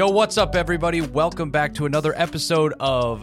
Yo, 0.00 0.08
what's 0.08 0.38
up, 0.38 0.54
everybody? 0.54 1.02
Welcome 1.02 1.50
back 1.50 1.74
to 1.74 1.84
another 1.84 2.14
episode 2.18 2.72
of 2.80 3.22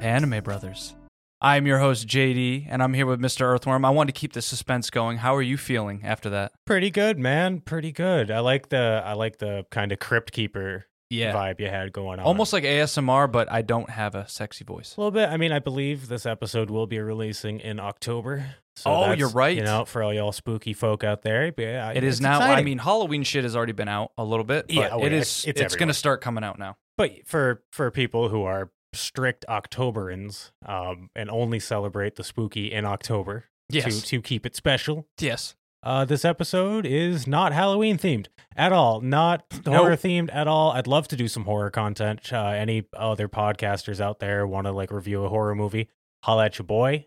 Anime 0.00 0.42
Brothers. 0.42 0.96
I'm 1.40 1.68
your 1.68 1.78
host, 1.78 2.08
JD, 2.08 2.66
and 2.68 2.82
I'm 2.82 2.94
here 2.94 3.06
with 3.06 3.20
Mr. 3.20 3.42
Earthworm. 3.42 3.84
I 3.84 3.90
wanted 3.90 4.12
to 4.12 4.20
keep 4.20 4.32
the 4.32 4.42
suspense 4.42 4.90
going. 4.90 5.18
How 5.18 5.36
are 5.36 5.40
you 5.40 5.56
feeling 5.56 6.00
after 6.02 6.30
that? 6.30 6.50
Pretty 6.64 6.90
good, 6.90 7.16
man. 7.20 7.60
Pretty 7.60 7.92
good. 7.92 8.32
I 8.32 8.40
like 8.40 8.70
the 8.70 9.04
I 9.06 9.12
like 9.12 9.38
the 9.38 9.66
kind 9.70 9.92
of 9.92 10.00
crypt 10.00 10.32
keeper 10.32 10.86
Yeah. 11.10 11.32
vibe 11.32 11.60
you 11.60 11.68
had 11.68 11.92
going 11.92 12.18
on. 12.18 12.24
Almost 12.26 12.52
like 12.52 12.64
ASMR, 12.64 13.30
but 13.30 13.48
I 13.48 13.62
don't 13.62 13.90
have 13.90 14.16
a 14.16 14.26
sexy 14.28 14.64
voice. 14.64 14.96
a 14.96 15.00
little 15.00 15.12
bit. 15.12 15.28
I 15.28 15.36
mean, 15.36 15.52
I 15.52 15.60
believe 15.60 16.08
this 16.08 16.26
episode 16.26 16.70
will 16.70 16.88
be 16.88 16.98
releasing 16.98 17.60
in 17.60 17.78
October. 17.78 18.56
So 18.78 18.90
Oh, 18.90 19.12
you're 19.12 19.28
right. 19.30 19.56
You 19.56 19.62
know, 19.64 19.84
for 19.84 20.02
all 20.02 20.12
y'all 20.14 20.32
spooky 20.32 20.72
folk 20.72 21.04
out 21.04 21.22
there, 21.22 21.52
yeah, 21.56 21.90
It 21.92 22.04
is 22.04 22.20
now. 22.20 22.40
I 22.40 22.62
mean, 22.62 22.78
Halloween 22.78 23.22
shit 23.22 23.44
has 23.44 23.54
already 23.56 23.72
been 23.72 23.88
out 23.88 24.12
a 24.18 24.24
little 24.24 24.44
bit, 24.44 24.66
but 24.68 24.74
Yeah, 24.74 24.88
oh, 24.92 25.04
it 25.04 25.12
is. 25.12 25.44
it's- 25.44 25.44
it's 25.46 25.60
It's, 25.60 25.76
going 25.76 25.88
to 25.88 25.94
start 25.94 26.20
coming 26.20 26.44
out 26.44 26.58
now. 26.58 26.76
but 26.96 27.26
for 27.26 27.62
for 27.72 27.90
people 27.90 28.28
who 28.28 28.42
are 28.44 28.70
strict 28.94 29.44
Octoberans, 29.48 30.50
um, 30.66 31.10
and 31.14 31.30
only 31.30 31.60
celebrate 31.60 32.16
the 32.16 32.24
spooky 32.24 32.72
in 32.72 32.84
October 32.84 33.44
to 33.70 33.76
Yes. 33.78 34.02
to 34.02 34.22
keep 34.22 34.46
it 34.46 34.56
special. 34.56 35.06
Yes. 35.20 35.54
Uh, 35.82 36.04
this 36.04 36.24
episode 36.24 36.84
is 36.84 37.26
not 37.26 37.52
Halloween 37.52 37.98
themed 37.98 38.26
at 38.56 38.72
all, 38.72 39.00
not 39.00 39.44
Nope. 39.64 39.74
horror 39.76 39.96
themed 39.96 40.28
at 40.34 40.48
all. 40.48 40.72
I'd 40.72 40.86
love 40.88 41.06
to 41.08 41.16
do 41.16 41.28
some 41.28 41.44
horror 41.44 41.70
content. 41.70 42.32
Uh, 42.32 42.46
any 42.48 42.84
other 42.96 43.28
podcasters 43.28 44.00
out 44.00 44.18
there 44.18 44.44
want 44.46 44.66
to 44.66 44.72
like 44.72 44.90
review 44.90 45.24
a 45.24 45.28
horror 45.28 45.54
movie? 45.54 45.88
Holla 46.24 46.46
at 46.46 46.58
your 46.58 46.66
boy. 46.66 47.06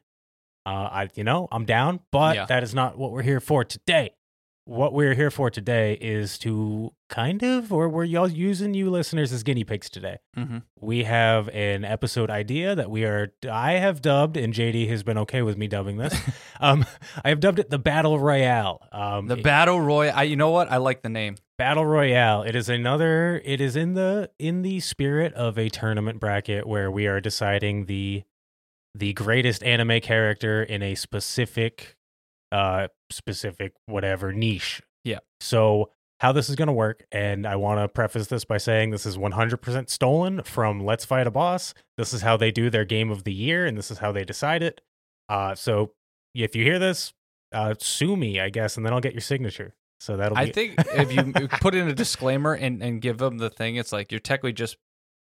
Uh, 0.65 0.69
I, 0.69 1.09
you 1.15 1.23
know, 1.23 1.47
I'm 1.51 1.65
down, 1.65 1.99
but 2.11 2.35
Yeah. 2.35 2.45
that 2.45 2.63
is 2.63 2.73
not 2.75 2.97
what 2.97 3.11
we're 3.11 3.23
here 3.23 3.39
for 3.39 3.63
today. 3.63 4.11
What 4.65 4.93
we're 4.93 5.15
here 5.15 5.31
for 5.31 5.49
today 5.49 5.97
is 5.99 6.37
to 6.39 6.93
kind 7.09 7.41
of, 7.41 7.73
or 7.73 7.89
we're 7.89 8.03
y'all 8.03 8.29
using 8.29 8.75
you 8.75 8.91
listeners 8.91 9.33
as 9.33 9.41
guinea 9.41 9.63
pigs 9.63 9.89
today. 9.89 10.17
hmm 10.35 10.59
We 10.79 11.03
have 11.05 11.49
an 11.49 11.83
episode 11.83 12.29
idea 12.29 12.75
that 12.75 12.89
we 12.91 13.03
are, 13.05 13.33
I 13.51 13.73
have 13.73 14.03
dubbed, 14.03 14.37
and 14.37 14.53
JD 14.53 14.87
has 14.89 15.01
been 15.01 15.17
okay 15.17 15.41
with 15.41 15.57
me 15.57 15.67
dubbing 15.67 15.97
this. 15.97 16.13
um, 16.61 16.85
I 17.25 17.29
have 17.29 17.39
dubbed 17.39 17.57
it 17.57 17.71
the 17.71 17.79
Battle 17.79 18.19
Royale. 18.19 18.87
Um, 18.91 19.27
The 19.27 19.37
battle 19.37 19.81
royale. 19.81 20.13
I, 20.15 20.23
you 20.23 20.35
know 20.35 20.51
what? 20.51 20.71
I 20.71 20.77
like 20.77 21.01
the 21.01 21.09
name. 21.09 21.35
Battle 21.57 21.85
Royale. 21.85 22.43
It 22.43 22.55
is 22.55 22.69
another. 22.69 23.41
It 23.43 23.61
is 23.61 23.75
in 23.75 23.93
the 23.95 24.29
in 24.39 24.61
the 24.61 24.79
spirit 24.79 25.33
of 25.33 25.57
a 25.57 25.69
tournament 25.69 26.19
bracket 26.19 26.65
where 26.67 26.89
we 26.91 27.07
are 27.07 27.19
deciding 27.19 27.85
the 27.85 28.23
the 28.95 29.13
greatest 29.13 29.63
anime 29.63 30.01
character 30.01 30.63
in 30.63 30.81
a 30.81 30.95
specific 30.95 31.95
uh 32.51 32.87
specific 33.09 33.73
whatever 33.85 34.33
niche. 34.33 34.81
Yeah. 35.03 35.19
So 35.39 35.91
how 36.19 36.31
this 36.31 36.49
is 36.49 36.55
going 36.55 36.67
to 36.67 36.73
work 36.73 37.05
and 37.11 37.47
I 37.47 37.55
want 37.55 37.79
to 37.79 37.87
preface 37.87 38.27
this 38.27 38.45
by 38.45 38.57
saying 38.57 38.91
this 38.91 39.05
is 39.05 39.17
100% 39.17 39.89
stolen 39.89 40.43
from 40.43 40.85
Let's 40.85 41.05
Fight 41.05 41.25
a 41.25 41.31
Boss. 41.31 41.73
This 41.97 42.13
is 42.13 42.21
how 42.21 42.37
they 42.37 42.51
do 42.51 42.69
their 42.69 42.85
game 42.85 43.09
of 43.09 43.23
the 43.23 43.33
year 43.33 43.65
and 43.65 43.77
this 43.77 43.89
is 43.89 43.99
how 43.99 44.11
they 44.11 44.25
decide 44.25 44.63
it. 44.63 44.81
Uh 45.29 45.55
so 45.55 45.93
if 46.35 46.55
you 46.55 46.63
hear 46.63 46.79
this, 46.79 47.13
uh 47.53 47.75
sue 47.79 48.17
me, 48.17 48.39
I 48.39 48.49
guess, 48.49 48.77
and 48.77 48.85
then 48.85 48.93
I'll 48.93 48.99
get 48.99 49.13
your 49.13 49.21
signature. 49.21 49.73
So 50.01 50.17
that'll 50.17 50.35
be 50.35 50.41
I 50.41 50.51
think 50.51 50.75
if 50.93 51.13
you 51.13 51.47
put 51.61 51.75
in 51.75 51.87
a 51.87 51.93
disclaimer 51.93 52.53
and, 52.53 52.81
and 52.81 52.99
give 53.01 53.19
them 53.19 53.37
the 53.37 53.51
thing, 53.51 53.75
it's 53.75 53.91
like 53.91 54.11
you're 54.11 54.19
technically 54.19 54.53
just 54.53 54.77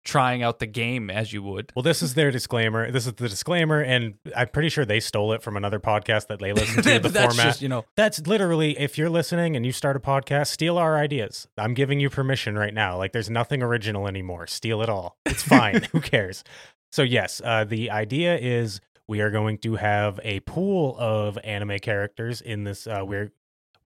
trying 0.05 0.43
out 0.43 0.59
the 0.59 0.67
game 0.67 1.11
as 1.11 1.33
you 1.33 1.43
would. 1.43 1.73
Well, 1.75 1.83
this 1.83 2.03
is 2.03 2.15
their 2.15 2.31
disclaimer. 2.31 2.91
This 2.91 3.07
is 3.07 3.15
the 3.15 3.29
disclaimer, 3.29 3.81
and 3.81 4.15
I'm 4.37 4.49
pretty 4.49 4.69
sure 4.69 4.85
they 4.85 5.01
stole 5.01 5.33
it 5.33 5.43
from 5.43 5.57
another 5.57 5.81
podcast 5.81 6.29
that 6.29 6.39
they 6.39 6.53
listened 6.53 6.85
to. 6.85 6.99
the 7.01 7.09
format. 7.09 7.37
just 7.37 7.63
you 7.63 7.69
know 7.69 7.85
That's 7.97 8.27
literally 8.27 8.79
if 8.79 8.99
you're 8.99 9.11
listening 9.11 9.57
and 9.57 9.65
you 9.65 9.73
start 9.73 9.97
a 9.97 10.01
podcast, 10.01 10.49
steal 10.49 10.79
our 10.79 10.97
ideas. 10.97 11.49
I'm 11.57 11.75
giving 11.75 12.01
you 12.01 12.11
permission 12.11 12.57
right 12.57 12.75
now. 12.75 12.97
Like 12.97 13.13
there's 13.13 13.31
nothing 13.31 13.63
original 13.63 14.07
anymore. 14.07 14.47
Steal 14.47 14.83
it 14.83 14.89
all. 14.89 15.17
It's 15.27 15.43
fine. 15.57 15.83
Who 15.93 16.01
cares? 16.01 16.45
So 16.93 17.03
yes, 17.03 17.41
uh, 17.45 17.65
the 17.65 17.91
idea 17.91 18.37
is 18.37 18.81
we 19.09 19.21
are 19.21 19.31
going 19.31 19.59
to 19.59 19.77
have 19.77 20.21
a 20.23 20.41
pool 20.41 20.97
of 20.99 21.39
anime 21.45 21.79
characters 21.79 22.41
in 22.41 22.65
this. 22.65 22.87
Uh, 22.87 23.03
we're 23.05 23.33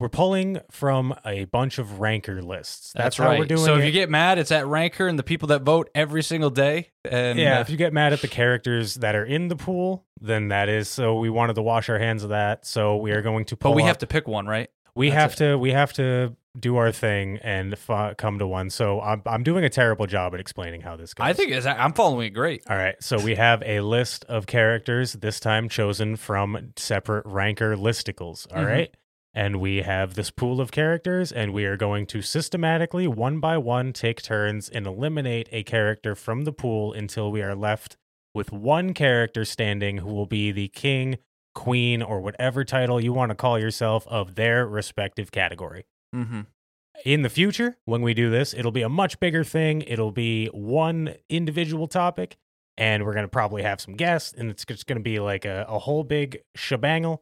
we're 0.01 0.09
pulling 0.09 0.61
from 0.71 1.15
a 1.27 1.45
bunch 1.47 1.79
of 1.79 1.99
ranker 2.01 2.41
lists. 2.41 2.93
That's, 2.95 3.17
how 3.17 3.27
right. 3.27 3.39
we're 3.39 3.47
doing 3.47 3.65
so 3.65 3.75
it. 3.75 3.81
if 3.81 3.85
you 3.87 3.91
get 3.91 4.09
mad, 4.09 4.39
it's 4.39 4.53
at 4.53 4.67
Ranker 4.67 5.09
and 5.09 5.19
the 5.19 5.23
people 5.25 5.49
that 5.49 5.63
vote 5.63 5.91
every 5.95 6.23
single 6.23 6.51
day. 6.51 6.91
And 7.05 7.39
yeah, 7.39 7.59
uh, 7.59 7.61
if 7.63 7.71
you 7.71 7.77
get 7.77 7.93
mad 7.93 8.13
at 8.13 8.21
the 8.21 8.29
characters 8.29 8.95
that 8.97 9.17
are 9.17 9.25
in 9.25 9.49
the 9.49 9.57
pool, 9.57 10.05
then 10.21 10.49
that 10.49 10.69
is 10.69 10.89
so. 10.89 11.19
We 11.19 11.31
wanted 11.31 11.55
to 11.55 11.63
wash 11.63 11.89
our 11.89 11.99
hands 11.99 12.23
of 12.23 12.31
that, 12.31 12.65
so 12.67 12.97
we 12.97 13.11
are 13.13 13.23
going 13.23 13.45
to. 13.47 13.57
but 13.57 13.61
Pull 13.69 13.75
we 13.75 13.83
up- 13.83 13.89
have 13.89 13.99
to 13.99 14.07
pick 14.07 14.29
one, 14.29 14.47
right? 14.47 14.71
we 14.95 15.11
that's 15.11 15.21
have 15.21 15.37
to, 15.37 15.57
we 15.59 15.71
have 15.71 15.93
to 15.95 16.35
do 16.59 16.77
our 16.77 16.91
thing 16.91 17.39
and 17.45 17.75
f- 17.75 18.17
come 18.17 18.39
to 18.41 18.47
one. 18.49 18.69
So 18.69 19.01
I'm, 19.01 19.23
I'm 19.27 19.45
doing 19.45 19.63
a 19.65 19.69
terrible 19.69 20.07
job 20.07 20.35
at 20.35 20.41
explaining 20.41 20.81
how 20.81 20.97
this 20.97 21.15
goes. 21.15 21.25
I 21.25 21.33
think 21.35 21.53
it's, 21.53 21.67
I'm 21.67 21.93
following 21.93 22.27
it 22.27 22.31
great. 22.31 22.65
All 22.69 22.77
right, 22.77 22.97
so 23.01 23.17
we 23.17 23.37
have 23.37 23.63
a 23.65 23.79
list 23.81 24.25
of 24.25 24.47
characters 24.47 25.13
this 25.13 25.39
time 25.39 25.69
chosen 25.69 26.17
from 26.17 26.73
separate 26.77 27.27
ranker 27.27 27.77
listicles. 27.77 28.47
All 28.53 28.65
right, 28.65 28.91
Mhm. 28.91 28.95
And 29.35 29.61
we 29.61 29.83
have 29.83 30.15
this 30.15 30.31
pool 30.31 30.61
of 30.61 30.71
characters, 30.71 31.31
and 31.31 31.53
we 31.53 31.65
are 31.65 31.77
going 31.77 32.07
to 32.07 32.23
systematically, 32.23 33.07
one 33.07 33.41
by 33.41 33.59
one, 33.59 33.93
take 33.93 34.23
turns 34.23 34.69
and 34.69 34.87
eliminate 34.87 35.49
a 35.53 35.63
character 35.63 36.15
from 36.15 36.43
the 36.43 36.53
pool 36.53 36.93
until 36.93 37.31
we 37.31 37.43
are 37.43 37.55
left 37.55 37.97
with 38.35 38.53
one 38.53 38.95
character 38.95 39.45
standing 39.45 39.99
who 39.99 40.13
will 40.13 40.27
be 40.27 40.51
the 40.51 40.69
king, 40.69 41.19
queen, 41.55 42.03
or 42.03 42.21
whatever 42.21 42.65
title 42.65 43.01
you 43.01 43.13
want 43.13 43.31
to 43.31 43.35
call 43.35 43.59
yourself 43.59 44.07
of 44.09 44.35
their 44.35 44.67
respective 44.67 45.31
category. 45.31 45.87
Hmm 46.13 46.43
in 47.05 47.23
the 47.23 47.29
future 47.29 47.77
when 47.85 48.03
we 48.03 48.15
do 48.15 48.31
this 48.31 48.53
it'll 48.55 48.73
be 48.73 48.83
a 48.83 48.89
much 48.89 49.21
bigger 49.21 49.45
thing. 49.45 49.83
It'll 49.83 50.13
be 50.13 50.47
one 50.47 51.15
individual 51.29 51.87
topic 51.87 52.37
and 52.77 53.05
we're 53.05 53.13
going 53.13 53.25
to 53.25 53.29
probably 53.29 53.63
have 53.63 53.81
some 53.81 53.95
guests 53.95 54.35
and 54.37 54.51
it's 54.51 54.65
just 54.65 54.87
going 54.87 54.99
to 54.99 55.03
be 55.03 55.21
like 55.21 55.45
a, 55.45 55.65
a 55.69 55.79
whole 55.79 56.05
big 56.05 56.41
shebangle 56.57 57.19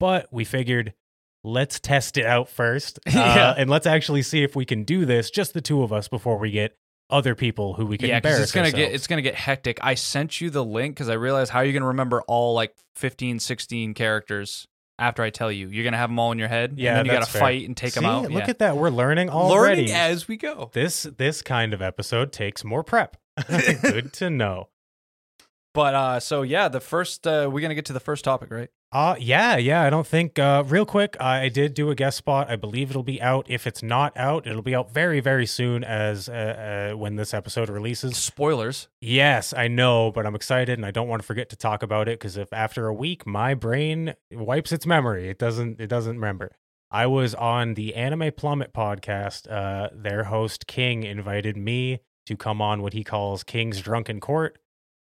but 0.00 0.28
we 0.32 0.44
figured 0.44 0.94
let's 1.44 1.80
test 1.80 2.16
it 2.18 2.26
out 2.26 2.48
first 2.48 2.98
uh, 3.06 3.10
Yeah. 3.14 3.54
and 3.56 3.68
let's 3.68 3.86
actually 3.86 4.22
see 4.22 4.42
if 4.42 4.54
we 4.56 4.64
can 4.64 4.84
do 4.84 5.04
this 5.04 5.30
just 5.30 5.54
the 5.54 5.60
two 5.60 5.82
of 5.82 5.92
us 5.92 6.08
before 6.08 6.38
we 6.38 6.50
get 6.50 6.76
other 7.10 7.34
people 7.34 7.74
who 7.74 7.84
we 7.84 7.98
can 7.98 8.08
Yeah, 8.08 8.16
embarrass 8.16 8.40
it's 8.44 8.52
gonna 8.52 8.70
get 8.70 8.92
it's 8.92 9.06
gonna 9.06 9.22
get 9.22 9.34
hectic. 9.34 9.78
I 9.82 9.94
sent 9.94 10.40
you 10.40 10.48
the 10.50 10.64
link 10.64 10.94
because 10.94 11.08
I 11.08 11.14
realized 11.14 11.50
how 11.50 11.60
you're 11.60 11.68
you 11.68 11.72
gonna 11.74 11.88
remember 11.88 12.22
all 12.22 12.54
like 12.54 12.74
15, 12.96 13.38
16 13.40 13.92
characters 13.94 14.66
after 14.98 15.22
I 15.22 15.30
tell 15.30 15.50
you. 15.52 15.68
You're 15.68 15.84
gonna 15.84 15.96
have 15.98 16.08
them 16.10 16.18
all 16.18 16.32
in 16.32 16.38
your 16.38 16.48
head. 16.48 16.74
Yeah, 16.76 16.90
and 16.90 16.98
then 17.00 17.06
you 17.06 17.12
gotta 17.12 17.30
fair. 17.30 17.40
fight 17.40 17.66
and 17.66 17.76
take 17.76 17.92
See, 17.92 18.00
them 18.00 18.08
out. 18.08 18.22
look 18.30 18.44
yeah. 18.44 18.50
at 18.50 18.58
that 18.60 18.76
we're 18.76 18.88
learning 18.90 19.28
already 19.30 19.82
learning 19.88 19.94
as 19.94 20.26
we 20.28 20.36
go. 20.38 20.70
this 20.72 21.02
this 21.02 21.42
kind 21.42 21.74
of 21.74 21.82
episode 21.82 22.32
takes 22.32 22.64
more 22.64 22.82
prep 22.82 23.16
good 23.82 24.12
to 24.14 24.30
know 24.30 24.68
But 25.74 25.94
uh, 25.94 26.20
so 26.20 26.42
yeah, 26.42 26.68
the 26.68 26.80
first 26.80 27.26
uh, 27.26 27.48
we're 27.52 27.60
gonna 27.62 27.74
get 27.74 27.86
to 27.86 27.92
the 27.94 28.00
first 28.00 28.24
topic, 28.24 28.50
right? 28.50 28.68
Uh 28.92 29.16
yeah, 29.18 29.56
yeah. 29.56 29.82
I 29.82 29.88
don't 29.88 30.06
think 30.06 30.38
uh 30.38 30.64
real 30.66 30.84
quick, 30.84 31.16
I 31.18 31.48
did 31.48 31.72
do 31.72 31.88
a 31.88 31.94
guest 31.94 32.18
spot. 32.18 32.50
I 32.50 32.56
believe 32.56 32.90
it'll 32.90 33.02
be 33.02 33.22
out. 33.22 33.46
If 33.48 33.66
it's 33.66 33.82
not 33.82 34.14
out, 34.18 34.46
it'll 34.46 34.60
be 34.60 34.74
out 34.74 34.92
very, 34.92 35.20
very 35.20 35.46
soon 35.46 35.82
as 35.82 36.28
uh, 36.28 36.90
uh 36.92 36.96
when 36.96 37.16
this 37.16 37.32
episode 37.32 37.70
releases. 37.70 38.18
Spoilers. 38.18 38.88
Yes, 39.00 39.54
I 39.54 39.68
know, 39.68 40.12
but 40.12 40.26
I'm 40.26 40.34
excited 40.34 40.78
and 40.78 40.84
I 40.84 40.90
don't 40.90 41.08
want 41.08 41.22
to 41.22 41.26
forget 41.26 41.48
to 41.50 41.56
talk 41.56 41.82
about 41.82 42.06
it 42.06 42.18
because 42.18 42.36
if 42.36 42.52
after 42.52 42.86
a 42.86 42.92
week 42.94 43.26
my 43.26 43.54
brain 43.54 44.14
wipes 44.30 44.72
its 44.72 44.84
memory, 44.84 45.30
it 45.30 45.38
doesn't 45.38 45.80
it 45.80 45.86
doesn't 45.86 46.16
remember. 46.16 46.52
I 46.90 47.06
was 47.06 47.34
on 47.34 47.72
the 47.72 47.94
Anime 47.94 48.30
Plummet 48.36 48.74
podcast. 48.74 49.50
Uh 49.50 49.88
their 49.94 50.24
host 50.24 50.66
King 50.66 51.02
invited 51.02 51.56
me 51.56 52.00
to 52.26 52.36
come 52.36 52.60
on 52.60 52.82
what 52.82 52.92
he 52.92 53.04
calls 53.04 53.42
King's 53.42 53.80
Drunken 53.80 54.20
Court. 54.20 54.58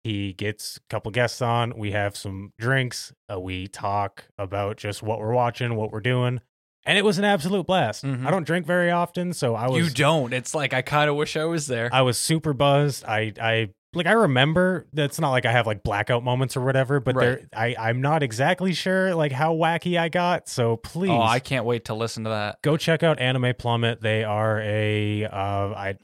He 0.04 0.34
gets 0.34 0.76
a 0.76 0.80
couple 0.90 1.10
guests 1.10 1.40
on. 1.42 1.76
We 1.78 1.92
have 1.92 2.14
some 2.16 2.52
drinks. 2.58 3.12
Uh, 3.32 3.40
we 3.40 3.66
talk 3.68 4.26
about 4.38 4.76
just 4.76 5.02
what 5.02 5.18
we're 5.18 5.32
watching, 5.32 5.74
what 5.76 5.90
we're 5.90 6.00
doing. 6.00 6.40
And 6.86 6.98
it 6.98 7.04
was 7.04 7.16
an 7.18 7.24
absolute 7.24 7.66
blast. 7.66 8.04
Mhm. 8.04 8.26
I 8.26 8.30
don't 8.30 8.46
drink 8.46 8.66
very 8.66 8.90
often, 8.90 9.32
so 9.32 9.54
I 9.54 9.68
was 9.68 9.82
you 9.82 9.90
don't. 9.90 10.34
It's 10.34 10.54
like 10.54 10.74
I 10.74 10.82
kind 10.82 11.08
of 11.08 11.16
wish 11.16 11.36
I 11.36 11.46
was 11.46 11.66
there. 11.66 11.88
I 11.90 12.02
was 12.02 12.18
super 12.18 12.52
buzzed. 12.52 13.06
I 13.06 13.32
I 13.40 13.70
like 13.94 14.06
I 14.06 14.12
remember 14.12 14.86
that's 14.92 15.18
not 15.18 15.30
like 15.30 15.46
I 15.46 15.52
have 15.52 15.66
like 15.66 15.82
blackout 15.82 16.22
moments 16.22 16.56
or 16.56 16.60
whatever, 16.60 17.00
but 17.00 17.14
there 17.16 17.40
I 17.56 17.74
I'm 17.78 18.02
not 18.02 18.22
exactly 18.22 18.74
sure 18.74 19.14
like 19.14 19.32
how 19.32 19.54
wacky 19.54 19.98
I 19.98 20.10
got. 20.10 20.46
So 20.50 20.76
please 20.76 21.10
oh, 21.12 21.22
I 21.22 21.38
can't 21.38 21.64
wait 21.64 21.86
to 21.86 21.94
listen 21.94 22.24
to 22.24 22.30
that. 22.30 22.60
go 22.60 22.76
check 22.76 23.02
out 23.02 23.18
Anime 23.18 23.54
Plummet. 23.58 24.02
They 24.02 24.22
are 24.22 24.60
a 24.60 25.24
uh 25.24 25.28
I 25.74 25.94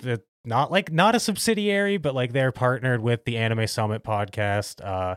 not 0.44 0.70
like 0.70 0.92
not 0.92 1.14
a 1.14 1.20
subsidiary, 1.20 1.96
but 1.96 2.14
like 2.14 2.32
they're 2.32 2.52
partnered 2.52 3.00
with 3.02 3.24
the 3.24 3.36
Anime 3.36 3.66
Summit 3.66 4.02
podcast. 4.04 4.84
Uh 4.84 5.16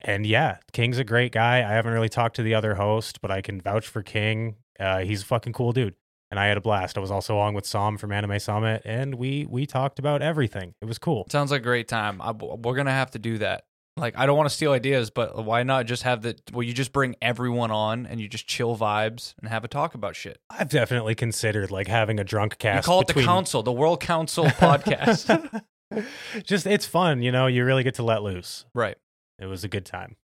and 0.00 0.26
yeah, 0.26 0.58
King's 0.72 0.98
a 0.98 1.04
great 1.04 1.32
guy. 1.32 1.58
I 1.58 1.72
haven't 1.72 1.92
really 1.92 2.08
talked 2.08 2.36
to 2.36 2.42
the 2.42 2.54
other 2.54 2.74
host, 2.74 3.20
but 3.20 3.30
I 3.30 3.40
can 3.40 3.60
vouch 3.60 3.86
for 3.86 4.02
King. 4.02 4.56
Uh 4.78 4.98
he's 4.98 5.22
a 5.22 5.26
fucking 5.26 5.52
cool 5.52 5.72
dude. 5.72 5.94
And 6.30 6.40
I 6.40 6.46
had 6.46 6.56
a 6.56 6.60
blast. 6.60 6.98
I 6.98 7.00
was 7.00 7.12
also 7.12 7.36
along 7.36 7.54
with 7.54 7.64
Sam 7.64 7.96
from 7.96 8.10
Anime 8.10 8.40
Summit, 8.40 8.82
and 8.84 9.14
we 9.14 9.46
we 9.48 9.64
talked 9.64 9.98
about 10.00 10.22
everything. 10.22 10.74
It 10.82 10.86
was 10.86 10.98
cool. 10.98 11.26
Sounds 11.30 11.52
like 11.52 11.60
a 11.60 11.64
great 11.64 11.86
time. 11.86 12.20
I, 12.20 12.32
we're 12.32 12.74
gonna 12.74 12.90
have 12.90 13.12
to 13.12 13.20
do 13.20 13.38
that. 13.38 13.64
Like, 13.98 14.16
I 14.18 14.26
don't 14.26 14.36
want 14.36 14.48
to 14.48 14.54
steal 14.54 14.72
ideas, 14.72 15.08
but 15.10 15.42
why 15.44 15.62
not 15.62 15.86
just 15.86 16.02
have 16.02 16.20
the? 16.22 16.36
Well, 16.52 16.62
you 16.62 16.74
just 16.74 16.92
bring 16.92 17.16
everyone 17.22 17.70
on 17.70 18.04
and 18.06 18.20
you 18.20 18.28
just 18.28 18.46
chill 18.46 18.76
vibes 18.76 19.34
and 19.40 19.48
have 19.48 19.64
a 19.64 19.68
talk 19.68 19.94
about 19.94 20.14
shit. 20.14 20.38
I've 20.50 20.68
definitely 20.68 21.14
considered 21.14 21.70
like 21.70 21.86
having 21.88 22.20
a 22.20 22.24
drunk 22.24 22.54
You 22.54 22.56
cast. 22.58 22.86
call 22.86 23.00
it 23.00 23.06
between- 23.06 23.24
the 23.24 23.28
council, 23.30 23.62
the 23.62 23.72
World 23.72 24.00
Council 24.00 24.44
podcast. 24.46 25.62
Just 26.44 26.66
it's 26.66 26.84
fun, 26.84 27.22
you 27.22 27.30
know. 27.30 27.46
You 27.46 27.64
really 27.64 27.84
get 27.84 27.94
to 27.94 28.02
let 28.02 28.22
loose. 28.22 28.64
right. 28.74 28.96
It 29.38 29.46
was 29.46 29.64
a 29.64 29.68
good 29.68 29.86
time. 29.86 30.16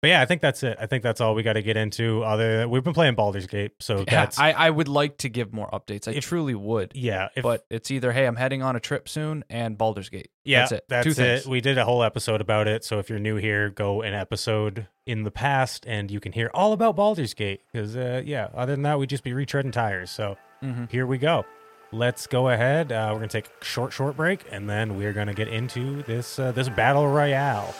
But 0.00 0.08
yeah, 0.10 0.20
I 0.20 0.26
think 0.26 0.40
that's 0.42 0.62
it. 0.62 0.76
I 0.80 0.86
think 0.86 1.02
that's 1.02 1.20
all 1.20 1.34
we 1.34 1.42
got 1.42 1.54
to 1.54 1.62
get 1.62 1.76
into. 1.76 2.22
Other 2.22 2.68
we've 2.68 2.84
been 2.84 2.94
playing 2.94 3.16
Baldur's 3.16 3.48
Gate, 3.48 3.72
so 3.80 3.98
Yeah, 3.98 4.04
that's 4.06 4.38
I, 4.38 4.52
I 4.52 4.70
would 4.70 4.86
like 4.86 5.18
to 5.18 5.28
give 5.28 5.52
more 5.52 5.68
updates. 5.70 6.06
I 6.06 6.12
If- 6.16 6.24
truly 6.24 6.54
would. 6.54 6.92
yeah. 6.94 7.30
If, 7.34 7.42
but 7.42 7.66
it's 7.68 7.90
either 7.90 8.12
hey, 8.12 8.26
I'm 8.26 8.36
heading 8.36 8.62
on 8.62 8.76
a 8.76 8.80
trip 8.80 9.08
soon, 9.08 9.42
and 9.50 9.76
Baldur's 9.76 10.08
Gate. 10.08 10.30
yeah, 10.44 10.60
that's 10.60 10.72
it. 10.72 10.84
That's 10.88 11.04
Two 11.04 11.10
it. 11.10 11.14
things. 11.14 11.46
We 11.48 11.60
did 11.60 11.78
a 11.78 11.84
whole 11.84 12.04
episode 12.04 12.40
about 12.40 12.68
it. 12.68 12.84
So 12.84 13.00
if 13.00 13.10
you're 13.10 13.18
new 13.18 13.36
here, 13.36 13.70
go 13.70 14.02
an 14.02 14.14
episode 14.14 14.86
in 15.04 15.24
the 15.24 15.32
past, 15.32 15.84
and 15.88 16.10
you 16.12 16.20
can 16.20 16.30
hear 16.30 16.48
all 16.54 16.72
about 16.72 16.94
Baldur's 16.94 17.34
Gate. 17.34 17.62
Because 17.72 17.96
uh, 17.96 18.22
yeah, 18.24 18.50
other 18.54 18.74
than 18.74 18.82
that, 18.82 19.00
we'd 19.00 19.10
just 19.10 19.24
be 19.24 19.32
retreading 19.32 19.72
tires. 19.72 20.10
So 20.12 20.36
hmm 20.62 20.84
here 20.90 21.06
we 21.06 21.18
go. 21.18 21.44
Let's 21.90 22.26
go 22.28 22.50
ahead. 22.50 22.92
Uh, 22.92 23.08
we're 23.12 23.18
gonna 23.18 23.28
take 23.28 23.48
a 23.60 23.64
short, 23.64 23.92
short 23.92 24.16
break, 24.16 24.44
and 24.52 24.70
then 24.70 24.96
we're 24.96 25.12
gonna 25.12 25.34
get 25.34 25.48
into 25.48 26.02
this 26.04 26.38
uh, 26.38 26.52
this 26.52 26.68
battle 26.68 27.08
royale. 27.08 27.74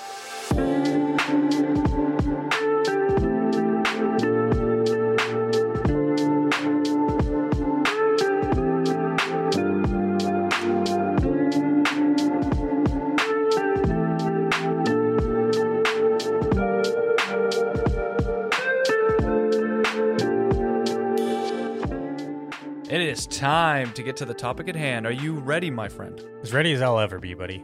Time 23.31 23.93
to 23.93 24.03
get 24.03 24.17
to 24.17 24.25
the 24.25 24.35
topic 24.35 24.69
at 24.69 24.75
hand. 24.75 25.07
Are 25.07 25.13
you 25.13 25.35
ready, 25.35 25.71
my 25.71 25.89
friend? 25.89 26.23
As 26.43 26.53
ready 26.53 26.73
as 26.73 26.81
I'll 26.81 26.99
ever 26.99 27.19
be, 27.19 27.35
buddy. 27.35 27.63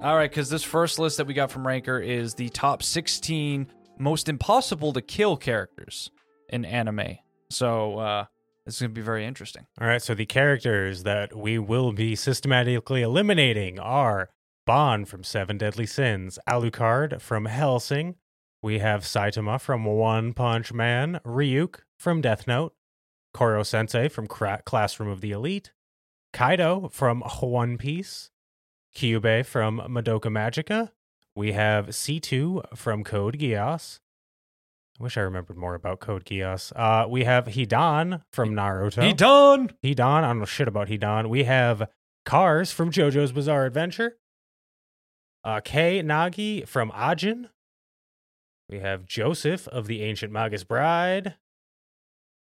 All 0.00 0.14
right, 0.14 0.30
because 0.30 0.48
this 0.48 0.62
first 0.62 0.98
list 0.98 1.16
that 1.16 1.26
we 1.26 1.34
got 1.34 1.50
from 1.50 1.66
Ranker 1.66 1.98
is 1.98 2.34
the 2.34 2.48
top 2.50 2.82
16 2.82 3.66
most 3.98 4.28
impossible 4.28 4.92
to 4.92 5.02
kill 5.02 5.36
characters 5.36 6.10
in 6.48 6.64
anime. 6.64 7.18
So 7.50 7.98
uh, 7.98 8.24
is 8.66 8.80
going 8.80 8.90
to 8.90 8.94
be 8.94 9.04
very 9.04 9.26
interesting. 9.26 9.66
All 9.80 9.86
right, 9.86 10.02
so 10.02 10.14
the 10.14 10.26
characters 10.26 11.02
that 11.02 11.36
we 11.36 11.58
will 11.58 11.92
be 11.92 12.14
systematically 12.14 13.02
eliminating 13.02 13.78
are 13.78 14.30
Bond 14.66 15.08
from 15.08 15.24
Seven 15.24 15.58
Deadly 15.58 15.86
Sins, 15.86 16.38
Alucard 16.48 17.20
from 17.20 17.46
Hellsing, 17.46 18.14
we 18.64 18.78
have 18.78 19.02
Saitama 19.02 19.60
from 19.60 19.84
One 19.84 20.32
Punch 20.32 20.72
Man, 20.72 21.20
Ryuk 21.22 21.80
from 21.98 22.22
Death 22.22 22.46
Note, 22.46 22.72
Koro 23.34 23.64
Sensei 23.64 24.08
from 24.08 24.26
Cra- 24.26 24.62
Classroom 24.64 25.10
of 25.10 25.20
the 25.20 25.32
Elite, 25.32 25.72
Kaido 26.32 26.88
from 26.92 27.20
One 27.40 27.76
Piece, 27.76 28.30
Kyubey 28.96 29.44
from 29.44 29.80
Madoka 29.80 30.30
Magica. 30.30 30.92
We 31.36 31.52
have 31.52 31.88
C2 31.88 32.76
from 32.76 33.02
Code 33.02 33.38
Geass. 33.38 33.98
I 34.98 35.02
wish 35.02 35.16
I 35.18 35.22
remembered 35.22 35.56
more 35.56 35.74
about 35.74 35.98
Code 35.98 36.24
Geass. 36.24 36.72
Uh, 36.76 37.08
we 37.08 37.24
have 37.24 37.46
Hidan 37.46 38.22
from 38.32 38.52
Naruto. 38.54 39.02
Hidan! 39.02 39.72
Hidan. 39.82 40.22
I 40.22 40.28
don't 40.28 40.38
know 40.38 40.44
shit 40.44 40.68
about 40.68 40.86
Hidan. 40.86 41.28
We 41.28 41.42
have 41.42 41.88
Kars 42.24 42.70
from 42.70 42.92
JoJo's 42.92 43.32
Bizarre 43.32 43.66
Adventure. 43.66 44.16
Uh, 45.42 45.60
Kei 45.60 46.00
Nagai 46.00 46.68
from 46.68 46.92
Ajin. 46.92 47.48
We 48.68 48.78
have 48.78 49.04
Joseph 49.04 49.66
of 49.68 49.88
the 49.88 50.02
Ancient 50.02 50.32
Magus 50.32 50.62
Bride. 50.62 51.34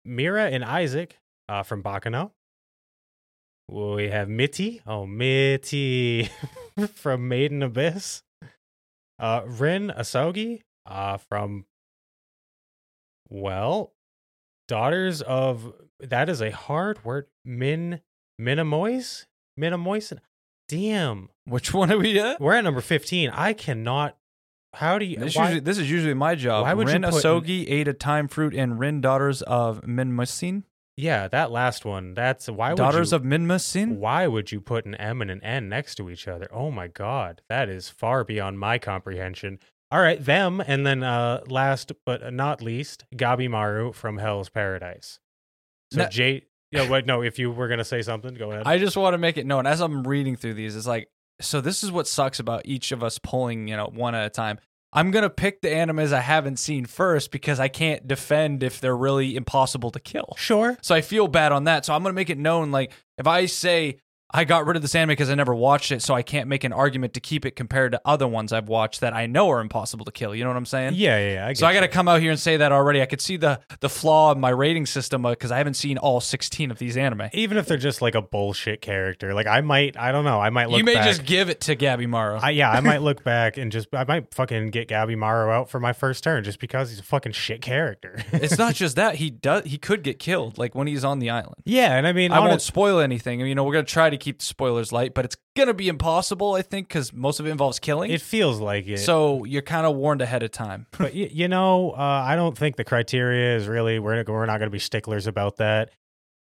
Miria 0.07 0.51
and 0.51 0.63
Isaac 0.63 1.17
uh, 1.47 1.63
from 1.63 1.83
Baccano. 1.83 2.31
We 3.69 4.09
have 4.09 4.27
Mitty. 4.27 4.81
Oh, 4.85 5.05
Mitty 5.05 6.29
from 6.93 7.27
Made 7.27 7.51
in 7.51 7.63
Abyss. 7.63 8.23
Uh, 9.19 9.43
Rin 9.45 9.91
Asogi 9.95 10.61
uh, 10.85 11.17
from, 11.17 11.65
well, 13.29 13.93
Daughters 14.67 15.21
of, 15.21 15.73
that 15.99 16.29
is 16.29 16.41
a 16.41 16.51
hard 16.51 17.03
word. 17.03 17.27
Min, 17.43 18.01
Minimois? 18.39 19.25
Minimois? 19.59 20.17
Damn. 20.69 21.29
Which 21.45 21.73
one 21.73 21.91
are 21.91 21.97
we 21.97 22.17
at? 22.19 22.39
We're 22.39 22.53
at 22.53 22.63
number 22.63 22.81
15. 22.81 23.29
I 23.31 23.53
cannot, 23.53 24.17
how 24.73 24.97
do 24.97 25.05
you, 25.05 25.17
This, 25.17 25.35
why- 25.35 25.43
usually, 25.45 25.59
this 25.59 25.77
is 25.77 25.89
usually 25.91 26.13
my 26.13 26.35
job. 26.35 26.63
why 26.63 26.73
would 26.73 26.87
you 26.87 26.93
Rin 26.93 27.03
put- 27.03 27.13
Asogi, 27.13 27.69
Ada 27.69 27.93
Time 27.93 28.27
Fruit, 28.27 28.53
and 28.53 28.79
Rin 28.79 29.01
Daughters 29.01 29.41
of 29.43 29.81
Minmasin. 29.81 30.63
yeah, 30.97 31.27
that 31.27 31.51
last 31.51 31.83
one, 31.85 32.13
that's, 32.13 32.47
why 32.47 32.69
would 32.69 32.77
Daughters 32.77 33.11
you, 33.11 33.17
of 33.17 33.23
Minmasin? 33.23 33.97
Why 33.97 34.27
would 34.27 34.51
you 34.51 34.61
put 34.61 34.85
an 34.85 34.95
M 34.95 35.21
and 35.21 35.31
an 35.31 35.43
N 35.43 35.67
next 35.69 35.95
to 35.95 36.09
each 36.09 36.27
other? 36.27 36.47
Oh 36.51 36.71
my 36.71 36.87
god, 36.87 37.41
that 37.49 37.69
is 37.69 37.89
far 37.89 38.23
beyond 38.23 38.59
my 38.59 38.77
comprehension. 38.77 39.59
All 39.91 39.99
right, 39.99 40.23
them, 40.23 40.61
and 40.65 40.85
then 40.85 41.03
uh 41.03 41.41
last 41.47 41.91
but 42.05 42.33
not 42.33 42.61
least, 42.61 43.03
Gabimaru 43.15 43.93
from 43.93 44.17
Hell's 44.19 44.47
Paradise. 44.49 45.19
So 45.91 46.03
No- 46.03 46.07
Jay, 46.07 46.43
yeah, 46.71 46.89
wait, 46.89 47.05
no, 47.05 47.21
if 47.21 47.37
you 47.39 47.51
were 47.51 47.67
gonna 47.67 47.83
say 47.83 48.01
something, 48.01 48.33
go 48.35 48.51
ahead. 48.51 48.63
I 48.65 48.77
just 48.77 48.95
want 48.95 49.13
to 49.15 49.17
make 49.17 49.37
it 49.37 49.45
known 49.45 49.65
as 49.65 49.81
I'm 49.81 50.03
reading 50.07 50.37
through 50.37 50.53
these, 50.53 50.77
it's 50.77 50.87
like, 50.87 51.09
so 51.41 51.61
this 51.61 51.83
is 51.83 51.91
what 51.91 52.07
sucks 52.07 52.39
about 52.39 52.61
each 52.65 52.91
of 52.91 53.03
us 53.03 53.19
pulling, 53.19 53.67
you 53.67 53.75
know, 53.75 53.89
one 53.93 54.15
at 54.15 54.25
a 54.25 54.29
time. 54.29 54.59
I'm 54.93 55.11
going 55.11 55.23
to 55.23 55.29
pick 55.29 55.61
the 55.61 55.69
animes 55.69 56.11
I 56.11 56.19
haven't 56.19 56.57
seen 56.57 56.85
first 56.85 57.31
because 57.31 57.59
I 57.59 57.69
can't 57.69 58.07
defend 58.07 58.61
if 58.61 58.81
they're 58.81 58.95
really 58.95 59.35
impossible 59.35 59.89
to 59.91 59.99
kill. 59.99 60.35
sure. 60.37 60.77
So 60.81 60.93
I 60.93 61.01
feel 61.01 61.27
bad 61.27 61.51
on 61.53 61.63
that. 61.63 61.85
So 61.85 61.93
I'm 61.93 62.03
going 62.03 62.11
to 62.11 62.15
make 62.15 62.29
it 62.29 62.37
known 62.37 62.71
like 62.71 62.91
if 63.17 63.25
I 63.25 63.45
say 63.45 63.99
I 64.33 64.43
got 64.45 64.65
rid 64.65 64.75
of 64.75 64.81
this 64.81 64.95
anime 64.95 65.09
because 65.09 65.29
I 65.29 65.35
never 65.35 65.53
watched 65.53 65.91
it, 65.91 66.01
so 66.01 66.13
I 66.13 66.21
can't 66.21 66.47
make 66.47 66.63
an 66.63 66.73
argument 66.73 67.13
to 67.15 67.19
keep 67.19 67.45
it 67.45 67.55
compared 67.55 67.91
to 67.91 68.01
other 68.05 68.27
ones 68.27 68.53
I've 68.53 68.67
watched 68.69 69.01
that 69.01 69.13
I 69.13 69.25
know 69.25 69.49
are 69.49 69.59
impossible 69.59 70.05
to 70.05 70.11
kill. 70.11 70.33
You 70.33 70.43
know 70.43 70.49
what 70.49 70.57
I'm 70.57 70.65
saying? 70.65 70.93
Yeah, 70.95 71.17
yeah, 71.19 71.33
yeah. 71.33 71.47
I 71.47 71.53
So 71.53 71.67
I 71.67 71.73
got 71.73 71.81
to 71.81 71.87
come 71.87 72.07
out 72.07 72.21
here 72.21 72.31
and 72.31 72.39
say 72.39 72.57
that 72.57 72.71
already. 72.71 73.01
I 73.01 73.05
could 73.05 73.21
see 73.21 73.37
the 73.37 73.59
the 73.79 73.89
flaw 73.89 74.31
in 74.31 74.39
my 74.39 74.49
rating 74.49 74.85
system 74.85 75.25
uh, 75.25 75.31
because 75.31 75.51
I 75.51 75.57
haven't 75.57 75.73
seen 75.75 75.97
all 75.97 76.21
16 76.21 76.71
of 76.71 76.77
these 76.77 76.97
anime. 76.97 77.29
even 77.33 77.57
if 77.57 77.65
they're 77.67 77.77
just 77.77 78.01
like 78.01 78.15
a 78.15 78.21
bullshit 78.21 78.81
character. 78.81 79.33
Like 79.33 79.47
I 79.47 79.61
might, 79.61 79.97
I 79.97 80.11
don't 80.11 80.23
know, 80.25 80.39
I 80.39 80.49
might 80.49 80.69
look. 80.69 80.77
You 80.77 80.83
may 80.83 80.95
back- 80.95 81.07
just 81.07 81.25
give 81.25 81.49
it 81.49 81.61
to 81.61 81.75
Gabimaru. 81.75 82.39
I, 82.41 82.51
yeah, 82.51 82.71
I 82.71 82.79
might 82.79 83.01
look 83.01 83.23
back 83.23 83.57
and 83.57 83.71
just, 83.71 83.87
I 83.93 84.05
might 84.05 84.33
fucking 84.33 84.69
get 84.71 84.87
Gabimaru 84.87 85.51
out 85.53 85.69
for 85.69 85.79
my 85.79 85.93
first 85.93 86.23
turn 86.23 86.43
just 86.43 86.59
because 86.59 86.89
he's 86.89 86.99
a 86.99 87.03
fucking 87.03 87.33
shit 87.33 87.61
character. 87.61 88.23
it's 88.31 88.57
not 88.57 88.75
just 88.75 88.95
that 88.95 89.15
he 89.15 89.29
does 89.29 89.65
he 89.65 89.77
could 89.77 90.03
get 90.03 90.19
killed 90.19 90.57
like 90.57 90.73
when 90.75 90.87
he's 90.87 91.03
on 91.03 91.19
the 91.19 91.29
island. 91.29 91.55
yeah, 91.65 91.95
and 91.97 92.07
I 92.07 92.13
mean, 92.13 92.31
I 92.31 92.39
won't 92.39 92.61
spoil 92.61 92.99
anything. 92.99 93.39
I 93.39 93.43
mean, 93.43 93.49
you 93.49 93.55
know, 93.55 93.63
we're 93.63 93.73
gonna 93.73 93.83
try 93.85 94.09
to 94.09 94.17
keep 94.21 94.39
the 94.39 94.45
spoilers 94.45 94.91
light, 94.93 95.13
but 95.13 95.25
it's 95.25 95.35
gonna 95.57 95.73
be 95.73 95.87
impossible, 95.89 96.53
I 96.53 96.61
think, 96.61 96.87
because 96.87 97.11
most 97.11 97.39
of 97.39 97.45
it 97.47 97.49
involves 97.49 97.79
killing. 97.79 98.09
it 98.11 98.21
feels 98.21 98.59
like 98.59 98.87
it. 98.87 98.99
so 98.99 99.43
you're 99.43 99.61
kind 99.61 99.85
of 99.85 99.95
warned 99.95 100.21
ahead 100.21 100.43
of 100.43 100.51
time. 100.51 100.85
but 100.97 101.13
y- 101.13 101.29
you 101.31 101.47
know, 101.47 101.91
uh, 101.91 101.95
I 102.25 102.35
don't 102.35 102.57
think 102.57 102.75
the 102.77 102.83
criteria 102.85 103.55
is 103.57 103.67
really 103.67 103.99
we're 103.99 104.23
we're 104.27 104.45
not 104.45 104.59
going 104.59 104.67
to 104.67 104.73
be 104.73 104.79
sticklers 104.79 105.27
about 105.27 105.57
that. 105.57 105.91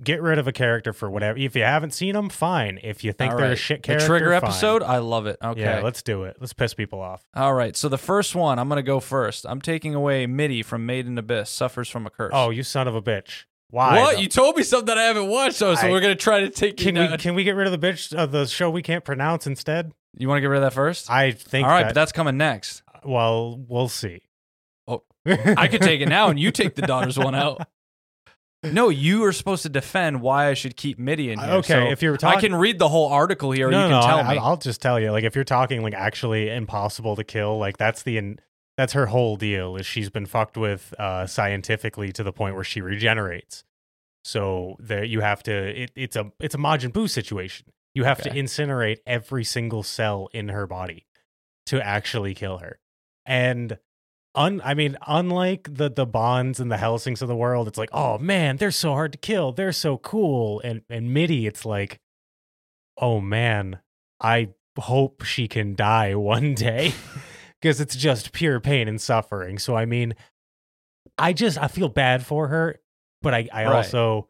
Get 0.03 0.21
rid 0.21 0.39
of 0.39 0.45
a 0.47 0.51
character 0.51 0.91
for 0.91 1.09
whatever. 1.09 1.37
If 1.39 1.55
you 1.55 1.63
haven't 1.63 1.91
seen 1.93 2.15
them, 2.15 2.27
fine. 2.27 2.81
If 2.83 3.05
you 3.05 3.13
think 3.13 3.31
All 3.31 3.37
they're 3.37 3.45
a 3.45 3.49
right. 3.51 3.57
shit 3.57 3.81
The 3.81 3.87
character, 3.87 4.07
trigger 4.07 4.25
fine. 4.31 4.43
episode, 4.49 4.83
I 4.83 4.97
love 4.97 5.25
it. 5.25 5.37
Okay. 5.41 5.61
Yeah, 5.61 5.79
let's 5.79 6.01
do 6.03 6.23
it. 6.23 6.35
Let's 6.37 6.51
piss 6.51 6.73
people 6.73 6.99
off. 6.99 7.23
All 7.33 7.53
right. 7.53 7.77
So 7.77 7.87
the 7.87 7.97
first 7.97 8.35
one, 8.35 8.59
I'm 8.59 8.67
gonna 8.67 8.83
go 8.83 8.99
first. 8.99 9.45
I'm 9.47 9.61
taking 9.61 9.95
away 9.95 10.27
Mitty 10.27 10.63
from 10.63 10.85
Made 10.85 11.07
in 11.07 11.17
Abyss. 11.17 11.49
Suffers 11.49 11.87
from 11.87 12.05
a 12.05 12.09
curse. 12.09 12.31
Oh, 12.33 12.49
you 12.49 12.61
son 12.61 12.89
of 12.89 12.95
a 12.95 13.01
bitch! 13.01 13.45
Why? 13.69 13.99
what? 13.99 14.15
though? 14.15 14.21
You 14.21 14.27
told 14.27 14.55
me 14.57 14.63
something 14.63 14.85
that 14.87 14.97
I 14.97 15.03
haven't 15.03 15.27
watched, 15.27 15.59
though. 15.59 15.75
So 15.75 15.87
I- 15.87 15.91
we're 15.91 16.01
gonna 16.01 16.15
try 16.15 16.41
to 16.41 16.49
take 16.49 16.77
can 16.77 16.95
you 16.95 17.01
we 17.01 17.07
down. 17.07 17.17
can 17.17 17.35
we 17.35 17.43
get 17.43 17.55
rid 17.55 17.67
of 17.71 17.79
the 17.79 17.87
bitch 17.87 18.13
of 18.13 18.31
the 18.31 18.45
show 18.45 18.69
we 18.69 18.81
can't 18.81 19.03
pronounce 19.03 19.47
instead? 19.47 19.91
You 20.17 20.27
want 20.29 20.37
to 20.37 20.41
get 20.41 20.47
rid 20.47 20.57
of 20.57 20.63
that 20.63 20.73
first? 20.73 21.09
I 21.09 21.31
think. 21.31 21.65
All 21.65 21.71
right, 21.71 21.81
that, 21.81 21.87
but 21.89 21.95
that's 21.95 22.11
coming 22.11 22.37
next. 22.37 22.83
Uh, 22.93 22.99
well, 23.05 23.57
we'll 23.67 23.89
see. 23.89 24.21
Oh, 24.87 25.03
I 25.25 25.67
could 25.67 25.81
take 25.81 26.01
it 26.01 26.07
now, 26.07 26.29
and 26.29 26.39
you 26.39 26.51
take 26.51 26.75
the 26.75 26.83
daughters 26.83 27.17
one 27.17 27.35
out. 27.35 27.67
No, 28.71 28.89
you 28.89 29.23
are 29.25 29.31
supposed 29.31 29.63
to 29.63 29.69
defend 29.69 30.21
why 30.21 30.47
I 30.47 30.53
should 30.53 30.75
keep 30.75 30.97
Mitty 30.97 31.31
in 31.31 31.39
uh, 31.39 31.45
here. 31.45 31.53
Okay, 31.55 31.73
So 31.73 31.91
if 31.91 32.01
you're 32.01 32.17
I 32.23 32.39
can 32.39 32.55
read 32.55 32.79
the 32.79 32.89
whole 32.89 33.11
article 33.11 33.51
here. 33.51 33.69
no, 33.69 33.83
you 33.83 33.89
no, 33.91 34.01
tell 34.01 34.19
I, 34.19 34.33
me. 34.33 34.39
I'll 34.39 34.57
just 34.57 34.81
tell 34.81 34.99
you. 34.99 35.11
Like, 35.11 35.23
if 35.23 35.35
you're 35.35 35.43
talking 35.43 35.83
like 35.83 35.93
actually 35.93 36.49
impossible 36.49 37.15
to 37.15 37.23
kill, 37.23 37.57
like 37.57 37.77
that's 37.77 38.03
the 38.03 38.17
in, 38.17 38.39
that's 38.77 38.93
her 38.93 39.07
whole 39.07 39.35
deal. 39.35 39.75
Is 39.75 39.85
she's 39.85 40.09
been 40.09 40.25
fucked 40.25 40.57
with 40.57 40.93
uh, 40.99 41.27
scientifically 41.27 42.11
to 42.13 42.23
the 42.23 42.33
point 42.33 42.55
where 42.55 42.63
she 42.63 42.81
regenerates. 42.81 43.63
So 44.23 44.75
there, 44.79 45.03
you 45.03 45.21
have 45.21 45.43
to. 45.43 45.83
It, 45.83 45.91
it's 45.95 46.15
a 46.15 46.31
it's 46.39 46.55
a 46.55 46.57
Majin 46.57 46.91
Buu 46.91 47.09
situation. 47.09 47.67
You 47.93 48.03
have 48.03 48.21
to 48.23 48.29
incinerate 48.29 48.97
every 49.05 49.45
single 49.45 49.81
cell 49.81 50.27
in 50.33 50.49
her 50.49 50.67
body 50.67 51.05
to 51.67 51.81
actually 51.81 52.33
kill 52.33 52.57
her. 52.57 52.79
And 53.25 53.77
un, 54.35 54.61
I 54.65 54.73
mean, 54.73 54.97
unlike 55.07 55.73
the 55.75 55.89
the 55.89 56.05
Bonds 56.05 56.59
and 56.59 56.71
the 56.71 56.75
Hellsings 56.75 57.21
of 57.21 57.27
the 57.27 57.35
world, 57.35 57.67
it's 57.67 57.77
like, 57.77 57.89
oh 57.93 58.17
man, 58.17 58.57
they're 58.57 58.71
so 58.71 58.91
hard 58.91 59.13
to 59.13 59.17
kill. 59.17 59.51
They're 59.51 59.71
so 59.71 59.97
cool. 59.97 60.59
And 60.63 60.81
and 60.89 61.13
Mitty, 61.13 61.47
it's 61.47 61.65
like, 61.65 61.99
oh 62.97 63.21
man, 63.21 63.79
I 64.19 64.49
hope 64.77 65.23
she 65.23 65.47
can 65.47 65.75
die 65.75 66.15
one 66.15 66.53
day. 66.53 66.93
because 67.61 67.79
it's 67.81 67.95
just 67.95 68.31
pure 68.31 68.59
pain 68.59 68.87
and 68.87 68.99
suffering. 69.01 69.57
So 69.59 69.75
I 69.75 69.85
mean, 69.85 70.15
I 71.17 71.33
just 71.33 71.57
I 71.57 71.67
feel 71.67 71.89
bad 71.89 72.25
for 72.25 72.47
her, 72.49 72.79
but 73.21 73.33
I 73.33 73.47
I 73.51 73.65
Right. 73.65 73.75
also 73.77 74.29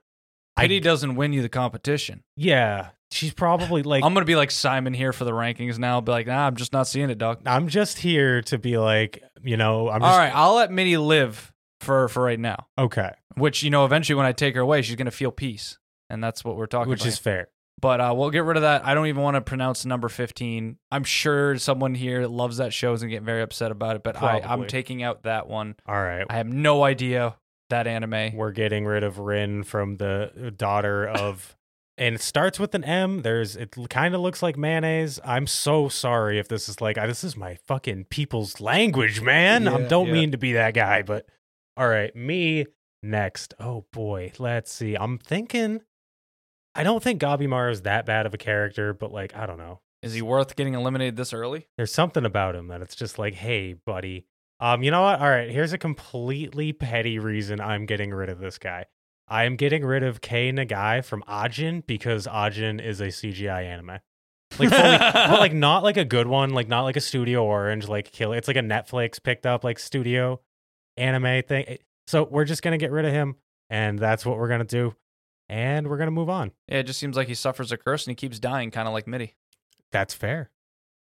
Pity 0.58 0.78
I 0.78 0.80
doesn't 0.80 1.16
win 1.16 1.34
you 1.34 1.42
the 1.42 1.50
competition. 1.50 2.24
yeah, 2.38 2.90
she's 3.12 3.34
probably 3.34 3.84
like 3.84 4.04
I'm 4.04 4.14
gonna 4.14 4.26
be 4.26 4.36
like 4.38 4.52
Simon 4.52 4.94
here 4.94 5.12
for 5.12 5.26
the 5.26 5.32
rankings 5.32 5.78
now. 5.78 6.00
Be 6.02 6.12
like, 6.14 6.28
nah, 6.28 6.48
I'm 6.48 6.56
just 6.56 6.72
not 6.74 6.88
seeing 6.88 7.10
it, 7.10 7.18
Doc. 7.18 7.42
I'm 7.46 7.68
just 7.68 7.98
here 8.00 8.42
to 8.44 8.58
be 8.58 8.78
like, 8.78 9.22
you 9.44 9.58
know, 9.58 9.90
I'm 9.90 10.00
just 10.02 10.12
All 10.12 10.18
right, 10.18 10.32
I'll 10.34 10.56
let 10.56 10.72
Minnie 10.72 10.96
live 10.98 11.52
for 11.82 12.08
for 12.08 12.24
right 12.24 12.40
now. 12.40 12.68
okay, 12.78 13.12
Which 13.36 13.64
you 13.64 13.70
know, 13.70 13.84
eventually 13.84 14.16
when 14.16 14.26
I 14.26 14.32
take 14.32 14.56
her 14.56 14.62
away, 14.62 14.82
she's 14.82 14.96
gonna 14.96 15.12
feel 15.12 15.32
peace, 15.32 15.78
and 16.10 16.24
that's 16.24 16.44
what 16.46 16.56
we're 16.56 16.68
talking 16.68 16.90
which 16.90 17.02
about. 17.02 17.06
Which 17.08 17.14
is 17.14 17.20
fair. 17.20 17.50
But 17.82 18.00
uh, 18.00 18.14
we'll 18.16 18.30
get 18.30 18.46
rid 18.46 18.58
of 18.58 18.64
that. 18.64 18.86
I 18.86 18.94
don't 18.94 19.08
even 19.08 19.22
want 19.22 19.36
to 19.36 19.42
pronounce 19.42 19.86
number 19.86 20.08
15. 20.08 20.78
I'm 20.92 21.04
sure 21.04 21.58
someone 21.58 21.94
here 21.94 22.26
loves 22.26 22.58
that 22.58 22.74
show 22.74 22.94
is 22.94 23.02
going 23.02 23.12
to 23.12 23.16
get 23.16 23.24
very 23.24 23.42
upset 23.42 23.72
about 23.72 23.98
it, 23.98 24.04
but 24.04 24.22
I, 24.22 24.40
I'm 24.40 24.66
taking 24.68 25.04
out 25.04 25.24
that 25.24 25.48
one. 25.48 25.76
All 25.86 26.02
right, 26.02 26.26
I 26.30 26.38
have 26.38 26.48
no 26.48 26.84
idea 26.84 27.36
that 27.70 27.88
anime. 27.88 28.36
we're 28.36 28.52
getting 28.52 28.86
rid 28.86 29.04
of 29.04 29.20
Rin 29.20 29.64
from 29.64 29.98
the 29.98 30.54
daughter 30.56 31.08
of 31.08 31.56
and 31.98 32.16
it 32.16 32.22
starts 32.22 32.60
with 32.60 32.76
an 32.76 32.84
M. 32.84 33.22
There's 33.22 33.56
it 33.56 33.76
kind 33.90 34.14
of 34.14 34.22
looks 34.22 34.44
like 34.44 34.58
mayonnaise. 34.58 35.20
I'm 35.24 35.48
so 35.48 35.88
sorry 35.88 36.40
if 36.40 36.48
this 36.48 36.68
is 36.68 36.82
like 36.82 36.96
this 36.96 37.24
is 37.24 37.38
my 37.38 37.58
fucking 37.68 38.06
people's 38.06 38.60
language, 38.60 39.22
man. 39.22 39.68
I 39.68 39.88
don't 39.88 40.08
yeah. 40.08 40.14
mean 40.14 40.32
to 40.32 40.38
be 40.38 40.54
that 40.54 40.74
guy, 40.74 41.02
but 41.02 41.26
all 41.78 41.88
right, 41.88 42.16
me 42.16 42.66
next. 43.02 43.54
Oh 43.60 43.86
boy, 43.92 44.34
let's 44.40 44.74
see. 44.74 44.96
I'm 44.96 45.18
thinking 45.18 45.82
I 46.76 46.84
don't 46.84 47.02
think 47.02 47.22
Gabimar 47.22 47.72
is 47.72 47.84
that 47.84 48.06
bad 48.06 48.26
of 48.26 48.34
a 48.34 48.38
character, 48.38 48.94
but 48.94 49.12
like 49.12 49.36
I 49.36 49.46
don't 49.46 49.58
know. 49.58 49.80
Is 50.04 50.14
he 50.14 50.22
worth 50.22 50.56
getting 50.56 50.76
eliminated 50.76 51.16
this 51.16 51.34
early? 51.34 51.68
There's 51.78 51.94
something 51.94 52.26
about 52.26 52.56
him 52.56 52.68
that 52.68 52.82
it's 52.82 52.96
just 52.96 53.18
like, 53.18 53.34
hey, 53.34 53.74
buddy. 53.74 54.28
Um, 54.60 54.84
you 54.84 54.92
know 54.92 55.02
what? 55.02 55.20
All 55.20 55.30
right, 55.30 55.50
here's 55.50 55.74
a 55.74 55.78
completely 55.78 56.74
petty 56.74 57.18
reason 57.18 57.60
I'm 57.60 57.86
getting 57.86 58.14
rid 58.14 58.30
of 58.30 58.40
this 58.40 58.58
guy. 58.58 58.86
I 59.28 59.46
am 59.46 59.56
getting 59.56 59.84
rid 59.84 60.04
of 60.04 60.22
Kei 60.22 60.52
Nagai 60.52 61.04
from 61.04 61.24
Ajin 61.28 61.86
because 61.86 62.28
Ajin 62.28 62.84
is 62.84 63.02
a 63.02 63.08
CGI 63.08 63.64
anime. 63.64 64.00
Like 64.60 64.70
fully, 64.70 64.98
but 65.14 65.40
like 65.40 65.54
not 65.54 65.84
like 65.84 65.98
a 65.98 66.06
good 66.06 66.28
one, 66.28 66.52
like 66.52 66.68
not 66.68 66.84
like 66.84 66.96
a 66.96 67.02
Studio 67.02 67.44
Orange, 67.44 67.88
like 67.88 68.12
kill. 68.12 68.34
It's 68.34 68.48
like 68.48 68.58
a 68.58 68.62
Netflix 68.62 69.22
picked 69.22 69.46
up 69.46 69.64
like 69.64 69.80
studio 69.80 70.40
anime 70.98 71.42
thing. 71.44 71.78
So 72.08 72.24
we're 72.24 72.46
just 72.46 72.62
gonna 72.62 72.78
get 72.78 72.92
rid 72.92 73.06
of 73.06 73.12
him, 73.12 73.36
and 73.70 73.98
that's 73.98 74.26
what 74.26 74.38
we're 74.38 74.48
gonna 74.48 74.64
do, 74.64 74.96
and 75.50 75.88
we're 75.88 75.98
gonna 75.98 76.12
move 76.12 76.30
on. 76.30 76.52
Yeah, 76.68 76.80
it 76.80 76.84
just 76.88 77.00
seems 77.00 77.16
like 77.16 77.28
he 77.28 77.36
suffers 77.36 77.72
a 77.72 77.78
curse 77.78 78.06
and 78.06 78.12
he 78.12 78.16
keeps 78.16 78.40
dying, 78.40 78.72
kind 78.72 78.88
of 78.88 78.94
like 78.94 79.08
Mitty. 79.08 79.36
That's 79.92 80.14
fair. 80.14 80.50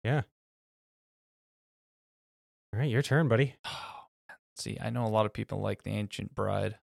Yeah. 0.05 0.23
All 2.75 2.81
right, 2.81 2.91
your 2.91 3.03
turn, 3.03 3.29
buddy. 3.29 3.55
See, 4.57 4.79
I 4.81 4.91
know 4.91 5.05
a 5.05 5.09
lot 5.09 5.27
of 5.27 5.33
people 5.33 5.61
like 5.61 5.83
the 5.83 5.91
Ancient 5.91 6.35
Bride. 6.35 6.77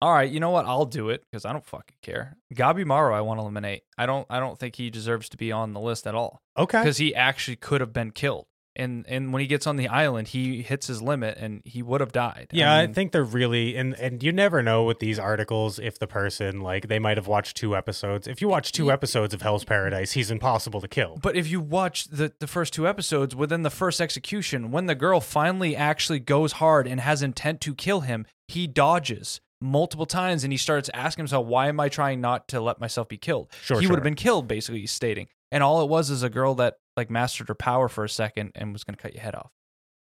All 0.00 0.12
right, 0.12 0.30
you 0.30 0.40
know 0.40 0.50
what? 0.50 0.66
I'll 0.66 0.84
do 0.84 1.10
it 1.10 1.22
because 1.30 1.44
I 1.44 1.52
don't 1.52 1.64
fucking 1.64 1.96
care. 2.02 2.36
Gabimaru, 2.54 3.12
I 3.14 3.20
want 3.20 3.38
to 3.38 3.42
eliminate. 3.42 3.82
I 3.96 4.06
don't. 4.06 4.26
I 4.28 4.40
don't 4.40 4.58
think 4.58 4.74
he 4.76 4.90
deserves 4.90 5.28
to 5.28 5.36
be 5.36 5.52
on 5.52 5.74
the 5.74 5.80
list 5.80 6.06
at 6.08 6.14
all 6.16 6.42
Okay. 6.58 6.80
because 6.80 6.96
he 6.96 7.14
actually 7.14 7.56
could 7.56 7.80
have 7.80 7.92
been 7.92 8.10
killed. 8.10 8.46
And 8.74 9.04
and 9.06 9.32
when 9.32 9.40
he 9.40 9.46
gets 9.46 9.66
on 9.66 9.76
the 9.76 9.88
island, 9.88 10.28
he 10.28 10.62
hits 10.62 10.86
his 10.86 11.02
limit 11.02 11.36
and 11.38 11.62
he 11.64 11.82
would 11.82 12.00
have 12.00 12.12
died. 12.12 12.48
Yeah, 12.52 12.72
I, 12.72 12.86
mean, 12.86 12.94
think 12.94 13.12
they're 13.12 13.22
really 13.22 13.76
and 13.76 13.94
and 13.94 14.22
you 14.22 14.32
never 14.32 14.62
know 14.62 14.84
with 14.84 14.98
these 14.98 15.18
articles 15.18 15.78
if 15.78 15.98
the 15.98 16.06
person 16.06 16.60
like 16.60 16.88
they 16.88 16.98
might 16.98 17.18
have 17.18 17.26
watched 17.26 17.56
two 17.56 17.76
episodes. 17.76 18.26
If 18.26 18.40
you 18.40 18.48
watch 18.48 18.72
two 18.72 18.90
episodes 18.90 19.34
of 19.34 19.42
Hell's 19.42 19.64
Paradise, 19.64 20.12
he's 20.12 20.30
impossible 20.30 20.80
to 20.80 20.88
kill. 20.88 21.18
But 21.20 21.36
if 21.36 21.50
you 21.50 21.60
watch 21.60 22.06
the, 22.06 22.32
the 22.38 22.46
first 22.46 22.72
two 22.72 22.88
episodes, 22.88 23.36
within 23.36 23.62
the 23.62 23.70
first 23.70 24.00
execution, 24.00 24.70
when 24.70 24.86
the 24.86 24.94
girl 24.94 25.20
finally 25.20 25.76
actually 25.76 26.20
goes 26.20 26.52
hard 26.52 26.86
and 26.86 27.00
has 27.00 27.22
intent 27.22 27.60
to 27.62 27.74
kill 27.74 28.00
him, 28.00 28.26
he 28.48 28.66
dodges 28.66 29.40
multiple 29.62 30.06
times 30.06 30.44
and 30.44 30.52
he 30.52 30.56
starts 30.56 30.90
asking 30.92 31.22
himself, 31.22 31.46
Why 31.46 31.68
am 31.68 31.80
I 31.80 31.88
trying 31.88 32.20
not 32.20 32.48
to 32.48 32.60
let 32.60 32.80
myself 32.80 33.08
be 33.08 33.16
killed? 33.16 33.48
Sure, 33.62 33.78
he 33.78 33.84
sure. 33.84 33.92
would 33.92 33.98
have 33.98 34.04
been 34.04 34.14
killed, 34.14 34.48
basically, 34.48 34.80
he's 34.80 34.92
stating. 34.92 35.28
And 35.52 35.62
all 35.62 35.82
it 35.82 35.88
was 35.88 36.10
is 36.10 36.22
a 36.24 36.30
girl 36.30 36.54
that 36.56 36.78
like 36.96 37.10
mastered 37.10 37.46
her 37.48 37.54
power 37.54 37.88
for 37.88 38.02
a 38.04 38.08
second 38.08 38.52
and 38.54 38.72
was 38.72 38.82
going 38.82 38.96
to 38.96 39.00
cut 39.00 39.12
your 39.14 39.22
head 39.22 39.34
off. 39.36 39.52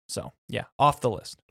So, 0.08 0.32
yeah, 0.48 0.64
off 0.80 1.02
the 1.02 1.10
list. 1.10 1.42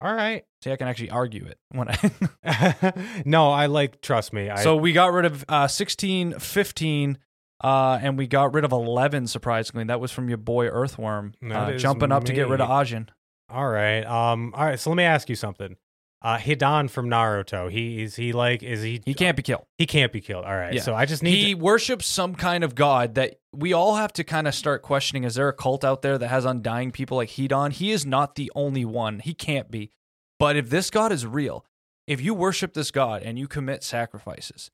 All 0.00 0.14
right. 0.14 0.44
See, 0.62 0.72
I 0.72 0.76
can 0.76 0.88
actually 0.88 1.10
argue 1.10 1.44
it 1.46 1.58
when 1.70 1.88
I. 1.90 2.92
no, 3.26 3.50
I 3.50 3.66
like 3.66 4.00
trust 4.00 4.32
me. 4.32 4.48
I 4.48 4.62
so 4.62 4.76
we 4.76 4.92
got 4.92 5.12
rid 5.12 5.24
of 5.24 5.44
uh, 5.48 5.68
16, 5.68 6.38
15, 6.38 7.18
uh, 7.62 7.98
and 8.00 8.16
we 8.16 8.26
got 8.26 8.54
rid 8.54 8.64
of 8.64 8.72
11, 8.72 9.26
surprisingly. 9.28 9.84
That 9.84 10.00
was 10.00 10.10
from 10.10 10.28
your 10.28 10.38
boy 10.38 10.66
Earthworm, 10.66 11.34
uh, 11.50 11.72
jumping 11.72 12.10
up 12.12 12.24
to 12.24 12.32
get 12.32 12.48
rid 12.48 12.60
of. 12.60 12.68
Ajin. 12.68 13.08
all 13.50 13.68
right. 13.68 14.04
Um 14.04 14.54
all 14.54 14.64
right, 14.64 14.78
so 14.78 14.90
let 14.90 14.96
me 14.96 15.04
ask 15.04 15.28
you 15.28 15.36
something. 15.36 15.76
Uh 16.22 16.38
Hidan 16.38 16.88
from 16.88 17.08
Naruto. 17.08 17.70
He 17.70 18.02
is 18.02 18.16
he 18.16 18.32
like 18.32 18.62
is 18.62 18.82
he 18.82 19.00
He 19.04 19.12
can't 19.14 19.36
be 19.36 19.42
killed. 19.42 19.66
he 19.76 19.86
can't 19.86 20.12
be 20.12 20.20
killed. 20.20 20.44
All 20.44 20.54
right. 20.56 20.74
Yeah. 20.74 20.82
So 20.82 20.94
I 20.94 21.04
just 21.04 21.22
need 21.22 21.34
He 21.44 21.54
worships 21.54 22.06
some 22.06 22.34
kind 22.34 22.62
of 22.62 22.74
god 22.74 23.16
that 23.16 23.40
we 23.52 23.72
all 23.72 23.96
have 23.96 24.12
to 24.14 24.24
kind 24.24 24.46
of 24.46 24.54
start 24.54 24.82
questioning. 24.82 25.24
Is 25.24 25.34
there 25.34 25.48
a 25.48 25.52
cult 25.52 25.84
out 25.84 26.02
there 26.02 26.18
that 26.18 26.28
has 26.28 26.44
undying 26.44 26.92
people 26.92 27.16
like 27.16 27.30
Hidan? 27.30 27.72
He 27.72 27.90
is 27.90 28.06
not 28.06 28.36
the 28.36 28.50
only 28.54 28.84
one. 28.84 29.18
He 29.18 29.34
can't 29.34 29.70
be. 29.70 29.90
But 30.38 30.56
if 30.56 30.70
this 30.70 30.90
god 30.90 31.12
is 31.12 31.26
real, 31.26 31.64
if 32.06 32.20
you 32.20 32.34
worship 32.34 32.72
this 32.74 32.90
god 32.90 33.22
and 33.22 33.38
you 33.38 33.48
commit 33.48 33.82
sacrifices, 33.82 34.70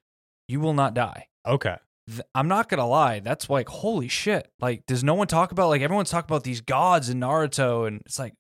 you 0.48 0.60
will 0.60 0.74
not 0.74 0.94
die. 0.94 1.28
Okay. 1.46 1.76
Th- 2.08 2.22
I'm 2.34 2.48
not 2.48 2.68
gonna 2.68 2.86
lie. 2.86 3.20
That's 3.20 3.48
like 3.50 3.68
holy 3.68 4.08
shit. 4.08 4.50
Like, 4.60 4.86
does 4.86 5.02
no 5.04 5.14
one 5.14 5.26
talk 5.26 5.52
about 5.52 5.68
like 5.68 5.82
everyone's 5.82 6.10
talking 6.10 6.28
about 6.30 6.44
these 6.44 6.60
gods 6.60 7.08
in 7.10 7.20
Naruto, 7.20 7.86
and 7.86 8.00
it's 8.06 8.18
like 8.18 8.34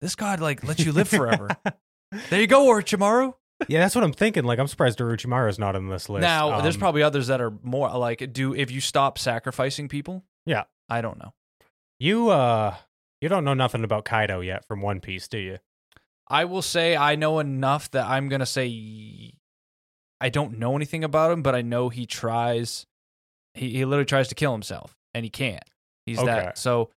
this 0.00 0.14
god 0.16 0.40
like 0.40 0.64
lets 0.64 0.84
you 0.84 0.92
live 0.92 1.08
forever. 1.08 1.48
there 2.30 2.40
you 2.40 2.46
go, 2.46 2.66
Orochimaru. 2.66 3.34
yeah, 3.68 3.80
that's 3.80 3.94
what 3.94 4.04
I'm 4.04 4.12
thinking. 4.12 4.44
Like 4.44 4.58
I'm 4.58 4.66
surprised 4.66 4.98
Orochimaru's 4.98 5.58
not 5.58 5.76
on 5.76 5.88
this 5.88 6.08
list. 6.08 6.22
Now, 6.22 6.60
there's 6.60 6.76
Um, 6.76 6.80
probably 6.80 7.02
others 7.02 7.28
that 7.28 7.40
are 7.40 7.52
more 7.62 7.90
like 7.96 8.32
do 8.32 8.54
if 8.54 8.70
you 8.70 8.80
stop 8.80 9.18
sacrificing 9.18 9.88
people. 9.88 10.24
Yeah. 10.46 10.64
I 10.88 11.00
don't 11.00 11.18
know. 11.18 11.32
you 11.98 12.28
uh 12.30 12.74
you 13.20 13.28
don't 13.28 13.44
know 13.44 13.54
nothing 13.54 13.84
about 13.84 14.04
Kaido 14.04 14.40
yet 14.40 14.66
from 14.66 14.80
One 14.82 15.00
Piece, 15.00 15.28
do 15.28 15.38
you? 15.38 15.58
I 16.28 16.44
will 16.46 16.62
say 16.62 16.96
I 16.96 17.14
know 17.16 17.38
enough 17.38 17.90
that 17.92 18.06
I'm 18.06 18.28
gonna 18.28 18.46
say 18.46 19.32
I 20.20 20.28
don't 20.28 20.58
know 20.58 20.76
anything 20.76 21.04
about 21.04 21.30
him, 21.32 21.42
but 21.42 21.54
I 21.54 21.62
know 21.62 21.88
he 21.88 22.06
tries. 22.06 22.86
He 23.54 23.70
he 23.70 23.84
literally 23.84 24.06
tries 24.06 24.28
to 24.28 24.34
kill 24.34 24.52
himself, 24.52 24.96
and 25.14 25.24
he 25.24 25.30
can't. 25.30 25.62
He's 26.06 26.18
Okay. 26.18 26.26
that 26.26 26.58
so. 26.58 26.90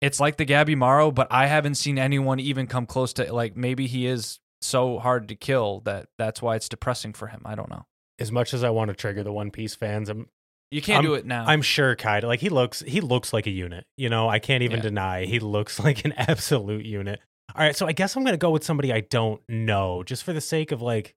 It's 0.00 0.18
like 0.18 0.38
the 0.38 0.46
Gabimaru, 0.46 1.14
but 1.14 1.28
I 1.30 1.46
haven't 1.46 1.74
seen 1.74 1.98
anyone 1.98 2.40
even 2.40 2.66
come 2.66 2.86
close 2.86 3.12
to 3.14 3.30
like 3.32 3.54
maybe 3.54 3.86
he 3.86 4.06
is 4.06 4.40
so 4.62 4.98
hard 4.98 5.28
to 5.28 5.34
kill 5.34 5.80
that 5.80 6.08
that's 6.18 6.40
why 6.42 6.56
it's 6.56 6.68
depressing 6.68 7.12
for 7.12 7.28
him. 7.28 7.42
I 7.44 7.54
don't 7.54 7.70
know. 7.70 7.86
As 8.18 8.30
much 8.30 8.52
as 8.52 8.62
I 8.62 8.70
want 8.70 8.88
to 8.90 8.94
trigger 8.94 9.22
the 9.22 9.32
One 9.32 9.50
Piece 9.50 9.74
fans, 9.74 10.08
I'm 10.08 10.28
You 10.70 10.82
can't 10.82 10.96
I'm- 10.98 11.04
do 11.04 11.14
it 11.14 11.24
now. 11.26 11.46
I'm 11.46 11.62
sure 11.62 11.94
Kaido 11.96 12.28
like 12.28 12.40
he 12.40 12.48
looks 12.50 12.80
he 12.80 13.00
looks 13.00 13.32
like 13.32 13.46
a 13.46 13.50
unit. 13.50 13.86
You 13.96 14.08
know, 14.08 14.28
I 14.28 14.38
can't 14.38 14.62
even 14.62 14.78
Yeah. 14.78 14.82
deny 14.82 15.24
he 15.24 15.38
looks 15.40 15.78
like 15.84 16.04
an 16.04 16.12
absolute 16.12 16.84
unit. 16.84 17.20
All 17.54 17.64
right, 17.64 17.74
so 17.74 17.86
I 17.86 17.92
guess 17.92 18.14
I'm 18.16 18.24
gonna 18.24 18.36
go 18.36 18.50
with 18.50 18.62
somebody 18.64 18.92
I 18.92 19.00
don't 19.00 19.40
know, 19.48 20.02
just 20.04 20.22
for 20.24 20.32
the 20.32 20.40
sake 20.40 20.70
of 20.72 20.80
like 20.82 21.14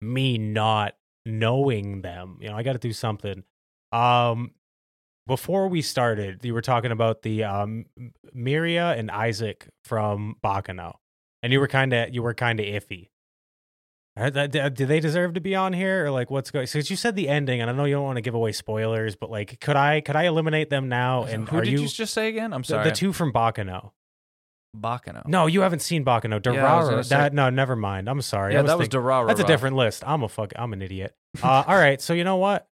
me 0.00 0.36
not 0.36 0.94
knowing 1.24 2.02
them. 2.02 2.38
You 2.40 2.48
know, 2.50 2.56
I 2.56 2.62
got 2.64 2.72
to 2.72 2.78
do 2.80 2.92
something. 2.92 3.44
Um, 3.92 4.50
before 5.28 5.68
we 5.68 5.80
started, 5.80 6.44
you 6.44 6.52
were 6.52 6.60
talking 6.62 6.90
about 6.90 7.22
the 7.22 7.44
um 7.44 7.86
Miria 8.34 8.98
and 8.98 9.10
Isaac 9.10 9.68
from 9.84 10.34
Baccano, 10.44 10.94
and 11.42 11.52
you 11.52 11.60
were 11.60 11.68
kind 11.68 11.92
of 11.92 12.14
you 12.14 12.22
were 12.22 12.34
kind 12.34 12.60
of 12.60 12.66
iffy. 12.66 13.08
Do 14.14 14.86
they 14.86 15.00
deserve 15.00 15.34
to 15.34 15.40
be 15.40 15.54
on 15.54 15.72
here, 15.72 16.06
or 16.06 16.10
like 16.10 16.30
what's 16.30 16.50
going? 16.50 16.66
Since 16.66 16.90
you 16.90 16.96
said 16.96 17.16
the 17.16 17.28
ending, 17.30 17.62
and 17.62 17.70
I 17.70 17.72
know 17.72 17.84
you 17.84 17.94
don't 17.94 18.04
want 18.04 18.16
to 18.16 18.22
give 18.22 18.34
away 18.34 18.52
spoilers, 18.52 19.16
but 19.16 19.30
like, 19.30 19.58
could 19.60 19.76
I 19.76 20.02
could 20.02 20.16
I 20.16 20.24
eliminate 20.24 20.68
them 20.68 20.88
now? 20.88 21.24
And 21.24 21.48
Who 21.48 21.56
are 21.58 21.62
did 21.62 21.72
you, 21.72 21.80
you 21.80 21.88
just 21.88 22.12
say 22.12 22.28
again? 22.28 22.52
I'm 22.52 22.62
sorry. 22.62 22.84
the 22.84 22.94
two 22.94 23.14
from 23.14 23.32
Baccano. 23.32 23.92
Baccano. 24.76 25.26
No, 25.26 25.46
you 25.46 25.62
haven't 25.62 25.80
seen. 25.80 26.02
Yeah, 26.06 26.14
I 26.14 26.20
Durara. 26.20 26.90
gonna 26.90 27.04
say- 27.04 27.16
that 27.16 27.32
no, 27.32 27.48
never 27.50 27.76
mind. 27.76 28.08
I'm 28.08 28.20
sorry. 28.22 28.52
yeah, 28.52 28.60
I 28.60 28.62
that 28.62 28.78
was 28.78 28.84
thinking- 28.88 29.00
Durara. 29.00 29.26
that's 29.28 29.40
a 29.40 29.44
different 29.46 29.76
list. 29.76 30.02
I'm 30.06 30.22
a 30.22 30.28
fuck. 30.28 30.52
I'm 30.56 30.72
an 30.72 30.82
idiot. 30.82 31.14
Uh, 31.42 31.64
all 31.66 31.76
right, 31.76 32.00
so 32.00 32.12
you 32.12 32.24
know 32.24 32.36
what? 32.36 32.68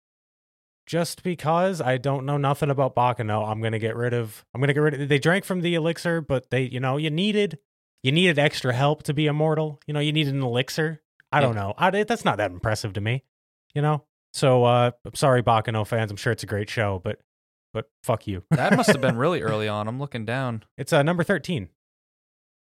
Just 0.87 1.23
because 1.23 1.81
I 1.81 1.97
don't 1.97 2.25
know 2.25 2.37
nothing 2.37 2.69
about 2.69 2.95
Baccano, 2.95 3.45
I'm 3.49 3.61
gonna 3.61 3.79
get 3.79 3.95
rid 3.95 4.13
of. 4.13 4.45
I'm 4.53 4.61
gonna 4.61 4.73
get 4.73 4.81
rid 4.81 5.01
of. 5.01 5.09
They 5.09 5.19
drank 5.19 5.43
from 5.43 5.61
the 5.61 5.75
elixir, 5.75 6.21
but 6.21 6.49
they, 6.49 6.61
you 6.63 6.79
know, 6.79 6.97
you 6.97 7.09
needed, 7.09 7.57
you 8.05 8.11
needed 8.11 8.37
extra 8.37 8.71
help 8.71 9.01
to 9.03 9.15
be 9.15 9.25
immortal. 9.25 9.79
You 9.87 9.93
know, 9.95 9.99
you 9.99 10.13
needed 10.13 10.35
an 10.35 10.43
elixir. 10.43 11.01
I 11.31 11.41
don't 11.41 11.55
know. 11.55 11.73
I, 11.75 11.89
that's 12.03 12.23
not 12.23 12.37
that 12.37 12.51
impressive 12.51 12.93
to 12.93 13.01
me. 13.01 13.23
You 13.73 13.81
know. 13.81 14.03
So 14.31 14.63
uh, 14.63 14.91
I'm 15.03 15.15
sorry, 15.15 15.41
Baccano 15.41 15.87
fans. 15.87 16.11
I'm 16.11 16.17
sure 16.17 16.31
it's 16.31 16.43
a 16.43 16.47
great 16.47 16.69
show, 16.69 17.01
but 17.03 17.19
but 17.73 17.89
fuck 18.03 18.27
you. 18.27 18.43
That 18.51 18.77
must 18.77 18.91
have 18.91 19.01
been 19.01 19.17
really 19.17 19.41
early 19.49 19.67
on. 19.67 19.87
I'm 19.87 19.99
looking 19.99 20.23
down. 20.23 20.63
it's 20.77 20.93
uh, 20.93 21.01
number 21.01 21.23
thirteen. 21.23 21.69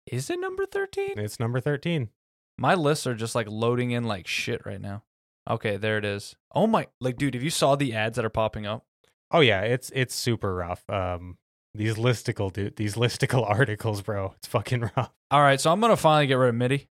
Is 0.10 0.30
it 0.30 0.39
number 0.39 0.68
13? 0.68 1.18
It's 1.18 1.39
number 1.39 1.60
thirteen. 1.60 2.10
My 2.58 2.75
lists 2.75 3.06
are 3.06 3.15
just 3.15 3.36
like 3.36 3.48
loading 3.50 3.92
in 3.92 4.06
like 4.06 4.27
shit 4.27 4.65
right 4.65 4.80
now. 4.80 5.04
Okay, 5.50 5.75
there 5.75 5.98
it 5.98 6.06
is. 6.06 6.36
Oh 6.54 6.65
my, 6.65 6.88
like, 7.01 7.18
dude, 7.18 7.36
if 7.36 7.44
you 7.44 7.50
saw 7.50 7.75
the 7.75 7.94
ads 7.94 8.15
that 8.15 8.24
are 8.25 8.30
popping 8.30 8.65
up, 8.65 8.86
Oh 9.32 9.42
yeah, 9.42 9.62
it's 9.62 9.92
it's 9.94 10.15
super 10.15 10.56
rough. 10.56 10.89
Um, 10.89 11.38
These 11.77 11.96
listicle, 11.96 12.51
dude. 12.53 12.75
These 12.75 12.96
listicle 12.96 13.48
articles, 13.50 14.01
bro. 14.01 14.34
It's 14.38 14.48
fucking 14.48 14.82
rough. 14.98 15.12
All 15.32 15.41
right, 15.41 15.60
so 15.60 15.72
I'm 15.72 15.79
gonna 15.79 15.98
finally 15.98 16.27
get 16.27 16.36
rid 16.36 16.50
of 16.50 16.55
Mitty. 16.55 16.88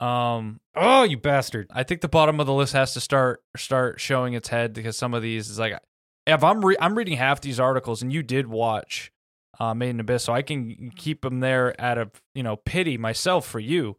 Um, 0.00 0.60
Oh, 0.74 1.02
you 1.04 1.16
bastard. 1.16 1.68
I 1.72 1.82
think 1.82 2.00
the 2.00 2.08
bottom 2.08 2.40
of 2.40 2.46
the 2.46 2.54
list 2.54 2.72
has 2.72 2.94
to 2.94 3.00
start 3.00 3.42
start 3.56 4.00
showing 4.00 4.34
its 4.34 4.48
head 4.48 4.72
because 4.72 4.96
some 4.96 5.14
of 5.14 5.22
these 5.22 5.48
is 5.50 5.58
like 5.58 5.78
if 6.26 6.42
I'm 6.42 6.64
re- 6.64 6.76
I'm 6.80 6.96
reading 6.96 7.16
half 7.18 7.40
these 7.40 7.60
articles 7.60 8.02
and 8.02 8.12
you 8.12 8.22
did 8.22 8.46
watch 8.46 9.12
uh, 9.60 9.74
Made 9.74 9.90
in 9.90 10.00
Abyss, 10.00 10.24
so 10.24 10.32
I 10.32 10.42
can 10.42 10.90
keep 10.96 11.20
them 11.22 11.40
there 11.40 11.74
out 11.80 11.98
of 11.98 12.10
you 12.34 12.42
know 12.42 12.56
pity 12.56 12.96
myself 12.98 13.46
for 13.46 13.60
you, 13.60 13.96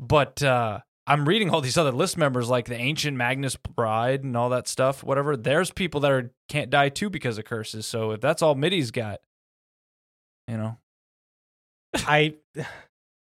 but 0.00 0.42
uh, 0.42 0.80
I'm 1.06 1.28
reading 1.28 1.50
all 1.50 1.60
these 1.60 1.78
other 1.78 1.92
list 1.92 2.16
members 2.16 2.48
like 2.48 2.66
the 2.66 2.76
Ancient 2.76 3.16
Magus 3.16 3.56
Bride 3.56 4.24
and 4.24 4.36
all 4.36 4.48
that 4.50 4.66
stuff. 4.66 5.04
Whatever, 5.04 5.36
there's 5.36 5.70
people 5.70 6.00
that 6.00 6.10
are 6.10 6.32
can't 6.48 6.68
die 6.70 6.88
too 6.88 7.10
because 7.10 7.38
of 7.38 7.44
curses. 7.44 7.86
So 7.86 8.10
if 8.10 8.20
that's 8.20 8.42
all 8.42 8.56
Mitty's 8.56 8.90
got, 8.90 9.20
you 10.48 10.56
know, 10.56 10.78
I 11.94 12.34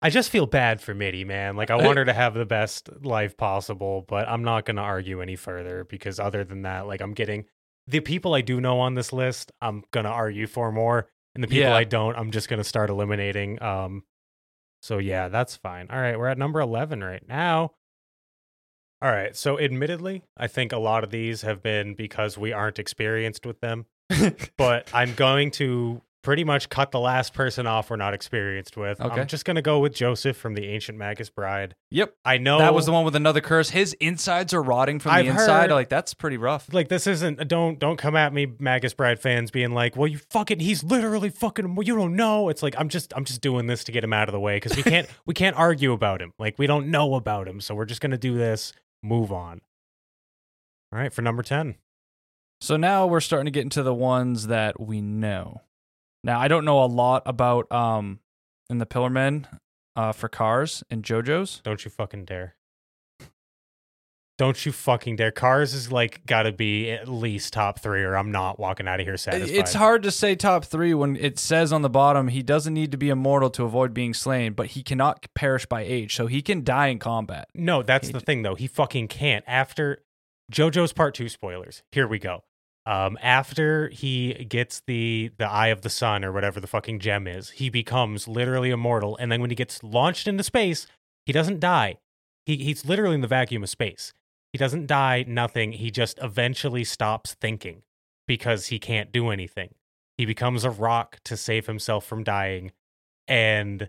I 0.01 0.11
just 0.11 0.31
feel 0.31 0.47
bad 0.47 0.81
for 0.81 0.95
Mitty, 0.95 1.25
man. 1.25 1.57
Like 1.57 1.71
I 1.71 1.77
want 1.77 1.99
her 1.99 2.05
to 2.05 2.12
have 2.12 2.35
the 2.35 2.47
best 2.47 2.89
life 3.05 3.37
possible, 3.37 4.05
but 4.07 4.29
I'm 4.29 4.45
not 4.45 4.65
going 4.65 4.77
to 4.77 4.83
argue 4.83 5.21
any 5.21 5.37
further 5.37 5.85
because 5.85 6.21
other 6.21 6.45
than 6.45 6.62
that, 6.62 6.87
like 6.87 7.01
I'm 7.01 7.15
getting 7.15 7.47
the 7.89 8.01
people 8.01 8.35
I 8.35 8.43
do 8.43 8.61
know 8.61 8.79
on 8.81 8.95
this 8.95 9.12
list, 9.12 9.51
I'm 9.61 9.83
going 9.91 10.05
to 10.05 10.11
argue 10.11 10.47
for 10.47 10.71
more, 10.71 11.09
and 11.35 11.43
the 11.43 11.49
people 11.49 11.71
Yeah. 11.71 11.77
I 11.77 11.85
don't, 11.85 12.17
I'm 12.17 12.31
just 12.31 12.49
going 12.49 12.59
to 12.59 12.65
start 12.65 12.91
eliminating. 12.91 13.61
Um 13.61 14.05
so 14.83 14.99
yeah, 14.99 15.29
that's 15.29 15.57
fine. 15.57 15.87
All 15.89 15.99
right, 15.99 16.19
we're 16.19 16.29
at 16.29 16.37
number 16.37 16.61
11 16.61 17.03
right 17.03 17.27
now. 17.27 17.73
All 19.01 19.11
right, 19.11 19.35
so 19.35 19.59
admittedly, 19.59 20.23
I 20.37 20.47
think 20.47 20.73
a 20.73 20.79
lot 20.79 21.03
of 21.03 21.11
these 21.11 21.43
have 21.43 21.62
been 21.62 21.95
because 21.95 22.37
we 22.37 22.53
aren't 22.53 22.79
experienced 22.79 23.47
with 23.47 23.61
them 23.61 23.87
but 24.57 24.89
I'm 24.93 25.15
going 25.15 25.51
to 25.53 26.03
pretty 26.23 26.45
much 26.45 26.69
cut 26.69 26.93
the 26.93 27.00
last 27.00 27.35
person 27.35 27.67
off 27.67 27.91
we're 27.91 27.97
not 27.97 28.14
experienced 28.14 28.76
with. 28.76 29.00
Okay. 29.00 29.21
I'm 29.21 29.26
just 29.26 29.45
going 29.45 29.57
to 29.57 29.62
go 29.62 29.81
with 29.81 29.93
Joseph 29.95 30.37
from 30.37 30.55
the 30.55 30.67
Ancient 30.69 30.97
Magus 30.97 31.31
Bride. 31.31 31.75
yep, 31.91 32.14
I 32.25 32.38
know 32.38 32.59
that 32.59 32.75
was 32.75 32.87
the 32.87 32.93
one 32.93 33.05
with 33.05 33.17
another 33.17 33.41
curse. 33.41 33.71
His 33.71 33.93
insides 33.95 34.55
are 34.55 34.62
rotting 34.62 34.99
from 35.00 35.12
I've 35.12 35.25
the 35.26 35.33
inside. 35.33 35.62
heard- 35.62 35.71
Like 35.73 35.88
that's 35.88 36.14
pretty 36.14 36.37
rough. 36.37 36.73
Like 36.73 36.88
this 36.88 37.07
isn't 37.07 37.41
uh, 37.41 37.45
don't 37.45 37.79
don't 37.79 37.97
come 37.97 38.14
at 38.17 38.33
me 38.33 38.47
Magus 38.59 38.95
Bride 38.95 39.19
fans 39.21 39.50
being 39.50 39.73
like, 39.73 39.97
"Well, 39.97 40.07
you 40.07 40.19
fucking 40.31 40.61
he's 40.61 40.85
literally 40.85 41.31
fucking 41.31 41.75
well, 41.75 41.85
you 41.87 41.97
don't 41.97 42.14
know." 42.17 42.49
It's 42.49 42.62
like 42.62 42.75
I'm 42.79 42.88
just 42.88 43.12
I'm 43.17 43.25
just 43.25 43.41
doing 43.41 43.67
this 43.67 43.83
to 43.85 43.93
get 43.93 44.05
him 44.05 44.12
out 44.12 44.29
of 44.29 44.33
the 44.33 44.41
way 44.41 44.59
cuz 44.61 44.76
we 44.76 44.83
can't 44.83 45.09
we 45.26 45.35
can't 45.35 45.57
argue 45.57 45.93
about 45.93 46.23
him. 46.23 46.33
Like 46.38 46.59
we 46.59 46.67
don't 46.67 46.88
know 46.88 47.14
about 47.17 47.49
him, 47.49 47.61
so 47.61 47.75
we're 47.75 47.85
just 47.85 48.00
going 48.00 48.12
to 48.12 48.19
do 48.19 48.37
this, 48.38 48.73
move 49.02 49.33
on. 49.33 49.61
All 50.93 50.99
right, 50.99 51.12
for 51.12 51.23
number 51.23 51.43
10. 51.43 51.76
So 52.61 52.76
now 52.76 53.07
we're 53.07 53.21
starting 53.21 53.47
to 53.47 53.50
get 53.50 53.62
into 53.62 53.83
the 53.83 53.95
ones 53.95 54.47
that 54.49 54.79
we 54.79 55.00
know. 55.00 55.62
Now 56.25 56.41
I 56.41 56.49
don't 56.49 56.64
know 56.64 56.83
a 56.83 56.87
lot 56.87 57.23
about 57.26 57.71
um 57.73 58.21
in 58.71 58.79
the 58.79 58.87
Pillar 58.87 59.11
Men 59.11 59.47
uh 59.97 60.12
for 60.12 60.29
Kars 60.29 60.83
and 60.91 61.02
JoJo's. 61.02 61.61
Don't 61.64 61.85
you 61.85 61.91
fucking 61.91 62.25
dare. 62.25 62.57
Don't 64.38 64.64
you 64.67 64.73
fucking 64.73 65.17
dare. 65.17 65.31
Kars 65.31 65.73
is 65.75 65.93
like 65.93 66.25
got 66.26 66.45
to 66.45 66.52
be 66.52 66.91
at 66.91 67.07
least 67.07 67.52
top 67.52 67.79
3 67.79 68.02
or 68.02 68.17
I'm 68.17 68.33
not 68.33 68.59
walking 68.59 68.88
out 68.88 68.99
of 68.99 69.07
here 69.07 69.17
satisfied. 69.17 69.57
It's 69.57 69.75
hard 69.75 70.02
to 70.02 70.11
say 70.11 70.35
top 70.35 70.64
three 70.64 70.95
when 70.95 71.14
it 71.17 71.38
says 71.38 71.73
on 71.73 71.83
the 71.83 71.91
bottom 71.91 72.29
he 72.29 72.43
doesn't 72.43 72.75
need 72.75 72.91
to 72.93 72.97
be 72.97 73.09
immortal 73.11 73.50
to 73.50 73.64
avoid 73.64 73.95
being 73.95 74.14
slain, 74.14 74.55
but 74.55 74.69
he 74.69 74.83
cannot 74.83 75.26
perish 75.35 75.67
by 75.67 75.83
age, 75.83 76.17
so 76.17 76.26
he 76.26 76.43
can 76.43 76.64
die 76.64 76.88
in 76.88 76.99
combat. 76.99 77.49
No, 77.55 77.83
that's 77.83 78.09
He 78.09 78.12
the 78.14 78.19
j- 78.21 78.25
thing 78.25 78.43
though. 78.43 78.55
He 78.57 78.67
fucking 78.67 79.09
can't. 79.09 79.45
After 79.47 80.02
JoJo's 80.50 80.93
part 80.93 81.14
2 81.14 81.29
spoilers. 81.29 81.83
Here 81.93 82.09
we 82.09 82.19
go. 82.19 82.43
Um 82.87 83.19
after 83.23 83.89
he 83.89 84.45
gets 84.45 84.83
the 84.87 85.31
the 85.39 85.49
eye 85.49 85.69
of 85.69 85.83
the 85.83 85.91
sun 85.91 86.25
or 86.25 86.33
whatever 86.33 86.61
the 86.61 86.67
fucking 86.67 87.01
gem 87.01 87.27
is, 87.27 87.51
he 87.51 87.71
becomes 87.71 88.27
literally 88.27 88.71
immortal 88.71 89.16
and 89.18 89.31
then 89.31 89.40
when 89.40 89.51
he 89.51 89.57
gets 89.57 89.83
launched 89.83 90.27
into 90.27 90.42
space, 90.42 90.87
he 91.27 91.33
doesn't 91.33 91.61
die. 91.61 91.99
He 92.47 92.57
he's 92.57 92.85
literally 92.85 93.14
in 93.14 93.21
the 93.21 93.29
vacuum 93.29 93.62
of 93.62 93.68
space. 93.68 94.12
He 94.53 94.59
doesn't 94.59 94.87
die, 94.87 95.25
nothing. 95.27 95.73
He 95.73 95.90
just 95.90 96.18
eventually 96.23 96.85
stops 96.85 97.35
thinking 97.40 97.83
because 98.27 98.66
he 98.66 98.79
can't 98.79 99.11
do 99.11 99.31
anything. 99.31 99.75
He 100.18 100.27
becomes 100.27 100.64
a 100.64 100.71
rock 100.71 101.18
to 101.25 101.37
save 101.37 101.66
himself 101.66 102.05
from 102.05 102.23
dying 102.23 102.73
and 103.27 103.88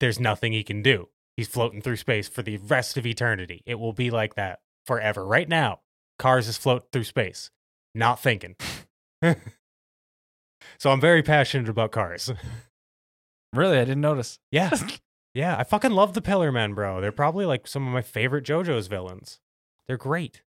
there's 0.00 0.20
nothing 0.20 0.52
he 0.52 0.62
can 0.62 0.82
do. 0.82 1.08
He's 1.36 1.48
floating 1.48 1.80
through 1.80 1.96
space 1.96 2.28
for 2.28 2.42
the 2.42 2.56
rest 2.58 2.96
of 2.96 3.06
eternity. 3.06 3.62
It 3.64 3.78
will 3.78 3.92
be 3.92 4.10
like 4.10 4.34
that 4.34 4.60
forever. 4.86 5.24
Right 5.24 5.48
now, 5.48 5.80
Kars 6.18 6.48
is 6.48 6.56
floating 6.56 6.88
through 6.92 7.04
space, 7.04 7.50
not 7.98 8.20
thinking. 8.22 8.56
so 9.22 10.90
I'm 10.90 11.00
very 11.00 11.22
passionate 11.22 11.68
about 11.68 11.92
Kars. 11.92 12.32
Really, 13.52 13.76
I 13.78 13.84
didn't 13.84 14.00
notice. 14.00 14.38
Yeah. 14.50 14.70
Yeah, 15.34 15.56
I 15.56 15.62
fucking 15.62 15.92
love 15.92 16.14
the 16.14 16.22
Pillar 16.22 16.50
Men, 16.50 16.74
bro. 16.74 17.00
They're 17.00 17.12
probably 17.12 17.44
like 17.46 17.68
some 17.68 17.86
of 17.86 17.92
my 17.92 18.02
favorite 18.02 18.44
JoJo's 18.44 18.88
villains. 18.88 19.38
They're 19.86 19.96
great. 19.98 20.42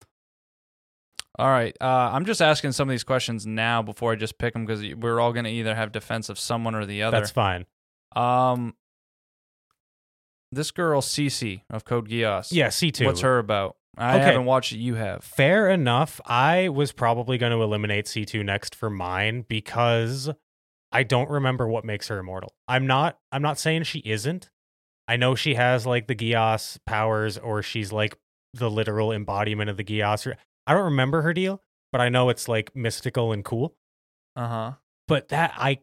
All 1.39 1.49
right, 1.49 1.77
uh, 1.81 2.11
I'm 2.13 2.25
just 2.25 2.41
asking 2.41 2.71
some 2.73 2.89
of 2.89 2.93
these 2.93 3.03
questions 3.03 3.47
now 3.47 3.83
before 3.83 4.13
I 4.13 4.17
just 4.17 4.39
pick 4.39 4.53
them 4.53 4.65
because 4.65 4.95
we're 4.95 5.19
all 5.19 5.33
going 5.33 5.45
to 5.45 5.51
either 5.51 5.75
have 5.75 5.91
defense 5.91 6.29
of 6.29 6.39
someone 6.39 6.77
or 6.77 6.87
the 6.87 7.03
other. 7.03 7.19
That's 7.19 7.33
fine. 7.33 7.67
Um, 8.15 8.75
this 10.53 10.71
girl 10.71 11.01
Cece 11.03 11.63
of 11.69 11.85
Code 11.85 12.09
Geass. 12.09 12.53
Yeah, 12.53 12.69
C2. 12.69 13.07
What's 13.07 13.23
her 13.23 13.39
about? 13.39 13.77
I 13.97 14.17
Okay. 14.17 14.25
haven't 14.25 14.45
watched 14.45 14.73
it. 14.73 14.79
You 14.79 14.95
have. 14.97 15.25
Fair 15.25 15.71
enough. 15.71 16.21
I 16.27 16.69
was 16.69 16.93
probably 16.93 17.39
going 17.39 17.53
to 17.53 17.63
eliminate 17.63 18.07
C2 18.07 18.45
next 18.45 18.75
for 18.75 18.91
mine 18.91 19.45
because 19.49 20.31
I 20.93 21.03
don't 21.03 21.31
remember 21.31 21.67
what 21.67 21.85
makes 21.85 22.09
her 22.09 22.19
immortal. 22.19 22.53
I'm 22.69 22.87
not 22.87 23.19
I'm 23.33 23.43
not 23.43 23.59
saying 23.59 23.85
she 23.85 24.01
isn't. 24.01 24.51
I 25.09 25.17
know 25.17 25.35
she 25.35 25.55
has 25.55 25.87
like 25.87 26.09
the 26.09 26.15
Geass 26.15 26.79
powers 26.87 27.39
or 27.39 27.63
she's 27.63 27.93
like 27.93 28.17
the 28.55 28.71
literal 28.71 29.13
embodiment 29.13 29.71
of 29.71 29.77
the 29.77 29.85
Geass. 29.85 30.33
I 30.67 30.75
don't 30.75 30.85
remember 30.85 31.23
her 31.23 31.33
deal, 31.33 31.63
but 31.93 32.01
I 32.01 32.09
know 32.09 32.29
it's 32.29 32.49
like 32.49 32.75
mystical 32.77 33.33
and 33.33 33.45
cool. 33.45 33.75
Uh 34.35 34.49
huh. 34.49 34.73
But 35.09 35.29
that 35.29 35.55
I 35.57 35.79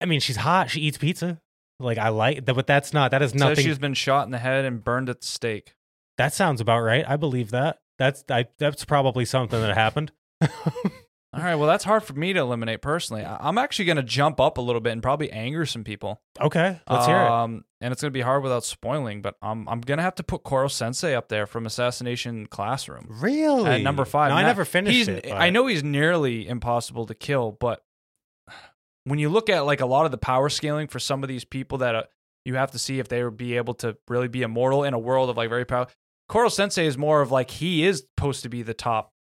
I 0.00 0.06
mean, 0.06 0.20
she's 0.20 0.36
hot. 0.36 0.70
She 0.70 0.80
eats 0.80 0.98
pizza. 0.98 1.40
Like 1.78 1.98
I 1.98 2.08
like 2.08 2.44
that, 2.46 2.54
but 2.54 2.66
that's 2.66 2.92
not 2.92 3.10
that 3.12 3.22
is 3.22 3.34
nothing. 3.34 3.64
she's 3.64 3.78
been 3.78 3.94
shot 3.94 4.24
in 4.26 4.30
the 4.32 4.38
head 4.38 4.64
and 4.64 4.82
burned 4.82 5.08
at 5.08 5.20
the 5.20 5.26
stake. 5.26 5.74
That 6.22 6.32
sounds 6.32 6.60
about 6.60 6.80
right. 6.80 7.04
I 7.06 7.16
believe 7.16 7.50
that. 7.50 7.78
That's 7.98 8.24
I, 8.30 8.46
that's 8.58 8.84
probably 8.84 9.24
something 9.24 9.60
that 9.60 9.76
happened. 9.76 10.12
All 11.34 11.42
right, 11.42 11.54
well, 11.54 11.66
that's 11.66 11.84
hard 11.84 12.02
for 12.04 12.12
me 12.12 12.34
to 12.34 12.40
eliminate 12.40 12.82
personally. 12.82 13.24
I'm 13.24 13.56
actually 13.56 13.86
going 13.86 13.96
to 13.96 14.02
jump 14.02 14.38
up 14.38 14.58
a 14.58 14.60
little 14.60 14.82
bit 14.82 14.92
and 14.92 15.02
probably 15.02 15.30
anger 15.32 15.64
some 15.64 15.82
people. 15.82 16.20
okay, 16.38 16.78
let's 16.90 17.06
hear 17.06 17.16
it. 17.16 17.30
Um, 17.30 17.64
and 17.80 17.90
it's 17.90 18.02
going 18.02 18.10
to 18.10 18.16
be 18.16 18.20
hard 18.20 18.42
without 18.42 18.64
spoiling, 18.64 19.22
but 19.22 19.36
I'm 19.40 19.66
I'm 19.68 19.80
going 19.80 19.96
to 19.96 20.04
have 20.04 20.14
to 20.16 20.22
put 20.22 20.42
Koro 20.42 20.68
Sensei 20.68 21.14
up 21.14 21.28
there 21.28 21.46
from 21.46 21.64
Assassination 21.64 22.46
Classroom. 22.46 23.06
Really? 23.08 23.70
At 23.70 23.80
number 23.80 24.04
five. 24.04 24.30
No, 24.30 24.36
I 24.36 24.42
never 24.42 24.66
finished 24.66 25.08
it. 25.08 25.32
I 25.32 25.50
know 25.50 25.66
he's 25.66 25.82
nearly 25.82 26.46
impossible 26.46 27.06
to 27.06 27.14
kill, 27.14 27.52
but 27.52 27.82
when 29.04 29.18
you 29.18 29.30
look 29.30 29.48
at 29.48 29.60
like 29.64 29.80
a 29.80 29.86
lot 29.86 30.04
of 30.04 30.10
the 30.10 30.18
power 30.18 30.48
scaling 30.50 30.86
for 30.86 30.98
some 30.98 31.22
of 31.22 31.28
these 31.28 31.44
people 31.44 31.78
that 31.78 31.94
uh, 31.94 32.02
you 32.44 32.56
have 32.56 32.72
to 32.72 32.78
see 32.78 32.98
if 32.98 33.08
they 33.08 33.24
would 33.24 33.36
be 33.36 33.56
able 33.56 33.74
to 33.74 33.96
really 34.06 34.28
be 34.28 34.42
immortal 34.42 34.84
in 34.84 34.94
a 34.94 34.98
world 34.98 35.30
of 35.30 35.36
like 35.36 35.48
very 35.48 35.64
powerful. 35.64 35.94
Koro 36.32 36.48
Sensei 36.48 36.86
is 36.86 36.96
more 36.96 37.20
of 37.20 37.30
like 37.30 37.50
he 37.50 37.84
is 37.84 38.06
supposed 38.16 38.42
to 38.44 38.48
be 38.48 38.62
the 38.62 38.72
top, 38.72 39.12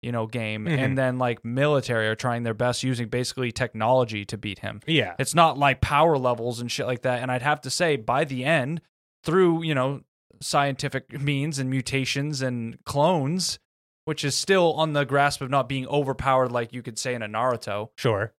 you 0.00 0.10
know, 0.10 0.26
game, 0.26 0.64
Mhm. 0.64 0.78
and 0.78 0.96
then 0.96 1.18
like 1.18 1.44
military 1.44 2.08
are 2.08 2.14
trying 2.14 2.44
their 2.44 2.54
best 2.54 2.82
using 2.82 3.08
basically 3.08 3.52
technology 3.52 4.24
to 4.24 4.38
beat 4.38 4.60
him. 4.60 4.80
Yeah. 4.86 5.14
It's 5.18 5.34
not 5.34 5.58
like 5.58 5.82
power 5.82 6.16
levels 6.16 6.58
and 6.58 6.72
shit 6.72 6.86
like 6.86 7.02
that. 7.02 7.20
And 7.20 7.30
I'd 7.30 7.42
have 7.42 7.60
to 7.60 7.68
say, 7.70 7.96
by 7.96 8.24
the 8.24 8.42
end, 8.44 8.80
through, 9.22 9.64
you 9.64 9.74
know, 9.74 10.00
scientific 10.40 11.20
means 11.20 11.58
and 11.58 11.68
mutations 11.68 12.40
and 12.40 12.82
clones, 12.84 13.58
which 14.06 14.24
is 14.24 14.34
still 14.34 14.72
on 14.74 14.94
the 14.94 15.04
grasp 15.04 15.42
of 15.42 15.50
not 15.50 15.68
being 15.68 15.86
overpowered, 15.88 16.52
like 16.52 16.72
you 16.72 16.80
could 16.80 16.98
say 16.98 17.14
in 17.14 17.22
a 17.22 17.28
Naruto, 17.28 17.90
Sure. 17.98 18.32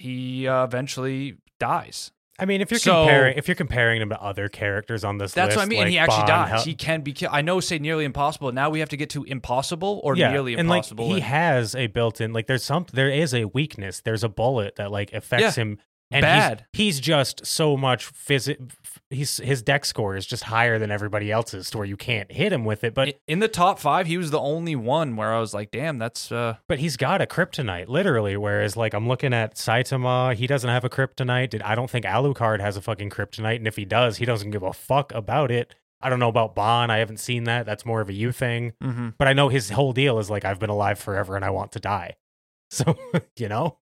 he 0.00 0.48
uh, 0.48 0.64
eventually 0.64 1.36
dies. 1.60 2.10
I 2.38 2.44
mean, 2.44 2.60
if 2.60 2.70
you're 2.70 2.78
So- 2.80 3.02
comparing 3.04 3.36
if 3.36 3.48
you're 3.48 3.54
comparing 3.54 4.00
him 4.00 4.10
to 4.10 4.20
other 4.22 4.48
characters 4.48 5.02
on 5.04 5.18
this 5.18 5.32
That's 5.32 5.48
list, 5.48 5.56
what 5.56 5.62
I 5.64 5.66
mean. 5.68 5.78
like 5.78 5.84
and 5.86 5.92
he 5.92 5.98
actually 5.98 6.16
Bond, 6.18 6.28
dies. 6.28 6.50
Hel- 6.50 6.62
he 6.62 6.74
can 6.74 7.00
be 7.00 7.12
killed. 7.12 7.32
I 7.34 7.42
know, 7.42 7.58
say 7.60 7.78
nearly 7.78 8.04
impossible. 8.04 8.52
Now 8.52 8.70
we 8.70 8.78
have 8.80 8.88
to 8.90 8.96
get 8.96 9.10
to 9.10 9.24
impossible 9.24 10.00
or 10.04 10.16
yeah, 10.16 10.30
nearly 10.30 10.54
and 10.54 10.68
like 10.68 10.84
he 10.86 11.14
and- 11.14 11.22
has 11.22 11.74
a 11.74 11.88
built-in 11.88 12.32
like 12.32 12.46
there's 12.46 12.62
some 12.64 12.86
there 12.92 13.10
is 13.10 13.34
a 13.34 13.46
weakness. 13.46 14.00
There's 14.00 14.22
a 14.22 14.28
bullet 14.28 14.76
that 14.76 14.90
like 14.92 15.12
affects 15.12 15.56
Yeah. 15.56 15.62
him. 15.62 15.78
And 16.10 16.24
he's- 16.24 16.38
Bad. 16.48 16.66
He's, 16.72 17.00
just 17.00 17.44
so 17.44 17.76
much 17.76 18.06
physi- 18.14 18.70
He's 19.10 19.38
his 19.38 19.62
dex 19.62 19.88
score 19.88 20.16
is 20.16 20.26
just 20.26 20.44
higher 20.44 20.78
than 20.78 20.90
everybody 20.90 21.32
else's, 21.32 21.70
to 21.70 21.78
where 21.78 21.86
you 21.86 21.96
can't 21.96 22.30
hit 22.30 22.52
him 22.52 22.66
with 22.66 22.84
it. 22.84 22.92
But 22.92 23.18
in 23.26 23.38
the 23.38 23.48
top 23.48 23.78
five, 23.78 24.06
he 24.06 24.18
was 24.18 24.30
the 24.30 24.38
only 24.38 24.76
one 24.76 25.16
where 25.16 25.32
I 25.32 25.40
was 25.40 25.54
like, 25.54 25.70
damn, 25.70 25.98
that's. 25.98 26.30
uh 26.30 26.56
But 26.68 26.78
he's 26.78 26.98
got 26.98 27.22
a 27.22 27.26
kryptonite, 27.26 27.88
literally. 27.88 28.36
Whereas, 28.36 28.76
like, 28.76 28.92
I'm 28.92 29.08
looking 29.08 29.32
at 29.32 29.54
Saitama, 29.54 30.34
he 30.34 30.46
doesn't 30.46 30.68
have 30.68 30.84
a 30.84 30.90
kryptonite. 30.90 31.50
Did- 31.50 31.62
I 31.62 31.74
don't 31.74 31.88
think 31.90 32.04
Alucard 32.04 32.60
has 32.60 32.76
a 32.76 32.82
fucking 32.82 33.08
kryptonite, 33.08 33.56
and 33.56 33.66
if 33.66 33.76
he 33.76 33.86
does, 33.86 34.18
he 34.18 34.26
doesn't 34.26 34.50
give 34.50 34.62
a 34.62 34.74
fuck 34.74 35.12
about 35.14 35.50
it. 35.50 35.74
I 36.02 36.10
don't 36.10 36.20
know 36.20 36.28
about 36.28 36.54
Bon. 36.54 36.90
I 36.90 36.98
haven't 36.98 37.16
seen 37.18 37.44
that. 37.44 37.64
That's 37.64 37.86
more 37.86 38.00
of 38.02 38.08
a 38.10 38.12
you 38.12 38.30
thing. 38.30 38.74
mhm. 38.84 39.14
But 39.18 39.26
I 39.26 39.32
know 39.32 39.48
his 39.48 39.70
whole 39.70 39.92
deal 39.94 40.18
is 40.18 40.28
like, 40.30 40.44
I've 40.44 40.60
been 40.60 40.70
alive 40.70 40.98
forever 40.98 41.34
and 41.34 41.44
I 41.44 41.50
want 41.50 41.72
to 41.72 41.80
die. 41.80 42.16
So, 42.70 42.94
you 43.36 43.48
know, 43.48 43.78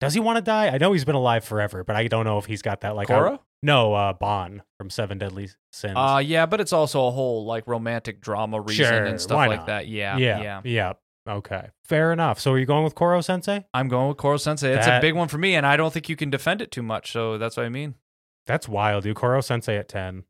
Does 0.00 0.14
he 0.14 0.20
want 0.20 0.36
to 0.36 0.42
die? 0.42 0.68
I 0.68 0.78
know 0.78 0.94
he's 0.94 1.04
been 1.04 1.14
alive 1.14 1.44
forever, 1.44 1.84
but 1.84 1.94
I 1.96 2.08
don't 2.08 2.24
know 2.24 2.38
if 2.38 2.46
he's 2.46 2.62
got 2.62 2.80
that 2.80 2.96
like. 2.96 3.08
Koro? 3.08 3.42
No, 3.62 3.94
uh, 3.94 4.12
Bon 4.12 4.62
from 4.78 4.90
Seven 4.90 5.18
Deadly 5.18 5.48
Sins. 5.72 5.94
Uh 5.96 6.22
yeah, 6.24 6.46
but 6.46 6.60
it's 6.60 6.72
also 6.72 7.06
a 7.06 7.10
whole 7.10 7.44
like 7.44 7.66
romantic 7.66 8.20
drama 8.20 8.60
reason 8.60 8.84
Sure, 8.86 9.04
and 9.04 9.20
stuff 9.20 9.36
like 9.36 9.60
not? 9.60 9.66
that. 9.66 9.88
Yeah, 9.88 10.16
yeah, 10.16 10.40
yeah. 10.42 10.60
yeah. 10.64 10.92
Okay, 11.28 11.68
fair 11.84 12.12
enough. 12.12 12.40
So 12.40 12.52
are 12.52 12.58
you 12.58 12.64
going 12.66 12.84
with 12.84 12.94
Koro 12.94 13.20
Sensei? 13.20 13.64
I'm 13.74 13.88
going 13.88 14.08
with 14.08 14.16
Koro 14.16 14.36
Sensei. 14.38 14.72
It's 14.74 14.86
That- 14.86 14.98
a 14.98 15.00
big 15.02 15.14
one 15.14 15.28
for 15.28 15.36
me, 15.38 15.54
and 15.54 15.66
I 15.66 15.76
don't 15.76 15.92
think 15.92 16.08
you 16.08 16.16
can 16.16 16.30
defend 16.30 16.62
it 16.62 16.70
too 16.70 16.82
much. 16.82 17.12
So 17.12 17.36
that's 17.36 17.56
what 17.56 17.66
I 17.66 17.68
mean. 17.68 17.96
That's 18.46 18.66
wild, 18.66 19.02
dude. 19.04 19.16
Koro 19.16 19.42
Sensei 19.42 19.76
at 19.76 19.88
10. 19.88 20.24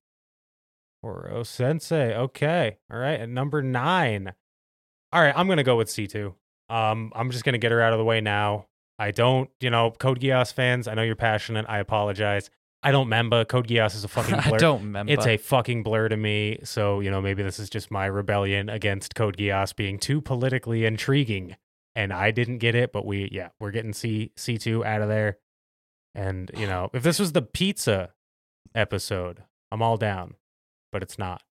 Koro 1.03 1.45
Sensei. 1.45 2.15
Okay. 2.17 2.79
All 2.93 2.99
right. 2.99 3.21
At 3.21 3.29
number 3.29 3.63
nine. 3.63 4.33
All 5.13 5.23
right. 5.23 5.33
I'm 5.37 5.47
going 5.47 5.59
to 5.59 5.63
go 5.63 5.77
with 5.77 5.87
C2. 5.89 6.35
Um, 6.69 7.13
I'm 7.15 7.31
just 7.31 7.45
going 7.45 7.53
to 7.53 7.59
get 7.59 7.71
her 7.71 7.81
out 7.81 7.93
of 7.93 7.99
the 7.99 8.05
way 8.05 8.21
now. 8.21 8.67
I 8.99 9.13
don't, 9.13 9.49
you 9.61 9.71
know, 9.71 9.93
Code 9.93 10.19
Geass 10.21 10.53
fans, 10.53 10.89
I 10.89 10.95
know 10.95 11.03
you're 11.03 11.15
passionate. 11.15 11.65
I 11.69 11.79
apologize. 11.79 12.51
I 12.83 12.93
don't 12.93 13.09
member. 13.09 13.45
Code 13.45 13.67
Geass 13.67 13.95
is 13.95 14.05
a 14.05 14.09
fucking 14.09 14.41
blur. 14.41 14.55
I 14.55 14.59
don't 14.59 14.83
remember. 14.83 15.13
It's 15.13 15.27
a 15.27 15.37
fucking 15.37 15.83
blur 15.83 16.09
to 16.09 16.17
me. 16.17 16.61
So, 16.65 17.01
you 17.01 17.11
know, 17.11 17.21
maybe 17.21 17.43
this 17.43 17.59
is 17.59 17.69
just 17.69 17.91
my 17.91 18.07
rebellion 18.07 18.69
against 18.69 19.15
Code 19.15 19.37
Geass 19.37 19.75
being 19.75 19.99
too 19.99 20.21
politically 20.21 20.85
intriguing. 20.85 21.57
And 21.95 22.13
I 22.13 22.31
didn't 22.31 22.59
get 22.59 22.75
it, 22.75 22.93
but 22.93 23.05
we, 23.05 23.29
yeah, 23.33 23.49
we're 23.59 23.73
getting 23.73 23.93
C 23.93 24.33
C2 24.37 24.85
out 24.85 25.03
of 25.03 25.09
there. 25.09 25.39
And, 26.15 26.51
you 26.57 26.67
know, 26.67 26.91
if 26.93 27.03
this 27.03 27.19
was 27.19 27.33
the 27.33 27.43
pizza 27.43 28.11
episode, 28.75 29.43
I'm 29.73 29.83
all 29.83 29.97
down, 29.97 30.35
but 30.93 31.03
it's 31.03 31.19
not. 31.19 31.43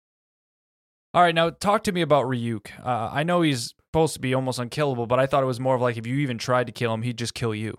All 1.14 1.22
right, 1.22 1.36
now 1.36 1.50
talk 1.50 1.84
to 1.86 1.92
me 1.92 2.02
about 2.02 2.26
Ryuk. 2.26 2.68
Uh, 2.86 3.10
I 3.12 3.24
know 3.24 3.42
he's 3.42 3.74
supposed 3.90 4.14
to 4.16 4.20
be 4.20 4.34
almost 4.34 4.60
unkillable, 4.60 5.08
but 5.08 5.20
I 5.20 5.26
thought 5.26 5.44
it 5.44 5.48
was 5.48 5.60
more 5.60 5.76
of 5.76 5.82
like 5.82 5.98
if 5.98 6.06
you 6.06 6.16
even 6.16 6.38
tried 6.38 6.68
to 6.68 6.74
kill 6.74 6.94
him, 6.94 7.02
he'd 7.02 7.18
just 7.18 7.34
kill 7.34 7.56
you. 7.56 7.78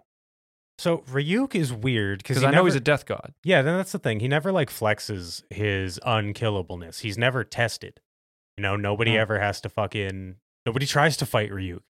So 0.79 0.99
Ryuk 1.11 1.55
is 1.57 1.73
weird 1.73 2.19
because 2.19 2.45
I 2.45 2.51
know 2.53 2.65
he's 2.65 2.75
a 2.77 2.81
death 2.81 3.05
god. 3.05 3.35
yeah. 3.45 3.63
Then 3.63 3.77
that's 3.77 3.93
the 3.93 3.99
thing. 3.99 4.21
He 4.21 4.29
never 4.29 4.53
like 4.53 4.71
flexes 4.71 5.43
his 5.51 5.99
unkillableness. 6.07 7.01
He's 7.01 7.19
never 7.19 7.43
tested. 7.45 8.01
You 8.57 8.63
know, 8.63 8.77
nobody 8.77 9.13
Hmm. 9.13 9.19
ever 9.19 9.39
has 9.41 9.61
to 9.63 9.69
fucking 9.69 10.37
nobody 10.67 10.87
tries 10.87 11.17
to 11.19 11.27
fight 11.27 11.51
Ryuk. 11.51 11.81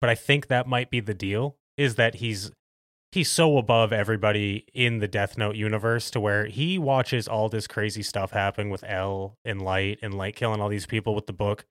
But 0.00 0.10
I 0.10 0.14
think 0.14 0.46
that 0.46 0.66
might 0.66 0.90
be 0.90 1.00
the 1.00 1.14
deal. 1.14 1.56
Is 1.76 1.96
that 1.96 2.16
he's 2.16 2.52
he's 3.12 3.30
so 3.30 3.58
above 3.58 3.92
everybody 3.92 4.66
in 4.72 4.98
the 4.98 5.08
Death 5.08 5.36
Note 5.36 5.56
universe 5.56 6.10
to 6.12 6.20
where 6.20 6.46
he 6.46 6.78
watches 6.78 7.26
all 7.26 7.48
this 7.48 7.66
crazy 7.66 8.02
stuff 8.02 8.30
happen 8.30 8.70
with 8.70 8.84
L 8.84 9.36
and 9.44 9.60
Light 9.60 9.98
and 10.02 10.14
Light 10.14 10.36
killing 10.36 10.60
all 10.60 10.68
these 10.68 10.86
people 10.86 11.14
with 11.16 11.26
the 11.26 11.32
book, 11.32 11.64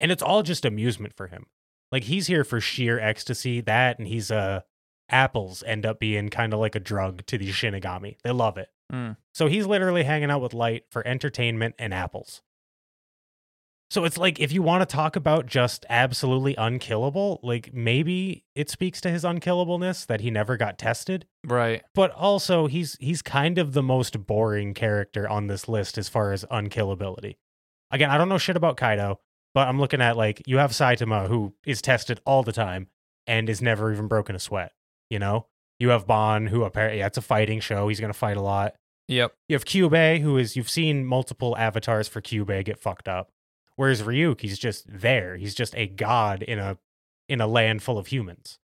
and 0.00 0.10
it's 0.10 0.22
all 0.22 0.42
just 0.42 0.64
amusement 0.64 1.12
for 1.16 1.26
him. 1.26 1.44
Like 1.92 2.04
he's 2.04 2.26
here 2.28 2.44
for 2.44 2.60
sheer 2.60 2.98
ecstasy. 2.98 3.60
That 3.60 3.98
and 3.98 4.08
he's 4.08 4.30
uh 4.30 4.60
apples 5.10 5.62
end 5.66 5.86
up 5.86 5.98
being 5.98 6.28
kind 6.28 6.52
of 6.52 6.60
like 6.60 6.74
a 6.74 6.80
drug 6.80 7.24
to 7.26 7.38
these 7.38 7.54
Shinigami. 7.54 8.16
They 8.24 8.30
love 8.30 8.58
it. 8.58 8.68
Mm. 8.92 9.16
So 9.34 9.46
he's 9.46 9.66
literally 9.66 10.04
hanging 10.04 10.30
out 10.30 10.40
with 10.42 10.54
Light 10.54 10.84
for 10.90 11.06
entertainment 11.06 11.74
and 11.78 11.92
apples. 11.94 12.42
So 13.90 14.04
it's 14.04 14.18
like 14.18 14.38
if 14.38 14.52
you 14.52 14.60
want 14.60 14.86
to 14.86 14.94
talk 14.96 15.16
about 15.16 15.46
just 15.46 15.86
absolutely 15.88 16.54
unkillable, 16.56 17.40
like 17.42 17.72
maybe 17.72 18.44
it 18.54 18.68
speaks 18.68 19.00
to 19.00 19.10
his 19.10 19.24
unkillableness 19.24 20.04
that 20.04 20.20
he 20.20 20.30
never 20.30 20.58
got 20.58 20.78
tested, 20.78 21.26
Right. 21.46 21.82
but 21.94 22.10
also 22.10 22.66
he's 22.66 22.98
he's 23.00 23.22
kind 23.22 23.56
of 23.56 23.72
the 23.72 23.82
most 23.82 24.26
boring 24.26 24.74
character 24.74 25.26
on 25.26 25.46
this 25.46 25.68
list 25.68 25.96
as 25.96 26.06
far 26.06 26.32
as 26.32 26.44
unkillability. 26.50 27.36
Again, 27.90 28.10
I 28.10 28.18
don't 28.18 28.28
know 28.28 28.36
shit 28.36 28.56
about 28.58 28.76
Kaido, 28.76 29.20
but 29.54 29.68
I'm 29.68 29.80
looking 29.80 30.02
at 30.02 30.18
like 30.18 30.42
you 30.46 30.58
have 30.58 30.72
Saitama 30.72 31.26
who 31.28 31.54
is 31.64 31.80
tested 31.80 32.20
all 32.26 32.42
the 32.42 32.52
time 32.52 32.88
and 33.26 33.48
is 33.48 33.62
never 33.62 33.90
even 33.90 34.06
broken 34.06 34.36
a 34.36 34.38
sweat, 34.38 34.72
you 35.10 35.18
know? 35.18 35.46
You 35.78 35.90
have 35.90 36.06
Bon 36.06 36.48
who 36.48 36.64
apparently 36.64 36.98
yeah, 36.98 37.06
it's 37.06 37.18
a 37.18 37.22
fighting 37.22 37.60
show, 37.60 37.88
he's 37.88 38.00
going 38.00 38.12
to 38.12 38.18
fight 38.18 38.36
a 38.36 38.42
lot. 38.42 38.74
Yep. 39.08 39.32
You 39.48 39.54
have 39.54 39.64
Kyubey, 39.64 40.20
who 40.20 40.36
is 40.36 40.56
you've 40.56 40.68
seen 40.68 41.06
multiple 41.06 41.56
avatars 41.56 42.08
for 42.08 42.20
Kyubey 42.20 42.64
get 42.64 42.78
fucked 42.78 43.08
up. 43.08 43.30
Whereas 43.76 44.02
Ryuk, 44.02 44.40
he's 44.40 44.58
just 44.58 44.84
there. 44.88 45.36
He's 45.36 45.54
just 45.54 45.74
a 45.76 45.86
god 45.86 46.42
in 46.42 46.58
a 46.58 46.78
in 47.28 47.40
a 47.40 47.46
land 47.46 47.82
full 47.82 47.96
of 47.96 48.08
humans. 48.08 48.58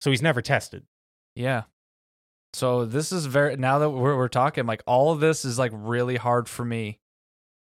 So 0.00 0.10
he's 0.10 0.22
never 0.22 0.40
tested. 0.40 0.84
Yeah. 1.34 1.64
So 2.52 2.84
this 2.84 3.12
is 3.12 3.26
very 3.26 3.56
now 3.56 3.78
that 3.80 3.90
we're 3.90 4.16
we're 4.16 4.28
talking 4.28 4.66
like 4.66 4.82
all 4.86 5.12
of 5.12 5.20
this 5.20 5.44
is 5.44 5.58
like 5.58 5.72
really 5.74 6.16
hard 6.16 6.48
for 6.48 6.64
me 6.64 7.00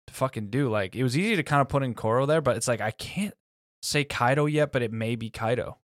to 0.06 0.14
fucking 0.14 0.50
do. 0.50 0.68
Like 0.68 0.94
it 0.94 1.02
was 1.02 1.16
easy 1.16 1.36
to 1.36 1.42
kind 1.42 1.60
of 1.60 1.68
put 1.68 1.82
in 1.82 1.94
Koro 1.94 2.26
there, 2.26 2.40
but 2.40 2.56
it's 2.56 2.68
like 2.68 2.80
I 2.80 2.90
can't 2.90 3.34
say 3.82 4.04
Kaido 4.04 4.46
yet, 4.46 4.72
but 4.72 4.82
it 4.82 4.92
may 4.92 5.16
be 5.16 5.30
Kaido. 5.30 5.78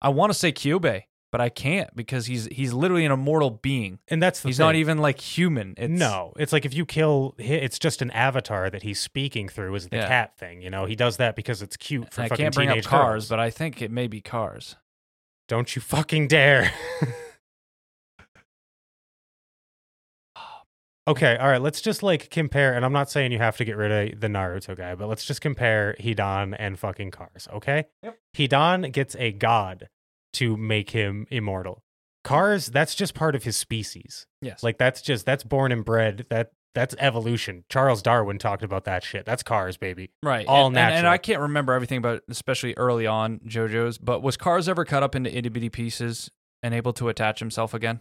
I 0.00 0.10
want 0.10 0.32
to 0.32 0.38
say 0.38 0.52
Kyubey, 0.52 1.04
but 1.32 1.40
I 1.40 1.48
can't 1.48 1.94
because 1.94 2.26
he's 2.26 2.46
he's 2.46 2.72
literally 2.72 3.04
an 3.04 3.12
immortal 3.12 3.50
being. 3.50 3.98
And 4.08 4.22
that's 4.22 4.40
the 4.40 4.48
He's 4.48 4.56
thing. 4.58 4.66
not 4.66 4.74
even 4.76 4.98
like 4.98 5.20
human. 5.20 5.74
It's, 5.76 5.90
no, 5.90 6.32
it's 6.38 6.52
like 6.52 6.64
if 6.64 6.72
you 6.74 6.86
kill, 6.86 7.34
it's 7.38 7.78
just 7.78 8.00
an 8.02 8.10
avatar 8.12 8.70
that 8.70 8.82
he's 8.82 9.00
speaking 9.00 9.48
through. 9.48 9.74
Is 9.74 9.88
the 9.88 9.96
Yeah. 9.96 10.08
cat 10.08 10.38
thing? 10.38 10.62
You 10.62 10.70
know, 10.70 10.84
he 10.86 10.94
does 10.96 11.16
that 11.18 11.36
because 11.36 11.62
it's 11.62 11.76
cute 11.76 12.12
for 12.14 12.22
I 12.22 12.28
fucking 12.28 12.44
can't 12.44 12.54
bring 12.54 12.68
up 12.68 12.74
teenage 12.74 12.86
cars, 12.86 13.12
girls. 13.24 13.28
but 13.28 13.40
I 13.40 13.50
think 13.50 13.82
it 13.82 13.90
may 13.90 14.06
be 14.06 14.20
Kars. 14.20 14.76
don't 15.48 15.74
you 15.76 15.82
fucking 15.82 16.28
dare. 16.28 16.72
okay, 21.08 21.36
all 21.36 21.48
right. 21.48 21.60
Let's 21.62 21.80
just 21.80 22.02
like 22.02 22.30
compare, 22.30 22.74
and 22.74 22.84
I'm 22.84 22.92
not 22.92 23.10
saying 23.10 23.32
you 23.32 23.38
have 23.38 23.56
to 23.58 23.64
get 23.64 23.76
rid 23.76 24.12
of 24.14 24.20
the 24.20 24.28
Naruto 24.28 24.76
guy, 24.76 24.94
but 24.94 25.08
let's 25.08 25.24
just 25.24 25.40
compare 25.40 25.94
Hidan 26.00 26.54
and 26.58 26.78
fucking 26.78 27.10
Kars. 27.10 27.48
Okay. 27.52 27.84
Yep. 28.02 28.18
Hidan 28.36 28.92
gets 28.92 29.16
a 29.16 29.32
god 29.32 29.88
to 30.36 30.56
make 30.56 30.90
him 30.90 31.26
immortal. 31.30 31.82
Kars, 32.24 32.66
that's 32.66 32.94
just 32.94 33.14
part 33.14 33.34
of 33.36 33.44
his 33.44 33.56
species. 33.56 34.26
Yes. 34.42 34.62
Like 34.62 34.78
that's 34.78 35.00
just 35.02 35.24
that's 35.26 35.44
born 35.44 35.70
and 35.72 35.84
bred. 35.84 36.26
That 36.30 36.50
that's 36.74 36.94
evolution. 36.98 37.64
Charles 37.70 38.02
Darwin 38.02 38.38
talked 38.38 38.62
about 38.62 38.84
that 38.84 39.02
shit. 39.04 39.24
That's 39.24 39.42
Kars, 39.42 39.76
baby. 39.76 40.10
Right. 40.22 40.46
all 40.46 40.66
and, 40.66 40.76
and- 40.76 40.94
And. 40.94 41.06
I 41.08 41.18
can't 41.18 41.40
remember 41.40 41.72
everything 41.72 41.98
about, 41.98 42.22
especially 42.28 42.74
early 42.76 43.06
on 43.06 43.38
JoJo's, 43.46 43.96
but 43.98 44.22
was 44.22 44.36
Kars 44.36 44.68
ever 44.68 44.84
cut 44.84 45.02
up 45.02 45.14
into 45.14 45.34
itty 45.36 45.48
bitty 45.48 45.68
pieces 45.70 46.30
and 46.62 46.74
able 46.74 46.92
to 46.94 47.08
attach 47.08 47.38
himself 47.38 47.72
again? 47.72 48.00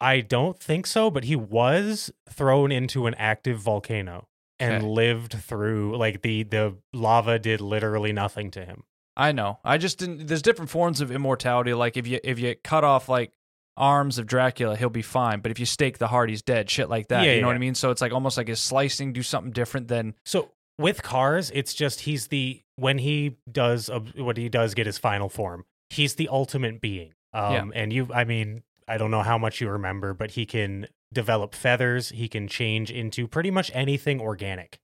I 0.00 0.20
don't 0.20 0.58
think 0.58 0.86
so, 0.86 1.10
but 1.10 1.24
he 1.24 1.36
was 1.36 2.10
thrown 2.30 2.72
into 2.72 3.06
an 3.06 3.14
active 3.14 3.58
volcano 3.58 4.28
and 4.58 4.76
Okay. 4.76 4.86
lived 4.86 5.32
through 5.34 5.96
like 5.98 6.22
the 6.22 6.44
the 6.44 6.76
lava 6.92 7.38
did 7.38 7.60
literally 7.60 8.12
nothing 8.12 8.50
to 8.52 8.64
him. 8.64 8.84
I 9.16 9.32
know. 9.32 9.58
I 9.64 9.78
just 9.78 9.98
didn't. 9.98 10.26
There's 10.26 10.42
different 10.42 10.70
forms 10.70 11.00
of 11.00 11.10
immortality. 11.10 11.74
Like 11.74 11.96
if 11.96 12.06
you 12.06 12.20
if 12.24 12.38
you 12.38 12.54
cut 12.62 12.84
off 12.84 13.08
like 13.08 13.32
arms 13.76 14.18
of 14.18 14.26
Dracula, 14.26 14.76
he'll 14.76 14.90
be 14.90 15.02
fine. 15.02 15.40
But 15.40 15.50
if 15.50 15.58
you 15.58 15.66
stake 15.66 15.98
the 15.98 16.08
heart, 16.08 16.30
he's 16.30 16.42
dead. 16.42 16.70
Shit 16.70 16.88
like 16.88 17.08
that. 17.08 17.24
Yeah, 17.24 17.34
you 17.34 17.40
know 17.40 17.46
what. 17.48 17.56
I 17.56 17.60
mean? 17.60 17.74
So 17.74 17.90
it's 17.90 18.00
like 18.00 18.12
almost 18.12 18.36
like 18.36 18.48
his 18.48 18.60
slicing 18.60 19.12
do 19.12 19.22
something 19.22 19.52
different 19.52 19.88
than 19.88 20.14
So 20.24 20.50
with 20.78 21.02
Kars, 21.02 21.50
it's 21.54 21.74
just 21.74 22.00
he's 22.00 22.28
the 22.28 22.62
when 22.76 22.98
he 22.98 23.36
does 23.50 23.88
uh, 23.88 24.00
what 24.16 24.36
he 24.36 24.48
does 24.48 24.74
get 24.74 24.86
his 24.86 24.98
final 24.98 25.28
form. 25.28 25.64
He's 25.90 26.14
the 26.16 26.28
ultimate 26.28 26.80
being. 26.80 27.12
Um, 27.32 27.72
and 27.74 27.92
you, 27.92 28.08
I 28.14 28.24
mean, 28.24 28.62
I 28.86 28.96
don't 28.96 29.10
know 29.10 29.22
how 29.22 29.38
much 29.38 29.60
you 29.60 29.68
remember, 29.68 30.14
but 30.14 30.32
he 30.32 30.46
can 30.46 30.86
develop 31.12 31.54
feathers. 31.54 32.10
He 32.10 32.28
can 32.28 32.46
change 32.46 32.90
into 32.90 33.26
pretty 33.26 33.50
much 33.50 33.70
anything 33.74 34.20
organic. 34.20 34.78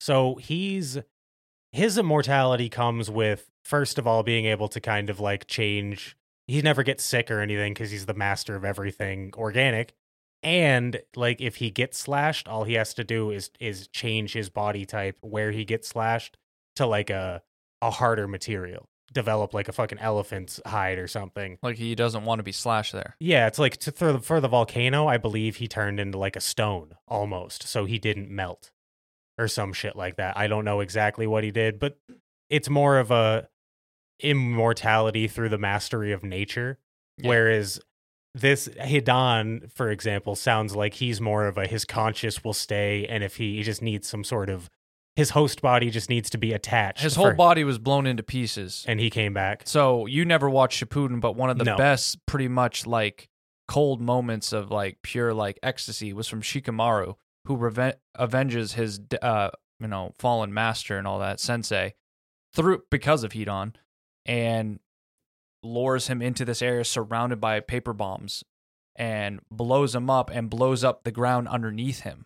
So 0.00 0.34
he's 0.36 0.98
his 1.76 1.98
immortality 1.98 2.70
comes 2.70 3.10
with 3.10 3.50
first 3.62 3.98
of 3.98 4.06
all 4.06 4.22
being 4.22 4.46
able 4.46 4.68
to 4.68 4.80
kind 4.80 5.10
of 5.10 5.20
like 5.20 5.46
change. 5.46 6.16
He 6.46 6.62
never 6.62 6.82
gets 6.82 7.04
sick 7.04 7.30
or 7.30 7.40
anything 7.40 7.74
because 7.74 7.90
he's 7.90 8.06
the 8.06 8.14
master 8.14 8.56
of 8.56 8.64
everything 8.64 9.32
organic. 9.36 9.94
And 10.42 11.00
like 11.14 11.40
if 11.40 11.56
he 11.56 11.70
gets 11.70 11.98
slashed, 11.98 12.48
all 12.48 12.64
he 12.64 12.74
has 12.74 12.94
to 12.94 13.04
do 13.04 13.30
is 13.30 13.50
is 13.60 13.88
change 13.88 14.32
his 14.32 14.48
body 14.48 14.86
type 14.86 15.18
where 15.20 15.52
he 15.52 15.64
gets 15.64 15.88
slashed 15.88 16.38
to 16.76 16.86
like 16.86 17.10
a 17.10 17.42
a 17.82 17.90
harder 17.90 18.26
material. 18.26 18.88
Develop 19.12 19.52
like 19.52 19.68
a 19.68 19.72
fucking 19.72 19.98
elephant's 19.98 20.60
hide 20.66 20.98
or 20.98 21.08
something. 21.08 21.58
like 21.62 21.76
he 21.76 21.94
doesn't 21.94 22.24
want 22.24 22.38
to 22.38 22.42
be 22.42 22.52
slashed 22.52 22.92
there. 22.92 23.16
Yeah, 23.20 23.46
it's 23.46 23.58
like 23.58 23.76
to, 23.78 23.92
for 23.92 24.12
the 24.14 24.18
for 24.20 24.40
the 24.40 24.48
volcano, 24.48 25.06
I 25.06 25.18
believe 25.18 25.56
he 25.56 25.68
turned 25.68 26.00
into 26.00 26.16
like 26.16 26.36
a 26.36 26.40
stone 26.40 26.94
almost, 27.06 27.64
so 27.64 27.84
he 27.84 27.98
didn't 27.98 28.30
melt 28.30 28.72
or 29.38 29.48
some 29.48 29.72
shit 29.72 29.96
like 29.96 30.16
that. 30.16 30.36
I 30.36 30.46
don't 30.46 30.64
know 30.64 30.80
exactly 30.80 31.26
what 31.26 31.44
he 31.44 31.50
did, 31.50 31.78
but 31.78 31.98
it's 32.48 32.70
more 32.70 32.98
of 32.98 33.10
a 33.10 33.48
immortality 34.22 35.28
through 35.28 35.48
the 35.50 35.58
mastery 35.58 36.12
of 36.12 36.22
nature. 36.24 36.78
Yeah. 37.18 37.28
Whereas 37.30 37.80
this 38.34 38.68
Hidan, 38.68 39.70
for 39.72 39.90
example, 39.90 40.34
sounds 40.34 40.76
like 40.76 40.94
he's 40.94 41.20
more 41.20 41.46
of 41.46 41.56
a 41.56 41.66
his 41.66 41.84
conscious 41.84 42.44
will 42.44 42.52
stay, 42.52 43.06
and 43.06 43.24
if 43.24 43.36
he, 43.36 43.56
he 43.56 43.62
just 43.62 43.82
needs 43.82 44.08
some 44.08 44.24
sort 44.24 44.50
of 44.50 44.68
his 45.16 45.30
host 45.30 45.62
body 45.62 45.88
just 45.88 46.10
needs 46.10 46.28
to 46.28 46.36
be 46.38 46.52
attached. 46.52 47.00
His 47.02 47.14
for- 47.14 47.20
whole 47.20 47.32
body 47.32 47.64
was 47.64 47.78
blown 47.78 48.06
into 48.06 48.22
pieces. 48.22 48.84
and 48.86 49.00
he 49.00 49.08
came 49.08 49.32
back. 49.32 49.62
So 49.64 50.04
you 50.04 50.26
never 50.26 50.50
watched 50.50 50.84
Shippuden, 50.84 51.20
but 51.22 51.32
one 51.36 51.48
of 51.48 51.56
the 51.56 51.64
No. 51.64 51.76
best, 51.78 52.24
pretty 52.26 52.48
much 52.48 52.86
like 52.86 53.28
cold 53.66 54.00
moments 54.02 54.52
of 54.52 54.70
like 54.70 54.98
pure 55.02 55.32
like 55.32 55.58
ecstasy 55.62 56.12
was 56.12 56.28
from 56.28 56.42
Shikamaru, 56.42 57.16
who 57.46 57.56
reven- 57.56 57.96
avenges 58.18 58.74
his 58.74 59.00
uh 59.22 59.50
you 59.80 59.88
know 59.88 60.12
fallen 60.18 60.52
master 60.52 60.98
and 60.98 61.06
all 61.06 61.18
that 61.18 61.40
sensei 61.40 61.94
through 62.54 62.82
because 62.90 63.24
of 63.24 63.32
Hidan, 63.32 63.74
and 64.24 64.80
lures 65.62 66.06
him 66.08 66.22
into 66.22 66.44
this 66.44 66.62
area 66.62 66.84
surrounded 66.84 67.40
by 67.40 67.60
paper 67.60 67.92
bombs 67.92 68.44
and 68.94 69.40
blows 69.50 69.94
him 69.94 70.08
up 70.08 70.30
and 70.30 70.48
blows 70.48 70.82
up 70.84 71.04
the 71.04 71.10
ground 71.10 71.48
underneath 71.48 72.00
him. 72.00 72.24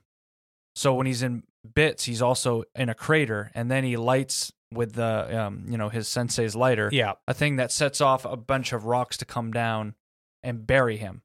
So 0.76 0.94
when 0.94 1.06
he's 1.06 1.22
in 1.22 1.42
bits, 1.74 2.04
he's 2.04 2.22
also 2.22 2.62
in 2.76 2.88
a 2.88 2.94
crater, 2.94 3.50
and 3.54 3.70
then 3.70 3.82
he 3.82 3.96
lights 3.96 4.52
with 4.72 4.92
the 4.92 5.36
um, 5.46 5.64
you 5.68 5.76
know 5.76 5.88
his 5.88 6.06
sensei's 6.06 6.54
lighter, 6.54 6.88
Yeah. 6.92 7.14
a 7.26 7.34
thing 7.34 7.56
that 7.56 7.72
sets 7.72 8.00
off 8.00 8.24
a 8.24 8.36
bunch 8.36 8.72
of 8.72 8.84
rocks 8.84 9.16
to 9.18 9.24
come 9.24 9.50
down 9.52 9.94
and 10.44 10.64
bury 10.66 10.96
him. 10.96 11.22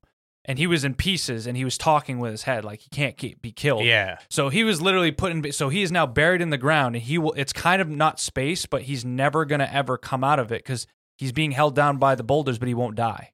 And 0.48 0.60
he 0.60 0.68
was 0.68 0.84
in 0.84 0.94
pieces, 0.94 1.48
and 1.48 1.58
he 1.58 1.66
was 1.66 1.78
talking 1.78 2.20
with 2.20 2.32
his 2.32 2.44
head 2.44 2.64
like 2.64 2.82
he 2.82 2.90
can't 2.90 3.18
keep, 3.18 3.42
be 3.42 3.52
killed. 3.52 3.84
Yeah. 3.84 4.18
So 4.30 4.50
he 4.50 4.64
was 4.64 4.82
literally 4.82 5.12
put 5.12 5.32
in. 5.32 5.52
So 5.52 5.70
he 5.70 5.82
is 5.82 5.92
now 5.92 6.06
buried 6.06 6.42
in 6.42 6.52
the 6.52 6.58
ground, 6.58 6.96
and 6.96 7.04
he 7.04 7.18
will. 7.18 7.34
It's 7.34 7.52
kind 7.54 7.82
of 7.82 7.90
not 7.90 8.20
space, 8.20 8.66
but 8.66 8.84
he's 8.84 9.04
never 9.04 9.46
gonna 9.46 9.70
ever 9.72 9.98
come 9.98 10.24
out 10.24 10.40
of 10.40 10.52
it 10.52 10.60
because 10.64 10.86
he's 11.18 11.32
being 11.32 11.52
held 11.52 11.76
down 11.76 11.98
by 11.98 12.14
the 12.16 12.24
boulders, 12.24 12.58
but 12.60 12.68
he 12.68 12.74
won't 12.74 12.96
die. 12.96 13.32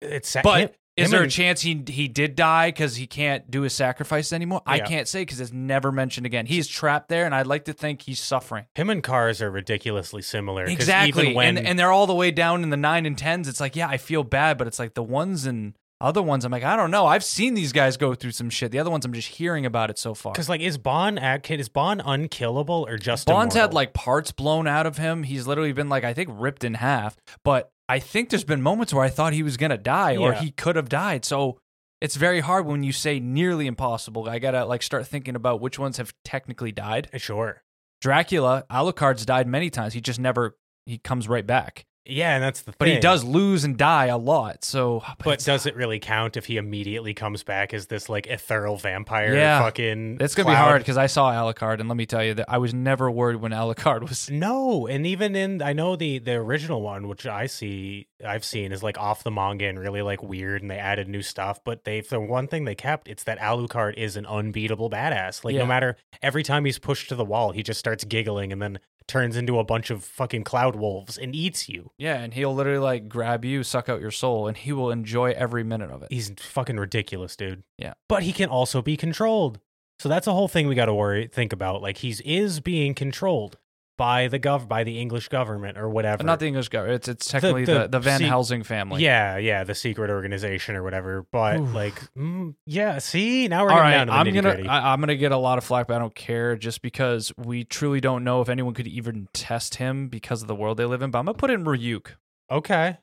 It's 0.00 0.36
But 0.42 0.60
him- 0.60 0.70
is 0.96 1.06
him 1.06 1.10
there 1.10 1.22
a 1.24 1.28
chance 1.28 1.62
he 1.62 1.82
he 1.88 2.06
did 2.06 2.36
die 2.36 2.68
because 2.68 2.94
he 2.94 3.08
can't 3.08 3.50
do 3.50 3.62
his 3.62 3.72
sacrifice 3.72 4.32
anymore? 4.32 4.62
I 4.64 4.78
can't 4.78 5.08
say 5.08 5.22
because 5.22 5.40
it's 5.40 5.52
never 5.52 5.90
mentioned 5.90 6.24
again. 6.24 6.46
He's 6.46 6.68
trapped 6.68 7.08
there, 7.08 7.24
and 7.26 7.34
I'd 7.34 7.48
like 7.48 7.64
to 7.64 7.72
think 7.72 8.02
he's 8.02 8.20
suffering. 8.20 8.66
him 8.76 8.90
and 8.90 9.02
Kars 9.02 9.42
are 9.42 9.50
ridiculously 9.50 10.22
similar. 10.22 10.66
Exactly, 10.66 11.22
Even 11.24 11.34
when, 11.34 11.58
and 11.58 11.66
and 11.66 11.78
they're 11.78 11.90
all 11.90 12.06
the 12.06 12.14
way 12.14 12.30
down 12.30 12.62
in 12.62 12.70
the 12.70 12.76
nine 12.76 13.06
and 13.06 13.18
tens. 13.18 13.48
It's 13.48 13.58
like, 13.60 13.74
yeah, 13.74 13.88
I 13.88 13.96
feel 13.96 14.22
bad, 14.22 14.56
but 14.56 14.68
it's 14.68 14.78
like 14.78 14.94
the 14.94 15.02
ones 15.02 15.46
and 15.46 15.74
other 16.04 16.22
ones. 16.22 16.44
I'm 16.44 16.52
like, 16.52 16.62
I 16.62 16.76
don't 16.76 16.90
know. 16.90 17.06
I've 17.06 17.24
seen 17.24 17.54
these 17.54 17.72
guys 17.72 17.96
go 17.96 18.14
through 18.14 18.32
some 18.32 18.50
shit. 18.50 18.70
The 18.70 18.78
other 18.78 18.90
ones, 18.90 19.04
I'm 19.04 19.12
just 19.12 19.28
hearing 19.28 19.66
about 19.66 19.90
it 19.90 19.98
so 19.98 20.14
far. 20.14 20.32
Because 20.32 20.48
like, 20.48 20.60
is 20.60 20.78
Bond 20.78 21.18
at 21.18 21.50
is 21.50 21.68
Bond 21.68 22.02
unkillable 22.04 22.86
or 22.88 22.98
just 22.98 23.26
Bond's 23.26 23.54
had 23.54 23.74
like 23.74 23.94
parts 23.94 24.30
blown 24.30 24.66
out 24.66 24.86
of 24.86 24.98
him. 24.98 25.22
He's 25.22 25.46
literally 25.46 25.72
been 25.72 25.88
like 25.88 26.04
I 26.04 26.14
think 26.14 26.30
ripped 26.32 26.62
in 26.64 26.74
half. 26.74 27.16
But 27.44 27.72
I 27.88 27.98
think 27.98 28.30
there's 28.30 28.44
been 28.44 28.62
moments 28.62 28.94
where 28.94 29.04
I 29.04 29.08
thought 29.08 29.32
he 29.32 29.42
was 29.42 29.56
gonna 29.56 29.78
die 29.78 30.16
or 30.16 30.32
Yeah. 30.32 30.40
he 30.40 30.50
could 30.50 30.76
have 30.76 30.88
died. 30.88 31.24
So 31.24 31.58
it's 32.00 32.16
very 32.16 32.40
hard 32.40 32.66
when 32.66 32.82
you 32.82 32.92
say 32.92 33.18
nearly 33.20 33.66
impossible. 33.66 34.28
I 34.28 34.38
gotta 34.38 34.64
like 34.64 34.82
start 34.82 35.06
thinking 35.06 35.34
about 35.36 35.60
which 35.60 35.78
ones 35.78 35.96
have 35.96 36.12
technically 36.24 36.72
died. 36.72 37.08
Eh, 37.12 37.18
sure. 37.18 37.62
Dracula, 38.00 38.64
Alucard's 38.70 39.24
died 39.24 39.46
many 39.46 39.70
times. 39.70 39.94
He 39.94 40.00
just 40.00 40.20
never 40.20 40.56
he 40.86 40.98
comes 40.98 41.28
right 41.28 41.46
back. 41.46 41.86
Yeah, 42.06 42.34
and 42.34 42.44
that's 42.44 42.60
the 42.62 42.72
But 42.78 42.86
thing. 42.86 42.94
he 42.96 43.00
does 43.00 43.24
lose 43.24 43.64
and 43.64 43.76
die 43.78 44.06
a 44.06 44.18
lot. 44.18 44.64
So 44.64 45.02
But 45.18 45.26
it's- 45.34 45.44
does 45.44 45.64
it 45.64 45.74
really 45.74 45.98
count 45.98 46.36
if 46.36 46.46
he 46.46 46.56
immediately 46.58 47.14
comes 47.14 47.42
back 47.42 47.72
as 47.72 47.86
this 47.86 48.08
like 48.10 48.26
ethereal 48.26 48.76
vampire? 48.76 49.34
Yeah. 49.34 49.60
fucking. 49.62 50.18
it's 50.20 50.34
gonna 50.34 50.50
be 50.50 50.54
hard 50.54 50.80
because 50.82 50.98
I 50.98 51.06
saw 51.06 51.32
Alucard 51.32 51.80
and 51.80 51.88
let 51.88 51.96
me 51.96 52.04
tell 52.06 52.22
you 52.22 52.34
that 52.34 52.46
I 52.48 52.58
was 52.58 52.74
never 52.74 53.10
worried 53.10 53.36
when 53.36 53.52
Alucard 53.52 54.06
was 54.08 54.30
No, 54.30 54.86
and 54.86 55.06
even 55.06 55.34
in 55.34 55.62
I 55.62 55.72
know 55.72 55.96
the 55.96 56.18
the 56.18 56.32
original 56.34 56.82
one, 56.82 57.08
which 57.08 57.26
I 57.26 57.46
see 57.46 58.06
I've 58.26 58.44
seen 58.44 58.72
is 58.72 58.82
like 58.82 58.98
off 58.98 59.22
the 59.22 59.30
manga 59.30 59.66
and 59.66 59.78
really 59.78 60.02
like 60.02 60.22
weird, 60.22 60.62
and 60.62 60.70
they 60.70 60.78
added 60.78 61.08
new 61.08 61.22
stuff. 61.22 61.60
But 61.64 61.84
they 61.84 62.00
the 62.00 62.20
one 62.20 62.48
thing 62.48 62.64
they 62.64 62.74
kept 62.74 63.08
it's 63.08 63.24
that 63.24 63.38
Alucard 63.38 63.94
is 63.94 64.16
an 64.16 64.26
unbeatable 64.26 64.90
badass. 64.90 65.42
Like 65.44 65.54
Yeah. 65.54 65.60
no 65.60 65.66
matter 65.66 65.96
every 66.22 66.42
time 66.42 66.64
he's 66.66 66.78
pushed 66.78 67.08
to 67.08 67.14
the 67.14 67.24
wall, 67.24 67.52
he 67.52 67.62
just 67.62 67.80
starts 67.80 68.04
giggling 68.04 68.52
and 68.52 68.60
then 68.60 68.78
turns 69.06 69.36
into 69.36 69.58
a 69.58 69.64
bunch 69.64 69.90
of 69.90 70.04
fucking 70.04 70.44
cloud 70.44 70.76
wolves 70.76 71.18
and 71.18 71.34
eats 71.34 71.68
you. 71.68 71.90
Yeah, 71.98 72.16
and 72.16 72.32
he'll 72.34 72.54
literally 72.54 72.78
like 72.78 73.08
grab 73.08 73.44
you, 73.44 73.62
suck 73.62 73.88
out 73.88 74.00
your 74.00 74.10
soul, 74.10 74.46
and 74.48 74.56
he 74.56 74.72
will 74.72 74.90
enjoy 74.90 75.32
every 75.32 75.64
minute 75.64 75.90
of 75.90 76.02
it. 76.02 76.08
He's 76.10 76.32
fucking 76.38 76.76
ridiculous, 76.76 77.36
dude. 77.36 77.64
Yeah. 77.78 77.94
but 78.08 78.22
he 78.22 78.32
can 78.32 78.48
also 78.48 78.82
be 78.82 78.96
controlled. 78.96 79.60
So 79.98 80.08
that's 80.08 80.26
a 80.26 80.32
whole 80.32 80.48
thing 80.48 80.66
we 80.66 80.74
got 80.74 80.86
to 80.86 80.94
worry 80.94 81.28
think 81.28 81.52
about. 81.52 81.80
Like 81.82 81.98
he's 81.98 82.20
is 82.22 82.60
being 82.60 82.94
controlled 82.94 83.58
by 83.96 84.28
the 84.28 84.38
gov 84.40 84.66
by 84.68 84.82
the 84.84 84.98
English 85.00 85.28
government 85.28 85.78
or 85.78 85.88
whatever. 85.88 86.24
Not 86.24 86.40
the 86.40 86.46
English 86.46 86.68
government. 86.68 86.96
It's 86.96 87.08
it's 87.08 87.28
technically 87.28 87.64
the- 87.64 87.80
the, 87.80 87.88
the, 87.88 88.00
Van 88.00 88.18
see- 88.18 88.24
Helsing 88.26 88.62
family. 88.62 89.02
Yeah, 89.02 89.36
yeah, 89.36 89.64
the 89.64 89.74
secret 89.74 90.10
organization 90.10 90.74
or 90.76 90.82
whatever. 90.82 91.26
But 91.30 91.60
Oof. 91.60 91.74
like, 91.74 91.94
mm, 92.14 92.54
yeah. 92.66 92.98
See, 92.98 93.46
now 93.48 93.64
we're 93.64 93.70
All 93.70 93.76
getting 93.78 93.90
right, 93.90 94.04
down 94.06 94.24
to 94.26 94.32
the 94.32 94.38
I'm 94.38 94.44
gonna. 94.56 94.68
I, 94.68 94.92
I'm 94.92 95.00
gonna 95.00 95.16
get 95.16 95.32
a 95.32 95.36
lot 95.36 95.58
of 95.58 95.64
flack, 95.64 95.86
but 95.88 95.94
I 95.94 95.98
don't 95.98 96.14
care, 96.14 96.56
just 96.56 96.82
because 96.82 97.32
we 97.36 97.64
truly 97.64 98.00
don't 98.00 98.24
know 98.24 98.40
if 98.40 98.48
anyone 98.48 98.74
could 98.74 98.88
even 98.88 99.28
test 99.32 99.76
him 99.76 100.08
because 100.08 100.42
of 100.42 100.48
the 100.48 100.54
world 100.54 100.76
they 100.76 100.84
live 100.84 101.02
in. 101.02 101.10
But 101.10 101.20
I'm 101.20 101.26
gonna 101.26 101.38
put 101.38 101.50
in 101.50 101.64
Ryuk. 101.64 102.08
okay, 102.50 102.98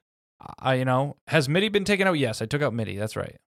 I 0.60 0.74
you 0.76 0.86
know 0.86 1.18
has 1.28 1.48
Mitty 1.48 1.70
been 1.70 1.86
taken 1.86 2.08
out? 2.08 2.14
Yes, 2.14 2.42
I 2.42 2.46
took 2.46 2.62
out 2.62 2.74
Mitty. 2.74 2.98
That's 2.98 3.16
right. 3.16 3.38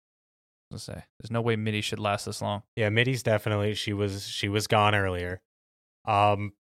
Let's 0.71 0.85
say 0.85 1.05
there's 1.21 1.31
no 1.31 1.41
way 1.41 1.57
Mitty 1.57 1.83
should 1.83 2.01
last 2.01 2.25
this 2.25 2.41
long. 2.43 2.63
yeah, 2.75 2.89
Mitty's 2.89 3.23
definitely 3.23 3.75
she 3.75 3.93
was 3.93 4.27
she 4.27 4.49
was 4.49 4.67
gone 4.67 4.95
earlier. 4.95 5.41
Um, 6.07 6.53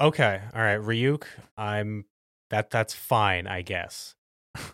okay, 0.00 0.40
all 0.54 0.62
right, 0.62 0.80
Ryuk. 0.80 1.24
I'm 1.56 2.04
that 2.50 2.70
that's 2.70 2.94
fine, 2.94 3.46
I 3.46 3.62
guess. 3.62 4.14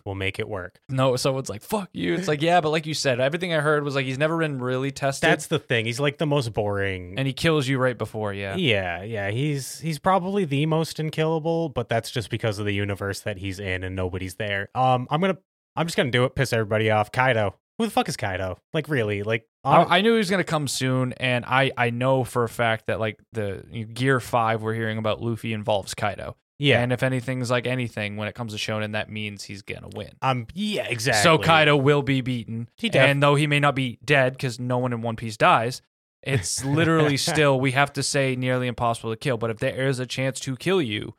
We'll 0.05 0.15
make 0.15 0.39
it 0.39 0.49
work. 0.49 0.79
No, 0.89 1.15
someone's 1.17 1.49
like 1.49 1.61
fuck 1.61 1.89
you. 1.93 2.15
It's 2.15 2.27
like 2.27 2.41
yeah, 2.41 2.61
but 2.61 2.71
like 2.71 2.87
you 2.87 2.95
said, 2.95 3.19
everything 3.19 3.53
I 3.53 3.59
heard 3.59 3.83
was 3.83 3.93
like 3.93 4.05
he's 4.07 4.17
never 4.17 4.37
been 4.39 4.59
really 4.59 4.89
tested, 4.91 5.29
That's 5.29 5.47
the 5.47 5.59
thing. 5.59 5.85
He's 5.85 5.99
like 5.99 6.17
the 6.17 6.25
most 6.25 6.51
boring. 6.53 7.13
and 7.15 7.27
he 7.27 7.33
kills 7.33 7.67
you 7.67 7.77
right 7.77 7.95
before. 7.97 8.33
Yeah, 8.33 8.55
yeah, 8.55 9.03
yeah. 9.03 9.29
He's 9.29 9.79
he's 9.79 9.99
probably 9.99 10.45
the 10.45 10.65
most 10.65 10.97
unkillable, 10.99 11.69
but 11.69 11.89
that's 11.89 12.09
just 12.09 12.31
because 12.31 12.57
of 12.57 12.65
the 12.65 12.73
universe 12.73 13.19
that 13.21 13.37
he's 13.37 13.59
in 13.59 13.83
and 13.83 13.95
nobody's 13.95 14.35
there. 14.35 14.69
Um, 14.73 15.07
I'm 15.11 15.21
gonna 15.21 15.37
I'm 15.75 15.85
just 15.85 15.95
gonna 15.95 16.09
do 16.09 16.25
it. 16.25 16.33
Piss 16.33 16.53
everybody 16.53 16.89
off. 16.89 17.11
Kaido. 17.11 17.53
Who 17.77 17.85
the 17.85 17.91
fuck 17.91 18.09
is 18.09 18.17
Kaido? 18.17 18.59
Like 18.73 18.89
really? 18.89 19.23
Like 19.23 19.45
hon- 19.63 19.87
I, 19.89 19.97
I 19.97 20.01
knew 20.01 20.13
he 20.13 20.17
was 20.17 20.29
going 20.29 20.39
to 20.43 20.49
come 20.49 20.67
soon, 20.67 21.13
and 21.13 21.45
I, 21.45 21.71
I 21.77 21.89
know 21.91 22.23
for 22.23 22.43
a 22.43 22.49
fact 22.49 22.87
that 22.87 22.99
like 22.99 23.19
the 23.33 23.63
Gear 23.93 24.19
Five 24.19 24.61
we're 24.63 24.73
hearing 24.73 24.97
about 24.97 25.21
Luffy 25.21 25.53
involves 25.53 25.93
Kaido. 25.93 26.35
yeah. 26.57 26.81
And 26.81 26.91
if 26.91 27.03
anything's 27.03 27.51
like 27.51 27.67
anything 27.67 28.17
when 28.17 28.27
it 28.27 28.33
comes 28.33 28.53
to 28.53 28.57
Shonen, 28.59 28.93
that 28.93 29.11
means 29.11 29.43
he's 29.43 29.61
gonna 29.61 29.89
win. 29.93 30.09
um. 30.23 30.47
Yeah. 30.55 30.87
Exactly. 30.87 31.21
So 31.21 31.37
Kaido 31.37 31.75
will 31.77 32.01
be 32.01 32.21
beaten, 32.21 32.67
He 32.77 32.89
def- 32.89 33.01
and 33.01 33.21
though 33.21 33.35
he 33.35 33.45
may 33.45 33.59
not 33.59 33.75
be 33.75 33.99
dead 34.03 34.33
because 34.33 34.59
no 34.59 34.79
one 34.79 34.91
in 34.91 35.01
One 35.03 35.15
Piece 35.15 35.37
dies, 35.37 35.81
it's 36.23 36.65
literally 36.79 37.15
still 37.17 37.59
we 37.59 37.73
have 37.73 37.93
to 37.93 38.01
say 38.01 38.35
nearly 38.35 38.65
impossible 38.67 39.11
to 39.11 39.17
kill. 39.17 39.37
But 39.37 39.51
if 39.51 39.59
there 39.59 39.87
is 39.87 39.99
a 39.99 40.05
chance 40.07 40.39
to 40.41 40.55
kill 40.55 40.81
you, 40.81 41.13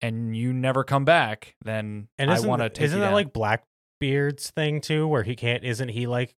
and 0.00 0.34
you 0.36 0.52
never 0.52 0.84
come 0.84 1.04
back, 1.04 1.56
then 1.64 2.06
And 2.18 2.30
I 2.30 2.38
want 2.40 2.62
to 2.62 2.68
take 2.70 2.84
isn't 2.84 2.96
you 2.96 3.00
that 3.00 3.08
down. 3.08 3.14
like 3.14 3.32
Blackbeard's 4.00 4.50
thing 4.50 4.80
too, 4.80 5.06
where 5.06 5.22
he 5.22 5.34
can't? 5.36 5.64
Isn't 5.64 5.88
he 5.88 6.06
like 6.06 6.34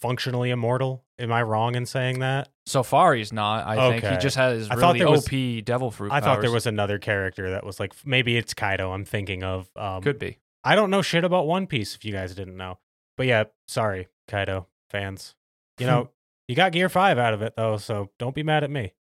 functionally 0.00 0.50
immortal? 0.50 1.04
Am 1.18 1.32
I 1.32 1.42
wrong 1.42 1.74
in 1.74 1.86
saying 1.86 2.20
that? 2.20 2.48
so 2.66 2.82
far 2.82 3.14
he's 3.14 3.32
not. 3.32 3.66
I 3.66 3.90
think 3.90 4.04
he 4.04 4.16
just 4.16 4.36
has 4.36 4.70
I 4.70 4.76
thought 4.76 4.94
really 4.94 5.00
there 5.00 5.10
was- 5.10 5.26
OP 5.26 5.64
devil 5.64 5.90
fruit. 5.90 6.12
I 6.12 6.20
thought 6.20 6.40
there 6.40 6.50
was 6.50 6.66
another 6.66 6.98
character 6.98 7.50
that 7.50 7.64
was 7.64 7.78
like 7.78 7.92
maybe 8.04 8.36
it's 8.36 8.54
Kaido. 8.54 8.90
I'm 8.92 9.04
thinking 9.04 9.42
of. 9.42 9.68
Um, 9.76 10.02
could 10.02 10.18
be. 10.18 10.38
I 10.64 10.74
don't 10.74 10.90
know 10.90 11.02
shit 11.02 11.24
about 11.24 11.46
One 11.46 11.66
Piece. 11.66 11.94
If 11.94 12.04
you 12.04 12.12
guys 12.12 12.34
didn't 12.34 12.56
know, 12.56 12.78
but 13.18 13.26
yeah, 13.26 13.44
sorry, 13.68 14.08
Kaido 14.28 14.66
fans. 14.90 15.34
You 15.78 15.86
know, 15.86 16.10
you 16.48 16.54
got 16.56 16.72
Gear 16.72 16.88
Five 16.88 17.18
out 17.18 17.34
of 17.34 17.42
it 17.42 17.54
though, 17.56 17.76
so 17.76 18.10
don't 18.18 18.34
be 18.34 18.42
mad 18.42 18.64
at 18.64 18.70
me. 18.70 18.94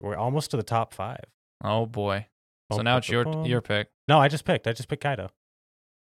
We're 0.00 0.16
almost 0.16 0.50
to 0.50 0.56
the 0.56 0.62
top 0.64 0.92
five. 0.92 1.24
Oh 1.62 1.86
boy. 1.86 2.26
So 2.72 2.82
now 2.82 2.96
it's 2.96 3.08
your 3.08 3.46
your 3.46 3.60
pick. 3.60 3.88
No, 4.08 4.18
I 4.18 4.28
just 4.28 4.44
picked. 4.44 4.66
I 4.66 4.72
just 4.72 4.88
picked 4.88 5.02
Kaido. 5.02 5.30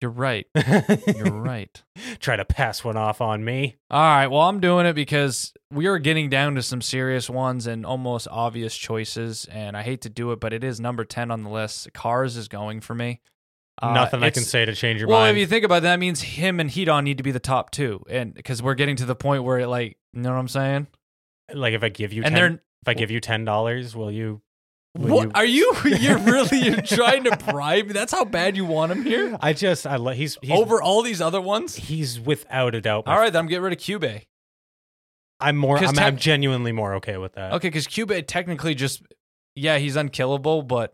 You're 0.02 0.12
right. 0.12 0.48
You're 1.08 1.32
right. 1.32 1.84
Try 2.20 2.38
to 2.38 2.46
pass 2.46 2.86
one 2.86 2.96
off 2.96 3.20
on 3.20 3.44
me. 3.44 3.76
All 3.92 4.00
right. 4.00 4.28
Well, 4.28 4.44
I'm 4.44 4.62
doing 4.62 4.86
it 4.86 4.94
because 4.94 5.54
we 5.72 5.88
are 5.88 6.00
getting 6.00 6.30
down 6.30 6.56
to 6.56 6.64
some 6.64 6.82
serious 6.82 7.30
ones 7.30 7.68
and 7.68 7.86
almost 7.86 8.28
obvious 8.32 8.78
choices. 8.78 9.46
And 9.52 9.76
I 9.76 9.82
hate 9.82 10.02
to 10.02 10.10
do 10.10 10.32
it, 10.32 10.40
but 10.40 10.54
it 10.54 10.64
is 10.64 10.80
number 10.80 11.04
10 11.04 11.32
on 11.32 11.44
the 11.44 11.50
list. 11.50 11.92
Kars 11.94 12.38
is 12.38 12.48
going 12.48 12.80
for 12.80 12.96
me. 12.96 13.20
Uh, 13.82 13.94
Nothing 13.94 14.24
I 14.24 14.30
can 14.30 14.44
say 14.44 14.64
to 14.64 14.74
change 14.74 15.02
your 15.02 15.10
well, 15.10 15.20
mind. 15.20 15.26
Well, 15.26 15.36
if 15.36 15.40
you 15.40 15.48
think 15.48 15.66
about 15.66 15.78
it, 15.78 15.82
that 15.82 16.00
means 16.00 16.22
him 16.22 16.62
and 16.62 16.70
Hidan 16.70 17.04
need 17.04 17.18
to 17.18 17.24
be 17.24 17.32
the 17.32 17.40
top 17.40 17.72
two. 17.72 18.02
And 18.10 18.34
because 18.34 18.64
we're 18.64 18.76
getting 18.76 18.96
to 18.98 19.06
the 19.06 19.16
point 19.16 19.44
where, 19.44 19.60
it, 19.60 19.68
like, 19.68 19.98
you 20.14 20.22
know 20.22 20.32
what 20.32 20.40
I'm 20.40 20.48
saying? 20.48 20.88
like 21.54 21.74
if 21.74 21.84
I 21.84 21.90
give 21.90 22.14
you 22.14 22.24
and 22.24 22.34
10, 22.34 22.42
they're. 22.42 22.62
if 22.82 22.88
I 22.88 22.94
give 22.94 23.12
you 23.12 23.20
ten 23.20 23.46
dollars, 23.46 23.96
will 23.96 24.12
you? 24.12 24.42
What 24.94 25.26
you- 25.28 25.32
are 25.36 25.46
you? 25.46 25.74
You're 26.00 26.18
really 26.18 26.60
you're 26.62 26.82
trying 26.82 27.24
to 27.26 27.38
bribe 27.38 27.88
me? 27.88 27.94
That's 27.94 28.12
how 28.12 28.26
bad 28.26 28.58
you 28.58 28.66
want 28.66 28.92
him 28.92 29.04
here? 29.04 29.38
I 29.40 29.54
just 29.54 29.86
I 29.86 29.98
let 29.98 30.18
he's, 30.18 30.38
he's 30.42 30.52
Over 30.52 30.82
all 30.82 31.04
these 31.04 31.22
other 31.22 31.40
ones? 31.40 31.76
He's 31.76 32.20
without 32.20 32.74
a 32.76 32.82
doubt. 32.82 33.04
All 33.08 33.18
right, 33.18 33.32
then 33.32 33.42
I'm 33.42 33.48
getting 33.48 33.64
rid 33.64 33.74
of 33.74 33.80
Cube. 33.80 34.04
I'm 35.40 35.56
more. 35.56 35.78
I'm, 35.78 35.94
tech- 35.94 36.06
I'm 36.06 36.18
genuinely 36.18 36.72
more 36.72 36.96
okay 36.96 37.18
with 37.18 37.34
that. 37.34 37.54
Okay, 37.54 37.68
because 37.70 37.88
Cuba 37.88 38.22
technically 38.24 38.76
just, 38.76 39.02
yeah, 39.56 39.78
he's 39.78 39.96
unkillable, 39.96 40.64
but 40.64 40.94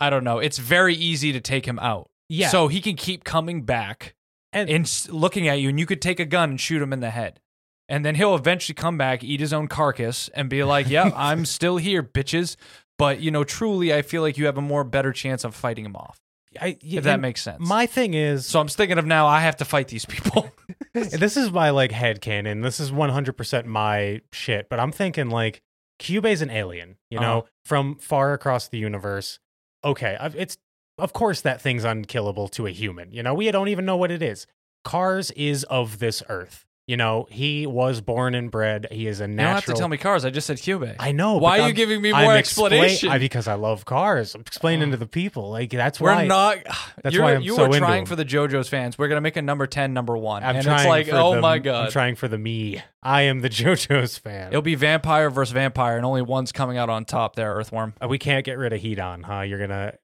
I 0.00 0.10
don't 0.10 0.24
know. 0.24 0.38
It's 0.38 0.58
very 0.58 0.94
easy 0.94 1.32
to 1.32 1.40
take 1.40 1.66
him 1.66 1.78
out. 1.78 2.10
Yeah. 2.28 2.48
So 2.48 2.68
he 2.68 2.80
can 2.80 2.96
keep 2.96 3.24
coming 3.24 3.62
back 3.62 4.14
And- 4.52 4.68
and, 4.68 5.06
looking 5.08 5.48
at 5.48 5.60
you, 5.60 5.68
and 5.70 5.78
you 5.80 5.86
could 5.86 6.02
take 6.02 6.20
a 6.20 6.24
gun 6.26 6.50
and 6.50 6.60
shoot 6.60 6.82
him 6.82 6.92
in 6.92 7.00
the 7.00 7.10
head. 7.10 7.40
And 7.88 8.04
then 8.04 8.14
he'll 8.14 8.34
eventually 8.34 8.74
come 8.74 8.96
back, 8.96 9.22
eat 9.22 9.40
his 9.40 9.52
own 9.52 9.68
carcass, 9.68 10.30
and 10.34 10.48
be 10.48 10.64
like, 10.64 10.88
"Yep, 10.88 11.12
I'm 11.16 11.44
still 11.44 11.76
here, 11.76 12.02
bitches." 12.02 12.56
But 12.98 13.20
you 13.20 13.30
know, 13.30 13.44
truly, 13.44 13.92
I 13.92 14.02
feel 14.02 14.22
like 14.22 14.38
you 14.38 14.46
have 14.46 14.56
a 14.58 14.62
more 14.62 14.84
better 14.84 15.12
chance 15.12 15.44
of 15.44 15.54
fighting 15.54 15.84
him 15.84 15.96
off, 15.96 16.20
I, 16.60 16.78
yeah, 16.80 16.98
if 16.98 17.04
that 17.04 17.20
makes 17.20 17.42
sense. 17.42 17.58
My 17.60 17.86
thing 17.86 18.14
is, 18.14 18.46
so 18.46 18.60
I'm 18.60 18.68
thinking 18.68 18.98
of 18.98 19.06
now. 19.06 19.26
I 19.26 19.40
have 19.40 19.56
to 19.56 19.64
fight 19.64 19.88
these 19.88 20.04
people. 20.04 20.50
this 20.94 21.36
is 21.36 21.50
my 21.50 21.70
like 21.70 21.90
head 21.90 22.20
canon. 22.20 22.60
This 22.60 22.78
is 22.78 22.92
100% 22.92 23.64
my 23.66 24.20
shit. 24.32 24.68
But 24.68 24.78
I'm 24.78 24.92
thinking 24.92 25.28
like 25.28 25.60
Cube's 25.98 26.40
an 26.40 26.50
alien, 26.50 26.96
you 27.10 27.18
know, 27.18 27.38
Uh-huh. 27.38 27.48
from 27.64 27.96
far 27.96 28.32
across 28.32 28.68
the 28.68 28.78
universe. 28.78 29.40
Okay, 29.84 30.16
I've, 30.20 30.36
it's 30.36 30.56
of 30.96 31.12
course 31.12 31.40
that 31.40 31.60
thing's 31.60 31.82
unkillable 31.84 32.46
to 32.48 32.66
a 32.66 32.70
human. 32.70 33.10
You 33.12 33.22
know, 33.24 33.34
we 33.34 33.50
don't 33.50 33.68
even 33.68 33.84
know 33.84 33.96
what 33.96 34.10
it 34.12 34.22
is. 34.22 34.46
Kars 34.84 35.30
is 35.32 35.64
of 35.64 35.98
this 35.98 36.22
earth. 36.28 36.64
You 36.86 36.98
know, 36.98 37.26
he 37.30 37.66
was 37.66 38.02
born 38.02 38.34
and 38.34 38.50
bred. 38.50 38.88
He 38.90 39.06
is 39.06 39.22
a 39.22 39.24
You 39.26 39.36
don't 39.36 39.46
have 39.46 39.64
to 39.64 39.72
tell 39.72 39.88
me 39.88 39.96
Kars. 39.96 40.26
I 40.26 40.30
just 40.30 40.46
said 40.46 40.58
Cube. 40.60 40.86
I 40.98 41.12
know. 41.12 41.38
Why 41.38 41.52
are 41.52 41.56
you 41.60 41.64
I'm- 41.68 41.74
giving 41.74 42.02
me 42.02 42.12
I'm 42.12 42.24
more 42.24 42.36
explain- 42.36 42.72
explanation? 42.74 43.08
I- 43.08 43.18
because 43.18 43.48
I 43.48 43.54
love 43.54 43.86
Kars. 43.86 44.34
I'm 44.34 44.42
explaining 44.42 44.90
to 44.90 44.98
the 44.98 45.06
people. 45.06 45.50
Like 45.50 45.70
that's 45.70 45.98
why. 45.98 46.22
We're 46.22 46.28
not. 46.28 46.58
That's 47.02 47.18
why 47.18 47.36
I'm 47.36 47.40
you 47.42 47.56
so 47.56 47.64
are 47.72 47.78
trying 47.78 48.04
for 48.04 48.16
the 48.16 48.24
JoJo's 48.26 48.68
fans. 48.68 48.98
We're 48.98 49.08
gonna 49.08 49.22
make 49.22 49.36
a 49.36 49.42
number 49.42 49.66
ten, 49.66 49.94
number 49.94 50.14
one, 50.14 50.42
I'm 50.44 50.56
and 50.56 50.66
it's 50.66 50.84
like, 50.84 51.08
oh 51.10 51.36
the- 51.36 51.40
my 51.40 51.58
god, 51.58 51.86
I'm 51.86 51.90
trying 51.90 52.16
for 52.16 52.28
the 52.28 52.36
me. 52.38 52.82
I 53.02 53.22
am 53.22 53.40
the 53.40 53.48
JoJo's 53.50 54.18
fan. 54.18 54.48
it'll 54.48 54.60
be 54.60 54.74
vampire 54.74 55.30
versus 55.30 55.52
vampire, 55.54 55.96
and 55.96 56.04
only 56.04 56.20
one's 56.22 56.52
coming 56.52 56.76
out 56.76 56.90
on 56.90 57.06
top. 57.06 57.34
There, 57.34 57.54
Earthworm. 57.54 57.94
Uh, 58.02 58.08
we 58.08 58.18
can't 58.18 58.44
get 58.44 58.58
rid 58.58 58.74
of 58.74 58.80
Hidan, 58.82 59.22
huh? 59.24 59.40
You're 59.40 59.58
gonna, 59.58 59.94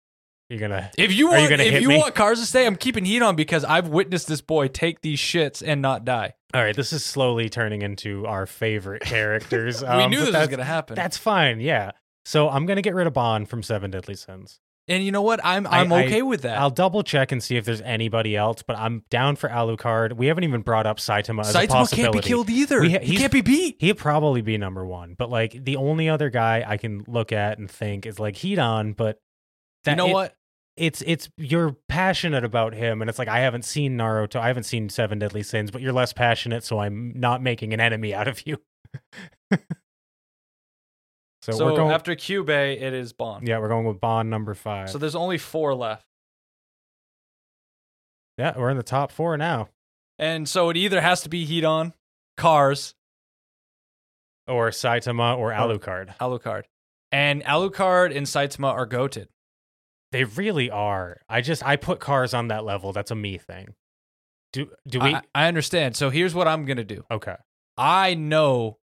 you're 0.51 0.59
gonna. 0.59 0.91
If 0.99 1.13
you 1.15 1.29
Are 1.29 1.37
you 1.37 1.41
want, 1.43 1.51
gonna 1.51 1.63
if 1.63 1.81
you 1.81 1.89
me? 1.89 1.97
want 1.99 2.15
Kars 2.15 2.41
to 2.41 2.47
stay, 2.47 2.67
I'm 2.67 2.77
keeping 2.77 3.05
Hidan 3.05 3.37
because 3.37 3.65
I've 3.65 3.89
witnessed 3.89 4.27
this 4.29 4.41
boy 4.41 4.69
take 4.69 5.01
these 5.01 5.19
shits 5.21 5.63
and 5.67 5.81
not 5.81 6.05
die. 6.05 6.35
All 6.53 6.63
right, 6.63 6.75
this 6.75 6.93
is 6.93 7.05
slowly 7.05 7.49
turning 7.49 7.83
into 7.83 8.27
our 8.27 8.45
favorite 8.47 9.03
characters. 9.03 9.81
we 9.83 9.87
um, 9.89 10.11
knew 10.11 10.25
this 10.25 10.35
was 10.35 10.49
gonna 10.49 10.65
happen. 10.65 10.97
That's 10.97 11.17
fine. 11.17 11.61
Yeah. 11.61 11.93
So 12.25 12.49
I'm 12.51 12.67
gonna 12.67 12.83
get 12.83 12.95
rid 12.95 13.07
of 13.07 13.15
Ban 13.15 13.47
from 13.47 13.63
Seven 13.63 13.91
Deadly 13.93 14.15
Sins. 14.17 14.59
and 14.89 15.05
you 15.05 15.13
know 15.13 15.23
what? 15.23 15.41
I'm 15.45 15.67
I- 15.69 15.81
I'm 15.81 15.93
I- 15.93 16.05
okay 16.07 16.23
with 16.23 16.43
that. 16.43 16.59
I'll 16.59 16.69
double 16.71 17.03
check 17.05 17.31
and 17.31 17.41
see 17.43 17.57
if 17.57 17.65
there's 17.65 17.81
anybody 17.83 18.35
else, 18.37 18.63
but 18.63 18.77
I'm 18.77 19.05
down 19.11 19.37
for 19.37 19.49
Alucard. 19.49 20.15
We 20.15 20.27
haven't 20.27 20.43
even 20.45 20.63
brought 20.63 20.87
up 20.87 20.99
Saitama 20.99 21.43
as 21.43 21.55
a 21.55 21.59
Saitama 21.59 21.69
possibility. 21.69 22.03
can't 22.03 22.13
be 22.25 22.29
killed 22.29 22.51
either. 22.51 22.81
We 22.81 22.99
he 22.99 23.17
can't 23.17 23.33
be 23.33 23.41
beat. 23.43 23.77
He'd 23.79 23.97
probably 23.99 24.43
be 24.43 24.59
number 24.59 24.85
one, 24.85 25.15
but 25.17 25.31
like 25.31 25.65
the 25.65 25.77
only 25.77 26.09
other 26.09 26.29
guy 26.31 26.65
I 26.67 26.77
can 26.77 27.05
look 27.07 27.31
at 27.31 27.59
and 27.59 27.71
think 27.71 28.05
is 28.07 28.19
like 28.19 28.35
Hidan, 28.35 28.97
but 28.97 29.21
that 29.85 29.93
you 29.93 29.97
know 29.97 30.09
it- 30.09 30.13
what? 30.13 30.35
It's 30.81 31.03
it's 31.07 31.29
you're 31.37 31.77
passionate 31.88 32.43
about 32.43 32.73
him, 32.75 33.03
and 33.03 33.11
it's 33.11 33.19
like 33.19 33.29
I 33.29 33.40
haven't 33.40 33.64
seen 33.66 33.99
Naruto, 33.99 34.37
I 34.40 34.47
haven't 34.47 34.62
seen 34.64 34.88
Seven 34.88 35.19
Deadly 35.19 35.43
Sins, 35.43 35.71
but 35.71 35.83
you're 35.83 35.93
less 35.93 36.12
passionate, 36.14 36.64
so 36.64 36.79
I'm 36.79 37.12
not 37.14 37.43
making 37.43 37.75
an 37.75 37.81
enemy 37.81 38.14
out 38.14 38.27
of 38.29 38.47
you. 38.47 38.57
so, 41.43 41.53
So 41.53 41.64
we're 41.66 41.77
going, 41.77 41.93
after 41.93 42.14
Cube, 42.14 42.49
it 42.51 42.81
is 42.95 43.12
Ban. 43.12 43.47
yeah, 43.47 43.59
we're 43.59 43.69
going 43.69 43.85
with 43.87 44.01
Ban 44.01 44.31
number 44.31 44.55
five. 44.55 44.90
So 44.90 44.99
there's 44.99 45.14
only 45.14 45.38
four 45.38 45.75
left. 45.75 46.05
yeah, 48.38 48.55
we're 48.57 48.71
in 48.71 48.77
the 48.77 48.83
top 48.83 49.12
four 49.12 49.37
now, 49.37 49.69
And 50.19 50.49
so 50.49 50.71
it 50.71 50.77
either 50.77 51.01
has 51.01 51.21
to 51.23 51.29
be 51.29 51.45
Heat 51.45 51.64
on, 51.64 51.93
Kars, 52.37 52.95
or 54.49 54.71
Saitama 54.71 55.37
or 55.37 55.53
Or- 55.53 55.57
Alucard. 55.57 56.16
Alucard. 56.19 56.64
And 57.12 57.43
Alucard 57.45 58.16
and 58.16 58.27
Saitama 58.27 58.69
are 58.73 58.87
goated. 58.87 59.27
They 60.12 60.25
really 60.25 60.70
are. 60.70 61.18
I 61.29 61.40
just 61.40 61.64
I 61.64 61.77
put 61.77 62.01
Kars 62.01 62.35
on 62.35 62.49
that 62.49 62.64
level. 62.64 62.92
That's 62.92 63.11
a 63.11 63.14
me 63.14 63.38
thing. 63.38 63.75
Do 64.53 64.70
do 64.87 64.99
we? 64.99 65.14
I, 65.14 65.23
I 65.35 65.46
understand. 65.46 65.96
So 65.96 66.11
here's 66.11 66.35
what 66.35 66.49
I'm 66.49 66.64
gonna 66.64 66.85
do. 66.85 67.05
okay. 67.11 67.37
I 67.77 68.14
know 68.14 68.79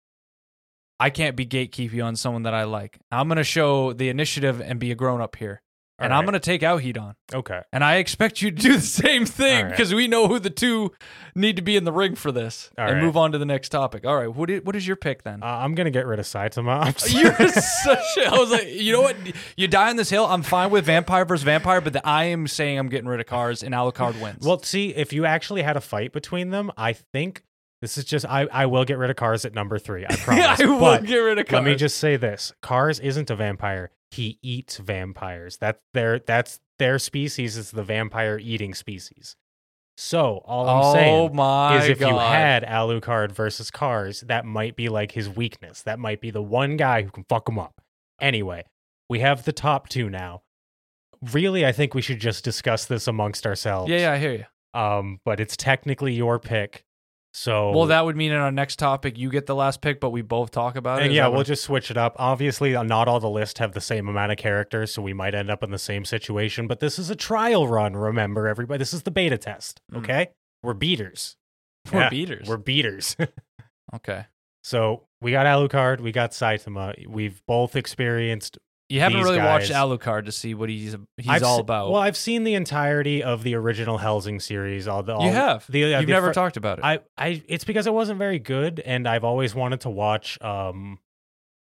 I 1.00 1.10
can't 1.10 1.36
be 1.36 1.46
gatekeeping 1.46 2.04
on 2.04 2.16
someone 2.16 2.44
that 2.44 2.54
I 2.54 2.64
like. 2.64 3.00
I'm 3.12 3.28
gonna 3.28 3.44
show 3.44 3.92
the 3.94 4.10
initiative 4.10 4.62
and 4.62 4.80
be 4.80 4.92
a 4.92 4.96
grown 4.96 5.22
up 5.22 5.36
here. 5.36 5.62
And 5.98 6.14
I'm 6.14 6.26
gonna 6.26 6.40
take 6.42 6.62
out 6.62 6.82
Hidan. 6.82 7.16
Okay. 7.34 7.62
And 7.72 7.84
I 7.84 7.96
expect 7.96 8.42
you 8.42 8.52
to 8.52 8.58
do 8.62 8.74
the 8.74 8.82
same 8.82 9.26
thing 9.26 9.70
because 9.70 9.94
we 9.94 10.08
know 10.10 10.28
who 10.28 10.40
the 10.40 10.50
two 10.50 10.92
need 11.36 11.56
to 11.56 11.62
be 11.62 11.78
in 11.78 11.86
the 11.86 11.92
ring 11.94 12.16
for 12.16 12.32
this. 12.34 12.70
and 12.78 12.88
Alright. 12.90 13.04
move 13.04 13.16
on 13.16 13.32
to 13.32 13.38
the 13.38 13.46
next 13.46 13.70
topic. 13.70 14.06
All 14.06 14.16
right, 14.18 14.28
what 14.34 14.50
is, 14.50 14.62
what 14.64 14.76
is 14.76 14.86
your 14.86 14.98
pick 14.98 15.24
then? 15.24 15.42
Uh, 15.42 15.46
I'm 15.46 15.74
gonna 15.74 15.92
get 15.92 16.06
rid 16.06 16.20
of 16.20 16.26
Saitama. 16.26 16.86
I'm 16.86 16.96
sorry. 16.98 17.24
You're 17.24 17.50
such 17.50 18.18
a. 18.18 18.26
I 18.28 18.38
was 18.38 18.52
like, 18.52 18.68
you 18.68 18.92
know 18.92 19.02
what? 19.02 19.16
You 19.56 19.68
die 19.70 19.90
on 19.90 19.96
this 19.96 20.10
hill. 20.10 20.26
I'm 20.26 20.44
fine 20.44 20.70
with 20.70 20.86
vampire 20.86 21.24
versus 21.24 21.44
vampire, 21.44 21.80
but 21.80 21.94
the, 21.94 22.06
I 22.06 22.26
am 22.26 22.48
saying 22.48 22.78
I'm 22.78 22.90
getting 22.90 23.08
rid 23.08 23.22
of 23.22 23.26
Kars, 23.26 23.64
and 23.64 23.74
Alucard 23.74 24.20
wins. 24.22 24.46
Well, 24.46 24.62
see, 24.64 24.94
if 24.94 25.14
you 25.14 25.26
actually 25.26 25.62
had 25.62 25.78
a 25.78 25.82
fight 25.82 26.12
between 26.12 26.50
them, 26.50 26.72
I 26.76 26.92
think 26.92 27.44
this 27.82 27.98
is 27.98 28.04
just 28.04 28.26
I, 28.26 28.48
I 28.52 28.66
will 28.66 28.84
get 28.84 28.98
rid 28.98 29.10
of 29.12 29.16
Kars 29.16 29.46
at 29.46 29.54
number 29.54 29.80
three. 29.80 30.06
I 30.06 30.16
promise. 30.18 30.60
I 30.60 30.66
will 30.66 30.80
but 30.80 31.06
get 31.06 31.18
rid 31.18 31.40
of 31.40 31.46
Kars. 31.48 31.54
let 31.64 31.64
me 31.64 31.76
just 31.76 31.98
say 31.98 32.18
this: 32.18 32.52
Kars 32.62 33.00
isn't 33.00 33.30
a 33.30 33.36
vampire. 33.38 33.92
He 34.12 34.40
eats 34.42 34.78
vampires. 34.78 35.58
That's 35.58 35.80
their 35.94 36.20
that's 36.20 36.60
their 36.80 37.00
species 37.00 37.58
is 37.58 37.72
the 37.72 37.84
vampire 37.84 38.40
eating 38.42 38.74
species. 38.74 39.36
So 39.98 40.42
all 40.46 40.68
I'm 40.68 40.84
oh 40.84 40.94
saying 40.94 41.82
is 41.82 41.90
if 41.90 42.00
god! 42.00 42.10
you 42.10 42.18
had 42.18 42.64
Alucard 42.64 43.32
versus 43.32 43.72
Kars, 43.72 44.22
that 44.22 44.46
might 44.46 44.76
be 44.76 44.90
like 44.90 45.14
his 45.14 45.30
weakness. 45.30 45.82
That 45.84 46.00
might 46.00 46.20
be 46.20 46.32
the 46.32 46.42
one 46.42 46.76
guy 46.76 47.02
who 47.02 47.12
can 47.12 47.26
fuck 47.30 47.48
him 47.48 47.58
up. 47.58 47.82
Anyway, 48.20 48.64
we 49.10 49.20
have 49.20 49.46
the 49.46 49.54
top 49.54 49.88
two 49.88 50.10
now. 50.10 50.42
Really, 51.32 51.66
I 51.66 51.72
think 51.72 51.94
we 51.94 52.02
should 52.02 52.20
just 52.20 52.44
discuss 52.44 52.86
this 52.86 53.08
amongst 53.08 53.46
ourselves. 53.46 53.90
yeah, 53.90 54.00
yeah, 54.00 54.12
I 54.12 54.18
hear 54.18 54.34
you. 54.34 54.46
Um, 54.80 55.20
but 55.24 55.40
it's 55.40 55.56
technically 55.56 56.14
your 56.14 56.40
pick. 56.40 56.84
So 57.38 57.72
Well, 57.72 57.88
that 57.88 58.06
would 58.06 58.16
mean 58.16 58.32
in 58.32 58.38
our 58.38 58.50
next 58.52 58.80
topic, 58.80 59.18
you 59.18 59.30
get 59.30 59.46
the 59.46 59.56
last 59.56 59.82
pick, 59.82 60.00
but 60.00 60.12
we 60.12 60.22
both 60.22 60.52
talk 60.52 60.78
about 60.78 61.00
it. 61.00 61.04
and 61.04 61.12
Is 61.12 61.18
yeah, 61.18 61.28
we'll 61.28 61.40
what- 61.40 61.48
just 61.48 61.66
switch 61.66 61.92
it 61.92 61.98
up. 61.98 62.16
Obviously, 62.18 62.74
uh, 62.78 62.84
not 62.84 63.10
all 63.10 63.20
the 63.20 63.30
lists 63.30 63.60
have 63.60 63.74
the 63.74 63.82
same 63.82 64.08
amount 64.08 64.32
of 64.32 64.38
characters, 64.38 64.94
so 64.94 65.02
we 65.02 65.12
might 65.14 65.36
end 65.36 65.50
up 65.50 65.62
in 65.62 65.70
the 65.70 65.78
same 65.78 66.06
situation. 66.06 66.66
But 66.66 66.80
this 66.80 66.98
is 66.98 67.10
a 67.10 67.16
trial 67.16 67.68
run. 67.68 67.94
Remember, 67.98 68.48
everybody, 68.48 68.78
this 68.78 68.94
is 68.94 69.02
the 69.04 69.12
beta 69.12 69.38
test. 69.38 69.82
Mm. 69.92 69.98
Okay, 69.98 70.28
we're 70.64 70.74
beaters. 70.74 71.36
we're 71.92 72.00
Yeah, 72.04 72.10
beaters. 72.10 72.48
We're 72.48 72.56
beaters. 72.56 73.18
okay. 73.96 74.28
so 74.64 75.04
we 75.22 75.32
got 75.32 75.46
Alucard, 75.46 76.00
we 76.00 76.14
got 76.14 76.32
Saitama. 76.32 77.06
We've 77.06 77.42
both 77.48 77.76
experienced. 77.76 78.58
You 78.96 79.02
haven't 79.02 79.18
these 79.20 79.26
really 79.26 79.38
watched 79.40 79.72
Alucard 79.72 80.26
to 80.26 80.32
see 80.32 80.54
what 80.54 80.70
he's 80.70 80.96
he's 81.18 81.30
I've 81.30 81.44
all 81.44 81.58
se- 81.58 81.62
about. 81.62 81.92
Well, 81.92 82.02
I've 82.02 82.18
seen 82.18 82.44
the 82.44 82.56
entirety 82.56 83.24
of 83.24 83.44
the 83.44 83.56
original 83.56 83.98
Hellsing 83.98 84.42
series. 84.42 84.88
All 84.88 85.04
the 85.04 85.14
all, 85.16 85.26
you 85.26 85.32
have. 85.32 85.66
The, 85.70 85.80
yeah, 85.80 86.00
You've 86.00 86.08
the 86.08 86.14
never 86.14 86.28
fir- 86.28 86.34
talked 86.34 86.58
about 86.58 86.80
it. 86.80 86.86
I, 86.86 87.00
I 87.18 87.44
it's 87.48 87.64
because 87.64 87.88
it 87.88 87.94
wasn't 87.94 88.20
very 88.20 88.40
good 88.40 88.80
and 88.80 89.08
I've 89.08 89.24
always 89.24 89.54
wanted 89.54 89.82
to 89.82 89.90
watch 89.90 90.42
um 90.42 91.00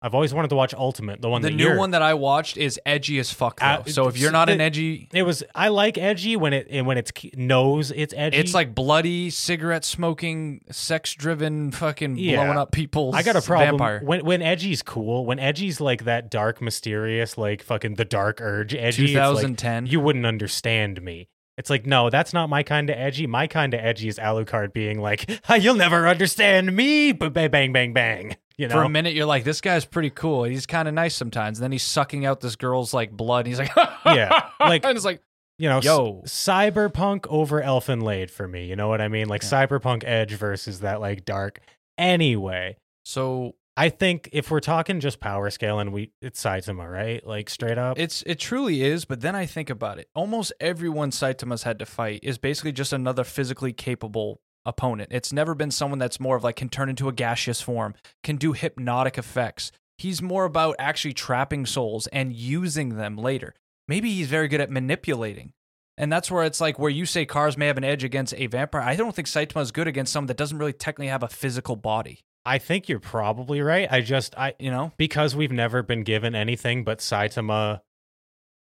I've 0.05 0.13
always 0.13 0.35
wanted 0.35 0.49
to 0.49 0.55
watch 0.55 0.75
Ultimate, 0.75 1.19
the 1.19 1.29
one 1.29 1.41
the 1.41 1.49
that 1.49 1.55
new 1.55 1.63
you're- 1.63 1.77
one 1.79 1.89
that 1.91 2.03
I 2.03 2.13
watched 2.13 2.57
is 2.57 2.79
edgy 2.85 3.17
as 3.17 3.31
fuck 3.31 3.59
though. 3.59 3.65
Uh, 3.65 3.83
so 3.85 4.07
if 4.07 4.19
you're 4.19 4.31
not 4.31 4.49
an 4.49 4.59
the- 4.59 4.63
edgy, 4.65 5.09
it 5.11 5.23
was 5.23 5.43
I 5.55 5.69
like 5.69 5.97
edgy 5.97 6.35
when 6.35 6.53
it 6.53 6.67
and 6.69 6.85
when 6.85 6.99
it's 6.99 7.11
knows 7.35 7.89
it's 7.89 8.13
edgy. 8.15 8.37
it's 8.37 8.53
like 8.53 8.75
bloody, 8.75 9.31
cigarette 9.31 9.83
smoking, 9.83 10.61
sex 10.69 11.15
driven, 11.15 11.71
fucking 11.71 12.17
Yeah. 12.17 12.35
blowing 12.43 12.57
up 12.59 12.71
people. 12.71 13.11
I 13.15 13.23
got 13.23 13.35
a 13.35 13.41
problem 13.41 13.69
Vampire. 13.79 14.01
when 14.03 14.23
when 14.23 14.41
edgy's 14.43 14.83
cool, 14.83 15.25
when 15.25 15.39
edgy's 15.39 15.81
like 15.81 16.03
that 16.05 16.29
dark 16.29 16.61
mysterious 16.61 17.35
like 17.37 17.63
fucking 17.63 17.95
the 17.95 18.05
dark 18.05 18.39
urge 18.41 18.75
edgy 18.75 19.05
it's 19.05 19.13
like, 19.15 19.23
2010. 19.33 19.87
you 19.87 19.99
wouldn't 19.99 20.25
understand 20.27 21.01
me. 21.01 21.29
It's 21.57 21.69
like, 21.69 21.85
no, 21.85 22.09
that's 22.09 22.33
not 22.33 22.49
my 22.49 22.63
kind 22.63 22.89
of 22.89 22.97
edgy. 22.97 23.27
My 23.27 23.47
kind 23.47 23.73
of 23.73 23.79
edgy 23.79 24.09
is 24.09 24.19
Alucard 24.19 24.73
being 24.73 24.99
like, 24.99 25.25
"You'll 25.59 25.75
never 25.75 26.05
understand 26.05 26.75
me," 26.75 27.13
but 27.13 27.31
bang, 27.31 27.71
bang, 27.71 27.93
bang. 27.93 28.35
You 28.57 28.67
know, 28.69 28.75
For 28.75 28.83
a 28.83 28.89
minute, 28.89 29.13
you're 29.13 29.25
like, 29.25 29.43
this 29.43 29.59
guy's 29.61 29.83
pretty 29.85 30.09
cool. 30.09 30.43
He's 30.45 30.65
kind 30.65 30.87
of 30.87 30.93
nice 30.93 31.13
sometimes. 31.15 31.59
And 31.59 31.63
then 31.63 31.71
he's 31.73 31.83
sucking 31.83 32.25
out 32.25 32.39
this 32.41 32.55
girl's 32.55 32.93
like 32.93 33.11
blood. 33.11 33.45
And 33.45 33.47
he's 33.47 33.59
like, 33.59 33.71
Yeah, 34.05 34.49
like- 34.59 34.85
and 34.85 34.95
it's 34.95 35.03
like, 35.05 35.21
you 35.57 35.67
know, 35.69 35.79
Yo. 35.81 36.21
s- 36.25 36.31
cyberpunk 36.33 37.25
over 37.29 37.61
Elfen 37.61 38.01
Lied 38.01 38.29
for 38.31 38.47
me. 38.47 38.65
You 38.65 38.75
know 38.75 38.87
what 38.87 39.01
I 39.01 39.07
mean? 39.07 39.27
Like 39.27 39.41
Yeah. 39.43 39.49
cyberpunk 39.67 40.03
edge 40.05 40.33
versus 40.33 40.81
that 40.81 41.01
like 41.01 41.25
dark. 41.25 41.59
Anyway, 41.97 42.77
so 43.03 43.55
I 43.77 43.89
think 43.89 44.29
if 44.31 44.51
we're 44.51 44.59
talking 44.59 44.99
just 44.99 45.19
power 45.19 45.49
scale 45.49 45.79
and 45.79 45.91
we 45.91 46.11
it's 46.21 46.41
Saitama, 46.43 46.89
right? 46.89 47.25
Like 47.25 47.49
straight 47.49 47.77
up. 47.77 47.97
it's 47.99 48.21
it 48.25 48.39
truly 48.39 48.83
is. 48.83 49.05
But 49.05 49.21
then 49.21 49.35
I 49.35 49.45
think 49.45 49.69
about 49.69 49.97
it. 49.99 50.07
Almost 50.13 50.53
everyone 50.59 51.11
Saitama's 51.11 51.63
had 51.63 51.79
to 51.79 51.85
fight 51.85 52.19
is 52.23 52.37
basically 52.37 52.71
just 52.71 52.93
another 52.93 53.23
physically 53.23 53.73
capable 53.73 54.39
opponent. 54.65 55.09
It's 55.11 55.33
never 55.33 55.55
been 55.55 55.71
someone 55.71 55.99
that's 55.99 56.19
more 56.19 56.35
of 56.35 56.43
like 56.43 56.55
can 56.55 56.69
turn 56.69 56.89
into 56.89 57.07
a 57.07 57.13
gaseous 57.13 57.61
form, 57.61 57.95
can 58.23 58.37
do 58.37 58.53
hypnotic 58.53 59.17
effects. 59.17 59.71
He's 59.97 60.21
more 60.21 60.45
about 60.45 60.75
actually 60.79 61.13
trapping 61.13 61.65
souls 61.65 62.07
and 62.07 62.33
using 62.33 62.97
them 62.97 63.17
later. 63.17 63.53
Maybe 63.87 64.11
he's 64.11 64.27
very 64.27 64.47
good 64.47 64.61
at 64.61 64.71
manipulating. 64.71 65.53
And 65.97 66.11
that's 66.11 66.29
where 66.29 66.43
it's 66.43 66.59
like 66.59 66.77
where 66.77 66.91
you 66.91 67.05
say 67.05 67.25
Kars 67.25 67.57
may 67.57 67.67
have 67.67 67.77
an 67.77 67.85
edge 67.85 68.03
against 68.03 68.33
a 68.35 68.47
vampire. 68.47 68.81
I 68.81 68.95
don't 68.95 69.15
think 69.15 69.27
Saitama 69.27 69.61
is 69.61 69.71
good 69.71 69.87
against 69.87 70.11
someone 70.11 70.27
that 70.27 70.37
doesn't 70.37 70.57
really 70.57 70.73
technically 70.73 71.07
have 71.07 71.23
a 71.23 71.29
physical 71.29 71.75
body. 71.75 72.19
I 72.45 72.57
think 72.57 72.89
you're 72.89 72.99
probably 72.99 73.61
right. 73.61 73.87
I 73.89 74.01
just 74.01 74.37
I 74.37 74.53
You 74.59 74.71
know? 74.71 74.91
because 74.97 75.35
we've 75.35 75.51
never 75.51 75.81
been 75.81 76.03
given 76.03 76.35
anything 76.35 76.83
but 76.83 76.99
Saitama 76.99 77.81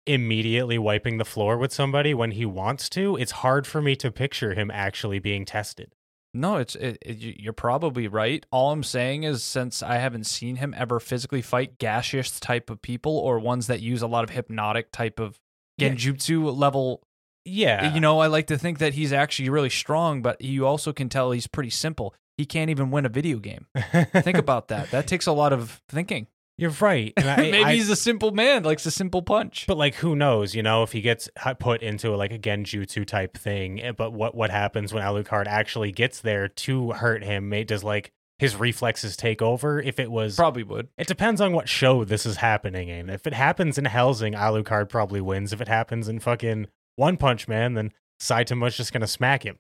immediately 0.07 0.79
wiping 0.79 1.19
the 1.19 1.25
floor 1.25 1.57
with 1.59 1.73
somebody 1.73 2.15
when 2.15 2.33
he 2.33 2.45
wants 2.47 2.89
to, 2.91 3.17
it's 3.17 3.33
hard 3.33 3.67
for 3.67 3.81
me 3.83 3.95
to 3.97 4.11
picture 4.11 4.55
him 4.55 4.71
actually 4.71 5.19
being 5.19 5.45
tested. 5.45 5.95
No, 6.33 6.57
it's 6.57 6.77
it, 6.77 6.99
it, 7.03 7.17
you- 7.19 7.35
you're 7.39 7.53
probably 7.53 8.07
right. 8.07 8.45
All 8.53 8.71
I'm 8.73 8.85
saying 8.85 9.25
is 9.25 9.43
since 9.43 9.83
I 9.83 9.97
haven't 9.97 10.25
seen 10.25 10.57
him 10.57 10.75
ever 10.77 11.01
physically 11.01 11.43
fight 11.43 11.79
gaseous 11.79 12.39
type 12.39 12.71
of 12.71 12.81
people 12.83 13.17
or 13.19 13.39
ones 13.41 13.67
that 13.67 13.81
use 13.81 14.01
a 14.03 14.07
lot 14.07 14.25
of 14.25 14.31
hypnotic 14.31 14.93
type 14.93 15.19
of 15.19 15.39
Yeah. 15.77 15.89
genjutsu 15.91 16.57
level, 16.57 17.03
Yeah. 17.45 17.93
you 17.95 18.01
know, 18.01 18.21
I 18.21 18.29
like 18.29 18.47
to 18.47 18.57
think 18.59 18.79
that 18.79 18.95
he's 18.95 19.13
actually 19.13 19.49
really 19.49 19.71
strong, 19.71 20.23
but 20.23 20.41
you 20.41 20.67
also 20.67 20.93
can 20.93 21.09
tell 21.09 21.33
he's 21.33 21.49
pretty 21.49 21.71
simple. 21.71 22.15
He 22.39 22.47
can't 22.47 22.71
even 22.71 22.91
win 22.91 23.05
a 23.05 23.11
video 23.11 23.39
game. 23.39 23.67
Think 24.15 24.39
about 24.39 24.69
that. 24.69 24.91
That 24.93 25.07
takes 25.09 25.27
a 25.27 25.33
lot 25.33 25.53
of 25.53 25.83
thinking. 25.89 26.29
You're 26.61 26.71
right. 26.81 27.13
I, 27.17 27.37
Maybe 27.37 27.65
I- 27.65 27.75
he's 27.75 27.89
a 27.89 27.97
simple 27.97 28.33
man, 28.33 28.65
likes 28.65 28.85
a 28.85 28.91
simple 28.91 29.23
punch. 29.23 29.65
But 29.67 29.79
like, 29.79 29.95
who 29.97 30.15
knows? 30.15 30.55
You 30.55 30.63
know, 30.63 30.83
if 30.83 30.93
he 30.93 31.01
gets 31.01 31.29
put 31.59 31.83
into 31.83 32.15
like 32.15 32.33
a 32.33 32.39
genjutsu 32.39 33.07
type 33.07 33.37
thing, 33.39 33.81
eh, 33.83 33.93
but 33.93 34.13
what 34.13 34.35
what 34.35 34.51
happens 34.51 34.93
when 34.93 35.03
Alucard 35.03 35.47
actually 35.47 35.91
gets 35.91 36.21
there 36.21 36.49
to 36.49 36.91
hurt 36.93 37.25
him? 37.25 37.51
Does 37.67 37.83
like 37.83 38.13
his 38.39 38.57
reflexes 38.57 39.17
take 39.17 39.41
over? 39.41 39.81
If 39.81 39.99
it 39.99 40.11
was, 40.11 40.37
Probably 40.37 40.63
would. 40.63 40.89
it 40.99 41.07
depends 41.07 41.41
on 41.41 41.53
what 41.55 41.69
show 41.69 42.05
this 42.05 42.27
is 42.27 42.37
happening 42.37 42.89
in. 42.89 43.09
If 43.09 43.27
it 43.27 43.33
happens 43.35 43.79
in 43.79 43.87
Hellsing, 43.87 44.35
Alucard 44.35 44.89
probably 44.91 45.21
wins. 45.23 45.53
If 45.55 45.61
it 45.63 45.69
happens 45.69 46.09
in 46.09 46.21
fucking 46.21 46.67
One 46.97 47.17
Punch 47.17 47.49
Man, 47.49 47.73
then 47.75 47.93
Saitama's 48.21 48.77
just 48.77 48.93
gonna 48.93 49.07
smack 49.07 49.45
him. 49.45 49.59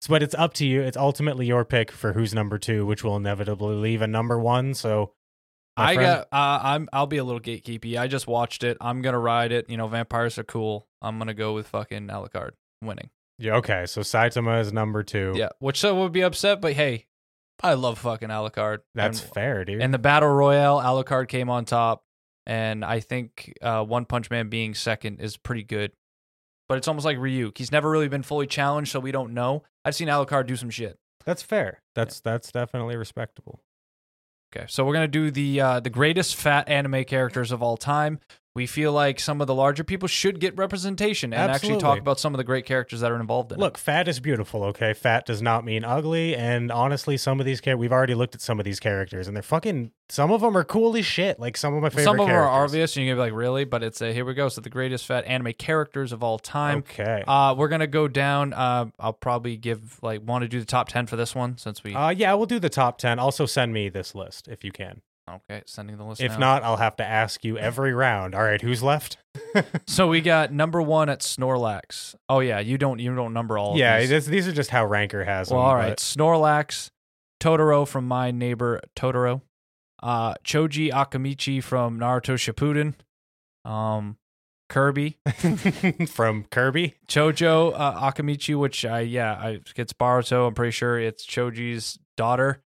So, 0.00 0.10
but 0.10 0.22
it's 0.22 0.34
up 0.36 0.52
to 0.54 0.66
you. 0.66 0.82
It's 0.82 0.96
ultimately 0.96 1.46
your 1.46 1.64
pick 1.64 1.90
for 1.90 2.12
who's 2.12 2.32
number 2.34 2.58
two, 2.58 2.86
which 2.86 3.02
will 3.04 3.16
inevitably 3.16 3.74
leave 3.76 4.02
a 4.02 4.06
number 4.08 4.38
one. 4.38 4.74
So, 4.74 5.12
I 5.76 5.94
friend- 5.94 6.26
got. 6.30 6.38
Uh, 6.38 6.60
I'm. 6.62 6.88
I'll 6.92 7.06
be 7.06 7.16
a 7.16 7.24
little 7.24 7.40
gatekeepy. 7.40 7.98
I 7.98 8.06
just 8.06 8.26
watched 8.26 8.62
it. 8.64 8.76
I'm 8.80 9.02
gonna 9.02 9.18
ride 9.18 9.52
it. 9.52 9.70
You 9.70 9.76
know, 9.76 9.86
vampires 9.88 10.38
are 10.38 10.44
cool. 10.44 10.86
I'm 11.00 11.18
gonna 11.18 11.34
go 11.34 11.54
with 11.54 11.68
fucking 11.68 12.08
Alucard 12.08 12.50
winning. 12.82 13.10
yeah, 13.38 13.56
okay. 13.56 13.86
So 13.86 14.02
Saitama 14.02 14.60
is 14.60 14.72
number 14.72 15.02
two. 15.02 15.32
Yeah, 15.34 15.48
which 15.58 15.78
so 15.80 15.94
would 16.00 16.12
be 16.12 16.22
upset, 16.22 16.60
but 16.60 16.74
hey, 16.74 17.06
I 17.62 17.74
love 17.74 17.98
fucking 17.98 18.28
Alucard. 18.28 18.78
That's 18.94 19.22
and, 19.22 19.32
fair, 19.32 19.64
dude. 19.64 19.80
and 19.80 19.94
the 19.94 19.98
battle 19.98 20.28
royale, 20.28 20.80
Alucard 20.80 21.28
came 21.28 21.48
on 21.48 21.64
top, 21.64 22.04
and 22.46 22.84
I 22.84 23.00
think 23.00 23.54
uh, 23.62 23.84
One 23.84 24.04
Punch 24.04 24.30
Man 24.30 24.48
being 24.48 24.74
second 24.74 25.20
is 25.20 25.36
pretty 25.36 25.64
good. 25.64 25.92
But 26.68 26.78
it's 26.78 26.88
almost 26.88 27.04
like 27.04 27.18
Ryuk. 27.18 27.58
He's 27.58 27.72
never 27.72 27.90
really 27.90 28.08
been 28.08 28.22
fully 28.22 28.46
challenged, 28.46 28.92
so 28.92 29.00
we 29.00 29.12
don't 29.12 29.34
know. 29.34 29.62
I've 29.84 29.94
seen 29.94 30.08
Alucard 30.08 30.46
do 30.46 30.56
some 30.56 30.70
shit. 30.70 30.98
That's 31.24 31.42
fair. 31.42 31.82
That's 31.94 32.20
that's 32.20 32.50
definitely 32.52 32.96
respectable. 32.96 33.60
Okay, 34.54 34.66
so 34.68 34.84
we're 34.84 34.92
gonna 34.92 35.08
do 35.08 35.30
the 35.30 35.60
uh, 35.60 35.80
the 35.80 35.90
greatest 35.90 36.36
fat 36.36 36.68
anime 36.68 37.04
characters 37.04 37.52
of 37.52 37.62
all 37.62 37.76
time. 37.78 38.20
We 38.54 38.66
feel 38.66 38.92
like 38.92 39.18
some 39.18 39.40
of 39.40 39.46
the 39.46 39.54
larger 39.54 39.82
people 39.82 40.08
should 40.08 40.38
get 40.38 40.54
representation 40.58 41.32
and 41.32 41.50
actually 41.50 41.78
talk 41.78 41.98
about 41.98 42.20
some 42.20 42.34
of 42.34 42.38
the 42.38 42.44
great 42.44 42.66
characters 42.66 43.00
that 43.00 43.10
are 43.10 43.18
involved 43.18 43.50
in 43.50 43.58
it. 43.58 43.60
Look, 43.60 43.78
fat 43.78 44.08
is 44.08 44.20
beautiful, 44.20 44.62
okay? 44.64 44.92
Fat 44.92 45.24
does 45.24 45.40
not 45.40 45.64
mean 45.64 45.84
ugly. 45.84 46.36
And 46.36 46.70
honestly, 46.70 47.16
some 47.16 47.40
of 47.40 47.46
these 47.46 47.62
characters, 47.62 47.80
we've 47.80 47.92
already 47.92 48.14
looked 48.14 48.34
at 48.34 48.42
some 48.42 48.58
of 48.58 48.64
these 48.64 48.78
characters, 48.78 49.26
and 49.26 49.34
they're 49.34 49.42
fucking, 49.42 49.92
some 50.10 50.30
of 50.30 50.42
them 50.42 50.54
are 50.54 50.64
cool 50.64 50.94
as 50.98 51.06
shit. 51.06 51.40
Like 51.40 51.56
some 51.56 51.72
of 51.72 51.82
my 51.82 51.88
favorite 51.88 52.04
Some 52.04 52.20
of 52.20 52.26
them 52.26 52.36
are 52.36 52.46
obvious, 52.46 52.94
and 52.94 53.06
you're 53.06 53.14
gonna 53.16 53.26
be 53.26 53.30
like, 53.32 53.38
really? 53.38 53.64
But 53.64 53.82
it's 53.82 54.02
a 54.02 54.12
here 54.12 54.26
we 54.26 54.34
go. 54.34 54.50
So 54.50 54.60
the 54.60 54.68
greatest 54.68 55.06
fat 55.06 55.24
anime 55.24 55.54
characters 55.54 56.12
of 56.12 56.22
all 56.22 56.38
time. 56.38 56.78
Okay. 56.78 57.24
Uh, 57.26 57.54
we're 57.56 57.68
gonna 57.68 57.86
go 57.86 58.06
down. 58.06 58.52
Uh, 58.52 58.86
I'll 59.00 59.14
probably 59.14 59.56
give 59.56 59.98
like 60.02 60.20
want 60.26 60.42
to 60.42 60.48
do 60.48 60.60
the 60.60 60.66
top 60.66 60.88
ten 60.90 61.06
for 61.06 61.16
this 61.16 61.34
one 61.34 61.56
since 61.56 61.82
we. 61.82 61.94
Uh, 61.94 62.10
yeah, 62.10 62.34
we'll 62.34 62.44
do 62.44 62.58
the 62.58 62.68
top 62.68 62.98
10. 62.98 63.18
Also, 63.18 63.46
send 63.46 63.72
me 63.72 63.88
this 63.88 64.14
list 64.14 64.48
if 64.48 64.62
you 64.64 64.72
can. 64.72 65.00
Okay, 65.34 65.62
sending 65.66 65.96
the 65.96 66.04
list. 66.04 66.20
If 66.20 66.32
now. 66.32 66.38
not, 66.38 66.62
I'll 66.62 66.76
have 66.76 66.96
to 66.96 67.04
ask 67.04 67.44
you 67.44 67.56
every 67.58 67.92
round. 67.94 68.34
All 68.34 68.42
right, 68.42 68.60
who's 68.60 68.82
left? 68.82 69.16
so 69.86 70.08
we 70.08 70.20
got 70.20 70.52
number 70.52 70.80
one 70.82 71.08
at 71.08 71.20
Snorlax. 71.20 72.14
Oh 72.28 72.40
yeah, 72.40 72.58
you 72.60 72.78
don't 72.78 72.98
you 72.98 73.14
don't 73.14 73.32
number 73.32 73.58
all. 73.58 73.76
yeah, 73.78 73.96
of 73.96 74.08
these. 74.08 74.26
these 74.26 74.48
are 74.48 74.52
just 74.52 74.70
how 74.70 74.84
Ranker 74.86 75.24
has 75.24 75.50
Well, 75.50 75.60
them. 75.60 75.68
all 75.68 75.74
right. 75.74 75.88
but- 75.90 75.98
Snorlax, 75.98 76.90
Totoro 77.42 77.86
from 77.88 78.06
my 78.06 78.30
neighbor 78.30 78.80
Totoro, 78.94 79.40
uh, 80.02 80.34
Choji 80.44 80.90
Akimichi 80.90 81.62
from 81.62 81.98
Naruto 81.98 82.34
Shippuden, 82.36 82.94
um, 83.70 84.16
Kirby, 84.68 85.18
From 86.08 86.44
Kirby. 86.50 86.94
Chocho 87.06 87.72
uh, 87.76 88.10
Akimichi, 88.10 88.58
which 88.58 88.84
I 88.86 89.00
yeah, 89.00 89.34
I 89.34 89.60
it's 89.76 89.92
Boruto. 89.92 90.46
I'm 90.48 90.54
pretty 90.54 90.70
sure 90.70 90.98
it's 90.98 91.26
Choji's 91.26 91.98
daughter. 92.16 92.62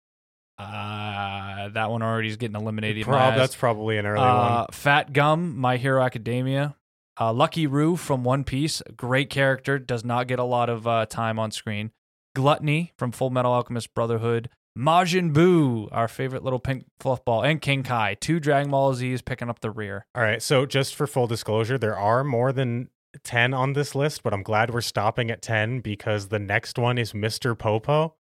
Uh, 0.61 1.69
that 1.69 1.89
one 1.89 2.01
already 2.01 2.27
is 2.29 2.37
getting 2.37 2.55
eliminated. 2.55 3.03
Prob- 3.05 3.35
that's 3.35 3.55
probably 3.55 3.97
an 3.97 4.05
early 4.05 4.21
Uh, 4.21 4.57
one. 4.59 4.67
Fat 4.71 5.13
Gum, 5.13 5.57
My 5.57 5.77
Hero 5.77 6.01
Academia. 6.03 6.75
Uh, 7.19 7.33
Lucky 7.33 7.67
Roo 7.67 7.95
from 7.97 8.23
One 8.23 8.43
Piece, 8.43 8.81
great 8.95 9.29
character, 9.29 9.77
does 9.77 10.03
not 10.03 10.27
get 10.27 10.39
a 10.39 10.43
lot 10.43 10.69
of 10.69 10.87
uh, 10.87 11.05
time 11.05 11.37
on 11.39 11.51
screen. 11.51 11.91
Gluttony 12.35 12.93
from 12.97 13.11
Full 13.11 13.29
Metal 13.29 13.51
Alchemist 13.51 13.93
Brotherhood. 13.93 14.49
Majin 14.77 15.33
Buu, 15.33 15.89
our 15.91 16.07
favorite 16.07 16.43
little 16.43 16.57
pink 16.59 16.85
fluff 17.01 17.25
ball, 17.25 17.43
and 17.43 17.61
King 17.61 17.83
Kai. 17.83 18.15
Two 18.19 18.39
Dragon 18.39 18.71
Ball 18.71 18.93
Z's 18.93 19.21
picking 19.21 19.49
up 19.49 19.59
the 19.59 19.69
rear. 19.69 20.05
All 20.15 20.23
right. 20.23 20.41
So, 20.41 20.65
just 20.65 20.95
for 20.95 21.05
full 21.07 21.27
disclosure, 21.27 21.77
there 21.77 21.97
are 21.97 22.23
more 22.23 22.53
than 22.53 22.87
10 23.23 23.53
on 23.53 23.73
this 23.73 23.93
list, 23.95 24.23
but 24.23 24.33
I'm 24.33 24.43
glad 24.43 24.73
we're 24.73 24.81
stopping 24.81 25.29
at 25.31 25.41
10 25.41 25.81
because 25.81 26.29
the 26.29 26.39
next 26.39 26.77
one 26.77 26.97
is 26.97 27.13
Mr. 27.13 27.57
Popo. 27.57 28.15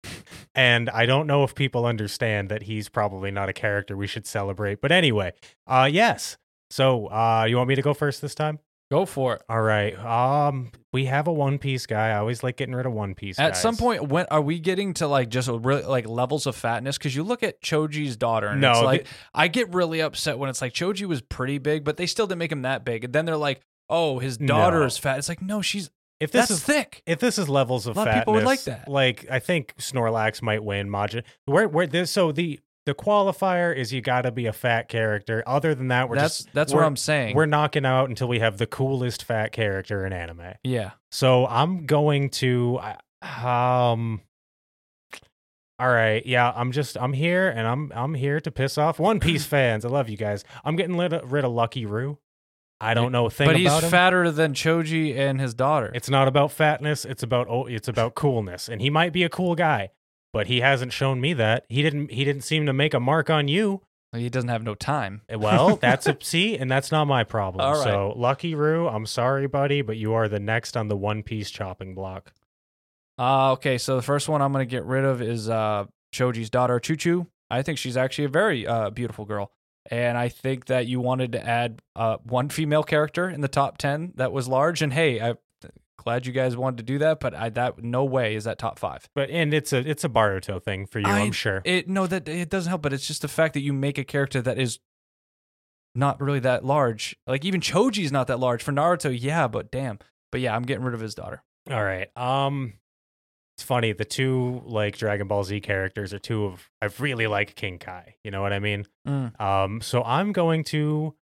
and 0.56 0.90
I 0.90 1.06
don't 1.06 1.28
know 1.28 1.44
if 1.44 1.56
people 1.56 1.86
understand 1.86 2.50
that 2.50 2.64
he's 2.64 2.90
probably 2.90 3.32
not 3.32 3.50
a 3.50 3.54
character 3.54 3.96
we 3.96 4.08
should 4.08 4.26
celebrate. 4.28 4.82
But 4.82 4.92
anyway, 4.92 5.34
uh 5.68 5.90
yes. 5.92 6.38
So, 6.72 7.08
uh 7.08 7.46
you 7.48 7.58
want 7.58 7.70
me 7.70 7.76
to 7.76 7.82
go 7.82 7.94
first 7.94 8.22
this 8.22 8.36
time? 8.36 8.60
Go 8.92 9.06
for 9.06 9.36
it. 9.36 9.44
All 9.48 9.62
right. 9.62 9.96
Um 10.04 10.72
we 10.92 11.06
have 11.06 11.28
a 11.28 11.32
One 11.32 11.60
Piece 11.60 11.86
guy. 11.86 12.10
I 12.10 12.18
always 12.18 12.42
like 12.42 12.58
getting 12.58 12.74
rid 12.74 12.88
of 12.88 12.94
One 12.94 13.14
Piece 13.14 13.38
At 13.38 13.56
some 13.56 13.78
point, 13.78 14.08
when 14.10 14.26
are 14.32 14.42
we 14.42 14.60
getting 14.60 14.96
to 14.96 15.08
like 15.08 15.30
just 15.30 15.48
really 15.48 15.84
like 15.84 16.08
levels 16.08 16.48
of 16.48 16.56
fatness? 16.56 16.98
Because 16.98 17.16
you 17.16 17.22
look 17.22 17.44
at 17.44 17.62
Choji's 17.62 18.18
daughter, 18.18 18.48
and 18.48 18.62
No, 18.62 18.72
it's 18.72 18.80
th- 18.80 18.86
like 18.88 19.08
I 19.34 19.48
get 19.50 19.72
really 19.72 20.02
upset 20.02 20.40
when 20.40 20.50
it's 20.50 20.62
like 20.64 20.74
Choji 20.74 21.06
was 21.06 21.22
pretty 21.22 21.60
big, 21.60 21.84
but 21.84 21.98
they 21.98 22.08
still 22.08 22.26
didn't 22.26 22.40
make 22.40 22.52
him 22.52 22.64
that 22.64 22.84
big. 22.84 23.04
And 23.04 23.14
then 23.14 23.26
they're 23.26 23.38
like, 23.38 23.62
"Oh, 23.90 24.20
his 24.20 24.38
daughter 24.38 24.80
No. 24.80 24.86
is 24.86 24.98
fat." 24.98 25.18
It's 25.18 25.30
like, 25.30 25.42
no, 25.42 25.62
she's 25.62 25.90
if 26.20 26.32
this 26.32 26.50
that's 26.50 26.60
is 26.60 26.64
thick. 26.64 27.02
if 27.06 27.20
this 27.20 27.38
is 27.38 27.48
levels 27.48 27.88
of 27.88 27.96
A 27.96 28.00
lot 28.00 28.08
of 28.08 28.14
fatness, 28.14 28.22
people 28.22 28.34
would 28.34 28.44
like 28.44 28.64
that. 28.66 28.88
Like 28.88 29.26
I 29.32 29.40
think 29.40 29.76
Snorlax 29.78 30.42
might 30.42 30.64
win. 30.64 30.90
Majin, 30.90 31.24
where 31.46 31.68
where 31.68 31.88
this 31.88 32.12
so 32.12 32.32
the 32.32 32.60
the 32.86 32.96
qualifier 32.96 33.76
is 33.76 33.94
you 33.94 34.02
got 34.02 34.24
to 34.24 34.32
be 34.32 34.46
a 34.48 34.54
fat 34.54 34.90
character. 34.90 35.44
Other 35.46 35.76
than 35.76 35.90
that, 35.90 36.10
we're 36.10 36.16
that's 36.16 36.40
just 36.40 36.54
that's 36.54 36.74
we're, 36.74 36.80
what 36.82 36.88
I'm 36.88 36.96
saying. 36.98 37.36
We're 37.36 37.46
knocking 37.46 37.86
out 37.86 38.10
until 38.10 38.28
we 38.28 38.40
have 38.40 38.58
the 38.58 38.66
coolest 38.68 39.24
fat 39.24 39.52
character 39.52 40.06
in 40.06 40.14
anime. 40.14 40.54
yeah. 40.64 40.92
So 41.12 41.46
I'm 41.48 41.86
going 41.86 42.30
to 42.32 42.80
um. 43.22 44.22
All 45.82 45.88
right, 45.88 46.26
yeah, 46.26 46.52
I'm 46.54 46.74
just 46.74 46.98
I'm 46.98 47.14
here 47.14 47.48
and 47.48 47.66
I'm 47.66 47.92
I'm 47.96 48.14
here 48.14 48.42
to 48.42 48.52
piss 48.52 48.78
off 48.78 49.00
One 49.00 49.22
Piece 49.22 49.46
fans. 49.46 49.86
I 49.86 49.88
love 49.88 50.10
you 50.10 50.18
guys. 50.18 50.44
I'm 50.66 50.76
getting 50.76 50.98
rid 50.98 51.14
of, 51.14 51.32
rid 51.32 51.46
of 51.46 51.54
Lucky 51.54 51.86
Roo. 51.86 52.18
I 52.82 52.94
don't 52.94 53.12
know 53.12 53.26
a 53.26 53.30
thing 53.30 53.48
but 53.48 53.58
he's 53.58 53.68
about 53.68 53.84
him. 53.84 53.90
fatter 53.92 54.32
than 54.32 54.54
Choji 54.54 55.18
and 55.18 55.40
his 55.40 55.54
daughter. 55.54 55.92
It's 55.94 56.10
not 56.10 56.28
about 56.28 56.52
fatness. 56.52 57.04
It's 57.06 57.24
about 57.24 57.48
oh, 57.50 57.66
it's 57.66 57.88
about 57.88 58.16
coolness. 58.16 58.70
And 58.70 58.82
he 58.82 58.90
might 58.90 59.12
be 59.12 59.24
a 59.24 59.30
cool 59.30 59.56
guy, 59.56 59.90
but 60.32 60.48
he 60.48 60.62
hasn't 60.62 60.94
shown 60.94 61.20
me 61.20 61.34
that. 61.34 61.66
He 61.70 61.82
didn't. 61.82 62.12
He 62.12 62.24
didn't 62.24 62.44
seem 62.44 62.66
to 62.66 62.74
make 62.74 62.94
a 62.94 63.00
mark 63.00 63.30
on 63.30 63.48
you. 63.50 63.82
he 64.14 64.30
doesn't 64.30 64.50
have 64.50 64.64
no 64.64 64.76
time. 64.76 65.24
Well, 65.30 65.76
that's 65.82 66.08
a 66.08 66.18
see, 66.22 66.58
and 66.58 66.72
that's 66.72 66.92
not 66.92 67.06
my 67.06 67.24
problem. 67.26 67.66
All 67.66 67.74
right. 67.74 67.84
So, 67.84 68.14
Lucky 68.16 68.56
Roo, 68.56 68.88
I'm 68.88 69.06
sorry, 69.06 69.48
buddy, 69.48 69.82
but 69.82 69.98
you 69.98 70.14
are 70.14 70.28
the 70.30 70.40
next 70.40 70.78
on 70.78 70.88
the 70.88 70.96
One 70.98 71.22
Piece 71.22 71.52
chopping 71.52 71.94
block. 71.96 72.32
Uh, 73.18 73.52
okay, 73.54 73.78
so 73.78 73.98
the 73.98 74.02
first 74.02 74.30
one 74.30 74.42
I'm 74.42 74.54
gonna 74.54 74.66
get 74.66 74.86
rid 74.86 75.04
of 75.04 75.22
is 75.22 75.50
uh 75.50 75.86
Choji's 76.14 76.50
daughter, 76.50 76.80
Chocho. 76.80 77.28
I 77.50 77.62
think 77.62 77.78
she's 77.78 77.98
actually 77.98 78.24
a 78.26 78.30
very 78.30 78.66
uh 78.66 78.90
beautiful 78.92 79.26
girl, 79.26 79.52
and 79.90 80.18
I 80.18 80.30
think 80.30 80.66
that 80.66 80.88
you 80.88 81.00
wanted 81.00 81.32
to 81.34 81.46
add 81.46 81.82
uh 81.96 82.18
one 82.24 82.50
female 82.50 82.84
character 82.84 83.30
in 83.30 83.42
the 83.42 83.48
top 83.48 83.78
ten 83.78 84.14
that 84.16 84.32
was 84.32 84.48
large. 84.48 84.82
And 84.82 84.94
hey, 84.94 85.20
I'm 85.22 85.38
glad 85.98 86.26
you 86.26 86.32
guys 86.32 86.56
wanted 86.56 86.78
to 86.78 86.84
do 86.84 86.98
that, 87.00 87.20
but 87.20 87.34
I 87.34 87.50
that 87.50 87.84
no 87.84 88.04
way 88.06 88.36
is 88.36 88.46
that 88.46 88.58
top 88.60 88.80
five. 88.80 89.08
But 89.16 89.30
and 89.30 89.54
it's 89.54 89.74
a 89.74 89.78
it's 89.80 90.04
a 90.04 90.10
Boruto 90.10 90.62
thing 90.64 90.86
for 90.86 91.00
you, 91.00 91.08
I- 91.08 91.20
I'm 91.20 91.32
sure. 91.32 91.62
It 91.66 91.88
no 91.90 92.08
that 92.08 92.28
it 92.28 92.50
doesn't 92.50 92.70
help, 92.70 92.82
but 92.82 92.94
it's 92.94 93.06
just 93.08 93.22
the 93.22 93.28
fact 93.28 93.54
that 93.56 93.62
you 93.62 93.74
make 93.74 93.98
a 93.98 94.04
character 94.04 94.42
that 94.42 94.58
is 94.60 94.80
not 95.96 96.22
really 96.22 96.40
that 96.40 96.64
large. 96.64 97.16
Like 97.28 97.44
even 97.46 97.62
Choji's 97.62 98.12
not 98.12 98.28
that 98.28 98.40
large 98.40 98.64
for 98.64 98.72
Naruto. 98.72 99.16
Yeah, 99.20 99.48
but 99.48 99.72
damn. 99.72 100.00
But 100.32 100.42
yeah, 100.42 100.56
I'm 100.56 100.64
getting 100.64 100.84
rid 100.84 100.94
of 100.94 101.00
his 101.02 101.16
daughter. 101.16 101.44
All 101.70 101.84
right. 101.84 102.16
Um 102.18 102.74
it's 103.60 103.66
funny, 103.66 103.92
the 103.92 104.06
two 104.06 104.62
like 104.66 104.98
Dragon 104.98 105.28
Ball 105.28 105.44
Z 105.44 105.60
characters 105.60 106.14
are 106.14 106.20
two 106.20 106.46
of 106.46 106.70
I 106.82 106.88
really 106.98 107.28
like 107.28 107.56
King 107.56 107.78
Kai. 107.78 108.16
You 108.24 108.32
know 108.32 108.42
what 108.42 108.54
I 108.54 108.60
mean? 108.60 108.88
Mm. 109.06 109.40
Um, 109.40 109.82
so 109.82 110.02
I'm 110.04 110.32
going 110.32 110.64
to. 110.66 111.14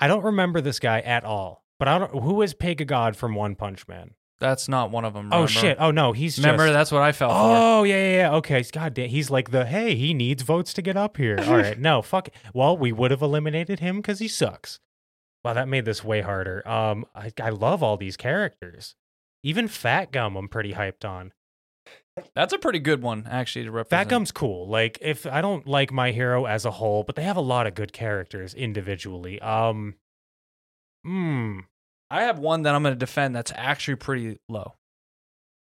I 0.00 0.08
don't 0.08 0.24
remember 0.24 0.60
this 0.60 0.80
guy 0.80 0.98
at 0.98 1.22
all, 1.24 1.62
but 1.78 1.86
I 1.86 2.00
don't. 2.00 2.12
Who 2.24 2.42
is 2.42 2.54
Pig 2.54 2.84
God 2.88 3.14
from 3.14 3.36
One 3.36 3.54
Punch 3.54 3.86
Man? 3.86 4.14
That's 4.40 4.68
not 4.68 4.90
one 4.90 5.04
of 5.04 5.14
them. 5.14 5.28
Oh 5.32 5.46
shit! 5.46 5.76
Oh 5.78 5.92
no, 5.92 6.10
he's 6.10 6.38
Remember, 6.38 6.64
just. 6.64 6.72
that's 6.72 6.90
what 6.90 7.02
I 7.02 7.12
for. 7.12 7.28
Oh 7.30 7.84
yeah, 7.84 7.94
yeah, 7.94 8.16
yeah. 8.16 8.34
Okay, 8.38 8.64
God 8.72 8.94
damn, 8.94 9.08
he's 9.08 9.30
like 9.30 9.52
the 9.52 9.64
hey, 9.64 9.94
he 9.94 10.12
needs 10.12 10.42
votes 10.42 10.72
to 10.72 10.82
get 10.82 10.96
up 10.96 11.18
here. 11.18 11.38
All 11.38 11.56
right, 11.56 11.78
no, 11.78 12.02
fuck. 12.02 12.26
it. 12.26 12.34
Well, 12.52 12.76
we 12.76 12.90
would 12.90 13.12
have 13.12 13.22
eliminated 13.22 13.78
him 13.78 13.98
because 13.98 14.18
he 14.18 14.26
sucks. 14.26 14.80
Wow, 15.44 15.52
that 15.52 15.68
made 15.68 15.84
this 15.84 16.02
way 16.02 16.22
harder. 16.22 16.66
Um, 16.68 17.06
I, 17.14 17.30
I 17.40 17.50
love 17.50 17.80
all 17.80 17.96
these 17.96 18.16
characters. 18.16 18.96
Even 19.44 19.68
Fat 19.68 20.10
Gum, 20.10 20.34
I'm 20.34 20.48
pretty 20.48 20.72
hyped 20.72 21.08
on. 21.08 21.32
That's 22.34 22.52
a 22.52 22.58
pretty 22.58 22.80
good 22.80 23.02
one, 23.02 23.26
actually, 23.30 23.64
to 23.64 23.70
represent. 23.70 24.08
Gum's 24.08 24.32
cool. 24.32 24.68
Like 24.68 24.98
if 25.00 25.26
I 25.26 25.40
don't 25.40 25.66
like 25.66 25.92
My 25.92 26.10
Hero 26.12 26.44
as 26.46 26.64
a 26.64 26.70
whole, 26.72 27.02
but 27.02 27.16
they 27.16 27.22
have 27.22 27.36
a 27.36 27.40
lot 27.42 27.66
of 27.66 27.74
good 27.74 27.92
characters 27.92 28.52
individually. 28.54 29.40
Um, 29.40 29.94
hmm. 31.04 31.60
I 32.10 32.22
have 32.22 32.38
one 32.38 32.62
that 32.62 32.74
I'm 32.74 32.82
going 32.82 32.94
to 32.94 32.98
defend 32.98 33.34
that's 33.36 33.52
actually 33.54 33.94
pretty 33.94 34.38
low 34.48 34.74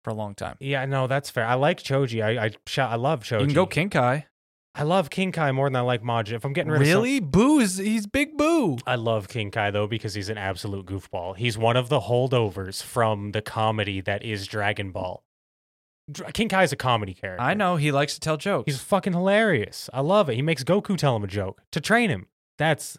for 0.02 0.10
a 0.10 0.14
long 0.14 0.34
time. 0.34 0.56
Yeah, 0.60 0.84
no, 0.86 1.06
that's 1.06 1.30
fair. 1.30 1.46
I 1.46 1.54
like 1.54 1.82
Choji. 1.82 2.22
I 2.22 2.46
I, 2.46 2.50
sh- 2.66 2.78
I 2.80 2.96
love 2.96 3.22
Choji. 3.22 3.40
You 3.40 3.46
can 3.46 3.54
go 3.54 3.66
King 3.66 3.90
Kai. 3.90 4.26
I 4.74 4.84
love 4.84 5.10
King 5.10 5.32
Kai 5.32 5.52
more 5.52 5.68
than 5.68 5.76
I 5.76 5.80
like 5.80 6.02
Majin. 6.02 6.32
If 6.32 6.44
I'm 6.44 6.52
getting 6.54 6.72
rid 6.72 6.80
of 6.80 6.88
some- 6.88 6.96
Really? 7.02 7.20
Boo 7.20 7.60
is 7.60 7.76
he's 7.76 8.06
big 8.06 8.36
boo. 8.38 8.78
I 8.86 8.96
love 8.96 9.28
King 9.28 9.50
Kai 9.50 9.70
though 9.70 9.86
because 9.86 10.14
he's 10.14 10.28
an 10.30 10.38
absolute 10.38 10.86
goofball. 10.86 11.36
He's 11.36 11.56
one 11.56 11.76
of 11.76 11.88
the 11.88 12.00
holdovers 12.00 12.82
from 12.82 13.32
the 13.32 13.42
comedy 13.42 14.00
that 14.00 14.24
is 14.24 14.46
Dragon 14.46 14.90
Ball. 14.90 15.22
King 16.32 16.48
Kai 16.48 16.62
is 16.64 16.72
a 16.72 16.76
comedy 16.76 17.14
character. 17.14 17.42
I 17.42 17.54
know 17.54 17.76
he 17.76 17.92
likes 17.92 18.14
to 18.14 18.20
tell 18.20 18.36
jokes. 18.36 18.66
He's 18.66 18.80
fucking 18.80 19.12
hilarious. 19.12 19.88
I 19.92 20.00
love 20.00 20.28
it. 20.28 20.36
He 20.36 20.42
makes 20.42 20.64
Goku 20.64 20.96
tell 20.96 21.16
him 21.16 21.24
a 21.24 21.26
joke 21.28 21.60
to 21.72 21.80
train 21.80 22.10
him. 22.10 22.26
That's 22.58 22.96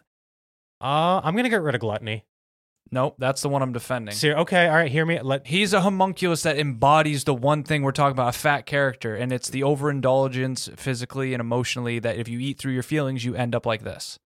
uh 0.80 1.20
I'm 1.22 1.36
gonna 1.36 1.48
get 1.48 1.62
rid 1.62 1.74
of 1.74 1.80
Gluttony. 1.80 2.24
nope, 2.90 3.16
that's 3.18 3.40
the 3.42 3.48
one 3.48 3.62
I'm 3.62 3.72
defending. 3.72 4.14
See, 4.14 4.32
okay, 4.32 4.68
all 4.68 4.74
right, 4.76 4.90
hear 4.90 5.06
me. 5.06 5.20
Let 5.20 5.46
He's 5.46 5.72
a 5.72 5.80
homunculus 5.80 6.42
that 6.42 6.58
embodies 6.58 7.24
the 7.24 7.34
one 7.34 7.62
thing 7.62 7.82
we're 7.82 7.92
talking 7.92 8.12
about, 8.12 8.34
a 8.34 8.38
fat 8.38 8.66
character, 8.66 9.14
and 9.14 9.32
it's 9.32 9.48
the 9.48 9.62
overindulgence 9.62 10.68
physically 10.76 11.32
and 11.34 11.40
emotionally 11.40 11.98
that 12.00 12.16
if 12.16 12.28
you 12.28 12.38
eat 12.38 12.58
through 12.58 12.72
your 12.72 12.82
feelings, 12.82 13.24
you 13.24 13.34
end 13.34 13.54
up 13.54 13.66
like 13.66 13.82
this. 13.82 14.18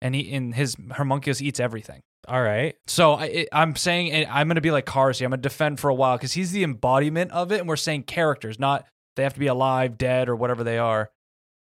And 0.00 0.14
he 0.14 0.20
in 0.20 0.52
his 0.52 0.76
homunculus 0.92 1.42
eats 1.42 1.60
everything. 1.60 2.02
All 2.28 2.42
right. 2.42 2.76
So 2.86 3.14
I, 3.14 3.46
I'm 3.52 3.74
saying 3.76 4.12
and 4.12 4.28
I'm 4.30 4.48
going 4.48 4.56
to 4.56 4.60
be 4.60 4.70
like 4.70 4.86
Kars 4.86 5.18
here. 5.18 5.26
I'm 5.26 5.30
going 5.30 5.40
to 5.40 5.48
defend 5.48 5.80
for 5.80 5.88
a 5.88 5.94
while 5.94 6.16
because 6.16 6.32
he's 6.32 6.52
the 6.52 6.62
embodiment 6.64 7.32
of 7.32 7.52
it, 7.52 7.60
and 7.60 7.68
we're 7.68 7.76
saying 7.76 8.04
characters, 8.04 8.58
not 8.58 8.86
they 9.16 9.22
have 9.22 9.34
to 9.34 9.40
be 9.40 9.46
alive, 9.48 9.98
dead, 9.98 10.28
or 10.28 10.36
whatever 10.36 10.62
they 10.62 10.78
are. 10.78 11.10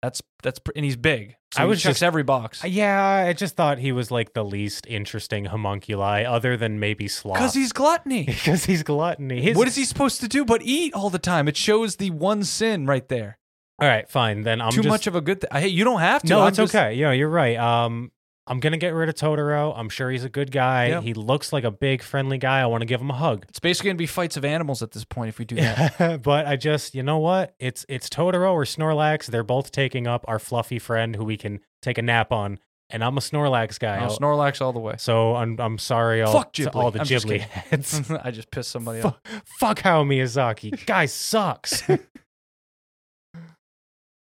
That's 0.02 0.20
that's 0.42 0.60
and 0.74 0.84
he's 0.84 0.96
big. 0.96 1.36
So 1.54 1.62
I 1.62 1.66
was 1.66 1.80
checks 1.80 1.96
just- 1.96 2.02
every 2.02 2.22
box 2.22 2.64
Yeah, 2.64 3.24
I 3.28 3.32
just 3.34 3.56
thought 3.56 3.78
he 3.78 3.92
was 3.92 4.10
like 4.10 4.32
the 4.32 4.42
least 4.44 4.86
interesting 4.88 5.44
homunculi 5.44 6.24
other 6.24 6.56
than 6.56 6.80
maybe 6.80 7.08
Sloth. 7.08 7.36
because 7.36 7.54
he's 7.54 7.72
gluttony. 7.72 8.24
because 8.26 8.64
he's 8.64 8.82
gluttony. 8.82 9.40
His- 9.42 9.56
what 9.56 9.68
is 9.68 9.76
he 9.76 9.84
supposed 9.84 10.20
to 10.22 10.28
do 10.28 10.44
but 10.44 10.62
eat 10.62 10.92
all 10.94 11.08
the 11.10 11.18
time? 11.18 11.46
It 11.48 11.56
shows 11.56 11.96
the 11.96 12.10
one 12.10 12.42
sin 12.42 12.86
right 12.86 13.06
there. 13.08 13.38
All 13.80 13.88
right, 13.88 14.08
fine. 14.08 14.42
Then 14.42 14.60
I'm 14.60 14.70
Too 14.72 14.82
just, 14.82 14.88
much 14.88 15.06
of 15.06 15.14
a 15.14 15.20
good 15.20 15.40
thing. 15.40 15.50
Hey, 15.52 15.68
you 15.68 15.84
don't 15.84 16.00
have 16.00 16.22
to. 16.22 16.28
No, 16.28 16.40
I'm 16.42 16.48
it's 16.48 16.56
just- 16.56 16.74
okay. 16.74 16.94
Yeah, 16.94 17.12
you're 17.12 17.28
right. 17.28 17.56
Um, 17.56 18.10
I'm 18.52 18.60
gonna 18.60 18.76
get 18.76 18.90
rid 18.92 19.08
of 19.08 19.14
Totoro. 19.14 19.72
I'm 19.74 19.88
sure 19.88 20.10
he's 20.10 20.24
a 20.24 20.28
good 20.28 20.52
guy. 20.52 20.88
Yep. 20.88 21.02
He 21.04 21.14
looks 21.14 21.54
like 21.54 21.64
a 21.64 21.70
big, 21.70 22.02
friendly 22.02 22.36
guy. 22.36 22.60
I 22.60 22.66
want 22.66 22.82
to 22.82 22.86
give 22.86 23.00
him 23.00 23.08
a 23.10 23.14
hug. 23.14 23.46
It's 23.48 23.58
basically 23.58 23.88
gonna 23.88 23.96
be 23.96 24.06
fights 24.06 24.36
of 24.36 24.44
animals 24.44 24.82
at 24.82 24.90
this 24.90 25.04
point 25.04 25.30
if 25.30 25.38
we 25.38 25.46
do 25.46 25.56
that. 25.56 26.20
but 26.22 26.46
I 26.46 26.56
just, 26.56 26.94
you 26.94 27.02
know 27.02 27.16
what? 27.18 27.54
It's 27.58 27.86
it's 27.88 28.10
Totoro 28.10 28.52
or 28.52 28.64
Snorlax. 28.64 29.26
They're 29.26 29.42
both 29.42 29.72
taking 29.72 30.06
up 30.06 30.24
our 30.28 30.38
fluffy 30.38 30.78
friend 30.78 31.16
who 31.16 31.24
we 31.24 31.38
can 31.38 31.60
take 31.80 31.96
a 31.96 32.02
nap 32.02 32.30
on. 32.30 32.58
And 32.90 33.02
I'm 33.02 33.16
a 33.16 33.22
Snorlax 33.22 33.78
guy. 33.78 33.96
I'll- 33.96 34.14
Snorlax 34.14 34.60
all 34.60 34.74
the 34.74 34.78
way. 34.78 34.96
so 34.98 35.34
I'm 35.34 35.58
I'm 35.58 35.78
sorry. 35.78 36.20
All, 36.20 36.30
Fuck 36.34 36.52
to 36.52 36.64
Ghibli. 36.66 36.74
all 36.74 36.90
the 36.90 37.00
I'm 37.00 37.06
Ghibli 37.06 37.40
heads. 37.40 38.02
I 38.22 38.30
just 38.30 38.50
pissed 38.50 38.70
somebody 38.70 39.00
Fu- 39.00 39.08
off. 39.08 39.20
fuck 39.58 39.78
how 39.80 40.04
Miyazaki. 40.04 40.84
Guy 40.84 41.06
sucks. 41.06 41.88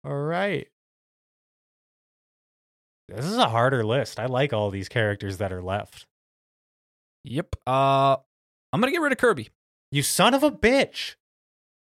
all 0.05 0.15
right. 0.15 0.69
This 3.09 3.25
is 3.25 3.37
a 3.37 3.49
harder 3.49 3.85
list. 3.85 4.19
I 4.19 4.27
like 4.27 4.53
all 4.53 4.71
these 4.71 4.89
characters 4.89 5.39
that 5.39 5.53
are 5.53 5.63
left. 5.63 6.07
Yep. 7.25 7.57
Uh, 7.67 8.17
I'm 8.73 8.81
gonna 8.81 8.93
get 8.93 9.01
rid 9.01 9.13
of 9.13 9.19
Kirby. 9.19 9.51
You 9.91 10.03
son 10.03 10.35
of 10.35 10.43
a 10.43 10.51
bitch. 10.51 11.15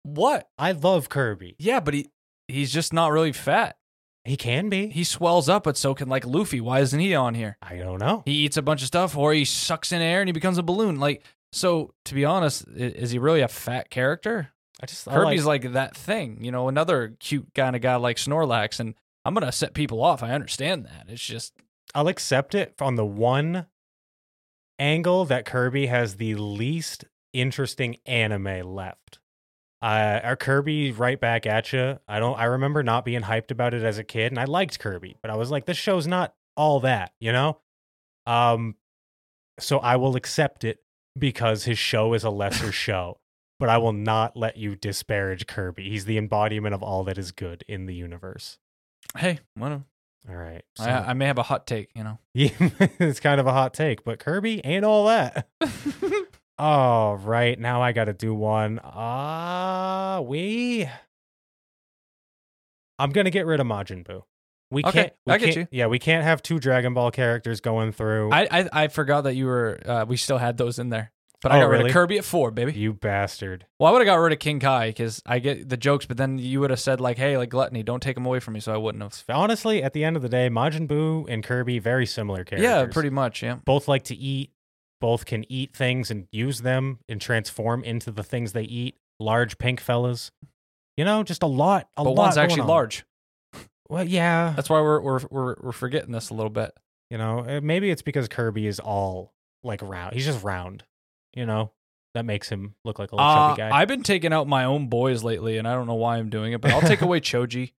What? 0.03 0.49
I 0.59 0.73
love 0.73 1.09
Kirby. 1.09 1.57
Yeah, 1.59 1.81
but 1.81 1.95
he 1.95 2.11
he's 2.47 2.73
just 2.73 2.93
not 2.93 3.13
really 3.13 3.33
fat. 3.33 3.77
He 4.25 4.37
can 4.37 4.69
be. 4.69 4.89
He 4.89 5.05
swells 5.05 5.49
up, 5.49 5.65
but 5.65 5.77
so 5.77 5.95
can 5.95 6.09
like 6.09 6.27
Luffy. 6.27 6.61
Why 6.61 6.81
isn't 6.81 7.01
he 7.01 7.15
on 7.15 7.35
here? 7.35 7.57
I 7.63 7.77
don't 7.77 7.99
know. 7.99 8.23
He 8.27 8.33
eats 8.33 8.57
a 8.57 8.63
bunch 8.63 8.83
of 8.83 8.87
stuff, 8.87 9.17
or 9.17 9.33
he 9.33 9.45
sucks 9.45 9.93
in 9.93 10.03
air 10.03 10.21
and 10.21 10.29
he 10.29 10.33
becomes 10.33 10.59
a 10.59 10.63
balloon. 10.63 11.01
Like, 11.01 11.25
so 11.53 11.95
to 12.05 12.15
be 12.15 12.25
honest, 12.25 12.67
is 12.69 13.11
he 13.11 13.19
really 13.19 13.41
a 13.41 13.49
fat 13.49 13.89
character? 13.89 14.51
I 14.83 14.87
just 14.87 15.09
I 15.09 15.15
Kirby's 15.15 15.47
like, 15.47 15.65
like, 15.65 15.73
that 15.73 15.97
thing, 15.97 16.45
you 16.45 16.53
know, 16.53 16.69
another 16.69 17.17
cute 17.19 17.49
kind 17.55 17.75
of 17.75 17.83
guy 17.83 17.97
like 17.97 18.19
Snorlax, 18.19 18.81
and 18.81 18.95
I'm 19.29 19.35
gonna 19.35 19.53
set 19.53 19.75
people 19.75 20.03
off. 20.03 20.23
I 20.23 20.33
understand 20.33 20.87
that. 20.87 21.05
It's 21.09 21.23
just 21.23 21.53
I'll 21.95 22.09
accept 22.09 22.55
it 22.55 22.75
on 22.81 22.95
the 22.95 23.05
one 23.05 23.67
angle 24.79 25.27
that 25.27 25.45
Kirby 25.45 25.85
has 25.87 26.17
the 26.17 26.35
least 26.37 27.05
interesting 27.35 27.99
anime 28.07 28.75
left. 28.75 29.19
Uh, 29.83 30.21
our 30.25 30.35
Kirby 30.37 30.93
right 30.93 31.21
back 31.21 31.45
at 31.45 31.75
you. 31.75 31.99
I 32.09 32.21
don't. 32.21 32.39
I 32.39 32.45
remember 32.45 32.83
not 32.83 33.05
being 33.05 33.21
hyped 33.21 33.51
about 33.51 33.75
it 33.75 33.83
as 33.83 33.99
a 33.99 34.03
kid, 34.03 34.33
and 34.33 34.39
I 34.39 34.45
liked 34.45 34.79
Kirby, 34.79 35.19
but 35.21 35.31
I 35.31 35.37
was 35.37 35.51
like, 35.51 35.67
this 35.67 35.77
show's 35.77 36.07
not 36.07 36.35
all 36.57 36.81
that, 36.81 37.13
you 37.21 37.31
know. 37.31 37.59
Um, 38.27 38.77
so 39.61 39.79
I 39.79 39.97
will 39.97 40.17
accept 40.17 40.65
it 40.65 40.79
because 41.19 41.65
his 41.65 41.79
show 41.79 42.15
is 42.15 42.25
a 42.25 42.31
lesser 42.31 42.73
show, 42.87 43.21
but 43.61 43.69
I 43.69 43.77
will 43.77 43.93
not 43.93 44.39
let 44.39 44.57
you 44.57 44.75
disparage 44.75 45.47
Kirby. 45.47 45.91
He's 45.91 46.07
the 46.07 46.17
embodiment 46.17 46.75
of 46.75 46.83
all 46.83 47.05
that 47.05 47.19
is 47.19 47.31
good 47.31 47.63
in 47.69 47.85
the 47.85 47.95
universe. 47.95 48.57
Hey, 49.17 49.39
well, 49.57 49.85
All 50.29 50.35
right, 50.37 50.63
so 50.77 50.85
I, 50.85 51.11
I 51.11 51.13
may 51.15 51.27
have 51.27 51.39
a 51.39 51.43
hot 51.43 51.67
take, 51.67 51.91
you 51.95 52.05
know. 52.05 52.19
yeah, 52.35 52.51
it's 52.99 53.21
kind 53.21 53.41
of 53.41 53.47
a 53.47 53.53
hot 53.53 53.75
take, 53.75 54.05
but 54.05 54.19
Kirby 54.19 54.61
ain't 54.65 54.85
all 54.85 55.07
that. 55.07 55.49
All 56.59 57.17
right, 57.17 57.57
now 57.59 57.81
I 57.83 57.93
got 57.93 58.07
to 58.07 58.13
do 58.13 58.35
one. 58.35 58.81
Ah, 58.83 60.21
we. 60.25 60.89
I'm 62.99 63.11
gonna 63.11 63.31
get 63.31 63.47
rid 63.47 63.61
of 63.61 63.67
Majin 63.67 64.05
Buu. 64.05 64.23
We 64.71 64.83
Okay, 64.85 65.03
can't. 65.03 65.13
We 65.25 65.33
I 65.33 65.39
get 65.39 65.55
can't, 65.55 65.69
Yeah, 65.71 65.87
we 65.87 65.99
can't 66.01 66.25
have 66.25 66.43
two 66.43 66.59
Dragon 66.59 66.95
Ball 66.95 67.11
characters 67.13 67.61
going 67.61 67.93
through. 67.93 68.33
I, 68.33 68.49
I 68.51 68.69
I 68.73 68.89
forgot 68.89 69.23
that 69.23 69.35
you 69.35 69.47
were. 69.47 69.79
Uh, 69.85 70.05
we 70.09 70.17
still 70.17 70.39
had 70.39 70.57
those 70.59 70.79
in 70.81 70.91
there, 70.91 71.13
but 71.43 71.53
I 71.53 71.59
Oh, 71.59 71.61
got 71.63 71.67
rid 71.71 71.79
really? 71.79 71.91
of 71.91 71.95
Kirby 71.95 72.19
at 72.19 72.25
four, 72.25 72.51
baby. 72.51 72.73
you 72.73 72.93
bastard. 72.93 73.67
Well, 73.79 73.89
I 73.89 73.93
would 73.93 74.01
have 74.01 74.07
got 74.07 74.17
rid 74.17 74.33
of 74.33 74.39
King 74.39 74.61
Kai 74.61 74.89
because 74.89 75.23
I 75.27 75.39
get 75.39 75.69
the 75.69 75.77
jokes, 75.77 76.07
but 76.07 76.17
then 76.17 76.39
you 76.39 76.61
would 76.61 76.71
have 76.71 76.81
said 76.81 77.01
like, 77.01 77.17
"Hey, 77.19 77.37
like 77.37 77.49
gluttony, 77.51 77.83
don't 77.83 78.03
take 78.03 78.17
him 78.17 78.27
away 78.27 78.41
from 78.41 78.55
me," 78.55 78.61
so 78.61 78.73
I 78.73 78.77
wouldn't 78.77 79.03
have. 79.03 79.23
Honestly, 79.29 79.83
at 79.83 79.93
the 79.93 80.05
end 80.05 80.17
of 80.17 80.23
the 80.23 80.29
day, 80.29 80.49
Majin 80.49 80.87
Buu 80.89 81.27
and 81.29 81.45
Kirby 81.45 81.79
very 81.79 82.07
similar 82.07 82.45
characters. 82.45 82.65
Yeah, 82.65 82.87
pretty 82.87 83.11
much. 83.11 83.43
Yeah. 83.43 83.57
Both 83.65 83.89
like 83.89 84.05
to 84.05 84.17
eat. 84.17 84.51
Both 85.01 85.27
can 85.27 85.45
eat 85.51 85.77
things 85.77 86.11
and 86.11 86.27
use 86.33 86.63
them 86.63 86.99
and 87.09 87.21
transform 87.21 87.85
into 87.85 88.11
the 88.11 88.25
things 88.25 88.53
they 88.53 88.65
eat. 88.65 88.97
Large 89.21 89.59
pink 89.59 89.81
fellas. 89.81 90.33
You 90.97 91.05
know, 91.05 91.23
just 91.23 91.45
a 91.45 91.47
lot. 91.47 91.89
A 91.97 92.03
but 92.03 92.11
lot 92.11 92.23
one's 92.25 92.35
going 92.35 92.45
actually 92.47 92.63
on. 92.63 92.67
large. 92.69 93.05
Well, 93.89 94.03
yeah. 94.05 94.53
That's 94.57 94.69
why 94.69 94.81
we're 94.81 95.01
we're 95.01 95.21
we're 95.31 95.55
we're 95.61 95.73
forgetting 95.73 96.11
this 96.11 96.31
a 96.31 96.35
little 96.35 96.51
bit. 96.51 96.73
You 97.11 97.17
know, 97.19 97.39
uh, 97.49 97.61
maybe 97.63 97.91
it's 97.91 98.03
because 98.03 98.27
Kirby 98.29 98.67
is 98.67 98.81
all 98.81 99.33
like 99.63 99.81
round. 99.83 100.15
He's 100.15 100.25
just 100.27 100.43
round. 100.43 100.83
You 101.39 101.47
know, 101.47 101.71
that 102.15 102.25
makes 102.25 102.49
him 102.49 102.75
look 102.85 102.99
like 102.99 103.13
a 103.13 103.15
little 103.15 103.31
Uh, 103.31 103.49
chubby 103.51 103.63
guy. 103.63 103.79
I've 103.81 103.87
been 103.87 104.03
taking 104.03 104.33
out 104.33 104.49
my 104.49 104.65
own 104.65 104.89
boys 104.89 105.23
lately, 105.23 105.57
and 105.57 105.69
I 105.69 105.75
don't 105.75 105.87
know 105.87 105.95
why 105.95 106.17
I'm 106.17 106.31
doing 106.31 106.53
it, 106.53 106.61
but 106.61 106.73
I'll 106.73 106.81
take 106.81 107.01
away 107.09 107.21
Choji. 107.21 107.73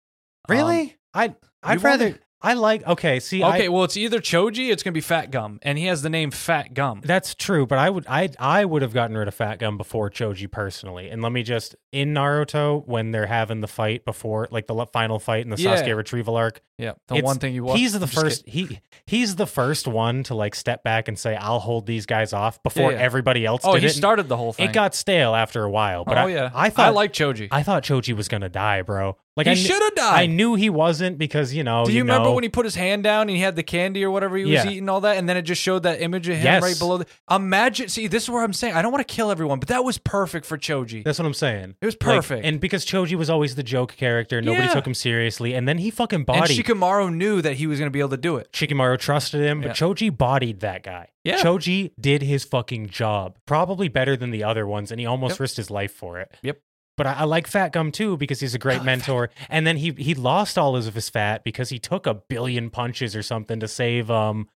Um, 0.48 0.56
really? 0.56 0.96
I 1.14 1.36
I'd 1.62 1.84
rather. 1.84 2.18
I 2.42 2.54
like. 2.54 2.88
Okay, 2.88 3.20
see. 3.20 3.44
okay, 3.44 3.66
I, 3.66 3.68
well, 3.68 3.84
it's 3.84 3.98
either 3.98 4.20
Choji, 4.20 4.72
it's 4.72 4.82
gonna 4.82 4.94
be 4.94 5.02
Fat 5.02 5.30
Gum, 5.30 5.60
and 5.62 5.78
he 5.78 5.86
has 5.86 6.02
the 6.02 6.10
name 6.10 6.32
Fat 6.32 6.74
Gum. 6.74 7.02
that's 7.04 7.36
true, 7.36 7.66
but 7.66 7.78
I 7.78 7.90
would. 7.90 8.06
I 8.08 8.30
I 8.40 8.64
would 8.66 8.82
have 8.82 8.94
gotten 8.94 9.18
rid 9.18 9.28
of 9.28 9.36
Fat 9.36 9.60
Gum 9.60 9.78
before 9.78 10.10
Choji 10.10 10.50
personally. 10.50 11.10
And 11.10 11.22
let 11.22 11.32
me 11.34 11.44
just 11.44 11.76
in 11.92 12.14
Naruto 12.14 12.86
when 12.88 13.12
they're 13.12 13.26
having 13.26 13.60
the 13.62 13.68
fight 13.68 14.06
before, 14.06 14.48
like 14.52 14.68
the 14.68 14.86
final 14.94 15.20
fight 15.20 15.44
in 15.44 15.50
the 15.50 15.58
Yeah. 15.62 15.76
Sasuke 15.76 15.96
retrieval 15.98 16.36
arc. 16.38 16.62
Yeah, 16.78 16.94
the 17.08 17.20
one 17.22 17.40
thing 17.40 17.54
you 17.54 17.66
watch. 17.66 17.78
He's 17.78 17.92
the 17.92 18.00
I'm 18.02 18.08
first. 18.08 18.48
He 18.48 18.80
he's 19.06 19.36
the 19.36 19.48
first 19.48 19.86
one 19.86 20.24
to 20.24 20.36
like 20.36 20.56
step 20.56 20.82
back 20.82 21.10
and 21.10 21.20
say, 21.20 21.36
"I'll 21.36 21.60
hold 21.60 21.88
these 21.88 22.06
guys 22.06 22.32
off" 22.32 22.64
before 22.64 22.94
yeah. 22.94 23.00
everybody 23.00 23.46
else 23.46 23.64
Oh, 23.66 23.74
did 23.74 23.84
he 23.84 23.90
it. 23.90 23.94
started 23.94 24.30
the 24.30 24.38
whole 24.38 24.54
thing. 24.54 24.70
It 24.70 24.74
got 24.74 24.96
stale 24.96 25.36
after 25.36 25.64
a 25.66 25.70
while, 25.70 26.06
but 26.06 26.18
oh 26.18 26.22
I, 26.22 26.28
yeah, 26.30 26.52
I 26.56 26.70
thought 26.70 26.88
I 26.88 26.90
like 26.92 27.12
Choji. 27.12 27.50
I 27.52 27.64
thought 27.64 27.84
Choji 27.84 28.16
was 28.16 28.30
gonna 28.30 28.48
die, 28.48 28.82
bro. 28.82 29.18
Like 29.40 29.48
he 29.48 29.52
I 29.54 29.56
kn- 29.56 29.66
should 29.68 29.82
have 29.82 29.96
died. 29.96 30.20
I 30.20 30.26
knew 30.26 30.56
he 30.56 30.70
wasn't 30.70 31.18
because 31.18 31.54
you 31.54 31.64
know. 31.64 31.86
Do 31.86 31.92
you, 31.94 32.02
remember 32.02 32.26
know, 32.30 32.34
when 32.36 32.44
he 32.44 32.50
put 32.50 32.66
his 32.66 32.76
hand 32.76 33.04
down 33.04 33.22
and 33.22 33.30
he 33.32 33.40
had 33.40 33.56
the 33.56 33.64
candy 33.64 34.04
or 34.04 34.12
whatever 34.12 34.36
he 34.38 34.44
was 34.44 34.52
Yeah. 34.52 34.70
eating, 34.70 34.90
all 34.90 35.02
that, 35.02 35.18
and 35.18 35.30
then 35.30 35.38
it 35.38 35.44
just 35.44 35.62
showed 35.62 35.84
that 35.84 36.02
image 36.02 36.28
of 36.28 36.36
him 36.36 36.44
Yes. 36.44 36.62
right 36.62 36.78
below? 36.78 36.98
The, 36.98 37.06
imagine, 37.32 37.88
see, 37.88 38.08
this 38.08 38.24
is 38.24 38.30
where 38.30 38.44
I'm 38.44 38.54
saying 38.54 38.74
I 38.76 38.82
don't 38.82 38.92
want 38.92 39.08
to 39.08 39.14
kill 39.14 39.32
everyone, 39.32 39.60
but 39.60 39.70
that 39.70 39.84
was 39.84 39.98
perfect 39.98 40.46
for 40.46 40.58
Choji. 40.58 41.04
That's 41.04 41.20
what 41.20 41.26
I'm 41.26 41.34
saying. 41.34 41.76
It 41.82 41.86
was 41.86 41.96
Like, 41.96 42.16
perfect. 42.16 42.46
and 42.46 42.60
because 42.60 42.86
Choji 42.86 43.16
was 43.16 43.30
always 43.30 43.56
the 43.56 43.64
joke 43.64 43.96
character, 43.96 44.42
nobody 44.42 44.66
Yeah. 44.68 44.74
took 44.74 44.86
him 44.86 44.94
seriously, 44.94 45.54
and 45.54 45.68
then 45.68 45.78
he 45.78 45.90
fucking 45.90 46.18
and 46.20 46.26
bodied. 46.26 46.58
Shikamaru 46.66 47.14
knew 47.16 47.42
that 47.42 47.54
he 47.54 47.66
was 47.68 47.80
going 47.80 47.88
to 47.88 47.92
be 47.94 48.00
able 48.00 48.10
to 48.10 48.18
do 48.18 48.36
it. 48.38 48.52
Shikamaru 48.52 49.00
trusted 49.00 49.42
him, 49.42 49.62
but 49.62 49.68
Yeah. 49.70 49.74
Choji 49.74 50.16
bodied 50.18 50.60
that 50.60 50.84
guy. 50.84 51.08
Yeah. 51.24 51.38
Choji 51.38 51.92
did 52.00 52.22
his 52.24 52.44
fucking 52.44 52.88
job, 52.90 53.38
probably 53.46 53.88
better 53.88 54.16
than 54.18 54.32
the 54.32 54.44
other 54.44 54.66
ones, 54.68 54.92
and 54.92 55.00
he 55.00 55.06
almost 55.06 55.34
Yep. 55.36 55.40
risked 55.42 55.58
his 55.58 55.70
life 55.70 55.92
for 55.94 56.20
it. 56.20 56.32
Yep. 56.42 56.58
But 57.00 57.08
I, 57.08 57.14
I 57.14 57.24
like 57.24 57.48
Fat 57.48 57.72
Gum 57.72 57.92
too 57.92 58.16
because 58.18 58.40
he's 58.42 58.54
a 58.54 58.60
great 58.60 58.84
mentor. 58.84 59.30
And 59.50 59.66
then 59.66 59.78
he 59.78 59.92
he 59.98 60.14
lost 60.14 60.58
all 60.58 60.76
of 60.76 60.94
his 60.94 61.10
fat 61.10 61.44
because 61.44 61.70
he 61.70 61.80
took 61.80 62.06
a 62.06 62.14
billion 62.14 62.70
punches 62.70 63.16
or 63.16 63.24
something 63.24 63.60
to 63.62 63.68
save 63.68 64.12
um 64.12 64.50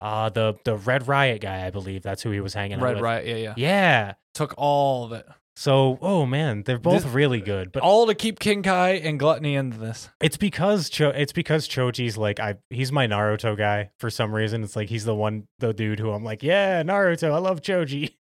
uh 0.00 0.30
the 0.30 0.54
the 0.64 0.76
Red 0.76 1.06
Riot 1.06 1.42
guy. 1.42 1.66
I 1.66 1.70
believe 1.70 2.02
that's 2.02 2.22
who 2.22 2.30
he 2.30 2.40
was 2.40 2.54
hanging 2.54 2.78
out 2.78 2.82
Red 2.82 2.94
with. 2.96 3.02
right, 3.04 3.26
yeah, 3.26 3.36
yeah. 3.36 3.54
Yeah. 3.56 4.12
Took 4.32 4.54
all 4.56 5.04
of 5.04 5.12
it, 5.12 5.26
So, 5.56 5.98
oh 6.00 6.24
man, 6.24 6.62
they're 6.64 6.78
both 6.78 7.02
This- 7.02 7.12
really 7.12 7.40
good, 7.42 7.70
but 7.72 7.82
all 7.82 8.06
to 8.06 8.14
keep 8.14 8.38
King 8.38 8.62
Kai 8.62 8.92
and 8.92 9.18
Gluttony 9.18 9.56
into 9.56 9.76
this. 9.76 10.08
it's 10.22 10.38
because 10.38 10.88
Cho- 10.88 11.10
it's 11.10 11.32
because 11.32 11.68
Choji's 11.68 12.16
like 12.16 12.40
I 12.40 12.54
he's 12.70 12.90
my 12.92 13.06
Naruto 13.06 13.58
guy 13.58 13.90
for 13.98 14.08
some 14.08 14.34
reason. 14.34 14.62
It's 14.64 14.76
like 14.76 14.88
he's 14.88 15.04
the 15.04 15.14
one 15.14 15.48
the 15.58 15.74
dude 15.74 15.98
who 16.00 16.12
I'm 16.12 16.24
like, 16.24 16.42
yeah, 16.42 16.82
Naruto, 16.82 17.30
I 17.32 17.38
love 17.38 17.60
Choji. 17.60 18.14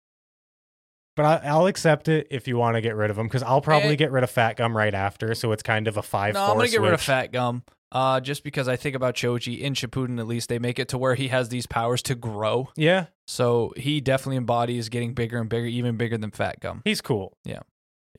But 1.18 1.42
I, 1.44 1.48
I'll 1.48 1.66
accept 1.66 2.06
it 2.06 2.28
if 2.30 2.46
you 2.46 2.56
want 2.56 2.76
to 2.76 2.80
get 2.80 2.94
rid 2.94 3.10
of 3.10 3.18
him 3.18 3.26
because 3.26 3.42
I'll 3.42 3.60
probably 3.60 3.94
Eh. 3.94 3.96
get 3.96 4.12
rid 4.12 4.22
of 4.22 4.30
Fat 4.30 4.56
Gum 4.56 4.76
right 4.76 4.94
after. 4.94 5.34
So 5.34 5.50
it's 5.50 5.64
kind 5.64 5.88
of 5.88 5.96
a 5.96 6.02
five. 6.02 6.34
No, 6.34 6.44
I'm 6.44 6.56
gonna 6.56 6.68
get 6.68 6.80
rid 6.80 6.94
of. 6.94 7.00
Fat 7.00 7.32
Gum. 7.32 7.64
Uh, 7.90 8.20
just 8.20 8.44
because 8.44 8.68
I 8.68 8.76
think 8.76 8.94
about 8.94 9.16
Choji 9.16 9.58
in 9.60 9.72
Shippuden, 9.74 10.20
at 10.20 10.28
least 10.28 10.48
they 10.48 10.60
make 10.60 10.78
it 10.78 10.86
to 10.90 10.98
where 10.98 11.16
he 11.16 11.26
has 11.28 11.48
these 11.48 11.66
powers 11.66 12.02
to 12.02 12.14
grow. 12.14 12.68
Yeah, 12.76 13.06
So 13.26 13.72
he 13.76 14.00
definitely 14.00 14.36
embodies 14.36 14.88
getting 14.90 15.12
bigger 15.14 15.38
and 15.40 15.48
bigger, 15.48 15.66
even 15.66 15.96
bigger 15.96 16.18
than 16.18 16.30
Fat 16.30 16.60
Gum. 16.60 16.82
he's 16.84 17.00
cool. 17.00 17.36
Yeah. 17.44 17.60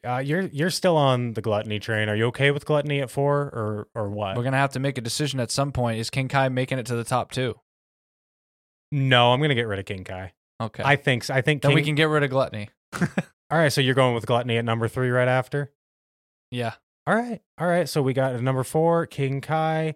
Uh, 0.05 0.17
you're 0.17 0.41
you're 0.47 0.69
still 0.69 0.97
on 0.97 1.33
the 1.35 1.41
gluttony 1.41 1.79
train. 1.79 2.09
Are 2.09 2.15
you 2.17 2.25
okay 2.25 2.51
with 2.51 2.65
gluttony 2.65 2.99
at 2.99 3.09
four 3.09 3.43
or 3.43 3.87
or 3.95 4.09
what? 4.09 4.35
We're 4.35 4.43
gonna 4.43 4.57
have 4.57 4.71
to 4.71 4.79
make 4.81 4.97
a 4.97 5.01
decision 5.01 5.39
at 5.39 5.51
some 5.51 5.71
point. 5.71 5.99
Is 5.99 6.09
King 6.09 6.27
Kai 6.27 6.49
making 6.49 6.79
it 6.79 6.85
to 6.87 6.95
the 6.95 7.05
top 7.05 7.31
two? 7.31 7.55
no, 8.91 9.31
I'm 9.31 9.39
gonna 9.41 9.55
get 9.55 9.67
rid 9.67 9.79
of 9.79 9.85
King 9.85 10.03
Kai. 10.03 10.33
Okay. 10.61 10.83
I 10.85 10.97
think 10.97 11.23
so. 11.23 11.33
I 11.33 11.41
think 11.41 11.61
then 11.61 11.69
King, 11.71 11.75
we 11.75 11.83
can 11.83 11.95
get 11.95 12.09
rid 12.09 12.23
of 12.23 12.29
Gluttony. 12.29 12.69
All 13.51 13.57
right, 13.57 13.71
so 13.73 13.81
you're 13.81 13.95
going 13.95 14.13
with 14.15 14.25
gluttony 14.25 14.57
at 14.57 14.65
number 14.65 14.87
three 14.87 15.09
right 15.09 15.27
after. 15.27 15.71
Yeah. 16.51 16.73
All 17.07 17.15
right, 17.15 17.41
all 17.57 17.67
right. 17.67 17.89
So 17.89 18.03
we 18.03 18.13
got 18.13 18.39
number 18.39 18.63
four, 18.63 19.07
King 19.07 19.41
Kai, 19.41 19.95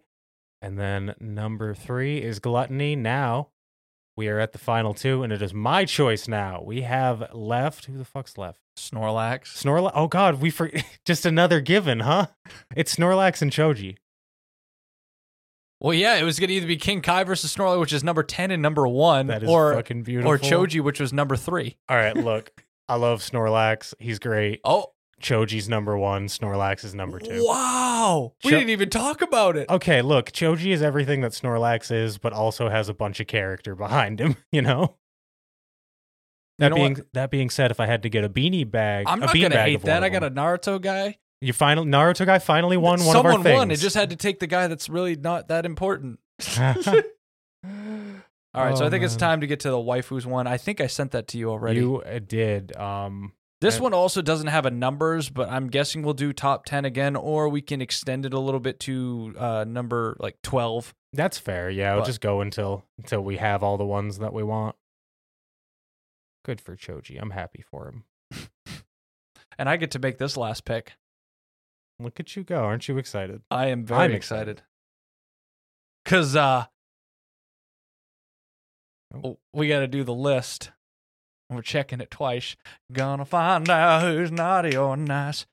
and 0.64 0.80
then 0.80 1.14
number 1.20 1.76
three 1.76 2.18
is 2.20 2.39
gluttony. 2.39 2.96
Now 2.96 3.50
we 4.18 4.28
are 4.30 4.39
at 4.39 4.52
the 4.52 4.58
final 4.58 4.96
two, 4.96 5.22
and 5.22 5.32
it 5.32 5.39
is 5.39 5.54
my 5.54 5.86
choice. 5.86 6.28
Now 6.28 6.64
we 6.66 6.82
have 6.82 7.32
left. 7.32 7.86
Who 7.86 8.00
the 8.00 8.06
fuck's 8.06 8.36
left? 8.39 8.60
Snorlax. 8.80 9.44
Snorlax. 9.64 9.91
Oh 9.94 10.08
God, 10.08 10.41
we 10.41 10.50
for 10.50 10.72
just 11.06 11.24
another 11.28 11.62
given, 11.62 12.00
huh? 12.00 12.28
It's 12.76 12.96
Snorlax 12.96 13.44
and 13.44 13.52
Choji. 13.52 13.98
Well, 15.80 15.94
yeah, 15.94 16.16
it 16.16 16.24
was 16.24 16.39
gonna 16.39 16.54
either 16.54 16.66
be 16.68 16.78
King 16.78 17.02
Kai 17.02 17.26
versus 17.26 17.54
Snorlax, 17.56 17.80
which 17.80 17.94
is 17.94 18.04
number 18.04 18.24
ten 18.24 18.50
and 18.52 18.62
number 18.62 18.88
one, 18.88 19.28
That 19.28 19.44
is 19.44 19.50
or 19.50 19.74
fucking 19.76 20.04
beautiful. 20.04 20.32
or 20.32 20.39
Choji, 20.39 20.82
which 20.82 21.00
was 21.00 21.12
number 21.14 21.36
three. 21.36 21.78
All 21.89 21.98
right, 21.98 22.16
look, 22.16 22.52
I 22.90 22.96
love 22.96 23.22
Snorlax. 23.22 23.94
He's 24.00 24.20
great. 24.20 24.60
Oh, 24.64 24.88
Choji's 25.22 25.70
number 25.70 25.98
one. 25.98 26.28
Snorlax 26.28 26.84
is 26.84 26.94
number 26.94 27.20
two. 27.20 27.46
wow! 27.46 28.34
We 28.44 28.52
Cho- 28.52 28.58
didn't 28.58 28.72
even 28.72 28.90
talk 28.90 29.22
about 29.22 29.56
it. 29.56 29.70
Okay, 29.70 30.02
look, 30.02 30.32
Choji 30.32 30.74
is 30.74 30.82
everything 30.82 31.22
that 31.22 31.32
Snorlax 31.32 31.92
is, 31.92 32.18
but 32.18 32.34
also 32.34 32.68
has 32.70 32.90
a 32.90 32.94
bunch 32.94 33.20
of 33.20 33.28
character 33.28 33.76
behind 33.76 34.20
him. 34.20 34.36
You 34.52 34.62
know. 34.62 34.98
That 36.60 36.70
know 36.70 36.76
being 36.76 36.98
that 37.14 37.32
being 37.32 37.50
said, 37.50 37.72
if 37.72 37.80
I 37.80 37.88
had 37.88 38.04
to 38.04 38.10
get 38.10 38.24
a 38.24 38.30
beanie 38.30 38.70
bag, 38.70 39.06
I'm 39.08 39.20
not 39.20 39.34
gonna 39.34 39.58
hate 39.62 39.82
that. 39.84 40.04
I 40.04 40.10
got 40.10 40.24
a 40.24 40.30
Naruto 40.30 40.80
guy. 40.80 41.18
You 41.42 41.52
final 41.52 41.84
Naruto 41.84 42.26
guy 42.26 42.38
finally 42.40 42.78
won 42.78 43.00
one 43.04 43.14
Someone 43.14 43.34
of 43.34 43.38
our 43.40 43.44
things. 43.44 43.58
won. 43.58 43.72
It 43.72 43.78
just 43.78 43.96
had 43.96 44.12
to 44.12 44.16
take 44.16 44.40
the 44.40 44.48
guy 44.48 44.68
that's 44.68 44.88
really 44.88 45.16
not 45.16 45.48
that 45.48 45.66
important. 45.66 46.20
All 48.56 48.64
right, 48.64 48.78
so 48.78 48.84
Oh, 48.84 48.88
I 48.88 48.89
think 48.89 49.04
it's 49.04 49.16
time 49.16 49.41
to 49.41 49.47
get 49.47 49.62
to 49.62 49.70
the 49.72 49.78
waifus 49.78 50.26
one. 50.26 50.45
I 50.45 50.58
think 50.58 50.80
I 50.80 50.88
sent 50.88 51.12
that 51.12 51.28
to 51.30 51.38
you 51.38 51.49
already. 51.49 51.80
You 51.80 52.01
uh, 52.01 52.20
did. 52.20 52.76
Um, 52.76 53.34
This 53.62 53.80
one 53.80 53.93
also 53.93 54.22
doesn't 54.22 54.47
have 54.47 54.66
a 54.68 54.72
numbers, 54.72 55.30
but 55.30 55.49
I'm 55.49 55.68
guessing 55.70 56.04
we'll 56.04 56.14
do 56.14 56.34
top 56.34 56.66
10 56.66 56.86
again, 56.86 57.16
or 57.16 57.49
we 57.49 57.62
can 57.62 57.82
extend 57.82 58.26
it 58.26 58.34
a 58.34 58.39
little 58.39 58.60
bit 58.60 58.80
to 58.82 59.34
uh, 59.39 59.66
number 59.68 60.16
like 60.20 60.41
12. 60.43 60.93
that's 61.14 61.38
fair. 61.39 61.70
Yeah, 61.70 61.95
we'll 61.95 62.06
just 62.06 62.22
go 62.22 62.41
until 62.41 62.86
until 62.99 63.22
we 63.22 63.38
have 63.38 63.64
all 63.64 63.78
the 63.78 63.86
ones 63.86 64.20
that 64.20 64.34
we 64.34 64.43
want. 64.43 64.76
Good 66.45 66.62
for 66.62 66.76
Choji. 66.76 67.20
I'm 67.22 67.32
happy 67.32 67.64
for 67.70 67.88
him. 67.88 68.04
And 69.60 69.70
I 69.70 69.78
get 69.78 69.91
to 69.91 69.99
make 69.99 70.18
this 70.18 70.36
last 70.36 70.66
pick. 70.66 70.93
Look 71.99 72.20
at 72.20 72.36
you 72.36 72.43
go. 72.43 72.64
Aren't 72.64 72.88
you 72.88 72.97
excited? 72.97 73.43
I 73.51 73.68
am 73.68 73.86
very 73.86 74.01
I'm 74.06 74.12
excited. 74.12 74.58
excited. 74.58 74.64
Because 76.04 76.36
uh. 76.36 76.66
We 79.53 79.68
got 79.68 79.80
to 79.80 79.88
do 79.88 80.03
the 80.03 80.14
list. 80.14 80.72
We're 81.49 81.61
checking 81.61 82.01
it 82.01 82.09
twice. 82.09 82.55
Gonna 82.91 83.26
find 83.26 83.70
out 83.70 84.01
who's 84.01 84.32
naughty 84.32 84.76
or 84.76 84.97
nice. 84.97 85.45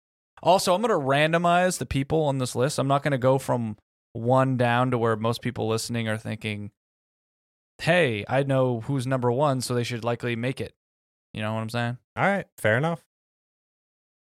Also, 0.43 0.75
I'm 0.75 0.83
going 0.83 0.89
to 0.89 1.07
randomize 1.07 1.79
the 1.79 1.87
people 1.87 2.23
on 2.25 2.39
this 2.39 2.57
list. 2.57 2.79
I'm 2.79 2.89
not 2.89 3.03
going 3.03 3.13
to 3.13 3.19
go 3.19 3.39
from 3.39 3.77
one 4.13 4.57
down 4.57 4.91
to 4.91 4.99
where 4.99 5.17
most 5.17 5.43
people 5.43 5.69
listening 5.69 6.09
are 6.09 6.17
thinking, 6.17 6.71
hey, 7.79 8.25
I 8.29 8.43
know 8.43 8.81
who's 8.81 9.07
number 9.07 9.31
one, 9.31 9.61
so 9.61 9.75
they 9.75 9.85
should 9.85 10.05
likely 10.05 10.37
make 10.37 10.61
it. 10.61 10.75
You 11.33 11.43
know 11.43 11.55
what 11.55 11.61
I'm 11.61 11.69
saying? 11.69 11.99
All 12.17 12.25
right, 12.25 12.47
fair 12.57 12.77
enough. 12.77 13.05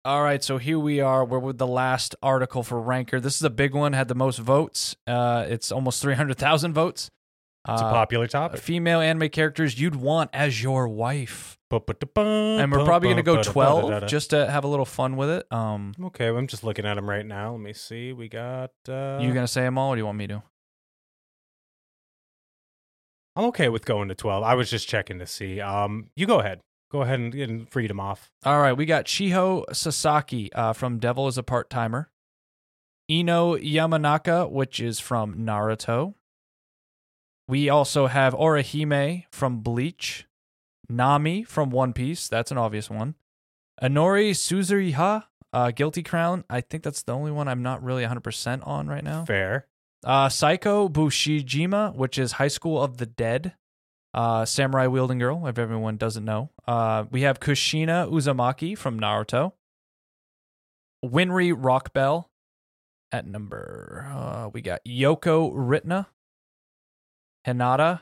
All 0.04 0.22
right, 0.22 0.44
so 0.44 0.58
here 0.58 0.78
we 0.78 1.00
are. 1.00 1.24
We're 1.24 1.38
with 1.38 1.58
the 1.58 1.66
last 1.66 2.14
article 2.22 2.62
for 2.62 2.80
Ranker. 2.80 3.20
This 3.20 3.36
is 3.36 3.42
a 3.42 3.50
big 3.50 3.74
one, 3.74 3.94
had 3.94 4.08
the 4.08 4.14
most 4.14 4.38
votes. 4.38 4.96
Uh, 5.06 5.46
it's 5.48 5.72
almost 5.72 6.02
300,000 6.02 6.74
votes. 6.74 7.10
It's 7.66 7.80
a 7.80 7.86
Uh, 7.86 7.90
popular 7.92 8.26
topic. 8.26 8.60
female 8.60 9.00
anime 9.00 9.30
characters 9.30 9.80
you'd 9.80 9.96
want 9.96 10.30
as 10.34 10.62
your 10.62 10.86
wife. 10.88 11.58
And 11.70 11.80
And 12.60 12.70
we're 12.72 12.84
probably 12.84 13.08
going 13.08 13.16
to 13.16 13.22
go 13.24 13.42
12 13.42 14.06
just 14.06 14.30
to 14.30 14.48
have 14.48 14.62
a 14.64 14.68
little 14.68 14.84
fun 14.84 15.16
with 15.16 15.28
it. 15.30 15.50
Um, 15.52 15.92
Okay, 16.00 16.30
well, 16.30 16.38
I'm 16.38 16.46
just 16.46 16.62
looking 16.62 16.84
at 16.86 16.94
them 16.94 17.08
right 17.08 17.26
now. 17.26 17.52
Let 17.52 17.60
me 17.60 17.72
see. 17.72 18.12
We 18.12 18.28
got. 18.28 18.70
Uh, 18.88 19.18
you 19.20 19.32
going 19.32 19.44
to 19.46 19.48
say 19.48 19.62
them 19.62 19.76
all 19.78 19.90
or 19.92 19.96
do 19.96 20.00
you 20.00 20.06
want 20.06 20.18
me 20.18 20.26
to? 20.28 20.42
I'm 23.36 23.46
okay 23.46 23.68
with 23.68 23.84
going 23.84 24.08
to 24.08 24.14
12. 24.14 24.44
I 24.44 24.54
was 24.54 24.70
just 24.70 24.86
checking 24.86 25.18
to 25.18 25.26
see. 25.26 25.60
Um, 25.60 26.10
you 26.14 26.26
go 26.26 26.38
ahead. 26.40 26.60
Go 26.92 27.02
ahead 27.02 27.18
and, 27.18 27.34
and 27.34 27.66
read 27.74 27.90
them 27.90 27.98
off. 27.98 28.30
All 28.44 28.60
right, 28.60 28.74
we 28.74 28.86
got 28.86 29.06
Chiho 29.06 29.64
Sasaki 29.74 30.52
uh, 30.52 30.72
from 30.74 30.98
Devil 30.98 31.26
is 31.26 31.36
a 31.36 31.42
Part 31.42 31.68
Timer. 31.70 32.10
Ino 33.10 33.56
Yamanaka, 33.56 34.48
which 34.50 34.78
is 34.80 35.00
from 35.00 35.34
Naruto. 35.38 36.14
We 37.46 37.68
also 37.68 38.06
have 38.06 38.34
Orihime 38.34 39.24
from 39.30 39.60
Bleach. 39.60 40.26
Nami 40.88 41.44
from 41.44 41.70
One 41.70 41.92
Piece. 41.92 42.28
That's 42.28 42.50
an 42.50 42.58
obvious 42.58 42.90
one. 42.90 43.14
Inori 43.82 44.30
Yuzuriha, 44.30 45.24
uh, 45.52 45.70
Guilty 45.70 46.02
Crown. 46.02 46.44
I 46.48 46.60
think 46.60 46.82
that's 46.82 47.02
the 47.02 47.12
only 47.12 47.32
one 47.32 47.48
I'm 47.48 47.62
not 47.62 47.82
really 47.82 48.04
100% 48.04 48.66
on 48.66 48.86
right 48.86 49.04
now. 49.04 49.24
Fair. 49.24 49.66
Uh, 50.04 50.28
Saeko 50.28 50.90
Busujima, 50.90 51.94
which 51.94 52.18
is 52.18 52.32
High 52.32 52.48
School 52.48 52.82
of 52.82 52.98
the 52.98 53.06
Dead. 53.06 53.54
Uh, 54.12 54.44
Samurai 54.44 54.86
Wielding 54.86 55.18
Girl, 55.18 55.46
if 55.46 55.58
everyone 55.58 55.96
doesn't 55.96 56.24
know. 56.24 56.50
Uh, 56.68 57.04
we 57.10 57.22
have 57.22 57.40
Kushina 57.40 58.08
Uzumaki 58.08 58.78
from 58.78 59.00
Naruto. 59.00 59.52
Winry 61.04 61.52
Rockbell 61.52 62.26
at 63.10 63.26
number. 63.26 64.06
Uh, 64.14 64.50
we 64.52 64.60
got 64.60 64.84
Yoko 64.86 65.52
Littner. 65.52 66.06
Hinata, 67.46 68.00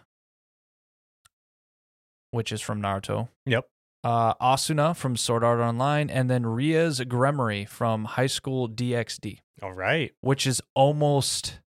which 2.31 2.53
is 2.53 2.61
from 2.61 2.81
Naruto. 2.81 3.29
Yep. 3.47 3.67
Uh, 4.05 4.35
Asuna 4.35 4.97
from 4.97 5.17
Sword 5.17 5.45
Art 5.45 5.61
Online. 5.61 6.11
And 6.11 6.29
then 6.29 6.45
Rias 6.45 7.01
Gremory 7.01 7.69
from 7.69 8.05
High 8.05 8.27
School 8.27 8.69
DxD 8.69 9.39
All 9.63 9.73
right. 9.73 10.13
which 10.21 10.47
is 10.47 10.61
almost 10.75 11.61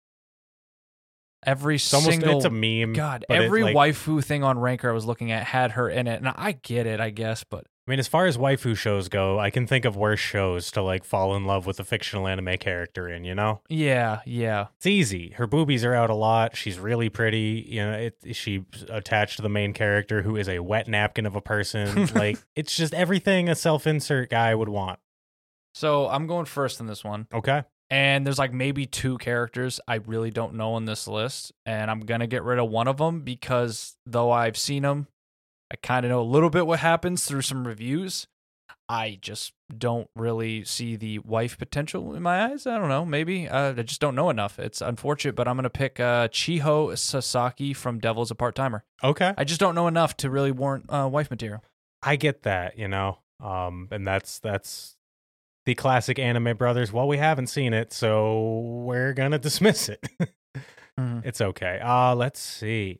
every 1.45 1.75
It's 1.75 1.93
almost 1.93 2.11
single 2.11 2.37
it's 2.37 2.45
a 2.45 2.49
meme. 2.49 2.93
God, 2.93 3.25
but 3.27 3.37
it, 3.39 3.43
every 3.43 3.63
like- 3.63 3.75
waifu 3.75 4.23
thing 4.23 4.43
on 4.43 4.57
Ranker 4.57 4.89
I 4.89 4.93
was 4.93 5.05
looking 5.05 5.31
at 5.31 5.43
had 5.43 5.71
her 5.71 5.89
in 5.89 6.07
it, 6.07 6.21
and 6.21 6.27
I 6.29 6.53
get 6.53 6.87
it, 6.87 6.99
I 6.99 7.09
guess, 7.11 7.43
but 7.43 7.65
I 7.85 7.91
mean, 7.91 7.99
as 7.99 8.07
far 8.07 8.25
as 8.27 8.37
waifu 8.37 8.77
shows 8.77 9.09
go, 9.09 9.39
I 9.39 9.49
can 9.49 9.67
think 9.67 9.83
of 9.83 9.97
worse 9.97 10.19
shows 10.21 10.71
to 10.71 10.81
like 10.81 11.03
fall 11.03 11.35
in 11.35 11.45
love 11.45 11.65
with 11.65 11.81
a 11.81 11.83
fictional 11.83 12.29
anime 12.29 12.57
character 12.57 13.09
in. 13.09 13.25
You 13.25 13.35
know, 13.35 13.59
yeah, 13.67 14.21
yeah, 14.25 14.67
it's 14.77 14.85
easy. 14.85 15.31
Her 15.31 15.47
boobies 15.47 15.83
are 15.83 15.93
out 15.93 16.09
a 16.09 16.15
lot. 16.15 16.55
She's 16.55 16.79
really 16.79 17.09
pretty. 17.09 17.65
You 17.67 17.81
know, 17.85 17.91
it, 17.93 18.35
she's 18.35 18.61
attached 18.89 19.35
to 19.35 19.41
the 19.41 19.49
main 19.49 19.73
character 19.73 20.21
who 20.21 20.37
is 20.37 20.47
a 20.47 20.59
wet 20.59 20.87
napkin 20.87 21.25
of 21.25 21.35
a 21.35 21.41
person. 21.41 22.05
like 22.15 22.37
it's 22.55 22.73
just 22.73 22.93
everything 22.93 23.49
a 23.49 23.55
self-insert 23.55 24.29
guy 24.29 24.55
would 24.55 24.69
want. 24.69 24.99
So 25.75 26.07
I'm 26.07 26.27
going 26.27 26.45
first 26.45 26.79
in 26.79 26.85
this 26.85 27.03
one, 27.03 27.27
Okay. 27.33 27.63
and 27.89 28.25
there's 28.25 28.37
like 28.39 28.53
maybe 28.53 28.85
two 28.85 29.17
characters 29.17 29.79
I 29.87 29.95
really 29.95 30.29
don't 30.29 30.53
know 30.53 30.75
on 30.75 30.85
this 30.85 31.07
list, 31.07 31.51
and 31.65 31.89
I'm 31.89 32.01
gonna 32.01 32.27
get 32.27 32.43
rid 32.43 32.59
of 32.59 32.69
one 32.69 32.87
of 32.87 32.97
them 32.97 33.21
because 33.21 33.97
though 34.05 34.31
I've 34.31 34.55
seen 34.55 34.83
them, 34.83 35.07
I 35.73 35.75
kind 35.81 36.05
of 36.05 36.09
know 36.11 36.21
a 36.21 36.23
little 36.23 36.51
bit 36.51 36.67
what 36.67 36.79
happens 36.79 37.25
through 37.25 37.41
some 37.41 37.65
reviews. 37.67 38.27
I 38.87 39.17
just 39.21 39.53
don't 39.75 40.07
really 40.15 40.63
see 40.65 40.95
the 40.95 41.17
wife 41.19 41.57
potential 41.57 42.13
in 42.13 42.21
my 42.21 42.45
eyes. 42.45 42.67
I 42.67 42.77
don't 42.77 42.89
know. 42.89 43.05
Maybe 43.05 43.47
uh, 43.47 43.73
I 43.75 43.81
just 43.81 43.99
don't 43.99 44.13
know 44.13 44.29
enough. 44.29 44.59
It's 44.59 44.81
unfortunate, 44.81 45.35
but 45.35 45.47
I'm 45.47 45.55
gonna 45.57 45.69
pick 45.71 45.99
uh, 45.99 46.27
Chiho 46.27 46.95
Sasaki 46.97 47.73
from 47.73 47.97
Devil's 47.99 48.29
a 48.29 48.35
Part 48.35 48.53
Timer. 48.55 48.83
Okay. 49.03 49.33
I 49.35 49.43
just 49.45 49.59
don't 49.59 49.73
know 49.73 49.87
enough 49.87 50.15
to 50.17 50.29
really 50.29 50.51
warrant 50.51 50.85
uh, 50.93 51.09
wife 51.11 51.31
material. 51.31 51.63
I 52.03 52.17
get 52.17 52.43
that, 52.43 52.77
you 52.77 52.87
know. 52.87 53.19
Um, 53.39 53.87
and 53.89 54.07
that's 54.07 54.37
that's 54.39 54.95
the 55.65 55.73
classic 55.75 56.19
anime 56.19 56.55
brothers. 56.55 56.91
Well, 56.93 57.07
we 57.07 57.17
haven't 57.17 57.47
seen 57.47 57.73
it, 57.73 57.91
so 57.93 58.59
we're 58.85 59.13
gonna 59.13 59.39
dismiss 59.39 59.89
it. 59.89 60.05
Mhm. 60.99 61.25
It's 61.25 61.41
okay. 61.41 61.79
Uh 61.83 62.13
let's 62.13 62.39
see. 62.39 62.99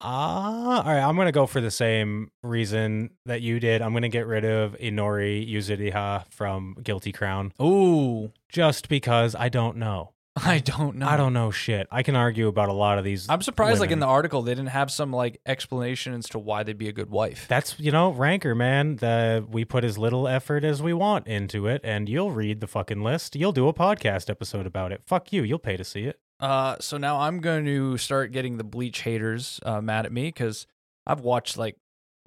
Ah, 0.00 0.82
all 0.84 0.92
right. 0.92 1.02
I'm 1.02 1.16
gonna 1.16 1.32
go 1.32 1.46
for 1.46 1.60
the 1.60 1.70
same 1.70 2.30
reason 2.42 3.10
that 3.26 3.42
you 3.42 3.60
did. 3.60 3.82
I'm 3.82 3.92
gonna 3.92 4.08
get 4.08 4.26
rid 4.26 4.44
of 4.44 4.76
Inori 4.78 5.48
Yuzuriha 5.50 6.24
from 6.30 6.76
Guilty 6.82 7.12
Crown, 7.12 7.52
Ooh, 7.60 8.32
just 8.48 8.88
because 8.88 9.34
I 9.34 9.48
don't 9.48 9.76
know. 9.76 10.12
I 10.36 10.58
don't 10.58 10.96
know. 10.96 11.08
I 11.08 11.16
don't 11.16 11.32
know 11.32 11.50
shit. 11.50 11.88
I 11.90 12.02
can 12.02 12.14
argue 12.14 12.46
about 12.46 12.68
a 12.68 12.72
lot 12.72 12.98
of 12.98 13.04
these. 13.04 13.28
I'm 13.28 13.42
surprised, 13.42 13.80
like 13.80 13.90
in 13.90 13.98
the 13.98 14.06
article, 14.06 14.42
they 14.42 14.54
didn't 14.54 14.70
have 14.70 14.90
some 14.90 15.12
like 15.12 15.40
explanation 15.44 16.14
as 16.14 16.28
to 16.30 16.38
why 16.38 16.62
they'd 16.62 16.78
be 16.78 16.88
a 16.88 16.92
good 16.92 17.10
wife. 17.10 17.46
That's 17.48 17.78
you 17.78 17.90
know, 17.90 18.10
ranker 18.10 18.54
man. 18.54 18.96
The 18.96 19.44
we 19.50 19.64
put 19.64 19.84
as 19.84 19.98
little 19.98 20.28
effort 20.28 20.64
as 20.64 20.82
we 20.82 20.92
want 20.92 21.26
into 21.26 21.66
it, 21.66 21.80
and 21.84 22.08
you'll 22.08 22.30
read 22.30 22.60
the 22.60 22.68
fucking 22.68 23.02
list. 23.02 23.34
You'll 23.36 23.52
do 23.52 23.68
a 23.68 23.74
podcast 23.74 24.30
episode 24.30 24.66
about 24.66 24.92
it. 24.92 25.02
Fuck 25.04 25.32
you. 25.32 25.42
You'll 25.42 25.58
pay 25.58 25.76
to 25.76 25.84
see 25.84 26.04
it. 26.04 26.20
Uh, 26.40 26.76
so 26.80 26.96
now 26.96 27.20
I'm 27.20 27.40
going 27.40 27.64
to 27.66 27.98
start 27.98 28.32
getting 28.32 28.56
the 28.56 28.64
Bleach 28.64 29.02
haters 29.02 29.60
uh, 29.64 29.80
mad 29.80 30.06
at 30.06 30.12
me 30.12 30.24
because 30.24 30.66
I've 31.06 31.20
watched 31.20 31.56
like 31.56 31.76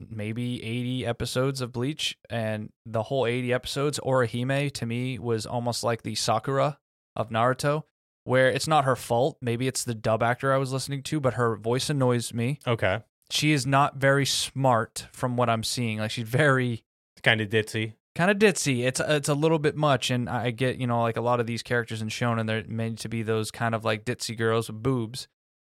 maybe 0.10 0.64
80 0.64 1.06
episodes 1.06 1.62
of 1.62 1.72
Bleach, 1.72 2.18
and 2.30 2.70
the 2.86 3.04
whole 3.04 3.26
80 3.26 3.54
episodes, 3.54 4.00
Orihime 4.00 4.72
to 4.74 4.86
me 4.86 5.20
was 5.20 5.46
almost 5.46 5.84
like 5.84 6.04
the 6.04 6.16
Sakura 6.16 6.78
of 7.16 7.30
Naruto, 7.30 7.84
where 8.24 8.50
it's 8.50 8.68
not 8.68 8.86
her 8.86 8.96
fault. 8.96 9.38
Maybe 9.42 9.68
it's 9.68 9.84
the 9.84 9.96
dub 9.96 10.22
actor 10.24 10.54
I 10.54 10.58
was 10.58 10.72
listening 10.72 11.04
to, 11.04 11.20
but 11.20 11.36
her 11.36 11.56
voice 11.56 11.90
annoys 11.90 12.34
me. 12.34 12.60
Okay. 12.68 13.02
She 13.30 13.52
is 13.52 13.66
not 13.66 13.96
very 13.98 14.26
smart 14.26 15.08
from 15.12 15.38
what 15.38 15.50
I'm 15.50 15.64
seeing. 15.64 16.00
Like 16.00 16.12
she's 16.12 16.28
very 16.28 16.84
Kind 17.24 17.40
of 17.40 17.50
ditzy. 17.50 17.94
Kind 18.16 18.32
of 18.32 18.38
ditzy. 18.38 18.86
It's 18.86 19.00
it's 19.00 19.30
a 19.30 19.34
little 19.34 19.60
bit 19.60 19.76
much, 19.76 20.10
and 20.10 20.30
I 20.30 20.52
get 20.52 20.78
you 20.78 20.88
know 20.88 21.02
like 21.02 21.18
a 21.18 21.22
lot 21.22 21.40
of 21.40 21.48
these 21.48 21.64
characters 21.64 22.02
in 22.02 22.10
Shonen, 22.10 22.48
they're 22.48 22.64
made 22.68 22.98
to 23.00 23.10
be 23.10 23.24
those 23.24 23.52
kind 23.52 23.76
of 23.76 23.84
like 23.84 24.06
ditzy 24.06 24.38
girls 24.38 24.70
with 24.70 24.82
boobs. 24.82 25.28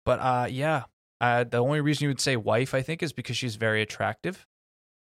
But 0.05 0.21
uh, 0.21 0.47
yeah, 0.51 0.85
uh, 1.21 1.45
the 1.45 1.59
only 1.59 1.81
reason 1.81 2.05
you 2.05 2.09
would 2.11 2.21
say 2.21 2.37
wife, 2.37 2.75
I 2.75 2.83
think, 2.83 3.03
is 3.03 3.13
because 3.13 3.37
she's 3.37 3.57
very 3.57 3.83
attractive. 3.83 4.47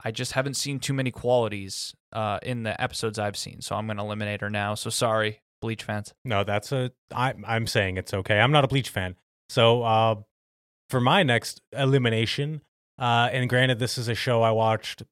I 0.03 0.11
just 0.11 0.33
haven't 0.33 0.55
seen 0.55 0.81
too 0.81 0.93
many 0.93 1.11
qualities 1.11 1.95
uh, 2.13 2.39
in 2.43 2.63
the 2.63 2.81
episodes 2.81 3.19
I've 3.19 3.37
seen, 3.37 3.61
so 3.61 3.77
I'm 3.77 3.87
gonna 3.87 4.05
eliminate 4.05 4.41
her 4.41 4.51
now. 4.51 4.75
So 4.75 4.91
sorry, 4.91 5.41
Bleach 5.63 5.83
fans. 5.83 6.13
No, 6.25 6.45
that's 6.45 6.73
a. 6.73 6.93
I, 7.15 7.35
I'm 7.47 7.67
saying 7.67 7.97
it's 7.97 8.13
okay. 8.13 8.39
I'm 8.39 8.53
not 8.53 8.65
a 8.65 8.69
Bleach 8.69 8.91
fan. 8.91 9.17
So, 9.49 9.83
uh, 9.83 10.17
for 10.91 11.01
my 11.01 11.23
next 11.23 11.61
elimination, 11.73 12.61
uh, 12.99 13.29
and 13.33 13.49
granted, 13.49 13.79
this 13.79 13.99
is 13.99 14.09
a 14.09 14.15
show 14.15 14.43
I 14.43 14.51
watched, 14.51 15.03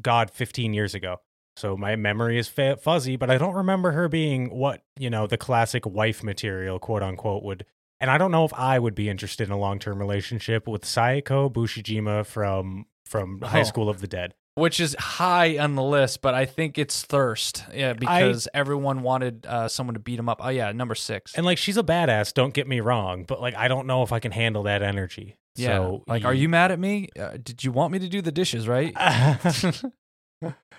God, 0.00 0.30
15 0.30 0.72
years 0.72 0.94
ago. 0.94 1.16
So 1.58 1.76
my 1.76 1.96
memory 1.96 2.38
is 2.38 2.46
fa- 2.48 2.76
fuzzy, 2.76 3.16
but 3.16 3.30
I 3.30 3.36
don't 3.38 3.54
remember 3.54 3.90
her 3.92 4.08
being 4.08 4.50
what 4.50 4.82
you 4.98 5.10
know 5.10 5.26
the 5.26 5.36
classic 5.36 5.84
wife 5.86 6.22
material, 6.22 6.78
quote 6.78 7.02
unquote, 7.02 7.42
would. 7.42 7.64
And 8.00 8.10
I 8.12 8.16
don't 8.18 8.30
know 8.30 8.44
if 8.44 8.54
I 8.54 8.78
would 8.78 8.94
be 8.94 9.08
interested 9.08 9.48
in 9.48 9.52
a 9.52 9.58
long 9.58 9.80
term 9.80 9.98
relationship 9.98 10.68
with 10.68 10.82
Saeko 10.82 11.52
Busujima 11.52 12.24
from 12.24 12.86
from 13.04 13.40
High 13.42 13.60
Oh. 13.60 13.64
School 13.64 13.88
of 13.90 14.00
the 14.00 14.06
Dead. 14.06 14.34
Which 14.54 14.80
is 14.80 14.96
high 14.98 15.56
on 15.58 15.76
the 15.76 15.82
list, 15.84 16.20
but 16.20 16.34
I 16.34 16.44
think 16.44 16.78
it's 16.78 17.02
thirst. 17.02 17.64
Yeah, 17.72 17.92
because 17.92 18.48
everyone 18.52 19.02
wanted 19.02 19.46
uh, 19.46 19.68
someone 19.68 19.94
to 19.94 20.00
beat 20.00 20.18
him 20.18 20.28
up. 20.28 20.38
Oh 20.42 20.48
yeah, 20.48 20.72
number 20.72 20.94
six. 20.96 21.34
And 21.36 21.44
like 21.46 21.58
she's 21.58 21.76
a 21.76 21.82
badass, 21.84 22.34
don't 22.34 22.52
get 22.54 22.66
me 22.68 22.80
wrong, 22.80 23.24
but 23.26 23.40
like 23.40 23.54
I 23.54 23.68
don't 23.68 23.86
know 23.86 24.02
if 24.02 24.12
I 24.12 24.18
can 24.20 24.32
handle 24.32 24.64
that 24.64 24.82
energy. 24.82 25.36
yeah, 25.56 25.76
So 25.76 26.02
like, 26.08 26.24
are 26.24 26.34
you 26.34 26.48
mad 26.48 26.70
at 26.72 26.78
me? 26.80 27.08
Uh, 27.18 27.36
did 27.42 27.62
you 27.64 27.70
want 27.72 27.92
me 27.92 27.98
to 28.00 28.08
do 28.08 28.20
the 28.20 28.32
dishes, 28.32 28.66
right? 28.66 28.92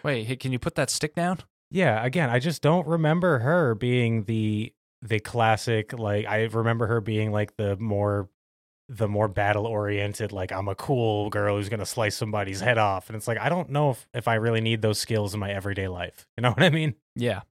Wait, 0.04 0.26
hey, 0.26 0.36
can 0.36 0.52
you 0.52 0.60
put 0.60 0.76
that 0.76 0.90
stick 0.90 1.16
down? 1.16 1.40
yeah, 1.72 2.04
again, 2.04 2.30
I 2.30 2.40
just 2.40 2.62
don't 2.62 2.88
remember 2.88 3.40
her 3.40 3.76
being 3.76 4.24
the 4.24 4.74
the 5.02 5.20
classic 5.20 5.94
like 5.98 6.26
I 6.26 6.44
remember 6.46 6.88
her 6.88 7.00
being 7.00 7.32
like 7.32 7.56
the 7.56 7.78
more 7.78 8.30
the 8.90 9.08
more 9.08 9.28
battle 9.30 9.66
oriented 9.66 10.32
like 10.34 10.52
I'm 10.52 10.68
a 10.68 10.76
cool 10.76 11.30
girl 11.30 11.56
who's 11.56 11.70
going 11.70 11.80
to 11.80 11.86
slice 11.86 12.18
somebody's 12.18 12.60
head 12.60 12.78
off 12.78 13.08
and 13.08 13.16
it's 13.16 13.28
like 13.28 13.38
I 13.38 13.48
don't 13.48 13.70
know 13.70 13.92
if 13.92 14.08
if 14.14 14.28
I 14.28 14.36
really 14.36 14.60
need 14.62 14.82
those 14.82 15.00
skills 15.00 15.34
in 15.34 15.40
my 15.40 15.52
everyday 15.52 15.88
life. 15.88 16.28
You 16.38 16.42
know 16.42 16.50
what 16.50 16.64
I 16.64 16.70
mean? 16.70 16.96
Yeah. 17.16 17.42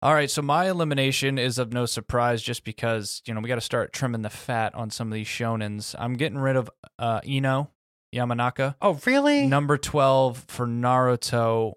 All 0.00 0.14
right, 0.14 0.30
so 0.30 0.42
my 0.42 0.68
elimination 0.68 1.38
is 1.38 1.58
of 1.58 1.72
no 1.72 1.86
surprise 1.86 2.42
just 2.42 2.64
because, 2.64 3.22
you 3.24 3.34
know, 3.34 3.40
we 3.40 3.48
got 3.48 3.54
to 3.54 3.60
start 3.60 3.92
trimming 3.92 4.22
the 4.22 4.30
fat 4.30 4.74
on 4.74 4.90
some 4.90 5.06
of 5.08 5.14
these 5.14 5.28
shonens. 5.28 5.94
I'm 5.96 6.14
getting 6.14 6.38
rid 6.38 6.56
of 6.56 6.70
uh 6.98 7.20
Ino 7.26 7.70
Yamanaka. 8.12 8.76
Oh, 8.80 8.98
really? 9.06 9.46
Number 9.46 9.76
12 9.76 10.44
for 10.48 10.66
Naruto. 10.66 11.74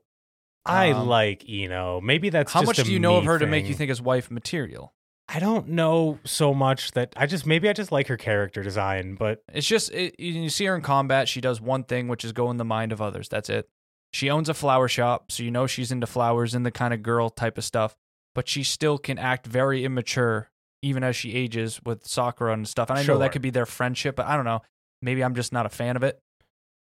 I 0.65 0.91
um, 0.91 1.07
like 1.07 1.47
Ino. 1.47 2.01
Maybe 2.01 2.29
that's 2.29 2.51
How 2.51 2.63
much 2.63 2.77
do 2.77 2.91
you 2.91 2.99
know 2.99 3.17
of 3.17 3.25
her 3.25 3.37
to 3.39 3.45
make 3.45 3.67
you 3.67 3.73
think 3.73 3.91
is 3.91 4.01
wife 4.01 4.31
material? 4.31 4.93
I 5.27 5.39
don't 5.39 5.69
know 5.69 6.19
so 6.23 6.53
much 6.53 6.91
that 6.91 7.13
I 7.17 7.25
just 7.25 7.45
maybe 7.45 7.67
I 7.67 7.73
just 7.73 7.91
like 7.91 8.07
her 8.07 8.17
character 8.17 8.61
design, 8.61 9.15
but 9.15 9.43
It's 9.51 9.65
just 9.65 9.91
it, 9.91 10.19
you 10.19 10.33
you 10.33 10.49
see 10.49 10.65
her 10.65 10.75
in 10.75 10.81
combat. 10.81 11.27
She 11.27 11.41
does 11.41 11.59
one 11.59 11.83
thing, 11.83 12.07
which 12.07 12.23
is 12.23 12.31
go 12.31 12.51
in 12.51 12.57
the 12.57 12.65
mind 12.65 12.91
of 12.91 13.01
others. 13.01 13.27
That's 13.27 13.49
it. 13.49 13.67
She 14.13 14.29
owns 14.29 14.49
a 14.49 14.53
flower 14.53 14.87
shop, 14.87 15.31
so 15.31 15.43
you 15.43 15.51
know 15.51 15.67
she's 15.67 15.91
into 15.91 16.07
flowers 16.07 16.53
and 16.53 16.65
the 16.65 16.71
kind 16.71 16.93
of 16.93 17.01
girl 17.03 17.29
type 17.29 17.57
of 17.57 17.63
stuff. 17.63 17.95
But 18.33 18.47
she 18.47 18.63
still 18.63 18.97
can 18.97 19.17
act 19.17 19.47
very 19.47 19.83
immature, 19.83 20.51
even 20.81 21.03
as 21.03 21.15
she 21.15 21.33
ages 21.33 21.81
with 21.83 22.05
Sakura 22.05 22.53
and 22.53 22.67
stuff. 22.67 22.89
And 22.89 22.99
I 22.99 23.03
know 23.03 23.17
that 23.17 23.31
could 23.31 23.41
be 23.41 23.49
their 23.49 23.65
friendship, 23.65 24.15
but 24.15 24.27
I 24.27 24.35
don't 24.35 24.45
know. 24.45 24.61
Maybe 25.01 25.23
I'm 25.23 25.35
just 25.35 25.51
not 25.51 25.65
a 25.65 25.69
fan 25.69 25.95
of 25.95 26.03
it. 26.03 26.21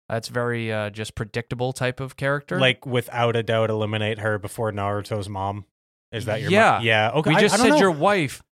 That's 0.08 0.28
very 0.28 0.72
uh, 0.72 0.90
just 0.90 1.14
predictable 1.16 1.72
type 1.72 1.98
of 2.00 2.16
character. 2.16 2.60
like 2.60 2.86
without 2.86 3.34
a 3.36 3.42
doubt 3.42 3.70
eliminate 3.70 4.18
her 4.20 4.38
before 4.38 4.70
Naruto's 4.72 5.28
mom. 5.28 5.64
Is 6.12 6.26
that 6.26 6.40
your 6.40 6.50
Yeah. 6.50 6.70
mom? 6.72 6.82
Yeah. 6.84 7.10
Okay. 7.14 7.30
we 7.30 7.36
I- 7.36 7.40
just 7.40 7.54
I 7.54 7.58
said 7.58 7.68
know. 7.70 7.76
your 7.78 7.90
wife. 7.90 8.42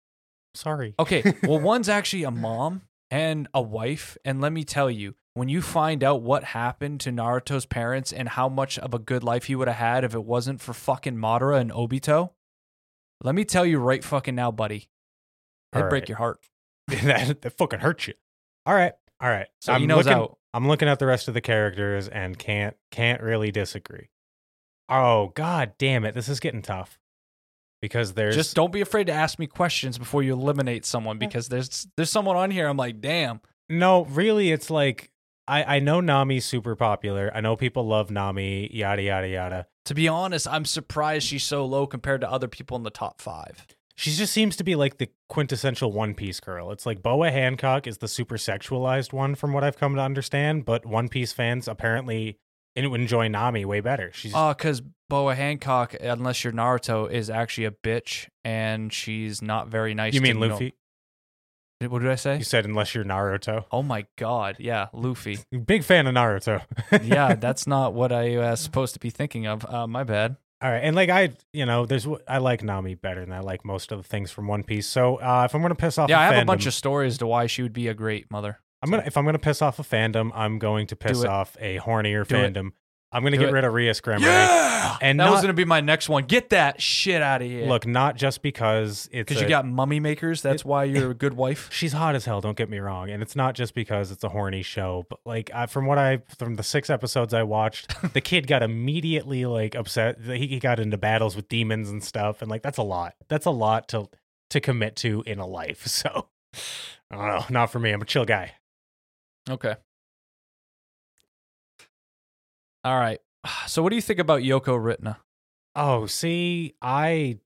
sorry. 0.54 0.94
Okay, 0.98 1.22
well, 1.44 1.60
one's 1.72 1.88
actually 1.88 2.24
a 2.24 2.30
mom 2.30 2.82
and 3.10 3.46
a 3.54 3.62
wife. 3.62 4.16
And 4.24 4.40
let 4.40 4.52
me 4.52 4.64
tell 4.64 4.90
you, 4.90 5.14
when 5.34 5.48
you 5.48 5.62
find 5.62 6.02
out 6.04 6.22
what 6.22 6.42
happened 6.44 7.00
to 7.00 7.10
Naruto's 7.10 7.66
parents 7.66 8.12
and 8.12 8.28
how 8.28 8.48
much 8.48 8.78
of 8.78 8.92
a 8.94 8.98
good 8.98 9.22
life 9.24 9.44
he 9.44 9.54
would 9.56 9.68
have 9.68 9.76
had 9.76 10.04
if 10.04 10.14
it 10.14 10.24
wasn't 10.24 10.60
for 10.60 10.72
fucking 10.72 11.16
Madara 11.16 11.60
and 11.60 11.70
Obito, 11.72 12.30
let 13.22 13.34
me 13.34 13.44
tell 13.44 13.64
you 13.66 13.78
right 13.78 14.02
fucking 14.04 14.34
now, 14.34 14.50
buddy, 14.50 14.88
it'd 15.72 15.84
All 15.84 15.88
break 15.88 16.08
your 16.08 16.18
heart. 16.18 16.38
that, 16.88 17.42
that 17.42 17.56
fucking 17.58 17.80
hurts 17.80 18.08
you. 18.08 18.14
All 18.66 18.74
right. 18.74 18.92
All 19.20 19.28
right. 19.28 19.46
So 19.60 19.72
I'm 19.72 19.80
he 19.80 19.86
knows 19.86 20.06
looking, 20.06 20.12
out. 20.22 20.38
I'm 20.54 20.68
looking 20.68 20.86
at 20.88 21.00
the 21.00 21.06
rest 21.06 21.26
of 21.26 21.34
the 21.34 21.40
characters 21.40 22.06
and 22.06 22.38
can't 22.38 22.76
can't 22.92 23.20
really 23.20 23.50
disagree. 23.50 24.08
Oh 24.88 25.32
god 25.34 25.72
damn 25.78 26.04
it. 26.04 26.14
This 26.14 26.28
is 26.28 26.38
getting 26.38 26.62
tough. 26.62 26.98
Because 27.82 28.14
there's 28.14 28.36
Just 28.36 28.54
don't 28.54 28.72
be 28.72 28.80
afraid 28.80 29.08
to 29.08 29.12
ask 29.12 29.38
me 29.38 29.46
questions 29.46 29.98
before 29.98 30.22
you 30.22 30.32
eliminate 30.32 30.86
someone 30.86 31.18
because 31.18 31.48
there's 31.48 31.88
there's 31.96 32.08
someone 32.08 32.36
on 32.36 32.50
here. 32.52 32.68
I'm 32.68 32.76
like, 32.76 33.00
damn. 33.00 33.40
No, 33.68 34.04
really, 34.04 34.52
it's 34.52 34.70
like 34.70 35.10
I 35.48 35.76
I 35.76 35.78
know 35.80 36.00
Nami's 36.00 36.44
super 36.44 36.76
popular. 36.76 37.32
I 37.34 37.40
know 37.40 37.56
people 37.56 37.86
love 37.86 38.10
Nami. 38.10 38.70
Yada 38.72 39.02
yada 39.02 39.28
yada. 39.28 39.66
To 39.86 39.94
be 39.94 40.06
honest, 40.06 40.46
I'm 40.48 40.64
surprised 40.64 41.26
she's 41.26 41.44
so 41.44 41.66
low 41.66 41.86
compared 41.86 42.20
to 42.22 42.30
other 42.30 42.48
people 42.48 42.76
in 42.76 42.84
the 42.84 42.90
top 42.90 43.20
five. 43.20 43.66
She 43.96 44.10
just 44.10 44.32
seems 44.32 44.56
to 44.56 44.64
be 44.64 44.74
like 44.74 44.98
the 44.98 45.08
quintessential 45.28 45.92
One 45.92 46.14
Piece 46.14 46.40
girl. 46.40 46.72
It's 46.72 46.84
like 46.84 47.02
Boa 47.02 47.30
Hancock 47.30 47.86
is 47.86 47.98
the 47.98 48.08
super 48.08 48.36
sexualized 48.36 49.12
one, 49.12 49.34
from 49.36 49.52
what 49.52 49.62
I've 49.62 49.78
come 49.78 49.94
to 49.94 50.00
understand. 50.00 50.64
But 50.64 50.84
One 50.84 51.08
Piece 51.08 51.32
fans 51.32 51.68
apparently 51.68 52.38
enjoy 52.74 53.28
Nami 53.28 53.64
way 53.64 53.80
better. 53.80 54.10
She's 54.12 54.34
Uh, 54.34 54.52
because 54.52 54.82
Boa 55.08 55.34
Hancock, 55.34 55.94
unless 56.00 56.42
you're 56.42 56.52
Naruto, 56.52 57.08
is 57.10 57.30
actually 57.30 57.66
a 57.66 57.70
bitch 57.70 58.26
and 58.44 58.92
she's 58.92 59.40
not 59.40 59.68
very 59.68 59.94
nice. 59.94 60.14
you 60.14 60.20
mean 60.20 60.40
no- 60.40 60.48
Luffy? 60.48 60.74
What 61.80 62.00
did 62.00 62.10
I 62.10 62.14
say? 62.14 62.38
You 62.38 62.44
said 62.44 62.64
unless 62.64 62.94
you're 62.94 63.04
Naruto. 63.04 63.64
Oh 63.70 63.82
my 63.82 64.06
god, 64.16 64.56
yeah, 64.58 64.86
Luffy. 64.92 65.40
Big 65.66 65.84
fan 65.84 66.06
of 66.06 66.14
Naruto. 66.14 66.62
yeah, 67.04 67.34
that's 67.34 67.66
not 67.66 67.92
what 67.92 68.10
I 68.10 68.38
was 68.38 68.60
supposed 68.60 68.94
to 68.94 69.00
be 69.00 69.10
thinking 69.10 69.46
of. 69.46 69.66
Uh, 69.66 69.86
my 69.86 70.02
bad. 70.02 70.36
All 70.64 70.70
right, 70.70 70.78
and 70.82 70.96
like 70.96 71.10
I, 71.10 71.28
you 71.52 71.66
know, 71.66 71.84
there's 71.84 72.08
I 72.26 72.38
like 72.38 72.62
Nami 72.62 72.94
better 72.94 73.20
than 73.20 73.34
I 73.34 73.40
like 73.40 73.66
most 73.66 73.92
of 73.92 73.98
the 73.98 74.08
things 74.08 74.30
from 74.30 74.46
One 74.46 74.62
Piece. 74.62 74.86
So 74.86 75.16
uh, 75.16 75.42
if 75.44 75.54
I'm 75.54 75.60
gonna 75.60 75.74
piss 75.74 75.98
off, 75.98 76.08
Yeah, 76.08 76.18
I 76.18 76.24
have 76.24 76.42
a 76.42 76.46
bunch 76.46 76.64
of 76.64 76.72
stories 76.72 77.18
to 77.18 77.26
why 77.26 77.46
she 77.48 77.62
would 77.62 77.74
be 77.74 77.88
a 77.88 77.92
great 77.92 78.30
mother. 78.30 78.60
I'm 78.82 78.88
gonna 78.88 79.02
if 79.04 79.18
I'm 79.18 79.26
gonna 79.26 79.38
piss 79.38 79.60
off 79.60 79.78
a 79.78 79.82
fandom, 79.82 80.30
I'm 80.34 80.58
going 80.58 80.86
to 80.86 80.96
piss 80.96 81.22
off 81.22 81.54
a 81.60 81.78
hornier 81.80 82.26
Do 82.26 82.36
it. 82.36 82.72
Fandom. 83.14 83.16
I'm 83.16 83.22
gonna 83.22 83.36
Do 83.36 83.40
get 83.42 83.48
it. 83.50 83.52
rid 83.52 83.64
of 83.64 83.72
Rias 83.72 84.00
Gremory. 84.00 84.22
Yeah, 84.22 84.96
And 85.00 85.20
that 85.20 85.30
was 85.30 85.40
gonna 85.40 85.52
be 85.54 85.64
my 85.64 85.80
next 85.80 86.08
one. 86.08 86.24
Get 86.24 86.50
that 86.50 86.80
shit 86.82 87.22
out 87.22 87.42
of 87.42 87.48
here. 87.48 87.66
Look, 87.66 87.86
not 87.86 88.16
just 88.16 88.42
because 88.42 89.08
it's 89.12 89.28
because 89.28 89.42
you 89.42 89.48
got 89.48 89.66
mummy 89.66 90.00
makers. 90.00 90.42
That's 90.42 90.64
why 90.64 90.84
you're 90.84 91.10
a 91.10 91.14
good 91.14 91.34
wife. 91.34 91.68
she's 91.72 91.92
hot 91.92 92.14
as 92.14 92.24
hell. 92.24 92.40
Don't 92.40 92.56
get 92.56 92.68
me 92.68 92.78
wrong, 92.78 93.10
and 93.10 93.22
it's 93.22 93.36
not 93.36 93.54
just 93.54 93.74
because 93.74 94.10
it's 94.10 94.24
a 94.24 94.28
horny 94.28 94.62
show, 94.62 95.06
but 95.08 95.20
like 95.24 95.50
I, 95.54 95.66
from 95.66 95.86
what 95.86 95.98
I 95.98 96.22
from 96.38 96.56
the 96.56 96.62
six 96.62 96.90
episodes 96.90 97.32
I 97.32 97.42
watched, 97.44 97.94
the 98.14 98.20
kid 98.20 98.46
got 98.46 98.62
immediately 98.62 99.46
like 99.46 99.74
upset. 99.74 100.20
He, 100.20 100.46
he 100.46 100.58
got 100.58 100.78
into 100.80 100.96
battles 100.98 101.36
with 101.36 101.48
demons 101.48 101.90
and 101.90 102.02
stuff, 102.02 102.42
and 102.42 102.50
like 102.50 102.62
that's 102.62 102.78
a 102.78 102.82
lot. 102.82 103.14
That's 103.28 103.46
a 103.46 103.50
lot 103.50 103.88
to 103.88 104.08
to 104.50 104.60
commit 104.60 104.96
to 104.96 105.22
in 105.26 105.38
a 105.38 105.46
life. 105.46 105.86
So 105.88 106.26
I 107.10 107.16
don't 107.16 107.26
know, 107.26 107.44
not 107.50 107.70
for 107.72 107.78
me. 107.78 107.90
I'm 107.90 108.02
a 108.02 108.04
chill 108.04 108.24
guy. 108.24 108.52
Okay. 109.48 109.76
All 112.84 112.98
right. 112.98 113.20
So, 113.66 113.82
what 113.82 113.90
do 113.90 113.96
you 113.96 114.02
think 114.02 114.20
about 114.20 114.40
Yoko 114.40 114.78
Littner? 114.78 115.16
Oh, 115.74 116.06
see, 116.06 116.74
I 116.80 117.38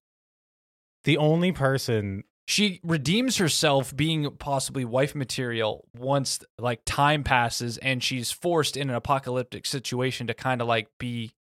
the 1.04 1.16
only 1.16 1.52
person 1.52 2.24
she 2.46 2.80
redeems 2.82 3.36
herself 3.36 3.94
being 3.96 4.30
possibly 4.38 4.84
wife 4.84 5.14
material 5.14 5.86
once 5.96 6.40
like 6.58 6.80
time 6.84 7.22
passes 7.22 7.78
and 7.78 8.02
she's 8.02 8.30
forced 8.30 8.76
in 8.76 8.88
an 8.88 8.96
apocalyptic 8.96 9.66
situation 9.66 10.26
to 10.26 10.34
kind 10.34 10.60
of 10.60 10.68
like 10.68 10.88
be 10.98 11.32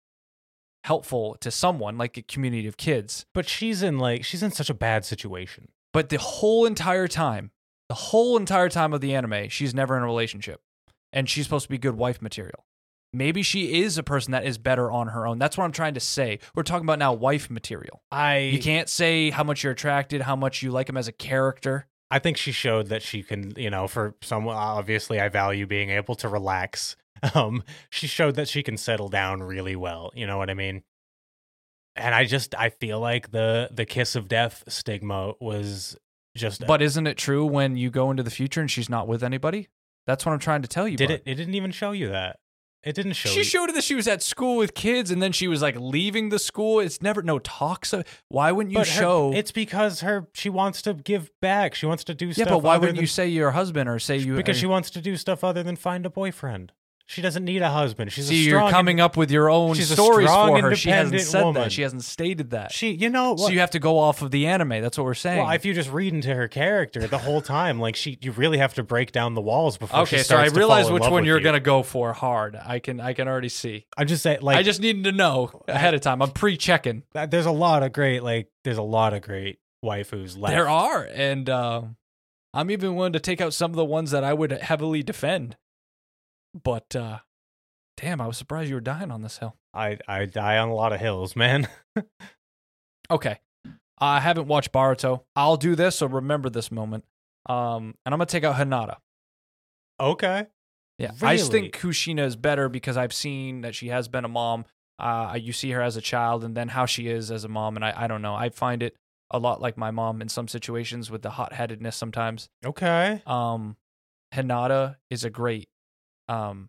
helpful 0.85 1.37
to 1.41 1.51
someone 1.51 1.97
like 1.99 2.17
a 2.17 2.23
community 2.23 2.67
of 2.67 2.77
kids 2.77 3.25
but 3.35 3.49
she's 3.49 3.83
in 3.83 3.99
like 3.99 4.25
she's 4.25 4.43
in 4.43 4.51
such 4.51 4.71
a 4.71 4.75
bad 4.75 5.05
situation. 5.05 5.69
but 5.93 6.09
the 6.09 6.19
whole 6.19 6.65
entire 6.67 7.09
time 7.09 7.51
the 7.89 7.95
whole 7.95 8.37
entire 8.37 8.69
time 8.69 8.93
of 8.93 9.01
the 9.01 9.15
anime 9.15 9.49
she's 9.49 9.75
never 9.75 9.97
in 9.97 10.03
a 10.03 10.07
relationship 10.07 10.61
and 11.13 11.29
she's 11.29 11.45
supposed 11.45 11.65
to 11.65 11.71
be 11.71 11.79
good 11.79 11.97
wife 11.97 12.21
material 12.21 12.65
maybe 13.13 13.43
she 13.43 13.83
is 13.83 13.99
a 13.99 14.03
person 14.03 14.33
that 14.33 14.45
is 14.45 14.59
better 14.59 14.91
on 14.91 15.09
her 15.09 15.27
own. 15.27 15.39
That's 15.39 15.57
what 15.57 15.65
I'm 15.65 15.73
trying 15.73 15.95
to 15.95 16.01
say. 16.01 16.39
We're 16.55 16.63
talking 16.63 16.85
about 16.85 16.99
now 16.99 17.13
wife 17.13 17.51
material. 17.51 18.03
I 18.11 18.39
You 18.39 18.61
can't 18.61 18.89
say 18.89 19.31
how 19.31 19.45
much 19.45 19.63
you're 19.63 19.73
attracted, 19.73 20.23
how 20.23 20.37
much 20.37 20.63
you 20.63 20.71
like 20.71 20.89
him 20.89 20.97
as 20.97 21.09
a 21.09 21.13
character. 21.13 21.87
I 22.11 22.19
think 22.19 22.37
she 22.37 22.53
showed 22.53 22.87
that 22.89 23.03
she 23.03 23.23
can, 23.23 23.53
you 23.57 23.71
know, 23.71 23.89
for 23.89 24.15
some 24.23 24.47
obviously 24.47 25.21
I 25.21 25.29
value 25.29 25.67
being 25.67 25.91
able 25.91 26.15
to 26.17 26.29
relax. 26.29 26.97
Um, 27.35 27.65
she 27.89 28.07
showed 28.07 28.35
that 28.35 28.47
she 28.47 28.63
can 28.63 28.77
settle 28.77 29.09
down 29.09 29.43
really 29.43 29.75
well. 29.75 30.13
You 30.15 30.27
know 30.27 30.37
what 30.37 30.51
I 30.51 30.55
mean? 30.55 30.83
And 31.97 32.15
I 32.15 32.27
just 32.27 32.55
I 32.55 32.69
feel 32.69 33.01
like 33.01 33.31
the 33.31 33.71
the 33.73 33.87
kiss 33.87 34.17
of 34.17 34.29
death 34.29 34.63
stigma 34.69 35.33
was 35.41 35.97
just 36.37 36.67
But 36.67 36.83
isn't 36.83 37.07
it 37.07 37.17
true 37.17 37.47
when 37.47 37.75
you 37.75 37.91
go 37.91 38.11
into 38.11 38.23
the 38.23 38.31
future 38.31 38.61
and 38.61 38.71
she's 38.71 38.91
not 38.91 39.09
with 39.09 39.25
anybody? 39.25 39.69
That's 40.07 40.27
what 40.27 40.33
I'm 40.33 40.39
trying 40.39 40.61
to 40.61 40.69
tell 40.69 40.87
you. 40.87 40.99
did 40.99 41.11
it? 41.11 41.23
It 41.25 41.35
didn't 41.37 41.55
even 41.55 41.73
show 41.73 41.93
you 41.93 42.11
that. 42.11 42.39
It 42.87 42.95
didn't 42.95 43.15
show. 43.15 43.29
She 43.29 43.39
you. 43.39 43.45
showed 43.45 43.75
that 43.75 43.83
she 43.83 43.97
was 43.97 44.07
at 44.07 44.23
school 44.23 44.57
with 44.57 44.73
kids, 44.75 45.11
and 45.11 45.21
then 45.21 45.33
she 45.33 45.49
was 45.49 45.61
like 45.61 45.75
leaving 45.79 46.29
the 46.29 46.39
school. 46.39 46.79
It's 46.79 47.03
never 47.03 47.21
no 47.21 47.41
talks. 47.41 47.93
Of, 47.93 48.07
why 48.29 48.53
wouldn't 48.53 48.73
you 48.73 48.79
her- 48.79 48.85
show? 48.85 49.33
it's 49.35 49.51
because 49.51 50.01
her 50.03 50.29
she 50.35 50.49
wants 50.49 50.83
to 50.83 50.95
give 50.95 51.29
back. 51.43 51.75
She 51.75 51.87
wants 51.87 52.05
to 52.05 52.15
do 52.15 52.33
stuff. 52.33 52.39
yeah, 52.39 52.45
stuff. 52.45 52.63
but 52.63 52.65
why 52.65 52.77
wouldn't 52.77 52.97
than- 52.97 53.03
you 53.03 53.09
say 53.09 53.27
your 53.27 53.51
husband 53.51 53.89
or 53.89 53.99
say 53.99 54.19
you? 54.19 54.37
Because 54.37 54.57
she 54.57 54.67
wants 54.67 54.91
to 54.91 55.01
do 55.01 55.17
stuff 55.17 55.43
other 55.43 55.65
than 55.65 55.75
find 55.75 56.07
a 56.07 56.11
boyfriend. 56.11 56.71
She 57.09 57.23
doesn't 57.23 57.45
need 57.45 57.63
a 57.63 57.71
husband. 57.71 58.11
She's 58.13 58.27
see 58.27 58.47
a 58.47 58.51
you're 58.51 58.69
coming 58.69 58.99
up 59.01 59.17
with 59.17 59.31
your 59.31 59.49
own 59.49 59.75
she's 59.77 59.93
a 59.93 59.95
stories 59.95 60.29
strong, 60.29 60.61
for 60.61 60.71
her. 60.71 60.75
She 60.75 60.91
hasn't 60.91 61.15
independent 61.15 61.31
said 61.31 61.45
woman. 61.45 61.63
that. 61.63 61.73
She 61.73 61.83
hasn't 61.83 62.03
stated 62.03 62.51
that. 62.51 62.73
She, 62.73 62.91
you 62.91 63.09
know, 63.09 63.37
so 63.37 63.49
you 63.49 63.61
have 63.61 63.71
to 63.71 63.79
go 63.79 63.99
off 64.01 64.23
of 64.23 64.33
the 64.33 64.47
anime. 64.49 64.71
That's 64.71 64.99
what 64.99 65.05
we're 65.05 65.15
saying. 65.15 65.39
Well, 65.45 65.53
if 65.53 65.65
you 65.65 65.73
just 65.73 65.91
read 65.93 66.13
into 66.13 66.35
her 66.35 66.49
character 66.49 67.07
the 67.07 67.19
whole 67.19 67.41
time, 67.43 67.79
like 67.79 67.95
she, 67.95 68.19
you 68.21 68.33
really 68.33 68.59
have 68.59 68.75
to 68.75 68.83
break 68.83 69.13
down 69.13 69.35
the 69.35 69.41
walls 69.41 69.79
before. 69.79 70.01
okay, 70.01 70.17
she 70.19 70.23
so 70.25 70.35
I 70.35 70.39
starts 70.49 70.53
to 70.55 70.59
realize 70.59 70.83
fall 70.87 70.89
in 70.89 70.95
which 70.95 71.03
love 71.05 71.13
one 71.13 71.23
with 71.23 71.29
you're 71.29 71.39
you. 71.39 71.45
gonna 71.45 71.61
go 71.61 71.85
for 71.85 72.13
hard. 72.13 72.57
I 72.57 72.81
can 72.81 72.99
I 72.99 73.13
can 73.13 73.29
already 73.29 73.51
see. 73.51 73.87
I'm 73.97 74.09
just 74.09 74.25
saying, 74.25 74.41
like, 74.43 74.57
I 74.57 74.65
just 74.65 74.81
needed 74.81 75.05
to 75.05 75.13
know 75.13 75.63
ahead 75.69 75.95
of 75.95 76.01
time. 76.01 76.21
I'm 76.21 76.33
pre-checking. 76.33 77.05
that- 77.13 77.31
there's 77.31 77.47
a 77.47 77.53
lot 77.53 77.85
of 77.85 77.93
great, 77.93 78.25
like, 78.25 78.49
there's 78.65 78.79
a 78.79 78.83
lot 78.83 79.15
of 79.15 79.23
great 79.23 79.59
waifus 79.85 80.37
left. 80.37 80.53
There 80.53 80.69
are, 80.69 81.05
and 81.15 81.49
uh, 81.49 81.83
I'm 82.53 82.71
even 82.73 82.97
willing 82.97 83.13
to 83.13 83.21
take 83.21 83.41
out 83.41 83.55
some 83.55 83.71
of 83.71 83.77
the 83.77 83.85
ones 83.85 84.11
that 84.11 84.25
I 84.25 84.35
would 84.35 84.51
heavily 84.51 85.05
defend. 85.05 85.57
But 86.63 86.95
uh, 86.97 87.19
damn, 87.97 88.21
I 88.21 88.27
was 88.27 88.37
surprised 88.37 88.69
you 88.69 88.77
were 88.77 88.81
dying 88.81 89.11
on 89.11 89.23
this 89.23 89.39
hill. 89.39 89.57
I, 89.75 89.99
I 90.09 90.25
die 90.27 90.59
on 90.59 90.69
a 90.69 90.75
lot 90.75 90.93
of 90.93 91.01
hills, 91.01 91.37
man. 91.37 91.69
Okay, 93.09 93.39
I 93.99 94.19
haven't 94.19 94.49
watched 94.49 94.73
Boruto. 94.73 95.23
I'll 95.37 95.57
do 95.57 95.77
this, 95.77 95.95
so 95.97 96.07
remember 96.07 96.51
this 96.51 96.73
moment. 96.73 97.05
Um, 97.49 97.95
and 98.05 98.13
I'm 98.13 98.19
gonna 98.19 98.27
take 98.27 98.43
out 98.43 98.57
Hinata. 98.57 98.97
okay. 100.01 100.47
Yeah, 100.99 101.13
I 101.23 101.37
just 101.37 101.53
think 101.53 101.77
Kushina 101.77 102.25
is 102.25 102.37
better 102.37 102.69
because 102.71 102.97
I've 102.97 103.13
seen 103.13 103.61
that 103.61 103.75
she 103.75 103.89
has 103.89 104.09
been 104.09 104.25
a 104.25 104.29
mom. 104.29 104.65
Uh, 104.99 105.39
you 105.41 105.53
see 105.53 105.71
her 105.73 105.83
as 105.83 105.97
a 105.97 106.01
child, 106.01 106.43
and 106.43 106.57
then 106.57 106.69
how 106.69 106.87
she 106.87 107.07
is 107.07 107.31
as 107.31 107.45
a 107.45 107.49
mom, 107.49 107.77
and 107.77 107.85
I, 107.85 107.93
I 107.95 108.07
don't 108.07 108.23
know. 108.23 108.35
I 108.35 108.49
find 108.49 108.83
it 108.83 108.97
a 109.31 109.39
lot 109.39 109.61
like 109.61 109.77
my 109.77 109.91
mom 109.91 110.21
in 110.23 110.29
some 110.29 110.49
situations 110.49 111.11
with 111.11 111.21
the 111.23 111.31
hot 111.31 111.53
headedness 111.53 111.95
sometimes. 111.97 112.49
Okay. 112.65 113.23
um 113.27 113.77
Hinata 114.35 114.97
is 115.11 115.23
a 115.23 115.31
great 115.31 115.69
um 116.29 116.69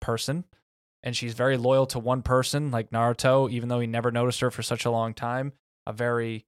person 0.00 0.44
and 1.02 1.16
she's 1.16 1.34
very 1.34 1.56
loyal 1.56 1.86
to 1.86 1.98
one 1.98 2.22
person 2.22 2.70
like 2.70 2.90
Naruto 2.90 3.50
even 3.50 3.68
though 3.68 3.80
he 3.80 3.86
never 3.86 4.10
noticed 4.10 4.40
her 4.40 4.50
for 4.50 4.62
such 4.62 4.84
a 4.84 4.90
long 4.90 5.14
time 5.14 5.52
a 5.86 5.92
very 5.92 6.46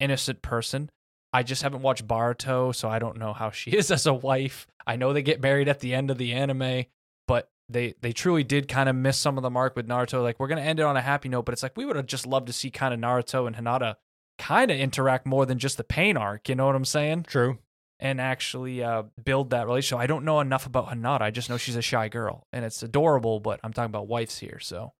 innocent 0.00 0.42
person. 0.42 0.90
I 1.32 1.42
just 1.42 1.62
haven't 1.62 1.82
watched 1.82 2.06
Boruto 2.06 2.74
so 2.74 2.88
I 2.88 2.98
don't 2.98 3.18
know 3.18 3.32
how 3.32 3.50
she 3.50 3.70
is 3.76 3.90
as 3.90 4.06
a 4.06 4.14
wife. 4.14 4.66
I 4.86 4.96
know 4.96 5.12
they 5.12 5.22
get 5.22 5.42
married 5.42 5.68
at 5.68 5.80
the 5.80 5.94
end 5.94 6.10
of 6.10 6.18
the 6.18 6.32
anime 6.32 6.86
but 7.28 7.48
they 7.68 7.94
they 8.00 8.12
truly 8.12 8.44
did 8.44 8.68
kind 8.68 8.88
of 8.88 8.96
miss 8.96 9.18
some 9.18 9.36
of 9.36 9.42
the 9.42 9.50
mark 9.50 9.76
with 9.76 9.88
Naruto. 9.88 10.22
Like 10.22 10.38
we're 10.38 10.48
to 10.48 10.60
end 10.60 10.80
it 10.80 10.84
on 10.84 10.96
a 10.96 11.02
happy 11.02 11.28
note 11.28 11.44
but 11.44 11.52
it's 11.52 11.62
like 11.62 11.76
we 11.76 11.84
would 11.84 11.96
have 11.96 12.06
just 12.06 12.26
loved 12.26 12.46
to 12.46 12.52
see 12.52 12.70
kind 12.70 12.94
of 12.94 13.00
Naruto 13.00 13.46
and 13.46 13.56
Hinata 13.56 13.96
kind 14.38 14.70
of 14.70 14.78
interact 14.78 15.26
more 15.26 15.46
than 15.46 15.58
just 15.58 15.76
the 15.76 15.84
pain 15.84 16.16
arc 16.16 16.48
you 16.48 16.54
know 16.54 16.66
what 16.66 16.76
I'm 16.76 16.84
saying? 16.84 17.24
True. 17.24 17.58
And 17.98 18.20
actually 18.20 18.82
uh, 18.84 19.04
build 19.24 19.50
that 19.50 19.66
relationship. 19.66 19.98
I 20.02 20.06
don't 20.06 20.24
know 20.24 20.40
enough 20.40 20.66
about 20.66 20.88
Hinata. 20.88 21.22
I 21.22 21.30
just 21.30 21.48
know 21.48 21.56
she's 21.56 21.76
a 21.76 21.82
shy 21.82 22.08
girl, 22.08 22.46
and 22.52 22.62
it's 22.64 22.82
adorable. 22.82 23.40
But 23.40 23.58
I'm 23.64 23.72
talking 23.72 23.86
about 23.90 24.06
wives 24.06 24.38
here, 24.38 24.58
so 24.60 24.92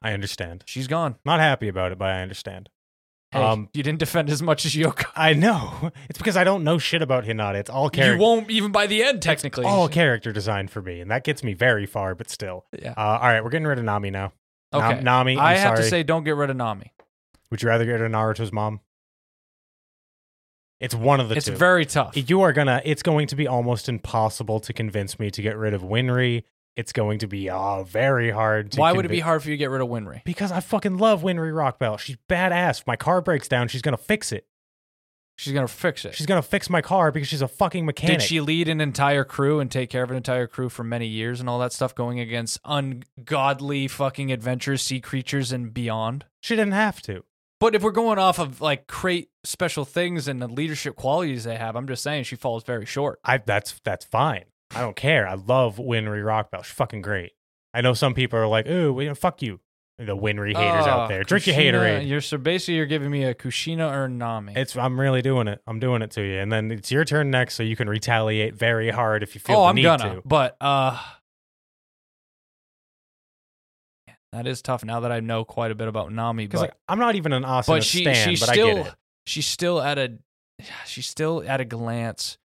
I 0.00 0.12
understand. 0.12 0.62
she's 0.66 0.86
gone. 0.86 1.16
Not 1.24 1.40
happy 1.40 1.66
about 1.66 1.90
it, 1.90 1.98
but 1.98 2.08
I 2.08 2.22
understand. 2.22 2.68
Hey, 3.32 3.42
Um, 3.42 3.68
you 3.74 3.82
didn't 3.82 3.98
defend 3.98 4.30
as 4.30 4.40
much 4.40 4.64
as 4.64 4.76
Yoko. 4.76 5.06
I 5.16 5.32
know. 5.32 5.90
It's 6.08 6.18
because 6.18 6.36
I 6.36 6.44
don't 6.44 6.62
know 6.62 6.78
shit 6.78 7.02
about 7.02 7.24
Hinata. 7.24 7.56
It's 7.56 7.68
all 7.68 7.90
character. 7.90 8.14
You 8.14 8.20
won't 8.22 8.48
even 8.48 8.70
by 8.70 8.86
the 8.86 9.02
end, 9.02 9.20
technically. 9.22 9.64
all 9.64 9.88
character 9.88 10.32
design 10.32 10.68
for 10.68 10.80
me, 10.80 11.00
and 11.00 11.10
that 11.10 11.24
gets 11.24 11.42
me 11.42 11.52
very 11.52 11.86
far. 11.86 12.14
But 12.14 12.30
still, 12.30 12.64
yeah. 12.80 12.92
uh, 12.96 13.18
all 13.20 13.28
right, 13.28 13.42
we're 13.42 13.50
getting 13.50 13.66
rid 13.66 13.78
of 13.80 13.84
Nami 13.84 14.10
now. 14.12 14.32
Okay. 14.72 15.00
Nami. 15.02 15.36
I'm 15.36 15.44
I 15.44 15.54
have 15.56 15.70
sorry. 15.70 15.82
to 15.82 15.90
say, 15.90 16.02
don't 16.04 16.22
get 16.22 16.36
rid 16.36 16.50
of 16.50 16.56
Nami. 16.56 16.92
would 17.50 17.60
you 17.62 17.68
rather 17.68 17.84
get 17.84 17.92
rid 17.92 18.02
of 18.02 18.12
Naruto's 18.12 18.52
mom? 18.52 18.80
It's 20.80 20.94
one 20.94 21.20
of 21.20 21.28
the 21.28 21.36
it's 21.36 21.46
two. 21.46 21.56
very 21.56 21.86
tough. 21.86 22.12
you 22.28 22.42
are 22.42 22.52
gonna. 22.52 22.82
It's 22.84 23.02
going 23.02 23.28
to 23.28 23.36
be 23.36 23.46
almost 23.46 23.88
impossible 23.88 24.60
to 24.60 24.72
convince 24.72 25.18
me 25.18 25.30
to 25.30 25.42
get 25.42 25.56
rid 25.56 25.74
of 25.74 25.82
Winry. 25.82 26.44
It's 26.76 26.92
going 26.92 27.20
to 27.20 27.26
be 27.26 27.48
uh, 27.48 27.84
very 27.84 28.30
hard. 28.30 28.72
To 28.72 28.80
Why 28.80 28.92
would 28.92 29.06
it 29.06 29.08
be 29.08 29.18
convi- 29.18 29.22
hard 29.22 29.42
for 29.42 29.48
you 29.48 29.54
to 29.54 29.58
get 29.58 29.70
rid 29.70 29.80
of 29.80 29.88
Winry? 29.88 30.22
Because 30.24 30.52
I 30.52 30.60
fucking 30.60 30.98
love 30.98 31.22
Winry 31.22 31.50
Rockbell. 31.52 31.98
She's 31.98 32.16
badass. 32.28 32.80
If 32.80 32.86
my 32.86 32.96
car 32.96 33.22
breaks 33.22 33.48
down, 33.48 33.68
she's 33.68 33.80
gonna 33.80 33.96
fix 33.96 34.30
it. 34.32 34.46
She's 35.38 35.52
gonna 35.52 35.68
fix 35.68 36.04
it. 36.04 36.14
She's 36.14 36.26
gonna 36.26 36.42
fix 36.42 36.68
my 36.70 36.80
car 36.82 37.10
because 37.12 37.28
she's 37.28 37.42
a 37.42 37.48
fucking 37.48 37.84
mechanic. 37.84 38.20
Did 38.20 38.26
she 38.26 38.40
lead 38.40 38.68
an 38.68 38.80
entire 38.80 39.24
crew 39.24 39.60
and 39.60 39.70
take 39.70 39.90
care 39.90 40.02
of 40.02 40.10
an 40.10 40.16
entire 40.16 40.46
crew 40.46 40.68
for 40.68 40.82
many 40.84 41.06
years 41.06 41.40
and 41.40 41.48
all 41.48 41.58
that 41.58 41.72
stuff, 41.72 41.94
going 41.94 42.20
against 42.20 42.58
ungodly 42.64 43.88
fucking 43.88 44.32
adventures, 44.32 44.82
sea 44.82 45.00
creatures, 45.00 45.52
and 45.52 45.72
beyond? 45.72 46.24
She 46.40 46.56
didn't 46.56 46.72
have 46.72 47.00
to. 47.02 47.24
But 47.58 47.74
if 47.74 47.82
we're 47.82 47.90
going 47.90 48.18
off 48.18 48.38
of 48.38 48.60
like 48.60 48.86
crate 48.86 49.30
special 49.44 49.84
things 49.84 50.28
and 50.28 50.42
the 50.42 50.48
leadership 50.48 50.94
qualities 50.96 51.44
they 51.44 51.56
have, 51.56 51.74
I'm 51.76 51.86
just 51.86 52.02
saying 52.02 52.24
she 52.24 52.36
falls 52.36 52.64
very 52.64 52.86
short. 52.86 53.18
I 53.24 53.38
that's 53.38 53.80
that's 53.84 54.04
fine. 54.04 54.44
I 54.74 54.80
don't 54.80 54.96
care. 54.96 55.26
I 55.26 55.34
love 55.34 55.76
Winry 55.76 56.22
Rockbell. 56.22 56.64
She's 56.64 56.74
fucking 56.74 57.02
great. 57.02 57.32
I 57.72 57.80
know 57.80 57.94
some 57.94 58.14
people 58.14 58.38
are 58.38 58.46
like, 58.46 58.66
"Ooh, 58.68 58.92
well, 58.92 59.14
fuck 59.14 59.40
you." 59.42 59.60
The 59.98 60.14
Winry 60.14 60.54
haters 60.54 60.86
out 60.86 61.06
Oh, 61.06 61.08
there. 61.08 61.22
Drink 61.24 61.46
your 61.46 61.56
Kushina, 61.56 61.72
haterade. 61.72 62.06
You're 62.06 62.20
so 62.20 62.36
basically 62.36 62.74
you're 62.74 62.84
giving 62.84 63.10
me 63.10 63.24
a 63.24 63.34
Kushina 63.34 63.90
or 63.90 64.08
Nami. 64.10 64.52
It's 64.54 64.76
I'm 64.76 65.00
really 65.00 65.22
doing 65.22 65.48
it. 65.48 65.62
I'm 65.66 65.78
doing 65.80 66.02
it 66.02 66.10
to 66.12 66.22
you. 66.22 66.38
And 66.38 66.52
then 66.52 66.70
it's 66.70 66.92
your 66.92 67.06
turn 67.06 67.30
next 67.30 67.54
so 67.54 67.62
you 67.62 67.76
can 67.76 67.88
retaliate 67.88 68.54
very 68.54 68.90
hard 68.90 69.22
if 69.22 69.34
you 69.34 69.40
feel 69.40 69.56
oh, 69.56 69.62
the 69.62 69.66
I'm 69.68 69.74
need 69.76 69.82
gonna. 69.84 70.16
to. 70.16 70.22
But 70.26 70.58
uh, 70.60 71.00
that 74.32 74.46
is 74.46 74.62
tough 74.62 74.84
now 74.84 75.00
that 75.00 75.12
I 75.12 75.20
know 75.20 75.44
quite 75.44 75.70
a 75.70 75.74
bit 75.74 75.88
about 75.88 76.12
Nami. 76.12 76.46
Because 76.46 76.60
But 76.60 76.70
like, 76.70 76.76
I'm 76.88 76.98
not 76.98 77.14
even 77.14 77.32
an 77.32 77.42
Asuna 77.42 77.66
but 77.66 77.84
she 77.84 78.02
stan, 78.02 78.28
she's 78.28 78.40
but 78.40 78.48
still 78.50 78.68
I 78.68 78.74
get 78.74 78.86
it. 78.88 78.94
she's 79.26 79.46
still 79.46 79.80
at 79.80 79.98
a 79.98 80.18
she's 80.86 81.06
still 81.06 81.44
at 81.46 81.60
a 81.60 81.64
glance 81.64 82.38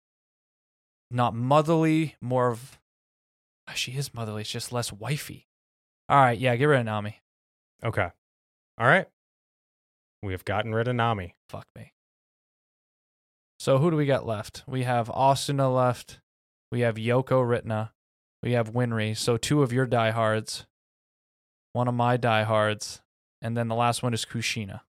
not 1.11 1.35
motherly, 1.35 2.15
more 2.21 2.49
of 2.49 2.79
uh, 3.67 3.73
she 3.73 3.93
is 3.93 4.13
motherly. 4.13 4.41
It's 4.41 4.51
just 4.51 4.71
less 4.71 4.91
wifey. 4.91 5.47
All 6.07 6.17
right, 6.19 6.37
yeah, 6.37 6.55
get 6.55 6.65
rid 6.65 6.79
of 6.79 6.85
Nami. 6.85 7.19
Okay. 7.83 8.07
All 8.77 8.87
right. 8.87 9.07
We 10.23 10.33
have 10.33 10.45
gotten 10.45 10.73
rid 10.73 10.87
of 10.87 10.95
Nami. 10.95 11.35
Fuck 11.49 11.65
me. 11.77 11.93
So 13.59 13.77
who 13.77 13.91
do 13.91 13.97
we 13.97 14.05
got 14.05 14.25
left? 14.25 14.63
We 14.67 14.83
have 14.83 15.07
Asuna 15.09 15.73
left. 15.73 16.19
We 16.71 16.81
have 16.81 16.95
Yoko 16.95 17.45
Littner. 17.45 17.89
We 18.41 18.53
have 18.53 18.71
Winry. 18.73 19.15
So 19.17 19.37
two 19.37 19.61
of 19.61 19.73
your 19.73 19.85
diehards. 19.85 20.65
One 21.73 21.87
of 21.87 21.93
my 21.93 22.17
diehards. 22.17 23.01
And 23.41 23.55
then 23.55 23.67
the 23.67 23.75
last 23.75 24.03
one 24.03 24.13
is 24.13 24.25
Kushina, 24.25 24.81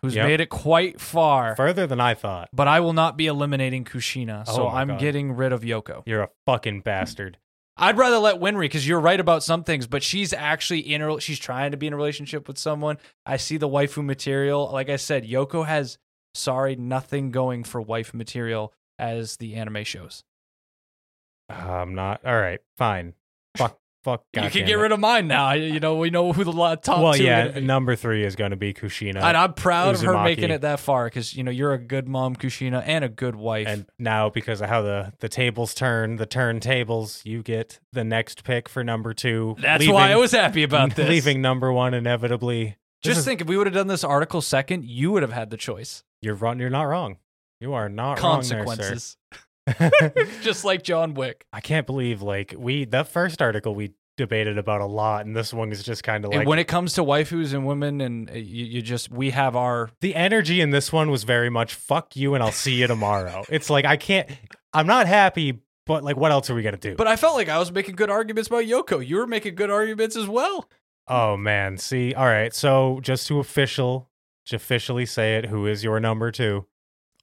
who's 0.00 0.14
Yep. 0.14 0.26
made 0.26 0.40
it 0.40 0.48
quite 0.48 1.00
far. 1.00 1.54
Further 1.56 1.86
than 1.86 2.00
I 2.00 2.14
thought. 2.14 2.48
But 2.52 2.68
I 2.68 2.80
will 2.80 2.94
not 2.94 3.16
be 3.18 3.26
eliminating 3.26 3.84
Kushina. 3.84 4.44
Oh 4.46 4.52
so 4.54 4.62
Oh 4.68 4.70
my 4.72 4.80
I'm 4.80 4.88
God. 4.88 5.00
getting 5.00 5.32
rid 5.32 5.52
of 5.52 5.60
Yoko. 5.62 6.02
You're 6.06 6.22
a 6.22 6.30
fucking 6.46 6.80
bastard. 6.80 7.38
I'd 7.76 7.96
rather 7.98 8.18
let 8.18 8.36
Winry 8.36 8.62
because 8.64 8.86
you're 8.86 9.00
right 9.00 9.18
about 9.18 9.42
some 9.42 9.64
things, 9.64 9.86
but 9.86 10.02
she's 10.02 10.32
actually 10.32 10.80
in 10.80 11.00
a 11.02 11.20
she's 11.20 11.38
trying 11.38 11.70
to 11.70 11.76
be 11.76 11.86
in 11.86 11.92
a 11.92 11.96
relationship 11.96 12.46
with 12.46 12.58
someone. 12.58 12.98
I 13.26 13.36
see 13.38 13.56
the 13.56 13.68
waifu 13.68 14.04
material. 14.04 14.70
Like 14.72 14.88
I 14.90 14.96
said, 14.96 15.24
Yoko 15.26 15.66
has 15.66 15.98
sorry 16.34 16.76
nothing 16.76 17.30
going 17.30 17.64
for 17.64 17.80
wife 17.80 18.12
material 18.14 18.72
as 18.98 19.36
the 19.38 19.54
anime 19.54 19.84
shows. 19.84 20.22
I'm 21.48 21.94
not. 21.94 22.24
All 22.24 22.38
right. 22.38 22.60
Fine. 22.76 23.14
Fuck. 24.04 24.24
Fuck. 24.34 24.44
you 24.44 24.50
can 24.50 24.66
get 24.66 24.74
rid 24.74 24.90
of 24.90 24.98
mine 25.00 25.28
now. 25.28 25.52
You 25.52 25.78
know 25.78 25.96
we 25.96 26.10
know 26.10 26.32
who 26.32 26.42
the 26.44 26.52
top 26.82 27.02
Well, 27.02 27.14
two. 27.14 27.22
yeah. 27.24 27.48
be. 27.48 27.60
Number 27.60 27.94
three 27.94 28.24
is 28.24 28.34
going 28.34 28.50
to 28.50 28.56
be 28.56 28.74
Kushina. 28.74 29.22
and 29.22 29.36
I'm 29.36 29.54
proud 29.54 29.94
of 29.94 30.00
her 30.02 30.22
making 30.22 30.50
it 30.50 30.62
that 30.62 30.80
far 30.80 31.04
because 31.06 31.34
you 31.36 31.44
know 31.44 31.50
you're 31.52 31.72
a 31.72 31.78
good 31.78 32.08
mom, 32.08 32.34
Kushina, 32.34 32.82
and 32.84 33.04
a 33.04 33.08
good 33.08 33.36
wife. 33.36 33.68
And 33.68 33.86
now, 33.98 34.28
because 34.30 34.60
of 34.60 34.68
how 34.68 34.82
the, 34.82 35.12
the 35.20 35.28
tables 35.28 35.74
turn, 35.74 36.16
the 36.16 36.26
turntables, 36.26 37.24
you 37.24 37.42
get 37.42 37.78
the 37.92 38.04
next 38.04 38.44
pick 38.44 38.68
for 38.68 38.82
number 38.84 39.14
two. 39.14 39.56
That's 39.60 39.80
leaving- 39.80 39.94
why 39.94 40.12
I 40.12 40.16
was 40.16 40.32
happy 40.32 40.62
about 40.62 40.94
this. 40.96 41.08
Leaving 41.08 41.40
number 41.40 41.72
one 41.72 41.94
inevitably. 41.94 42.76
Just 43.02 43.20
is- 43.20 43.24
think, 43.24 43.40
if 43.40 43.46
we 43.46 43.56
would 43.56 43.66
have 43.66 43.74
done 43.74 43.86
this 43.88 44.04
article 44.04 44.40
second, 44.40 44.84
you 44.84 45.10
would 45.12 45.22
have 45.22 45.32
had 45.32 45.50
the 45.50 45.56
choice. 45.56 46.02
You're 46.20 46.34
wrong. 46.34 46.58
You're 46.60 46.70
not 46.70 46.84
wrong. 46.84 47.18
You 47.60 47.74
are 47.74 47.88
not 47.88 48.20
wrong 48.20 48.42
there, 48.42 48.64
Consequences, 48.64 49.16
sir. 49.32 49.38
just 50.42 50.64
like 50.64 50.82
John 50.82 51.14
Wick. 51.14 51.46
I 51.52 51.60
can't 51.60 51.86
believe 51.86 52.22
like 52.22 52.54
we 52.56 52.84
the 52.84 53.04
first 53.04 53.40
article 53.40 53.74
we 53.74 53.92
debated 54.16 54.58
about 54.58 54.80
a 54.80 54.86
lot, 54.86 55.24
and 55.26 55.34
this 55.36 55.52
one 55.52 55.72
is 55.72 55.82
just 55.82 56.02
kind 56.04 56.24
of 56.24 56.32
And 56.32 56.40
like 56.40 56.48
when 56.48 56.58
it 56.58 56.68
comes 56.68 56.94
to 56.94 57.04
waifus 57.04 57.54
and 57.54 57.66
women, 57.66 58.00
and 58.00 58.30
uh, 58.30 58.34
you, 58.34 58.64
you 58.66 58.82
just 58.82 59.10
we 59.10 59.30
have 59.30 59.56
our 59.56 59.90
the 60.00 60.14
energy 60.14 60.60
in 60.60 60.70
this 60.70 60.92
one 60.92 61.10
was 61.10 61.24
very 61.24 61.50
much 61.50 61.74
"fuck 61.74 62.16
you" 62.16 62.34
and 62.34 62.42
I'll 62.42 62.52
see 62.52 62.74
you 62.74 62.86
tomorrow. 62.86 63.44
it's 63.48 63.70
like 63.70 63.84
I 63.84 63.96
can't. 63.96 64.28
I'm 64.72 64.86
not 64.86 65.06
happy, 65.06 65.60
but 65.86 66.02
like, 66.04 66.16
what 66.16 66.32
else 66.32 66.50
are 66.50 66.54
we 66.54 66.62
gonna 66.62 66.76
do? 66.76 66.94
But 66.96 67.06
I 67.06 67.16
felt 67.16 67.36
like 67.36 67.48
I 67.48 67.58
was 67.58 67.72
making 67.72 67.96
good 67.96 68.10
arguments 68.10 68.48
about 68.48 68.64
Yoko. 68.64 69.06
You 69.06 69.16
were 69.16 69.26
making 69.26 69.54
good 69.54 69.70
arguments 69.70 70.16
as 70.16 70.26
well. 70.26 70.68
oh 71.08 71.36
man, 71.36 71.78
see, 71.78 72.14
all 72.14 72.26
right. 72.26 72.54
So 72.54 73.00
just 73.02 73.26
to 73.28 73.38
official, 73.38 74.10
to 74.46 74.56
officially 74.56 75.06
say 75.06 75.36
it, 75.36 75.46
who 75.46 75.66
is 75.66 75.84
your 75.84 76.00
number 76.00 76.30
two? 76.30 76.66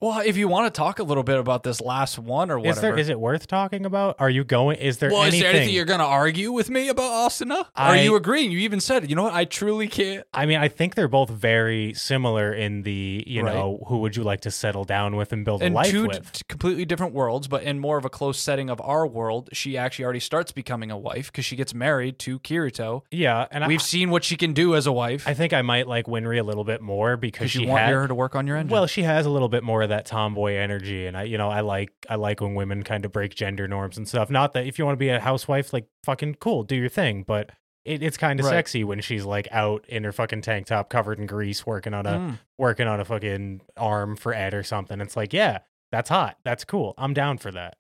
Well, 0.01 0.21
if 0.21 0.37
you 0.37 0.47
want 0.47 0.73
to 0.73 0.77
talk 0.77 0.99
a 0.99 1.03
little 1.03 1.23
bit 1.23 1.37
about 1.37 1.63
this 1.63 1.81
last 1.81 2.17
one 2.17 2.49
or 2.49 2.57
whatever. 2.57 2.77
Is 2.77 2.81
there? 2.81 2.97
Is 2.97 3.09
it 3.09 3.19
worth 3.19 3.47
talking 3.47 3.85
about? 3.85 4.15
Are 4.19 4.29
you 4.29 4.45
going? 4.45 4.77
Is 4.77 4.99
there 4.99 5.09
well, 5.11 5.23
anything? 5.23 5.39
is 5.39 5.43
there 5.43 5.51
anything 5.53 5.75
you're 5.75 5.83
going 5.83 5.99
to 5.99 6.05
argue 6.05 6.53
with 6.53 6.69
me 6.69 6.87
about 6.87 7.11
Asuna? 7.29 7.65
I- 7.75 7.89
Are 7.89 7.97
you 7.97 8.15
agreeing? 8.15 8.49
You 8.51 8.59
even 8.59 8.79
said, 8.79 9.09
you 9.09 9.15
know 9.17 9.23
what? 9.23 9.33
I 9.33 9.43
truly 9.43 9.89
can't. 9.89 10.25
I 10.33 10.45
mean, 10.45 10.57
I 10.57 10.69
think 10.69 10.95
they're 10.95 11.09
both 11.09 11.29
very 11.29 11.93
similar 11.95 12.53
in 12.53 12.83
the, 12.83 13.25
you 13.27 13.43
Right. 13.43 13.53
know, 13.53 13.83
who 13.87 13.97
would 13.97 14.15
you 14.15 14.23
like 14.23 14.39
to 14.41 14.51
settle 14.51 14.85
down 14.85 15.17
with 15.17 15.33
and 15.33 15.43
build 15.43 15.61
a 15.61 15.69
life 15.69 15.91
two 15.91 16.07
with? 16.07 16.47
completely 16.47 16.85
different 16.85 17.13
worlds, 17.13 17.49
but 17.49 17.63
in 17.63 17.77
more 17.79 17.97
of 17.97 18.05
a 18.05 18.09
close 18.09 18.39
setting 18.39 18.69
of 18.69 18.79
our 18.79 19.05
world, 19.05 19.49
she 19.51 19.77
actually 19.77 20.05
already 20.05 20.21
starts 20.21 20.53
becoming 20.53 20.91
a 20.91 20.97
wife 20.97 21.29
because 21.29 21.43
she 21.43 21.57
gets 21.57 21.73
married 21.73 22.19
to 22.19 22.39
Kirito. 22.39 23.01
yeah, 23.11 23.47
and 23.51 23.65
We've 23.67 23.81
I, 23.81 23.83
seen 23.83 24.11
what 24.11 24.23
she 24.23 24.37
can 24.37 24.53
do 24.53 24.75
as 24.77 24.87
a 24.87 24.93
wife. 24.93 25.27
I 25.27 25.33
think 25.33 25.51
I 25.51 25.61
might 25.61 25.89
like 25.89 26.05
Winry 26.05 26.39
a 26.39 26.43
little 26.43 26.63
bit 26.63 26.81
more 26.81 27.17
because 27.17 27.51
she 27.51 27.63
you 27.63 27.67
want 27.67 27.81
had, 27.81 27.93
her 27.93 28.07
to 28.07 28.15
work 28.15 28.33
on 28.35 28.47
your 28.47 28.55
engine. 28.55 28.71
Well, 28.71 28.87
she 28.87 29.03
has 29.03 29.25
a 29.25 29.29
little 29.29 29.49
bit 29.49 29.61
more 29.61 29.81
of 29.81 29.88
that 29.89 30.05
tomboy 30.05 30.53
energy, 30.55 31.05
and 31.05 31.15
I, 31.17 31.23
you 31.23 31.37
know, 31.37 31.49
I 31.49 31.59
like 31.61 31.91
I 32.09 32.15
like 32.15 32.41
when 32.41 32.55
women 32.55 32.83
kind 32.83 33.05
of 33.05 33.11
break 33.11 33.35
gender 33.35 33.67
norms 33.67 33.97
and 33.97 34.07
stuff. 34.07 34.29
Not 34.29 34.53
that 34.53 34.65
if 34.65 34.79
you 34.79 34.85
want 34.85 34.95
to 34.95 34.99
be 34.99 35.09
a 35.09 35.19
housewife, 35.19 35.73
like 35.73 35.87
fucking 36.03 36.35
cool, 36.35 36.63
do 36.63 36.75
your 36.75 36.89
thing, 36.89 37.23
but 37.23 37.51
it, 37.85 38.01
it's 38.03 38.17
kind 38.17 38.39
of 38.39 38.45
Right. 38.45 38.51
sexy 38.53 38.83
when 38.83 39.01
she's 39.01 39.25
like 39.25 39.47
out 39.51 39.85
in 39.87 40.03
her 40.03 40.11
fucking 40.11 40.41
tank 40.41 40.67
top, 40.67 40.89
covered 40.89 41.19
in 41.19 41.25
grease, 41.25 41.65
working 41.65 41.93
on 41.93 42.05
a 42.05 42.19
Mm. 42.19 42.39
working 42.57 42.87
on 42.87 42.99
a 42.99 43.05
fucking 43.05 43.61
arm 43.77 44.15
for 44.15 44.33
Ed 44.33 44.53
or 44.53 44.63
something. 44.63 44.99
It's 45.01 45.15
like, 45.17 45.33
yeah, 45.33 45.59
that's 45.91 46.09
hot, 46.09 46.37
that's 46.43 46.63
cool, 46.65 46.93
I'm 46.97 47.13
down 47.13 47.37
for 47.37 47.51
that. 47.51 47.77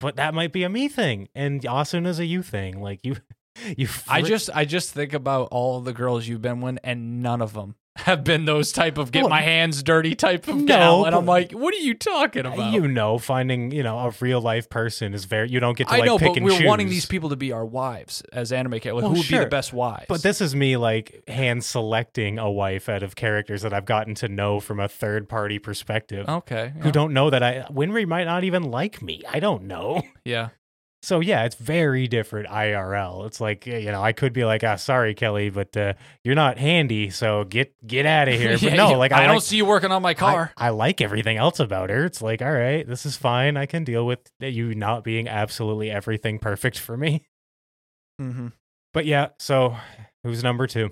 But 0.00 0.16
that 0.16 0.34
might 0.34 0.52
be 0.52 0.64
a 0.64 0.68
me 0.68 0.88
thing, 0.88 1.28
and 1.34 1.60
Asuna's 1.62 2.18
a 2.18 2.26
you 2.26 2.42
thing. 2.42 2.80
Like 2.80 3.04
you, 3.04 3.16
you. 3.76 3.88
I 4.08 4.22
just 4.22 4.50
I 4.54 4.64
just 4.64 4.92
think 4.92 5.12
about 5.12 5.48
all 5.52 5.80
the 5.80 5.92
girls 5.92 6.26
you've 6.26 6.42
been 6.42 6.60
with, 6.60 6.78
and 6.82 7.22
none 7.22 7.40
of 7.40 7.52
them 7.52 7.76
have 7.96 8.24
been 8.24 8.46
those 8.46 8.72
type 8.72 8.96
of 8.96 9.12
get 9.12 9.20
Well, 9.22 9.30
my 9.30 9.42
hands 9.42 9.82
dirty 9.82 10.14
type 10.14 10.48
of 10.48 10.56
no, 10.56 10.66
gal. 10.66 11.04
And 11.04 11.14
I'm 11.14 11.26
like, 11.26 11.52
what 11.52 11.74
are 11.74 11.78
you 11.78 11.94
talking 11.94 12.46
about? 12.46 12.72
You 12.72 12.88
know, 12.88 13.18
finding 13.18 13.70
you 13.70 13.82
know 13.82 13.98
a 13.98 14.12
real 14.20 14.40
life 14.40 14.70
person 14.70 15.12
is 15.12 15.26
very. 15.26 15.50
You 15.50 15.60
don't 15.60 15.76
get 15.76 15.88
to 15.88 15.94
I 15.94 15.98
like 15.98 16.06
know, 16.06 16.18
pick 16.18 16.28
but 16.28 16.36
and 16.38 16.44
we're 16.46 16.58
choose. 16.58 16.66
wanting 16.66 16.88
these 16.88 17.04
people 17.06 17.28
to 17.28 17.36
be 17.36 17.52
our 17.52 17.64
wives 17.66 18.22
as 18.32 18.50
anime 18.50 18.72
characters. 18.72 18.94
Well, 19.02 19.10
Who 19.10 19.18
would 19.18 19.28
be 19.28 19.38
the 19.38 19.46
best 19.46 19.72
wives? 19.72 20.06
But 20.08 20.22
this 20.22 20.40
is 20.40 20.54
me 20.54 20.76
like 20.76 21.22
hand 21.28 21.64
selecting 21.64 22.38
a 22.38 22.50
wife 22.50 22.88
out 22.88 23.02
of 23.02 23.14
characters 23.14 23.62
that 23.62 23.74
I've 23.74 23.84
gotten 23.86 24.14
to 24.16 24.28
know 24.28 24.58
from 24.60 24.80
a 24.80 24.88
third 24.88 25.28
party 25.28 25.58
perspective. 25.58 26.28
okay, 26.28 26.72
Who 26.80 26.92
don't 26.92 27.12
know 27.12 27.28
that 27.30 27.42
I 27.42 27.66
Winry 27.70 28.06
might 28.06 28.24
not 28.24 28.44
even 28.44 28.62
like 28.64 29.02
me. 29.02 29.22
I 29.30 29.38
don't 29.38 29.64
know. 29.64 30.02
yeah. 30.24 30.48
So 31.02 31.18
yeah, 31.18 31.44
it's 31.44 31.56
very 31.56 32.06
different 32.06 32.48
IRL. 32.48 33.26
It's 33.26 33.40
like 33.40 33.66
you 33.66 33.90
know, 33.90 34.00
I 34.00 34.12
could 34.12 34.32
be 34.32 34.44
like, 34.44 34.62
ah, 34.62 34.76
sorry, 34.76 35.14
Kelly, 35.14 35.50
but 35.50 35.76
uh, 35.76 35.94
you're 36.22 36.36
not 36.36 36.58
handy, 36.58 37.10
so 37.10 37.42
get 37.42 37.74
get 37.84 38.06
out 38.06 38.28
of 38.28 38.34
here. 38.38 38.52
But 38.52 38.62
Yeah, 38.62 38.74
no, 38.76 38.92
like 38.96 39.10
I, 39.10 39.24
I, 39.24 39.26
don't 39.26 39.36
like, 39.36 39.44
see 39.44 39.56
you 39.56 39.64
working 39.64 39.90
on 39.90 40.00
my 40.00 40.10
I, 40.10 40.14
car. 40.14 40.52
I 40.56 40.68
like 40.70 41.00
everything 41.00 41.38
else 41.38 41.58
about 41.58 41.90
her. 41.90 42.04
It's 42.04 42.22
like, 42.22 42.40
all 42.40 42.52
right, 42.52 42.86
this 42.86 43.04
is 43.04 43.16
fine. 43.16 43.56
I 43.56 43.66
can 43.66 43.82
deal 43.82 44.06
with 44.06 44.20
you 44.38 44.76
not 44.76 45.02
being 45.02 45.28
absolutely 45.28 45.90
everything 45.90 46.38
perfect 46.38 46.78
for 46.78 46.96
me. 46.96 47.26
mm-hmm. 48.20 48.48
But 48.92 49.06
yeah, 49.06 49.30
so 49.40 49.76
who's 50.22 50.44
number 50.44 50.68
two? 50.68 50.90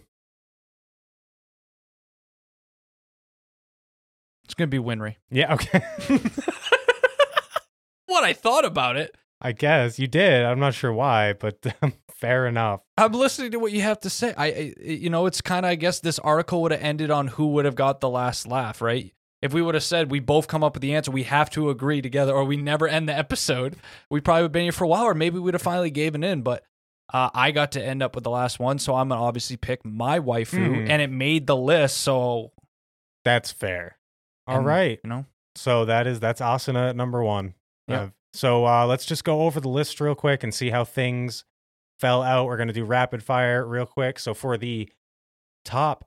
It's 4.45 4.55
gonna 4.55 4.67
be 4.67 4.79
Winry. 4.79 5.15
Yeah, 5.31 5.55
okay. 5.55 5.81
what 8.07 8.25
I 8.25 8.33
thought 8.33 8.65
about 8.65 8.97
it. 8.97 9.15
I 9.41 9.53
guess 9.53 9.99
you 9.99 10.07
did. 10.07 10.45
I'm 10.45 10.61
not 10.61 10.75
sure 10.75 10.93
why, 10.93 11.33
but 11.33 11.65
um, 11.83 11.95
fair 12.15 12.47
enough. 12.47 12.81
I'm 12.99 13.13
listening 13.13 13.53
to 13.53 13.59
what 13.59 13.73
you 13.73 13.81
have 13.83 14.01
to 14.01 14.11
say. 14.11 14.35
I, 14.37 14.47
I 14.47 14.75
you 14.83 15.11
know, 15.11 15.27
it's 15.27 15.41
kind 15.41 15.65
of 15.65 15.71
I 15.71 15.75
guess 15.77 16.01
this 16.01 16.19
article 16.19 16.63
would 16.63 16.73
have 16.73 16.83
ended 16.83 17.11
on 17.11 17.29
who 17.29 17.49
would 17.53 17.65
have 17.65 17.75
got 17.75 18.01
the 18.01 18.09
last 18.11 18.47
laugh, 18.47 18.81
right? 18.83 19.13
If 19.43 19.55
we 19.55 19.63
would 19.63 19.75
have 19.75 19.83
said 19.85 20.11
we 20.11 20.21
both 20.21 20.49
come 20.49 20.63
up 20.63 20.75
with 20.75 20.83
the 20.83 20.95
answer, 20.95 21.11
we 21.11 21.23
have 21.23 21.49
to 21.51 21.71
agree 21.71 22.03
together, 22.03 22.35
or 22.35 22.45
we 22.45 22.59
never 22.59 22.87
end 22.87 23.09
the 23.09 23.17
episode, 23.17 23.77
we 24.11 24.21
probably 24.21 24.43
would 24.43 24.47
have 24.49 24.53
been 24.53 24.63
here 24.65 24.73
for 24.73 24.85
a 24.85 24.89
while, 24.89 25.05
or 25.05 25.15
maybe 25.15 25.39
we'd 25.39 25.55
have 25.55 25.63
finally 25.63 25.91
given 25.91 26.23
in. 26.23 26.43
But 26.43 26.63
uh, 27.13 27.31
I 27.33 27.51
got 27.51 27.73
to 27.73 27.83
end 27.83 28.03
up 28.03 28.15
with 28.15 28.25
the 28.25 28.31
last 28.31 28.59
one, 28.61 28.79
so 28.79 28.95
I'm 28.95 29.09
gonna 29.09 29.23
obviously 29.23 29.57
pick 29.57 29.83
my 29.85 30.21
waifu, 30.21 30.59
Mhm. 30.69 30.91
and 30.91 31.01
it 31.01 31.11
made 31.11 31.47
the 31.47 31.57
list. 31.57 31.97
So 31.99 32.53
That's 33.25 33.51
fair. 33.51 33.97
All 34.47 34.59
and, 34.59 34.67
right. 34.67 35.01
you 35.03 35.09
know, 35.09 35.25
So 35.55 35.87
that 35.87 36.07
is 36.07 36.21
that's 36.21 36.43
Asuna 36.43 36.91
at 36.91 36.97
number 36.97 37.23
one. 37.25 37.55
Yep. 37.89 38.13
So 38.33 38.67
uh, 38.67 38.87
let's 38.87 39.07
just 39.07 39.25
go 39.25 39.43
over 39.43 39.61
the 39.61 39.69
list 39.69 40.01
real 40.01 40.15
quick 40.15 40.43
and 40.43 40.55
see 40.55 40.71
how 40.71 40.85
things 40.85 41.45
fell 41.99 42.23
out. 42.23 42.47
We're 42.47 42.57
gonna 42.57 42.73
do 42.73 42.85
rapid 42.85 43.23
fire 43.23 43.67
real 43.67 43.87
quick. 43.87 44.19
So 44.19 44.35
for 44.35 44.57
the 44.57 44.89
top 45.65 46.05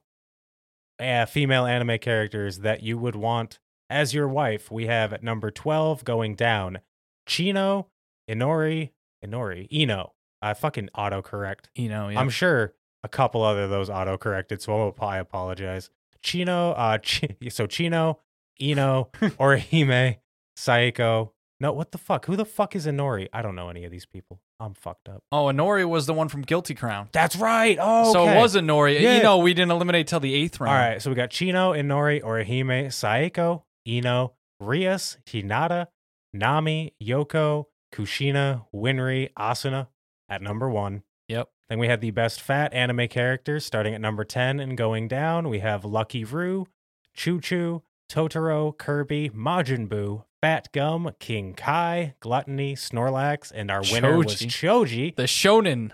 uh, 0.99 1.25
female 1.25 1.65
anime 1.65 1.99
characters 1.99 2.59
that 2.59 2.81
you 2.83 2.97
would 2.97 3.15
want 3.15 3.59
as 3.89 4.13
your 4.13 4.27
wife, 4.27 4.71
we 4.71 4.87
have 4.87 5.13
at 5.13 5.23
number 5.23 5.51
twelve 5.51 6.03
going 6.05 6.35
down 6.35 6.79
Chino, 7.27 7.87
Inori, 8.29 8.91
Inori, 9.23 9.67
Ino. 9.71 10.13
I 10.41 10.53
fucking 10.53 10.89
autocorrect. 10.95 11.65
know, 11.89 12.09
yeah. 12.09 12.19
I'm 12.19 12.29
sure 12.29 12.73
a 13.03 13.09
couple 13.09 13.43
other 13.43 13.63
of 13.63 13.69
those 13.69 13.89
auto 13.89 14.17
corrected, 14.17 14.61
so 14.61 14.93
I 14.99 15.17
apologize. 15.17 15.89
Chino, 16.21 16.71
uh, 16.71 16.97
Chi- 17.03 17.35
so 17.49 17.67
Chino, 17.67 18.19
Ino, 18.61 19.09
Orihime, 19.21 20.17
Saeko. 20.57 21.31
No, 21.63 21.71
what 21.71 21.93
the 21.93 21.97
fuck? 21.97 22.25
Who 22.25 22.35
the 22.35 22.43
fuck 22.43 22.75
is 22.75 22.85
Inori? 22.85 23.29
I 23.31 23.41
don't 23.41 23.55
know 23.55 23.69
any 23.69 23.85
of 23.85 23.91
these 23.91 24.05
people. 24.05 24.41
I'm 24.59 24.73
fucked 24.73 25.07
up. 25.07 25.23
oh, 25.31 25.45
Inori 25.45 25.87
was 25.87 26.07
the 26.07 26.13
one 26.13 26.27
from 26.27 26.41
Guilty 26.41 26.75
Crown. 26.75 27.07
That's 27.13 27.37
right. 27.37 27.77
Oh, 27.79 28.11
So 28.11 28.27
it 28.27 28.35
was 28.35 28.53
Inori. 28.53 28.99
Yeah. 28.99 29.15
You 29.15 29.23
know, 29.23 29.37
we 29.37 29.53
didn't 29.53 29.71
eliminate 29.71 30.07
till 30.07 30.19
the 30.19 30.33
eighth 30.35 30.59
round. 30.59 30.75
All 30.75 30.89
right, 30.89 31.01
so 31.01 31.09
we 31.09 31.15
got 31.15 31.29
Chino, 31.29 31.71
Inori, 31.71 32.21
Orihime, 32.21 32.87
Saeko, 32.87 33.63
Ino, 33.87 34.33
Rias, 34.59 35.17
Hinata, 35.25 35.87
Nami, 36.33 36.95
Yoko, 37.01 37.67
Kushina, 37.93 38.65
Winry, 38.75 39.29
Asuna 39.39 39.87
at 40.27 40.41
number 40.41 40.69
one. 40.69 41.03
Yep. 41.29 41.49
Then 41.69 41.79
we 41.79 41.87
had 41.87 42.01
the 42.01 42.11
best 42.11 42.41
fat 42.41 42.73
anime 42.73 43.07
characters 43.07 43.65
starting 43.65 43.93
at 43.93 44.01
number 44.01 44.25
10 44.25 44.59
and 44.59 44.77
going 44.77 45.07
down. 45.07 45.47
We 45.47 45.59
have 45.59 45.85
Lucky 45.85 46.25
Roux, 46.25 46.67
Choo 47.13 47.39
Choo, 47.39 47.83
Totoro, 48.11 48.77
Kirby, 48.77 49.29
Majin 49.29 49.87
Buu, 49.87 50.25
Fat 50.43 50.67
Gum, 50.73 51.09
King 51.19 51.53
Kai, 51.53 52.15
Gluttony, 52.19 52.75
Snorlax, 52.75 53.49
and 53.55 53.71
our 53.71 53.81
winner 53.89 54.17
was 54.17 54.35
Choji. 54.35 55.15
The 55.15 55.23
Shonen. 55.23 55.91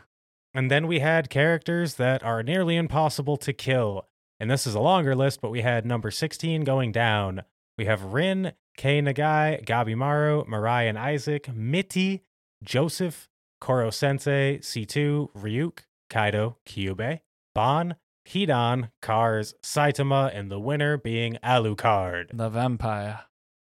And 0.56 0.72
then 0.72 0.88
we 0.88 1.02
had 1.02 1.30
characters 1.30 1.93
that 1.97 2.24
are 2.24 2.41
nearly 2.41 2.76
impossible 2.76 3.38
to 3.38 3.54
kill. 3.54 4.08
And 4.39 4.50
this 4.50 4.66
is 4.66 4.74
a 4.74 4.80
longer 4.80 5.16
list, 5.16 5.39
but 5.39 5.52
we 5.52 5.62
had 5.62 5.86
number 5.86 6.10
16 6.10 6.64
going 6.64 6.91
down. 6.91 7.43
We 7.78 7.86
have 7.86 8.06
Rin, 8.06 8.54
Kei 8.76 9.04
Nagai, 9.04 9.64
Gabimaru, 9.66 10.47
Miria 10.47 10.89
and 10.89 10.97
Isaac, 10.97 11.54
Mitty, 11.54 12.24
Joseph, 12.64 13.30
Koro 13.62 13.91
Sensei, 13.91 14.58
C2, 14.58 15.30
Ryuk, 15.38 15.82
Kaido, 16.10 16.56
Kyubey, 16.66 17.20
Ban, 17.54 17.97
Hidan, 18.28 18.89
Kars, 19.04 19.54
Saitama, 19.62 20.36
and 20.36 20.50
the 20.50 20.60
winner 20.60 20.97
being 20.97 21.38
Alucard. 21.43 22.36
The 22.36 22.50
vampire. 22.50 23.26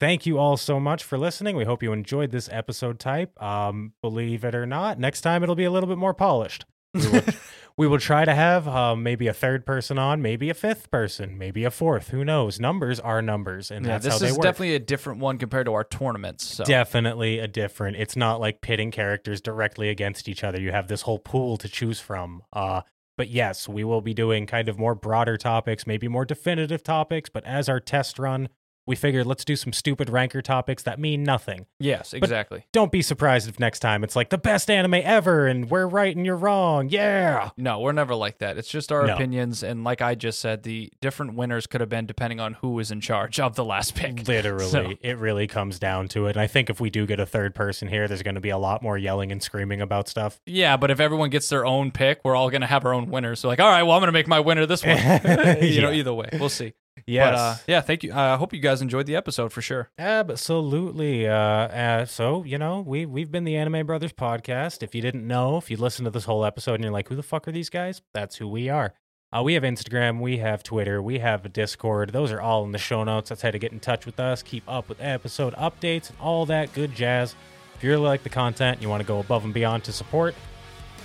Thank 0.00 0.26
you 0.26 0.38
all 0.38 0.56
so 0.56 0.80
much 0.80 1.04
for 1.04 1.16
listening. 1.16 1.56
We 1.56 1.64
hope 1.64 1.82
you 1.82 1.92
enjoyed 1.92 2.30
this 2.30 2.48
episode 2.50 2.98
type. 2.98 3.40
Um, 3.42 3.92
believe 4.02 4.44
it 4.44 4.54
or 4.54 4.66
not, 4.66 4.98
next 4.98 5.20
time 5.20 5.42
it'll 5.42 5.54
be 5.54 5.64
a 5.64 5.70
little 5.70 5.88
bit 5.88 5.98
more 5.98 6.14
polished. 6.14 6.64
We 6.92 7.08
will, 7.08 7.22
we 7.76 7.86
will 7.86 7.98
try 7.98 8.24
to 8.24 8.34
have 8.34 8.66
um, 8.68 9.02
maybe 9.02 9.26
a 9.28 9.32
third 9.32 9.64
person 9.64 9.98
on, 9.98 10.20
maybe 10.20 10.50
a 10.50 10.54
fifth 10.54 10.90
person, 10.90 11.38
maybe 11.38 11.64
a 11.64 11.70
fourth. 11.70 12.08
Who 12.08 12.24
knows? 12.24 12.60
Numbers 12.60 13.00
are 13.00 13.22
numbers, 13.22 13.70
and 13.70 13.84
yeah, 13.86 13.92
that's 13.92 14.04
this 14.04 14.12
how 14.14 14.18
they 14.18 14.26
is 14.28 14.36
work. 14.36 14.42
definitely 14.42 14.74
a 14.74 14.80
different 14.80 15.20
one 15.20 15.38
compared 15.38 15.66
to 15.66 15.72
our 15.74 15.84
tournaments. 15.84 16.44
So 16.44 16.64
Definitely 16.64 17.38
a 17.38 17.48
different. 17.48 17.96
It's 17.96 18.16
not 18.16 18.40
like 18.40 18.60
pitting 18.60 18.90
characters 18.90 19.40
directly 19.40 19.88
against 19.88 20.28
each 20.28 20.44
other. 20.44 20.60
You 20.60 20.72
have 20.72 20.88
this 20.88 21.02
whole 21.02 21.18
pool 21.18 21.56
to 21.58 21.68
choose 21.68 22.00
from. 22.00 22.42
Uh, 22.52 22.82
but 23.16 23.28
yes, 23.28 23.68
we 23.68 23.84
will 23.84 24.00
be 24.00 24.14
doing 24.14 24.46
kind 24.46 24.68
of 24.68 24.78
more 24.78 24.94
broader 24.94 25.36
topics, 25.36 25.86
maybe 25.86 26.08
more 26.08 26.24
definitive 26.24 26.82
topics. 26.82 27.28
But 27.28 27.44
as 27.44 27.68
our 27.68 27.80
test 27.80 28.18
run, 28.18 28.48
we 28.86 28.96
figured 28.96 29.26
let's 29.26 29.44
do 29.44 29.56
some 29.56 29.72
stupid 29.72 30.10
ranker 30.10 30.42
topics 30.42 30.82
that 30.84 30.98
mean 30.98 31.22
nothing. 31.22 31.66
Yes, 31.78 32.12
exactly. 32.12 32.66
Don't 32.72 32.92
be 32.92 33.02
surprised 33.02 33.48
if 33.48 33.58
next 33.58 33.80
time 33.80 34.04
it's 34.04 34.14
like 34.16 34.30
the 34.30 34.38
best 34.38 34.70
anime 34.70 34.94
ever 34.94 35.46
and 35.46 35.70
we're 35.70 35.86
right 35.86 36.14
and 36.14 36.24
you're 36.26 36.36
wrong. 36.36 36.88
Yeah. 36.88 37.50
No, 37.56 37.80
we're 37.80 37.92
never 37.92 38.14
like 38.14 38.38
that. 38.38 38.58
It's 38.58 38.68
just 38.68 38.92
our 38.92 39.06
No. 39.06 39.14
opinions, 39.14 39.62
and 39.62 39.84
like 39.84 40.02
I 40.02 40.14
just 40.14 40.40
said, 40.40 40.62
the 40.62 40.92
different 41.00 41.34
winners 41.34 41.66
could 41.66 41.80
have 41.80 41.88
been 41.90 42.06
depending 42.06 42.40
on 42.40 42.54
who 42.54 42.70
was 42.70 42.90
in 42.90 43.00
charge 43.00 43.40
of 43.40 43.54
the 43.56 43.64
last 43.64 43.94
pick. 43.94 44.26
Literally, 44.28 44.66
So- 44.66 44.92
it 45.00 45.18
really 45.18 45.46
comes 45.46 45.78
down 45.78 46.08
to 46.08 46.26
it. 46.26 46.30
And 46.36 46.40
I 46.40 46.46
think 46.46 46.70
if 46.70 46.80
we 46.80 46.90
do 46.90 47.06
get 47.06 47.20
a 47.20 47.26
third 47.26 47.54
person 47.54 47.88
here, 47.88 48.06
there's 48.08 48.22
going 48.22 48.34
to 48.34 48.40
be 48.40 48.50
a 48.50 48.58
lot 48.58 48.82
more 48.82 48.98
yelling 48.98 49.32
and 49.32 49.42
screaming 49.42 49.80
about 49.80 50.08
stuff. 50.08 50.40
Yeah, 50.46 50.76
but 50.76 50.90
if 50.90 51.00
everyone 51.00 51.30
gets 51.30 51.48
their 51.48 51.64
own 51.64 51.90
pick, 51.90 52.20
we're 52.24 52.36
all 52.36 52.50
gonna 52.50 52.66
have 52.66 52.84
our 52.84 52.92
own 52.94 53.10
winners. 53.10 53.40
So 53.40 53.48
like, 53.48 53.60
all 53.60 53.68
right, 53.68 53.82
well, 53.82 53.92
I'm 53.96 54.00
gonna 54.00 54.12
make 54.12 54.28
my 54.28 54.40
winner 54.40 54.66
this 54.66 54.84
one. 54.84 54.96
you 55.62 55.80
know, 55.80 55.90
either 55.90 56.12
way, 56.12 56.28
we'll 56.34 56.48
see. 56.48 56.74
Yes. 57.06 57.30
But 57.30 57.38
uh, 57.38 57.56
yeah, 57.66 57.80
thank 57.80 58.02
you. 58.02 58.12
I 58.12 58.32
uh, 58.32 58.36
hope 58.38 58.52
you 58.52 58.60
guys 58.60 58.82
enjoyed 58.82 59.06
the 59.06 59.16
episode 59.16 59.52
for 59.52 59.62
sure. 59.62 59.90
Absolutely. 59.98 61.28
Uh, 61.28 61.34
uh, 61.34 62.04
so 62.06 62.44
you 62.44 62.58
know, 62.58 62.80
we 62.80 63.06
we've 63.06 63.30
been 63.30 63.44
the 63.44 63.56
Anime 63.56 63.86
Brothers 63.86 64.12
podcast. 64.12 64.82
If 64.82 64.94
you 64.94 65.02
didn't 65.02 65.26
know, 65.26 65.56
if 65.56 65.70
you 65.70 65.76
listened 65.76 66.06
to 66.06 66.10
this 66.10 66.24
whole 66.24 66.44
episode 66.44 66.74
and 66.74 66.84
you're 66.84 66.92
like, 66.92 67.08
"Who 67.08 67.16
the 67.16 67.22
fuck 67.22 67.46
are 67.48 67.52
these 67.52 67.70
guys?" 67.70 68.02
That's 68.12 68.36
who 68.36 68.48
we 68.48 68.68
are. 68.68 68.94
Uh, 69.34 69.42
we 69.42 69.54
have 69.54 69.64
Instagram, 69.64 70.20
we 70.20 70.38
have 70.38 70.62
Twitter, 70.62 71.02
we 71.02 71.18
have 71.18 71.44
a 71.44 71.48
Discord. 71.48 72.12
Those 72.12 72.30
are 72.30 72.40
all 72.40 72.64
in 72.64 72.70
the 72.70 72.78
show 72.78 73.02
notes. 73.02 73.30
That's 73.30 73.42
how 73.42 73.50
to 73.50 73.58
get 73.58 73.72
in 73.72 73.80
touch 73.80 74.06
with 74.06 74.20
us, 74.20 74.44
keep 74.44 74.62
up 74.68 74.88
with 74.88 75.00
episode 75.00 75.54
updates, 75.54 76.10
and 76.10 76.18
all 76.20 76.46
that 76.46 76.72
good 76.72 76.94
jazz. 76.94 77.34
If 77.74 77.82
you 77.82 77.90
really 77.90 78.04
like 78.04 78.22
the 78.22 78.28
content, 78.28 78.76
and 78.76 78.82
you 78.82 78.88
want 78.88 79.00
to 79.00 79.06
go 79.06 79.18
above 79.18 79.44
and 79.44 79.52
beyond 79.52 79.82
to 79.84 79.92
support. 79.92 80.36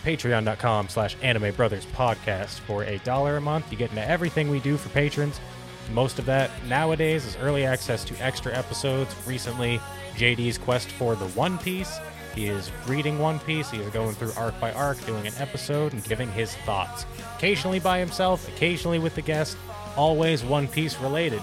Patreon.com 0.04 0.89
slash 0.89 1.18
Anime 1.22 1.54
Brothers 1.56 1.86
Podcast 1.88 2.60
for 2.60 2.84
a 2.84 3.00
dollar 3.00 3.38
a 3.38 3.41
month. 3.41 3.72
You 3.72 3.78
get 3.78 3.89
into 3.89 4.08
everything 4.08 4.50
we 4.50 4.60
do 4.60 4.78
for 4.78 4.89
patrons. 4.89 5.39
Most 5.92 6.20
of 6.20 6.26
that 6.26 6.52
nowadays 6.68 7.26
is 7.26 7.36
early 7.38 7.66
access 7.66 8.04
to 8.06 8.16
extra 8.24 8.56
episodes. 8.56 9.16
Recently, 9.26 9.80
JD's 10.16 10.58
quest 10.58 10.90
for 10.90 11.16
the 11.16 11.28
One 11.30 11.58
Piece. 11.58 12.00
He 12.36 12.48
is 12.48 12.72
reading 12.88 13.20
One 13.20 13.40
Piece. 13.40 13.72
He 13.72 13.80
is 13.80 13.90
going 13.92 14.14
through 14.14 14.32
arc 14.38 14.60
by 14.60 14.72
arc, 14.74 15.04
doing 15.06 15.26
an 15.26 15.34
episode 15.40 15.94
and 15.94 16.04
giving 16.04 16.32
his 16.32 16.56
thoughts. 16.58 17.06
Occasionally 17.38 17.80
by 17.80 18.00
himself, 18.00 18.48
occasionally 18.50 19.00
with 19.00 19.16
the 19.16 19.22
guest, 19.22 19.58
always 19.98 20.44
One 20.44 20.68
Piece 20.68 20.98
related. 21.00 21.42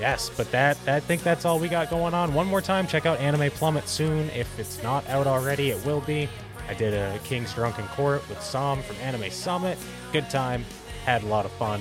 Yes, 0.00 0.30
but 0.36 0.50
that 0.50 0.76
I 0.88 1.00
think 1.00 1.22
that's 1.22 1.44
all 1.44 1.58
we 1.58 1.68
got 1.68 1.90
going 1.90 2.14
on. 2.14 2.34
One 2.34 2.46
more 2.46 2.60
time, 2.60 2.86
check 2.86 3.06
out 3.06 3.20
Anime 3.20 3.50
Plummet 3.50 3.88
soon. 3.88 4.30
If 4.30 4.58
it's 4.58 4.82
not 4.82 5.08
out 5.08 5.26
already, 5.26 5.70
it 5.70 5.84
will 5.84 6.00
be. 6.00 6.28
I 6.68 6.74
did 6.74 6.94
a 6.94 7.18
King's 7.24 7.52
Drunken 7.52 7.86
Court 7.88 8.26
with 8.28 8.42
Sam 8.42 8.82
from 8.82 8.96
Anime 8.96 9.30
Summit. 9.30 9.78
Good 10.12 10.30
time. 10.30 10.64
Had 11.04 11.22
a 11.22 11.26
lot 11.26 11.44
of 11.44 11.52
fun. 11.52 11.80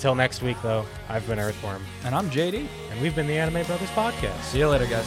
Till 0.00 0.14
next 0.14 0.40
week, 0.40 0.56
though, 0.62 0.86
I've 1.10 1.26
been 1.26 1.38
Earthworm. 1.38 1.84
And 2.04 2.14
I'm 2.14 2.30
JD. 2.30 2.66
And 2.90 3.02
we've 3.02 3.14
been 3.14 3.26
the 3.26 3.36
Anime 3.36 3.66
Brothers 3.66 3.90
Podcast. 3.90 4.40
See 4.44 4.58
you 4.58 4.68
later, 4.68 4.86
guys. 4.86 5.06